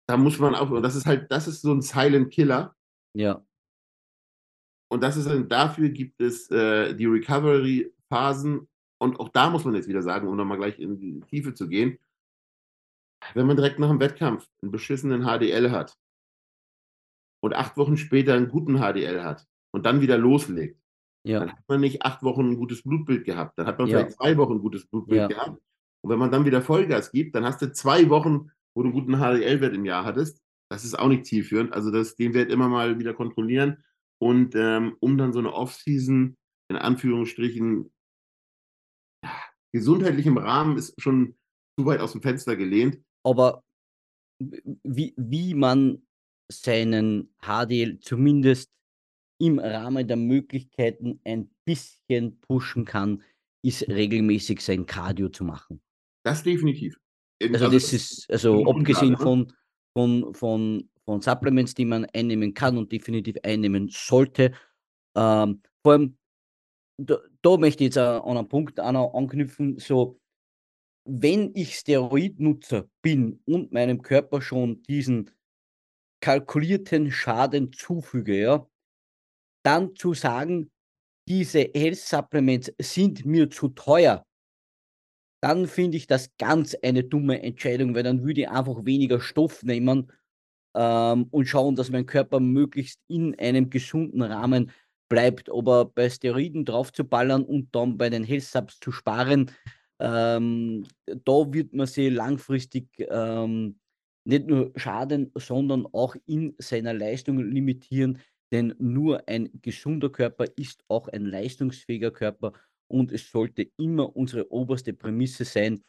da 0.07 0.17
muss 0.17 0.39
man 0.39 0.55
auch, 0.55 0.71
und 0.71 0.81
das 0.81 0.95
ist 0.95 1.05
halt, 1.05 1.31
das 1.31 1.47
ist 1.47 1.61
so 1.61 1.71
ein 1.71 1.83
Silent 1.83 2.31
Killer. 2.31 2.75
Ja. 3.15 3.45
Und 4.91 5.03
das 5.03 5.15
ist 5.15 5.29
dafür 5.51 5.89
gibt 5.89 6.19
es 6.19 6.49
äh, 6.49 6.95
die 6.95 7.05
Recovery-Phasen 7.05 8.67
und 8.99 9.19
auch 9.19 9.29
da 9.29 9.51
muss 9.51 9.63
man 9.63 9.75
jetzt 9.75 9.87
wieder 9.87 10.01
sagen, 10.01 10.27
um 10.27 10.35
nochmal 10.35 10.57
gleich 10.57 10.79
in 10.79 10.99
die 10.99 11.19
Tiefe 11.21 11.53
zu 11.53 11.69
gehen, 11.69 11.99
wenn 13.35 13.45
man 13.45 13.55
direkt 13.55 13.77
nach 13.77 13.89
dem 13.89 13.99
Wettkampf 13.99 14.49
einen 14.63 14.71
beschissenen 14.71 15.23
HDL 15.23 15.69
hat 15.69 15.95
und 17.43 17.53
acht 17.53 17.77
Wochen 17.77 17.97
später 17.97 18.33
einen 18.33 18.49
guten 18.49 18.77
HDL 18.77 19.23
hat 19.23 19.47
und 19.71 19.85
dann 19.85 20.01
wieder 20.01 20.17
loslegt, 20.17 20.81
ja. 21.23 21.39
dann 21.39 21.51
hat 21.51 21.63
man 21.67 21.81
nicht 21.81 22.03
acht 22.03 22.23
Wochen 22.23 22.51
ein 22.51 22.57
gutes 22.57 22.83
Blutbild 22.83 23.25
gehabt. 23.25 23.57
Dann 23.57 23.67
hat 23.67 23.77
man 23.77 23.87
ja. 23.87 23.99
vielleicht 23.99 24.17
zwei 24.17 24.37
Wochen 24.37 24.53
ein 24.53 24.61
gutes 24.61 24.87
Blutbild 24.87 25.21
ja. 25.21 25.27
gehabt. 25.27 25.61
Und 26.01 26.09
wenn 26.09 26.19
man 26.19 26.31
dann 26.31 26.45
wieder 26.45 26.61
Vollgas 26.61 27.11
gibt, 27.11 27.35
dann 27.35 27.45
hast 27.45 27.61
du 27.61 27.71
zwei 27.71 28.09
Wochen, 28.09 28.51
wo 28.73 28.83
du 28.83 28.89
einen 28.89 28.93
guten 28.93 29.17
HDL-Wert 29.17 29.75
im 29.75 29.85
Jahr 29.85 30.05
hattest. 30.05 30.41
Das 30.71 30.85
ist 30.85 30.97
auch 30.97 31.07
nicht 31.07 31.25
zielführend. 31.25 31.73
Also 31.73 31.91
das, 31.91 32.15
den 32.15 32.33
Wert 32.33 32.51
immer 32.51 32.69
mal 32.69 32.99
wieder 32.99 33.13
kontrollieren. 33.13 33.83
Und 34.21 34.55
ähm, 34.55 34.95
um 34.99 35.17
dann 35.17 35.33
so 35.33 35.39
eine 35.39 35.53
Off-Season 35.53 36.37
in 36.69 36.75
Anführungsstrichen 36.75 37.91
gesundheitlichem 39.71 40.37
Rahmen 40.37 40.77
ist 40.77 40.99
schon 41.01 41.35
zu 41.77 41.85
weit 41.85 41.99
aus 41.99 42.11
dem 42.11 42.21
Fenster 42.21 42.55
gelehnt. 42.55 42.99
Aber 43.23 43.63
wie, 44.83 45.13
wie 45.17 45.53
man 45.53 46.07
seinen 46.51 47.33
HDL 47.41 47.99
zumindest 47.99 48.71
im 49.39 49.59
Rahmen 49.59 50.07
der 50.07 50.17
Möglichkeiten 50.17 51.19
ein 51.23 51.49
bisschen 51.65 52.39
pushen 52.41 52.85
kann, 52.85 53.23
ist 53.63 53.87
regelmäßig 53.87 54.61
sein 54.61 54.85
Cardio 54.85 55.29
zu 55.29 55.43
machen. 55.43 55.81
Das 56.23 56.43
definitiv. 56.43 56.99
Also, 57.41 57.53
also 57.53 57.71
das 57.71 57.93
ist, 57.93 58.29
also 58.29 58.65
abgesehen 58.69 59.17
von, 59.17 59.51
von, 59.93 60.33
von, 60.33 60.89
von 61.05 61.21
Supplements, 61.21 61.73
die 61.73 61.85
man 61.85 62.05
einnehmen 62.13 62.53
kann 62.53 62.77
und 62.77 62.91
definitiv 62.91 63.37
einnehmen 63.43 63.87
sollte, 63.89 64.51
ähm, 65.15 65.61
vor 65.81 65.93
allem 65.93 66.17
da, 66.99 67.17
da 67.41 67.57
möchte 67.57 67.83
ich 67.83 67.95
jetzt 67.95 67.97
an 67.97 68.37
einen 68.37 68.49
Punkt 68.49 68.79
anknüpfen, 68.79 69.79
so, 69.79 70.19
wenn 71.05 71.51
ich 71.55 71.75
Steroidnutzer 71.75 72.89
bin 73.01 73.41
und 73.45 73.71
meinem 73.71 74.01
Körper 74.01 74.41
schon 74.41 74.83
diesen 74.83 75.31
kalkulierten 76.21 77.11
Schaden 77.11 77.71
zufüge, 77.71 78.39
ja, 78.39 78.68
dann 79.63 79.95
zu 79.95 80.13
sagen, 80.13 80.71
diese 81.27 81.69
Health 81.73 81.97
Supplements 81.97 82.71
sind 82.79 83.25
mir 83.25 83.49
zu 83.49 83.69
teuer, 83.69 84.25
dann 85.41 85.67
finde 85.67 85.97
ich 85.97 86.07
das 86.07 86.35
ganz 86.37 86.75
eine 86.81 87.03
dumme 87.03 87.41
Entscheidung, 87.41 87.95
weil 87.95 88.03
dann 88.03 88.23
würde 88.23 88.41
ich 88.41 88.49
einfach 88.49 88.85
weniger 88.85 89.21
Stoff 89.21 89.63
nehmen 89.63 90.11
ähm, 90.75 91.27
und 91.31 91.45
schauen, 91.45 91.75
dass 91.75 91.89
mein 91.89 92.05
Körper 92.05 92.39
möglichst 92.39 92.99
in 93.07 93.37
einem 93.39 93.69
gesunden 93.69 94.21
Rahmen 94.21 94.71
bleibt, 95.09 95.49
aber 95.51 95.85
bei 95.85 96.09
Steroiden 96.09 96.65
drauf 96.65 96.91
zu 96.91 97.03
ballern 97.03 97.43
und 97.43 97.73
dann 97.73 97.97
bei 97.97 98.09
den 98.09 98.23
Health 98.23 98.43
Subs 98.43 98.79
zu 98.79 98.91
sparen, 98.91 99.51
ähm, 99.99 100.85
da 101.05 101.53
wird 101.53 101.73
man 101.73 101.87
sie 101.87 102.09
langfristig 102.09 102.87
ähm, 103.09 103.79
nicht 104.25 104.47
nur 104.47 104.71
schaden, 104.75 105.31
sondern 105.35 105.87
auch 105.87 106.15
in 106.25 106.55
seiner 106.59 106.93
Leistung 106.93 107.39
limitieren, 107.39 108.19
denn 108.51 108.75
nur 108.79 109.27
ein 109.27 109.49
gesunder 109.61 110.09
Körper 110.09 110.45
ist 110.55 110.83
auch 110.87 111.07
ein 111.07 111.25
leistungsfähiger 111.25 112.11
Körper 112.11 112.53
und 112.87 113.11
es 113.11 113.29
sollte 113.29 113.69
immer 113.77 114.15
unsere 114.15 114.51
oberste 114.51 114.93
Prämisse 114.93 115.45
sein, 115.45 115.83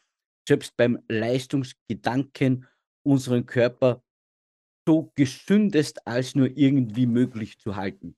selbst 0.47 0.75
beim 0.77 0.99
Leistungsgedanken 1.07 2.67
unseren 3.03 3.45
Körper 3.45 4.03
so 4.87 5.11
gesündest 5.15 6.05
als 6.07 6.35
nur 6.35 6.55
irgendwie 6.55 7.05
möglich 7.05 7.59
zu 7.59 7.75
halten. 7.75 8.15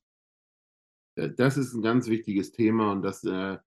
Äh, 1.15 1.31
das 1.31 1.57
ist 1.57 1.73
ein 1.73 1.81
ganz 1.81 2.07
wichtiges 2.07 2.51
Thema 2.51 2.91
und 2.91 3.01
das 3.01 3.23
äh, 3.23 3.57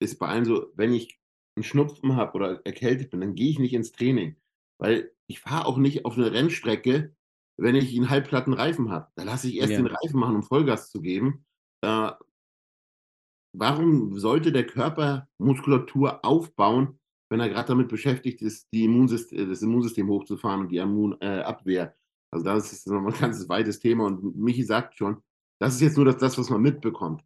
ist 0.00 0.18
bei 0.18 0.28
allen 0.28 0.44
so, 0.44 0.72
wenn 0.74 0.92
ich 0.92 1.20
einen 1.56 1.64
Schnupfen 1.64 2.16
habe 2.16 2.34
oder 2.34 2.60
erkältet 2.64 3.10
bin, 3.10 3.20
dann 3.20 3.34
gehe 3.34 3.50
ich 3.50 3.58
nicht 3.58 3.72
ins 3.72 3.92
Training, 3.92 4.36
weil 4.78 5.12
ich 5.26 5.40
fahre 5.40 5.66
auch 5.66 5.78
nicht 5.78 6.04
auf 6.04 6.16
eine 6.16 6.32
Rennstrecke, 6.32 7.14
wenn 7.56 7.74
ich 7.74 7.96
einen 7.96 8.10
halbplatten 8.10 8.52
Reifen 8.52 8.90
habe. 8.90 9.08
Da 9.16 9.24
lasse 9.24 9.48
ich 9.48 9.56
erst 9.56 9.72
ja. 9.72 9.78
den 9.78 9.86
Reifen 9.86 10.20
machen, 10.20 10.36
um 10.36 10.42
Vollgas 10.42 10.90
zu 10.90 11.00
geben. 11.00 11.44
Äh, 11.82 12.12
warum 13.52 14.18
sollte 14.18 14.52
der 14.52 14.66
Körper 14.66 15.28
Muskulatur 15.38 16.24
aufbauen, 16.24 16.98
wenn 17.30 17.40
er 17.40 17.48
gerade 17.48 17.68
damit 17.68 17.88
beschäftigt 17.88 18.42
ist, 18.42 18.68
die 18.72 18.84
Immunsystem, 18.84 19.48
das 19.48 19.62
Immunsystem 19.62 20.08
hochzufahren 20.08 20.62
und 20.62 20.68
die 20.70 20.78
Immunabwehr? 20.78 21.84
Äh, 21.84 21.92
also 22.30 22.44
das 22.44 22.72
ist 22.72 22.86
nochmal 22.86 23.14
ein 23.14 23.20
ganz 23.20 23.48
weites 23.48 23.78
Thema 23.78 24.06
und 24.06 24.36
Michi 24.36 24.64
sagt 24.64 24.96
schon, 24.96 25.22
das 25.58 25.74
ist 25.74 25.80
jetzt 25.80 25.96
nur 25.96 26.04
das, 26.04 26.18
das, 26.18 26.36
was 26.38 26.50
man 26.50 26.60
mitbekommt. 26.60 27.22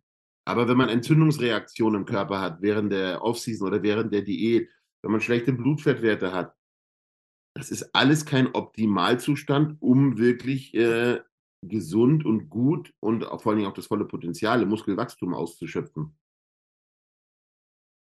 Aber 0.46 0.68
wenn 0.68 0.76
man 0.76 0.88
Entzündungsreaktionen 0.88 2.00
im 2.00 2.06
Körper 2.06 2.40
hat, 2.40 2.62
während 2.62 2.92
der 2.92 3.22
Offseason 3.22 3.68
oder 3.68 3.82
während 3.82 4.12
der 4.12 4.22
Diät, 4.22 4.70
wenn 5.02 5.12
man 5.12 5.20
schlechte 5.20 5.52
Blutfettwerte 5.52 6.32
hat, 6.32 6.54
das 7.54 7.70
ist 7.70 7.94
alles 7.94 8.24
kein 8.24 8.54
Optimalzustand, 8.54 9.76
um 9.80 10.18
wirklich 10.18 10.74
äh, 10.74 11.20
gesund 11.62 12.24
und 12.24 12.48
gut 12.48 12.92
und 13.00 13.24
vor 13.24 13.52
allem 13.52 13.66
auch 13.66 13.74
das 13.74 13.86
volle 13.86 14.06
Potenzial 14.06 14.62
im 14.62 14.68
Muskelwachstum 14.68 15.34
auszuschöpfen. 15.34 16.16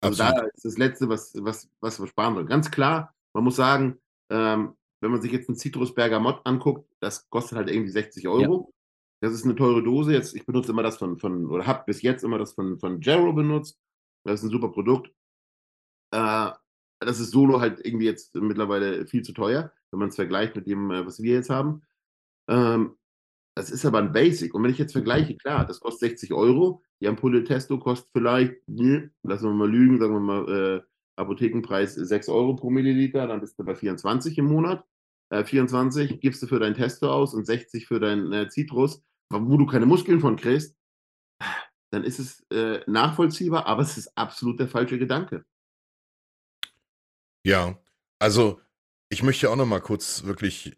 Also 0.00 0.22
Absolut. 0.22 0.44
da 0.44 0.48
ist 0.54 0.64
das 0.64 0.78
Letzte, 0.78 1.08
was, 1.08 1.34
was, 1.42 1.68
was 1.80 1.98
wir 1.98 2.06
sparen 2.06 2.36
wollen. 2.36 2.46
Ganz 2.46 2.70
klar, 2.70 3.14
man 3.34 3.44
muss 3.44 3.56
sagen, 3.56 3.98
ähm, 4.30 4.76
wenn 5.00 5.10
man 5.10 5.20
sich 5.20 5.32
jetzt 5.32 5.48
einen 5.48 5.58
Citrus 5.58 5.94
Bergamot 5.94 6.40
anguckt, 6.44 6.88
das 7.00 7.28
kostet 7.30 7.58
halt 7.58 7.70
irgendwie 7.70 7.90
60 7.90 8.28
Euro. 8.28 8.72
Das 9.20 9.32
ist 9.32 9.44
eine 9.44 9.56
teure 9.56 9.82
Dose. 9.82 10.12
Jetzt, 10.12 10.34
ich 10.34 10.46
benutze 10.46 10.70
immer 10.70 10.82
das 10.82 10.98
von, 10.98 11.18
von 11.18 11.46
oder 11.46 11.66
habe 11.66 11.84
bis 11.86 12.02
jetzt 12.02 12.22
immer 12.22 12.38
das 12.38 12.52
von, 12.52 12.78
von 12.78 13.00
Jarrow 13.00 13.34
benutzt. 13.34 13.80
Das 14.24 14.40
ist 14.40 14.44
ein 14.44 14.50
super 14.50 14.70
Produkt. 14.70 15.12
Äh, 16.12 16.50
das 17.00 17.20
ist 17.20 17.30
solo 17.30 17.60
halt 17.60 17.84
irgendwie 17.84 18.06
jetzt 18.06 18.34
mittlerweile 18.34 19.06
viel 19.06 19.22
zu 19.22 19.32
teuer, 19.32 19.72
wenn 19.90 20.00
man 20.00 20.08
es 20.08 20.16
vergleicht 20.16 20.56
mit 20.56 20.66
dem, 20.66 20.90
äh, 20.90 21.06
was 21.06 21.22
wir 21.22 21.34
jetzt 21.34 21.50
haben. 21.50 21.82
Ähm, 22.48 22.96
das 23.56 23.70
ist 23.70 23.84
aber 23.84 23.98
ein 23.98 24.12
Basic. 24.12 24.54
Und 24.54 24.62
wenn 24.62 24.70
ich 24.70 24.78
jetzt 24.78 24.92
vergleiche, 24.92 25.36
klar, 25.36 25.66
das 25.66 25.80
kostet 25.80 26.10
60 26.10 26.32
Euro. 26.32 26.82
Die 27.00 27.08
Ampulle 27.08 27.44
Testo 27.44 27.78
kostet 27.78 28.10
vielleicht, 28.12 28.56
ne, 28.68 29.10
lassen 29.22 29.46
wir 29.46 29.54
mal 29.54 29.70
lügen, 29.70 29.98
sagen 29.98 30.14
wir 30.14 30.20
mal, 30.20 30.48
äh, 30.48 30.82
Apothekenpreis 31.16 31.94
6 31.94 32.28
Euro 32.28 32.54
pro 32.54 32.70
Milliliter, 32.70 33.26
dann 33.26 33.40
bist 33.40 33.58
du 33.58 33.64
bei 33.64 33.74
24 33.74 34.38
im 34.38 34.46
Monat. 34.46 34.84
Äh, 35.30 35.44
24 35.44 36.20
gibst 36.20 36.42
du 36.42 36.46
für 36.46 36.60
dein 36.60 36.74
Testo 36.74 37.10
aus 37.10 37.34
und 37.34 37.44
60 37.44 37.86
für 37.86 38.00
dein 38.00 38.32
äh, 38.32 38.48
Citrus 38.48 39.02
wo 39.30 39.56
du 39.56 39.66
keine 39.66 39.86
Muskeln 39.86 40.20
von 40.20 40.36
kriegst, 40.36 40.76
dann 41.90 42.04
ist 42.04 42.18
es 42.18 42.44
äh, 42.50 42.80
nachvollziehbar, 42.86 43.66
aber 43.66 43.82
es 43.82 43.96
ist 43.96 44.16
absolut 44.16 44.60
der 44.60 44.68
falsche 44.68 44.98
Gedanke. 44.98 45.44
Ja, 47.48 47.78
also 48.18 48.60
ich 49.08 49.22
möchte 49.22 49.48
auch 49.50 49.56
noch 49.56 49.64
mal 49.64 49.80
kurz 49.80 50.24
wirklich 50.24 50.76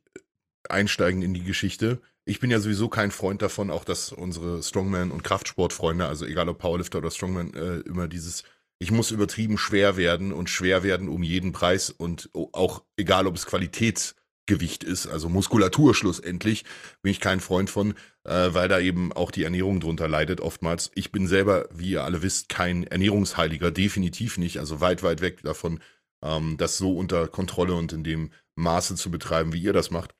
einsteigen 0.68 1.20
in 1.20 1.34
die 1.34 1.42
Geschichte. 1.42 2.00
Ich 2.24 2.38
bin 2.38 2.48
ja 2.48 2.60
sowieso 2.60 2.88
kein 2.88 3.10
Freund 3.10 3.42
davon, 3.42 3.70
auch 3.70 3.84
dass 3.84 4.12
unsere 4.12 4.62
Strongman- 4.62 5.10
und 5.10 5.24
Kraftsportfreunde, 5.24 6.06
also 6.06 6.26
egal 6.26 6.48
ob 6.48 6.58
Powerlifter 6.58 6.98
oder 6.98 7.10
Strongman, 7.10 7.54
äh, 7.54 7.78
immer 7.80 8.06
dieses, 8.06 8.44
ich 8.78 8.92
muss 8.92 9.10
übertrieben 9.10 9.58
schwer 9.58 9.96
werden 9.96 10.32
und 10.32 10.48
schwer 10.48 10.84
werden 10.84 11.08
um 11.08 11.24
jeden 11.24 11.50
Preis 11.50 11.90
und 11.90 12.30
auch 12.34 12.84
egal 12.96 13.26
ob 13.26 13.34
es 13.34 13.48
Qualitäts- 13.48 14.14
Gewicht 14.50 14.82
ist, 14.82 15.06
also 15.06 15.28
Muskulatur 15.28 15.94
schlussendlich, 15.94 16.64
bin 17.02 17.12
ich 17.12 17.20
kein 17.20 17.38
Freund 17.38 17.70
von, 17.70 17.94
äh, 18.24 18.48
weil 18.52 18.66
da 18.66 18.80
eben 18.80 19.12
auch 19.12 19.30
die 19.30 19.44
Ernährung 19.44 19.78
drunter 19.78 20.08
leidet 20.08 20.40
oftmals. 20.40 20.90
Ich 20.96 21.12
bin 21.12 21.28
selber, 21.28 21.68
wie 21.72 21.90
ihr 21.92 22.02
alle 22.02 22.22
wisst, 22.22 22.48
kein 22.48 22.82
Ernährungsheiliger, 22.82 23.70
definitiv 23.70 24.38
nicht, 24.38 24.58
also 24.58 24.80
weit, 24.80 25.04
weit 25.04 25.20
weg 25.20 25.42
davon, 25.42 25.78
ähm, 26.22 26.56
das 26.56 26.78
so 26.78 26.96
unter 26.96 27.28
Kontrolle 27.28 27.74
und 27.74 27.92
in 27.92 28.04
dem 28.04 28.32
Maße 28.56 28.94
zu 28.96 29.10
betreiben, 29.10 29.52
wie 29.52 29.62
ihr 29.62 29.72
das 29.72 29.90
macht. 29.90 30.14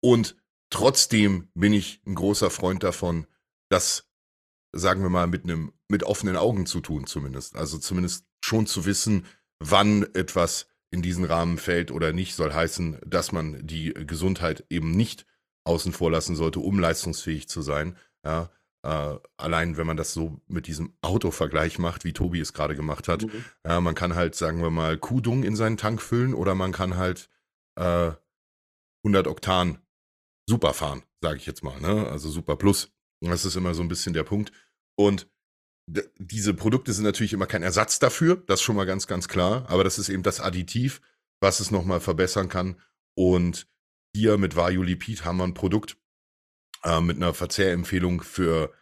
Und 0.00 0.36
trotzdem 0.70 1.48
bin 1.54 1.72
ich 1.72 2.02
ein 2.06 2.14
großer 2.14 2.50
Freund 2.50 2.82
davon, 2.82 3.26
das, 3.70 4.10
sagen 4.72 5.02
wir 5.02 5.08
mal, 5.08 5.26
mit 5.26 5.44
einem, 5.44 5.72
mit 5.88 6.02
offenen 6.02 6.36
Augen 6.36 6.66
zu 6.66 6.80
tun, 6.80 7.06
zumindest. 7.06 7.56
Also 7.56 7.78
zumindest 7.78 8.26
schon 8.44 8.66
zu 8.66 8.84
wissen, 8.84 9.26
wann 9.58 10.02
etwas 10.14 10.68
in 10.90 11.02
diesen 11.02 11.24
Rahmen 11.24 11.58
fällt 11.58 11.90
oder 11.90 12.12
nicht, 12.12 12.34
soll 12.34 12.52
heißen, 12.52 13.00
dass 13.06 13.32
man 13.32 13.66
die 13.66 13.94
Gesundheit 13.94 14.64
eben 14.70 14.90
nicht 14.90 15.26
außen 15.64 15.92
vor 15.92 16.10
lassen 16.10 16.36
sollte, 16.36 16.60
um 16.60 16.78
leistungsfähig 16.78 17.48
zu 17.48 17.62
sein. 17.62 17.96
Ja, 18.24 18.50
äh, 18.84 19.18
allein 19.38 19.76
wenn 19.78 19.86
man 19.86 19.96
das 19.96 20.12
so 20.12 20.40
mit 20.46 20.66
diesem 20.66 20.92
Autovergleich 21.00 21.78
macht, 21.78 22.04
wie 22.04 22.12
Tobi 22.12 22.40
es 22.40 22.52
gerade 22.52 22.76
gemacht 22.76 23.08
hat. 23.08 23.22
Mhm. 23.22 23.44
Ja, 23.66 23.80
man 23.80 23.94
kann 23.94 24.14
halt, 24.14 24.34
sagen 24.34 24.60
wir 24.60 24.70
mal, 24.70 24.98
Kudung 24.98 25.42
in 25.42 25.56
seinen 25.56 25.78
Tank 25.78 26.02
füllen 26.02 26.34
oder 26.34 26.54
man 26.54 26.72
kann 26.72 26.96
halt 26.96 27.30
äh, 27.76 28.12
100 29.04 29.26
Oktan 29.26 29.78
super 30.46 30.74
fahren, 30.74 31.02
sage 31.22 31.38
ich 31.38 31.46
jetzt 31.46 31.64
mal. 31.64 31.80
Ne? 31.80 32.06
Also 32.08 32.28
super 32.30 32.56
plus. 32.56 32.92
Das 33.22 33.46
ist 33.46 33.56
immer 33.56 33.72
so 33.72 33.82
ein 33.82 33.88
bisschen 33.88 34.12
der 34.12 34.24
Punkt. 34.24 34.52
Und 34.96 35.28
diese 36.18 36.52
Produkte 36.52 36.92
sind 36.92 37.04
natürlich 37.04 37.32
immer 37.32 37.46
kein 37.46 37.62
Ersatz 37.62 37.98
dafür, 37.98 38.36
das 38.46 38.60
ist 38.60 38.64
schon 38.64 38.76
mal 38.76 38.86
ganz, 38.86 39.06
ganz 39.06 39.28
klar, 39.28 39.68
aber 39.68 39.84
das 39.84 39.98
ist 39.98 40.08
eben 40.08 40.22
das 40.22 40.40
Additiv, 40.40 41.02
was 41.40 41.60
es 41.60 41.70
nochmal 41.70 42.00
verbessern 42.00 42.48
kann. 42.48 42.80
Und 43.14 43.66
hier 44.14 44.38
mit 44.38 44.56
Vajolipid 44.56 45.24
haben 45.24 45.36
wir 45.38 45.44
ein 45.44 45.54
Produkt 45.54 45.98
äh, 46.84 47.00
mit 47.00 47.16
einer 47.16 47.34
Verzehrempfehlung 47.34 48.22
für 48.22 48.72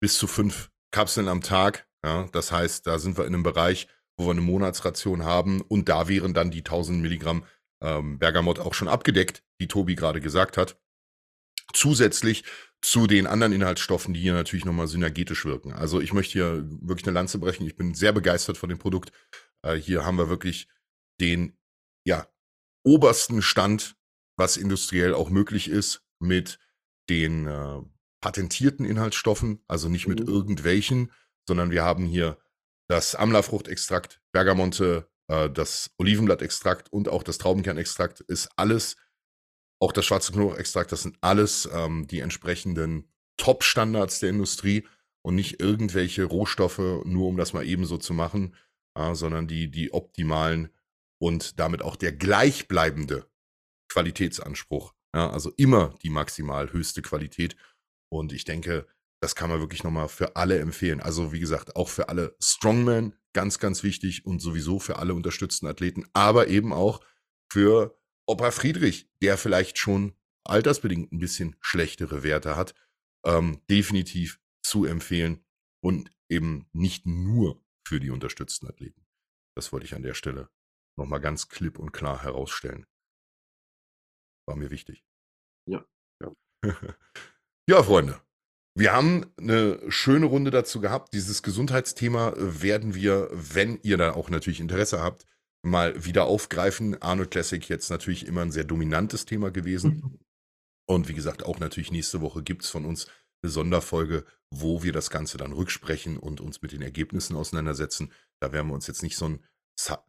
bis 0.00 0.18
zu 0.18 0.26
fünf 0.26 0.70
Kapseln 0.90 1.28
am 1.28 1.42
Tag. 1.42 1.86
Ja, 2.04 2.28
das 2.32 2.52
heißt, 2.52 2.86
da 2.86 2.98
sind 2.98 3.18
wir 3.18 3.26
in 3.26 3.34
einem 3.34 3.42
Bereich, 3.42 3.88
wo 4.16 4.26
wir 4.26 4.32
eine 4.32 4.40
Monatsration 4.40 5.24
haben 5.24 5.60
und 5.60 5.88
da 5.88 6.08
wären 6.08 6.34
dann 6.34 6.50
die 6.50 6.58
1000 6.58 7.00
Milligramm 7.00 7.44
ähm, 7.82 8.18
Bergamot 8.18 8.58
auch 8.58 8.74
schon 8.74 8.88
abgedeckt, 8.88 9.42
die 9.60 9.68
Tobi 9.68 9.94
gerade 9.94 10.20
gesagt 10.20 10.56
hat. 10.56 10.78
Zusätzlich 11.72 12.44
zu 12.80 13.06
den 13.06 13.26
anderen 13.26 13.52
Inhaltsstoffen, 13.52 14.14
die 14.14 14.20
hier 14.20 14.32
natürlich 14.32 14.64
nochmal 14.64 14.86
synergetisch 14.86 15.44
wirken. 15.44 15.72
Also 15.72 16.00
ich 16.00 16.12
möchte 16.12 16.32
hier 16.32 16.64
wirklich 16.80 17.06
eine 17.06 17.14
Lanze 17.14 17.38
brechen. 17.38 17.66
Ich 17.66 17.76
bin 17.76 17.94
sehr 17.94 18.12
begeistert 18.12 18.56
von 18.56 18.68
dem 18.68 18.78
Produkt. 18.78 19.12
Äh, 19.62 19.74
hier 19.74 20.04
haben 20.04 20.18
wir 20.18 20.28
wirklich 20.28 20.68
den, 21.20 21.56
ja, 22.04 22.28
obersten 22.84 23.42
Stand, 23.42 23.96
was 24.36 24.56
industriell 24.56 25.14
auch 25.14 25.30
möglich 25.30 25.68
ist, 25.68 26.02
mit 26.20 26.58
den 27.08 27.46
äh, 27.46 27.80
patentierten 28.20 28.84
Inhaltsstoffen, 28.84 29.62
also 29.68 29.88
nicht 29.88 30.08
mit 30.08 30.20
mhm. 30.20 30.28
irgendwelchen, 30.28 31.12
sondern 31.46 31.70
wir 31.70 31.84
haben 31.84 32.06
hier 32.06 32.38
das 32.88 33.14
Amlerfruchtextrakt, 33.14 34.20
Bergamonte, 34.32 35.08
äh, 35.28 35.50
das 35.50 35.90
Olivenblattextrakt 35.98 36.92
und 36.92 37.08
auch 37.08 37.22
das 37.22 37.38
Traubenkernextrakt 37.38 38.20
ist 38.20 38.48
alles 38.56 38.96
auch 39.80 39.92
das 39.92 40.06
schwarze 40.06 40.32
Knoblauchextrakt, 40.32 40.90
das 40.90 41.02
sind 41.02 41.16
alles 41.20 41.68
ähm, 41.72 42.06
die 42.08 42.20
entsprechenden 42.20 43.12
Top-Standards 43.36 44.18
der 44.18 44.30
Industrie 44.30 44.86
und 45.22 45.36
nicht 45.36 45.60
irgendwelche 45.60 46.24
Rohstoffe, 46.24 46.78
nur 47.04 47.28
um 47.28 47.36
das 47.36 47.52
mal 47.52 47.64
ebenso 47.64 47.96
zu 47.98 48.12
machen, 48.12 48.56
äh, 48.96 49.14
sondern 49.14 49.46
die, 49.46 49.70
die 49.70 49.92
optimalen 49.92 50.70
und 51.20 51.60
damit 51.60 51.82
auch 51.82 51.96
der 51.96 52.12
gleichbleibende 52.12 53.30
Qualitätsanspruch. 53.88 54.94
Ja, 55.14 55.30
also 55.30 55.50
immer 55.56 55.94
die 56.02 56.10
maximal 56.10 56.72
höchste 56.72 57.02
Qualität. 57.02 57.56
Und 58.10 58.32
ich 58.32 58.44
denke, 58.44 58.86
das 59.20 59.34
kann 59.34 59.50
man 59.50 59.60
wirklich 59.60 59.84
nochmal 59.84 60.08
für 60.08 60.36
alle 60.36 60.58
empfehlen. 60.58 61.00
Also 61.00 61.32
wie 61.32 61.40
gesagt, 61.40 61.76
auch 61.76 61.88
für 61.88 62.08
alle 62.08 62.36
Strongmen, 62.40 63.14
ganz, 63.32 63.58
ganz 63.58 63.82
wichtig 63.82 64.26
und 64.26 64.40
sowieso 64.40 64.78
für 64.78 64.96
alle 64.96 65.14
unterstützten 65.14 65.66
Athleten, 65.66 66.06
aber 66.12 66.48
eben 66.48 66.72
auch 66.72 67.00
für 67.50 67.98
Opa 68.26 68.50
Friedrich, 68.50 69.08
der 69.22 69.38
vielleicht 69.38 69.78
schon 69.78 70.14
altersbedingt 70.44 71.12
ein 71.12 71.18
bisschen 71.18 71.56
schlechtere 71.60 72.22
Werte 72.22 72.56
hat, 72.56 72.74
ähm, 73.24 73.62
definitiv 73.70 74.40
zu 74.62 74.84
empfehlen 74.84 75.44
und 75.82 76.10
eben 76.28 76.68
nicht 76.72 77.06
nur 77.06 77.62
für 77.86 78.00
die 78.00 78.10
unterstützten 78.10 78.68
Athleten. 78.68 79.06
Das 79.56 79.72
wollte 79.72 79.86
ich 79.86 79.94
an 79.94 80.02
der 80.02 80.14
Stelle 80.14 80.50
nochmal 80.96 81.20
ganz 81.20 81.48
klipp 81.48 81.78
und 81.78 81.92
klar 81.92 82.22
herausstellen. 82.22 82.86
War 84.48 84.56
mir 84.56 84.70
wichtig. 84.70 85.04
Ja. 85.68 85.84
Ja, 86.22 86.32
ja 87.68 87.82
Freunde. 87.82 88.18
Wir 88.74 88.94
haben 88.94 89.26
eine 89.36 89.78
schöne 89.90 90.24
Runde 90.24 90.50
dazu 90.50 90.80
gehabt. 90.80 91.12
Dieses 91.12 91.42
Gesundheitsthema 91.42 92.32
werden 92.36 92.94
wir, 92.94 93.28
wenn 93.30 93.78
ihr 93.82 93.98
da 93.98 94.12
auch 94.12 94.30
natürlich 94.30 94.60
Interesse 94.60 95.02
habt, 95.02 95.26
mal 95.62 96.02
wieder 96.02 96.24
aufgreifen. 96.24 97.02
Arnold 97.02 97.30
Classic 97.30 97.68
jetzt 97.68 97.90
natürlich 97.90 98.26
immer 98.26 98.40
ein 98.40 98.50
sehr 98.50 98.64
dominantes 98.64 99.26
Thema 99.26 99.50
gewesen. 99.50 100.18
Und 100.88 101.08
wie 101.08 101.14
gesagt, 101.14 101.44
auch 101.44 101.58
natürlich 101.58 101.92
nächste 101.92 102.22
Woche 102.22 102.42
gibt 102.42 102.64
es 102.64 102.70
von 102.70 102.86
uns 102.86 103.06
eine 103.42 103.50
Sonderfolge, 103.52 104.24
wo 104.50 104.82
wir 104.82 104.94
das 104.94 105.10
Ganze 105.10 105.36
dann 105.36 105.52
rücksprechen 105.52 106.16
und 106.16 106.40
uns 106.40 106.62
mit 106.62 106.72
den 106.72 106.80
Ergebnissen 106.80 107.36
auseinandersetzen. 107.36 108.14
Da 108.40 108.52
werden 108.52 108.68
wir 108.68 108.74
uns 108.74 108.86
jetzt 108.86 109.02
nicht 109.02 109.18
so 109.18 109.26
einen 109.26 109.44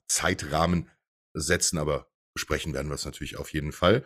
Zeitrahmen 0.08 0.90
setzen, 1.34 1.78
aber 1.78 2.10
besprechen 2.34 2.74
werden 2.74 2.88
wir 2.88 2.96
es 2.96 3.04
natürlich 3.04 3.36
auf 3.36 3.52
jeden 3.52 3.74
Fall. 3.74 4.06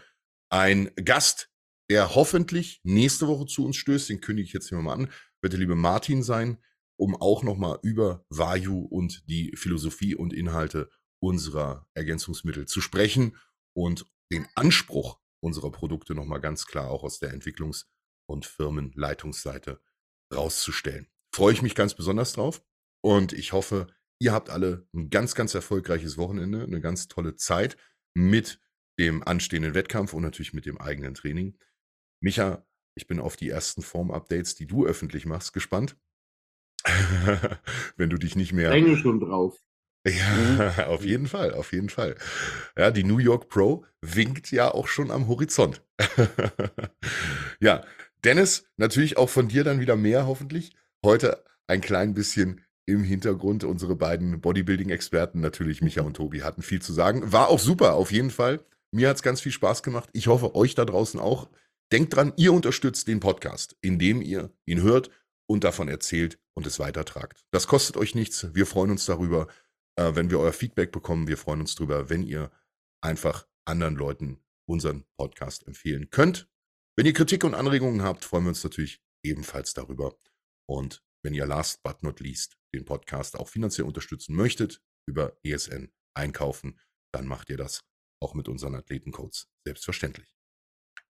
Ein 0.53 0.91
Gast, 1.03 1.49
der 1.89 2.13
hoffentlich 2.13 2.79
nächste 2.83 3.27
Woche 3.27 3.47
zu 3.47 3.65
uns 3.65 3.75
stößt, 3.75 4.09
den 4.09 4.21
kündige 4.21 4.45
ich 4.45 4.53
jetzt 4.53 4.69
hier 4.69 4.77
mal 4.77 4.93
an. 4.93 5.11
wird 5.41 5.53
der 5.53 5.59
liebe 5.59 5.73
Martin 5.73 6.21
sein, 6.21 6.63
um 6.95 7.19
auch 7.19 7.41
nochmal 7.41 7.79
über 7.81 8.23
Vayu 8.29 8.85
und 8.85 9.27
die 9.27 9.51
Philosophie 9.55 10.13
und 10.13 10.31
Inhalte 10.31 10.91
unserer 11.19 11.87
Ergänzungsmittel 11.95 12.67
zu 12.67 12.81
sprechen 12.81 13.35
und 13.75 14.05
den 14.31 14.47
Anspruch 14.53 15.19
unserer 15.41 15.71
Produkte 15.71 16.13
nochmal 16.13 16.39
ganz 16.39 16.67
klar 16.67 16.91
auch 16.91 17.03
aus 17.03 17.17
der 17.17 17.33
Entwicklungs- 17.33 17.87
und 18.29 18.45
Firmenleitungsseite 18.45 19.81
rauszustellen. 20.31 21.07
Freue 21.33 21.53
ich 21.53 21.63
mich 21.63 21.73
ganz 21.73 21.95
besonders 21.95 22.33
drauf 22.33 22.63
und 23.03 23.33
ich 23.33 23.53
hoffe, 23.53 23.87
ihr 24.19 24.33
habt 24.33 24.51
alle 24.51 24.87
ein 24.93 25.09
ganz, 25.09 25.33
ganz 25.33 25.55
erfolgreiches 25.55 26.19
Wochenende, 26.19 26.61
eine 26.61 26.79
ganz 26.79 27.07
tolle 27.07 27.37
Zeit 27.37 27.75
mit 28.13 28.59
dem 28.99 29.23
anstehenden 29.23 29.73
Wettkampf 29.73 30.13
und 30.13 30.23
natürlich 30.23 30.53
mit 30.53 30.65
dem 30.65 30.79
eigenen 30.79 31.13
Training. 31.13 31.57
Micha, 32.21 32.65
ich 32.95 33.07
bin 33.07 33.19
auf 33.19 33.35
die 33.35 33.49
ersten 33.49 33.81
Form-Updates, 33.81 34.55
die 34.55 34.67
du 34.67 34.85
öffentlich 34.85 35.25
machst, 35.25 35.53
gespannt. 35.53 35.97
Wenn 37.97 38.09
du 38.09 38.17
dich 38.17 38.35
nicht 38.35 38.53
mehr. 38.53 38.71
Hänge 38.71 38.97
schon 38.97 39.19
drauf. 39.19 39.59
Ja, 40.05 40.87
auf 40.87 41.05
jeden 41.05 41.27
Fall, 41.27 41.53
auf 41.53 41.71
jeden 41.71 41.89
Fall. 41.89 42.15
Ja, 42.77 42.91
die 42.91 43.03
New 43.03 43.19
York 43.19 43.49
Pro 43.49 43.85
winkt 44.01 44.51
ja 44.51 44.71
auch 44.73 44.87
schon 44.87 45.11
am 45.11 45.27
Horizont. 45.27 45.81
ja, 47.59 47.85
Dennis, 48.23 48.69
natürlich 48.77 49.17
auch 49.17 49.29
von 49.29 49.47
dir 49.47 49.63
dann 49.63 49.79
wieder 49.79 49.95
mehr 49.95 50.27
hoffentlich. 50.27 50.75
Heute 51.03 51.43
ein 51.67 51.81
klein 51.81 52.13
bisschen 52.13 52.61
im 52.85 53.03
Hintergrund. 53.03 53.63
Unsere 53.63 53.95
beiden 53.95 54.41
Bodybuilding-Experten, 54.41 55.39
natürlich 55.39 55.81
Micha 55.81 56.01
und 56.01 56.15
Tobi, 56.15 56.43
hatten 56.43 56.61
viel 56.61 56.81
zu 56.81 56.91
sagen. 56.91 57.31
War 57.31 57.47
auch 57.47 57.59
super, 57.59 57.93
auf 57.93 58.11
jeden 58.11 58.31
Fall. 58.31 58.65
Mir 58.93 59.09
hat 59.09 59.15
es 59.15 59.23
ganz 59.23 59.41
viel 59.41 59.51
Spaß 59.51 59.81
gemacht. 59.81 60.09
Ich 60.13 60.27
hoffe, 60.27 60.53
euch 60.53 60.75
da 60.75 60.85
draußen 60.85 61.19
auch. 61.19 61.49
Denkt 61.91 62.15
dran, 62.15 62.31
ihr 62.37 62.53
unterstützt 62.53 63.07
den 63.07 63.19
Podcast, 63.19 63.75
indem 63.81 64.21
ihr 64.21 64.53
ihn 64.67 64.83
hört 64.83 65.09
und 65.49 65.63
davon 65.63 65.87
erzählt 65.87 66.37
und 66.53 66.67
es 66.67 66.77
weitertragt. 66.77 67.43
Das 67.51 67.65
kostet 67.65 67.97
euch 67.97 68.13
nichts. 68.13 68.53
Wir 68.53 68.67
freuen 68.67 68.91
uns 68.91 69.05
darüber, 69.05 69.47
äh, 69.95 70.13
wenn 70.13 70.29
wir 70.29 70.39
euer 70.39 70.53
Feedback 70.53 70.91
bekommen. 70.91 71.27
Wir 71.27 71.37
freuen 71.37 71.61
uns 71.61 71.73
darüber, 71.73 72.11
wenn 72.11 72.21
ihr 72.21 72.51
einfach 73.01 73.47
anderen 73.65 73.95
Leuten 73.95 74.43
unseren 74.69 75.05
Podcast 75.17 75.65
empfehlen 75.65 76.11
könnt. 76.11 76.47
Wenn 76.95 77.07
ihr 77.07 77.13
Kritik 77.13 77.43
und 77.45 77.55
Anregungen 77.55 78.03
habt, 78.03 78.23
freuen 78.23 78.43
wir 78.43 78.49
uns 78.49 78.63
natürlich 78.63 79.01
ebenfalls 79.25 79.73
darüber. 79.73 80.15
Und 80.69 81.03
wenn 81.23 81.33
ihr 81.33 81.47
last 81.47 81.81
but 81.81 82.03
not 82.03 82.19
least 82.19 82.57
den 82.75 82.85
Podcast 82.85 83.37
auch 83.39 83.47
finanziell 83.47 83.87
unterstützen 83.87 84.35
möchtet, 84.35 84.83
über 85.07 85.35
ESN 85.41 85.91
einkaufen, 86.15 86.79
dann 87.11 87.25
macht 87.25 87.49
ihr 87.49 87.57
das 87.57 87.83
auch 88.23 88.33
mit 88.33 88.47
unseren 88.47 88.75
Athletencodes 88.75 89.51
selbstverständlich. 89.65 90.33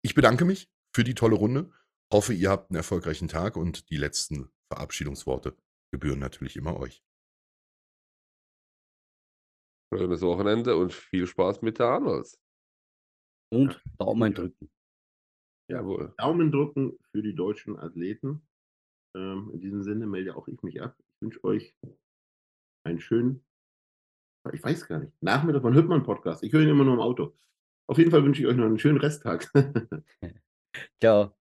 Ich 0.02 0.16
bedanke 0.16 0.44
mich 0.44 0.70
für 0.94 1.04
die 1.04 1.16
tolle 1.16 1.36
Runde, 1.36 1.72
hoffe, 2.12 2.34
ihr 2.34 2.50
habt 2.50 2.70
einen 2.70 2.78
erfolgreichen 2.78 3.28
Tag 3.28 3.56
und 3.56 3.90
die 3.90 3.98
letzten 3.98 4.52
Verabschiedungsworte 4.72 5.56
gebühren 5.92 6.20
natürlich 6.20 6.58
immer 6.58 6.78
euch. 6.78 7.04
Schönes 9.94 10.22
Wochenende 10.22 10.76
und 10.76 10.92
viel 10.92 11.28
Spaß 11.28 11.62
mit 11.62 11.78
der 11.78 11.88
Arnolds. 11.88 12.40
Und 13.52 13.80
Daumen 14.00 14.34
drücken. 14.34 14.72
Jawohl. 15.70 16.14
Daumen 16.18 16.52
drücken 16.52 16.98
für 17.12 17.22
die 17.22 17.36
deutschen 17.36 17.78
Athleten. 17.78 18.48
Ähm, 19.16 19.52
in 19.54 19.62
diesem 19.62 19.84
Sinne 19.84 20.08
melde 20.08 20.36
auch 20.36 20.48
ich 20.48 20.62
mich 20.64 20.82
ab. 20.82 20.98
Ich 21.00 21.22
wünsche 21.22 21.44
euch 21.44 21.76
einen 22.84 23.00
schönen, 23.00 23.46
ich 24.52 24.64
weiß 24.64 24.88
gar 24.88 25.00
nicht, 25.00 25.14
Nachmittag, 25.22 25.64
wann 25.64 25.74
hört 25.74 25.88
man 25.88 25.98
einen 25.98 26.06
Podcast? 26.06 26.44
Ich 26.44 26.52
höre 26.52 26.62
ihn 26.62 26.70
immer 26.70 26.84
nur 26.84 26.96
im 26.96 27.00
Auto. 27.00 27.34
Auf 27.88 27.98
jeden 27.98 28.12
Fall 28.12 28.24
wünsche 28.24 28.42
ich 28.42 28.48
euch 28.48 28.56
noch 28.56 28.66
einen 28.66 28.80
schönen 28.80 29.00
Resttag. 29.00 29.52
Ciao. 31.02 31.34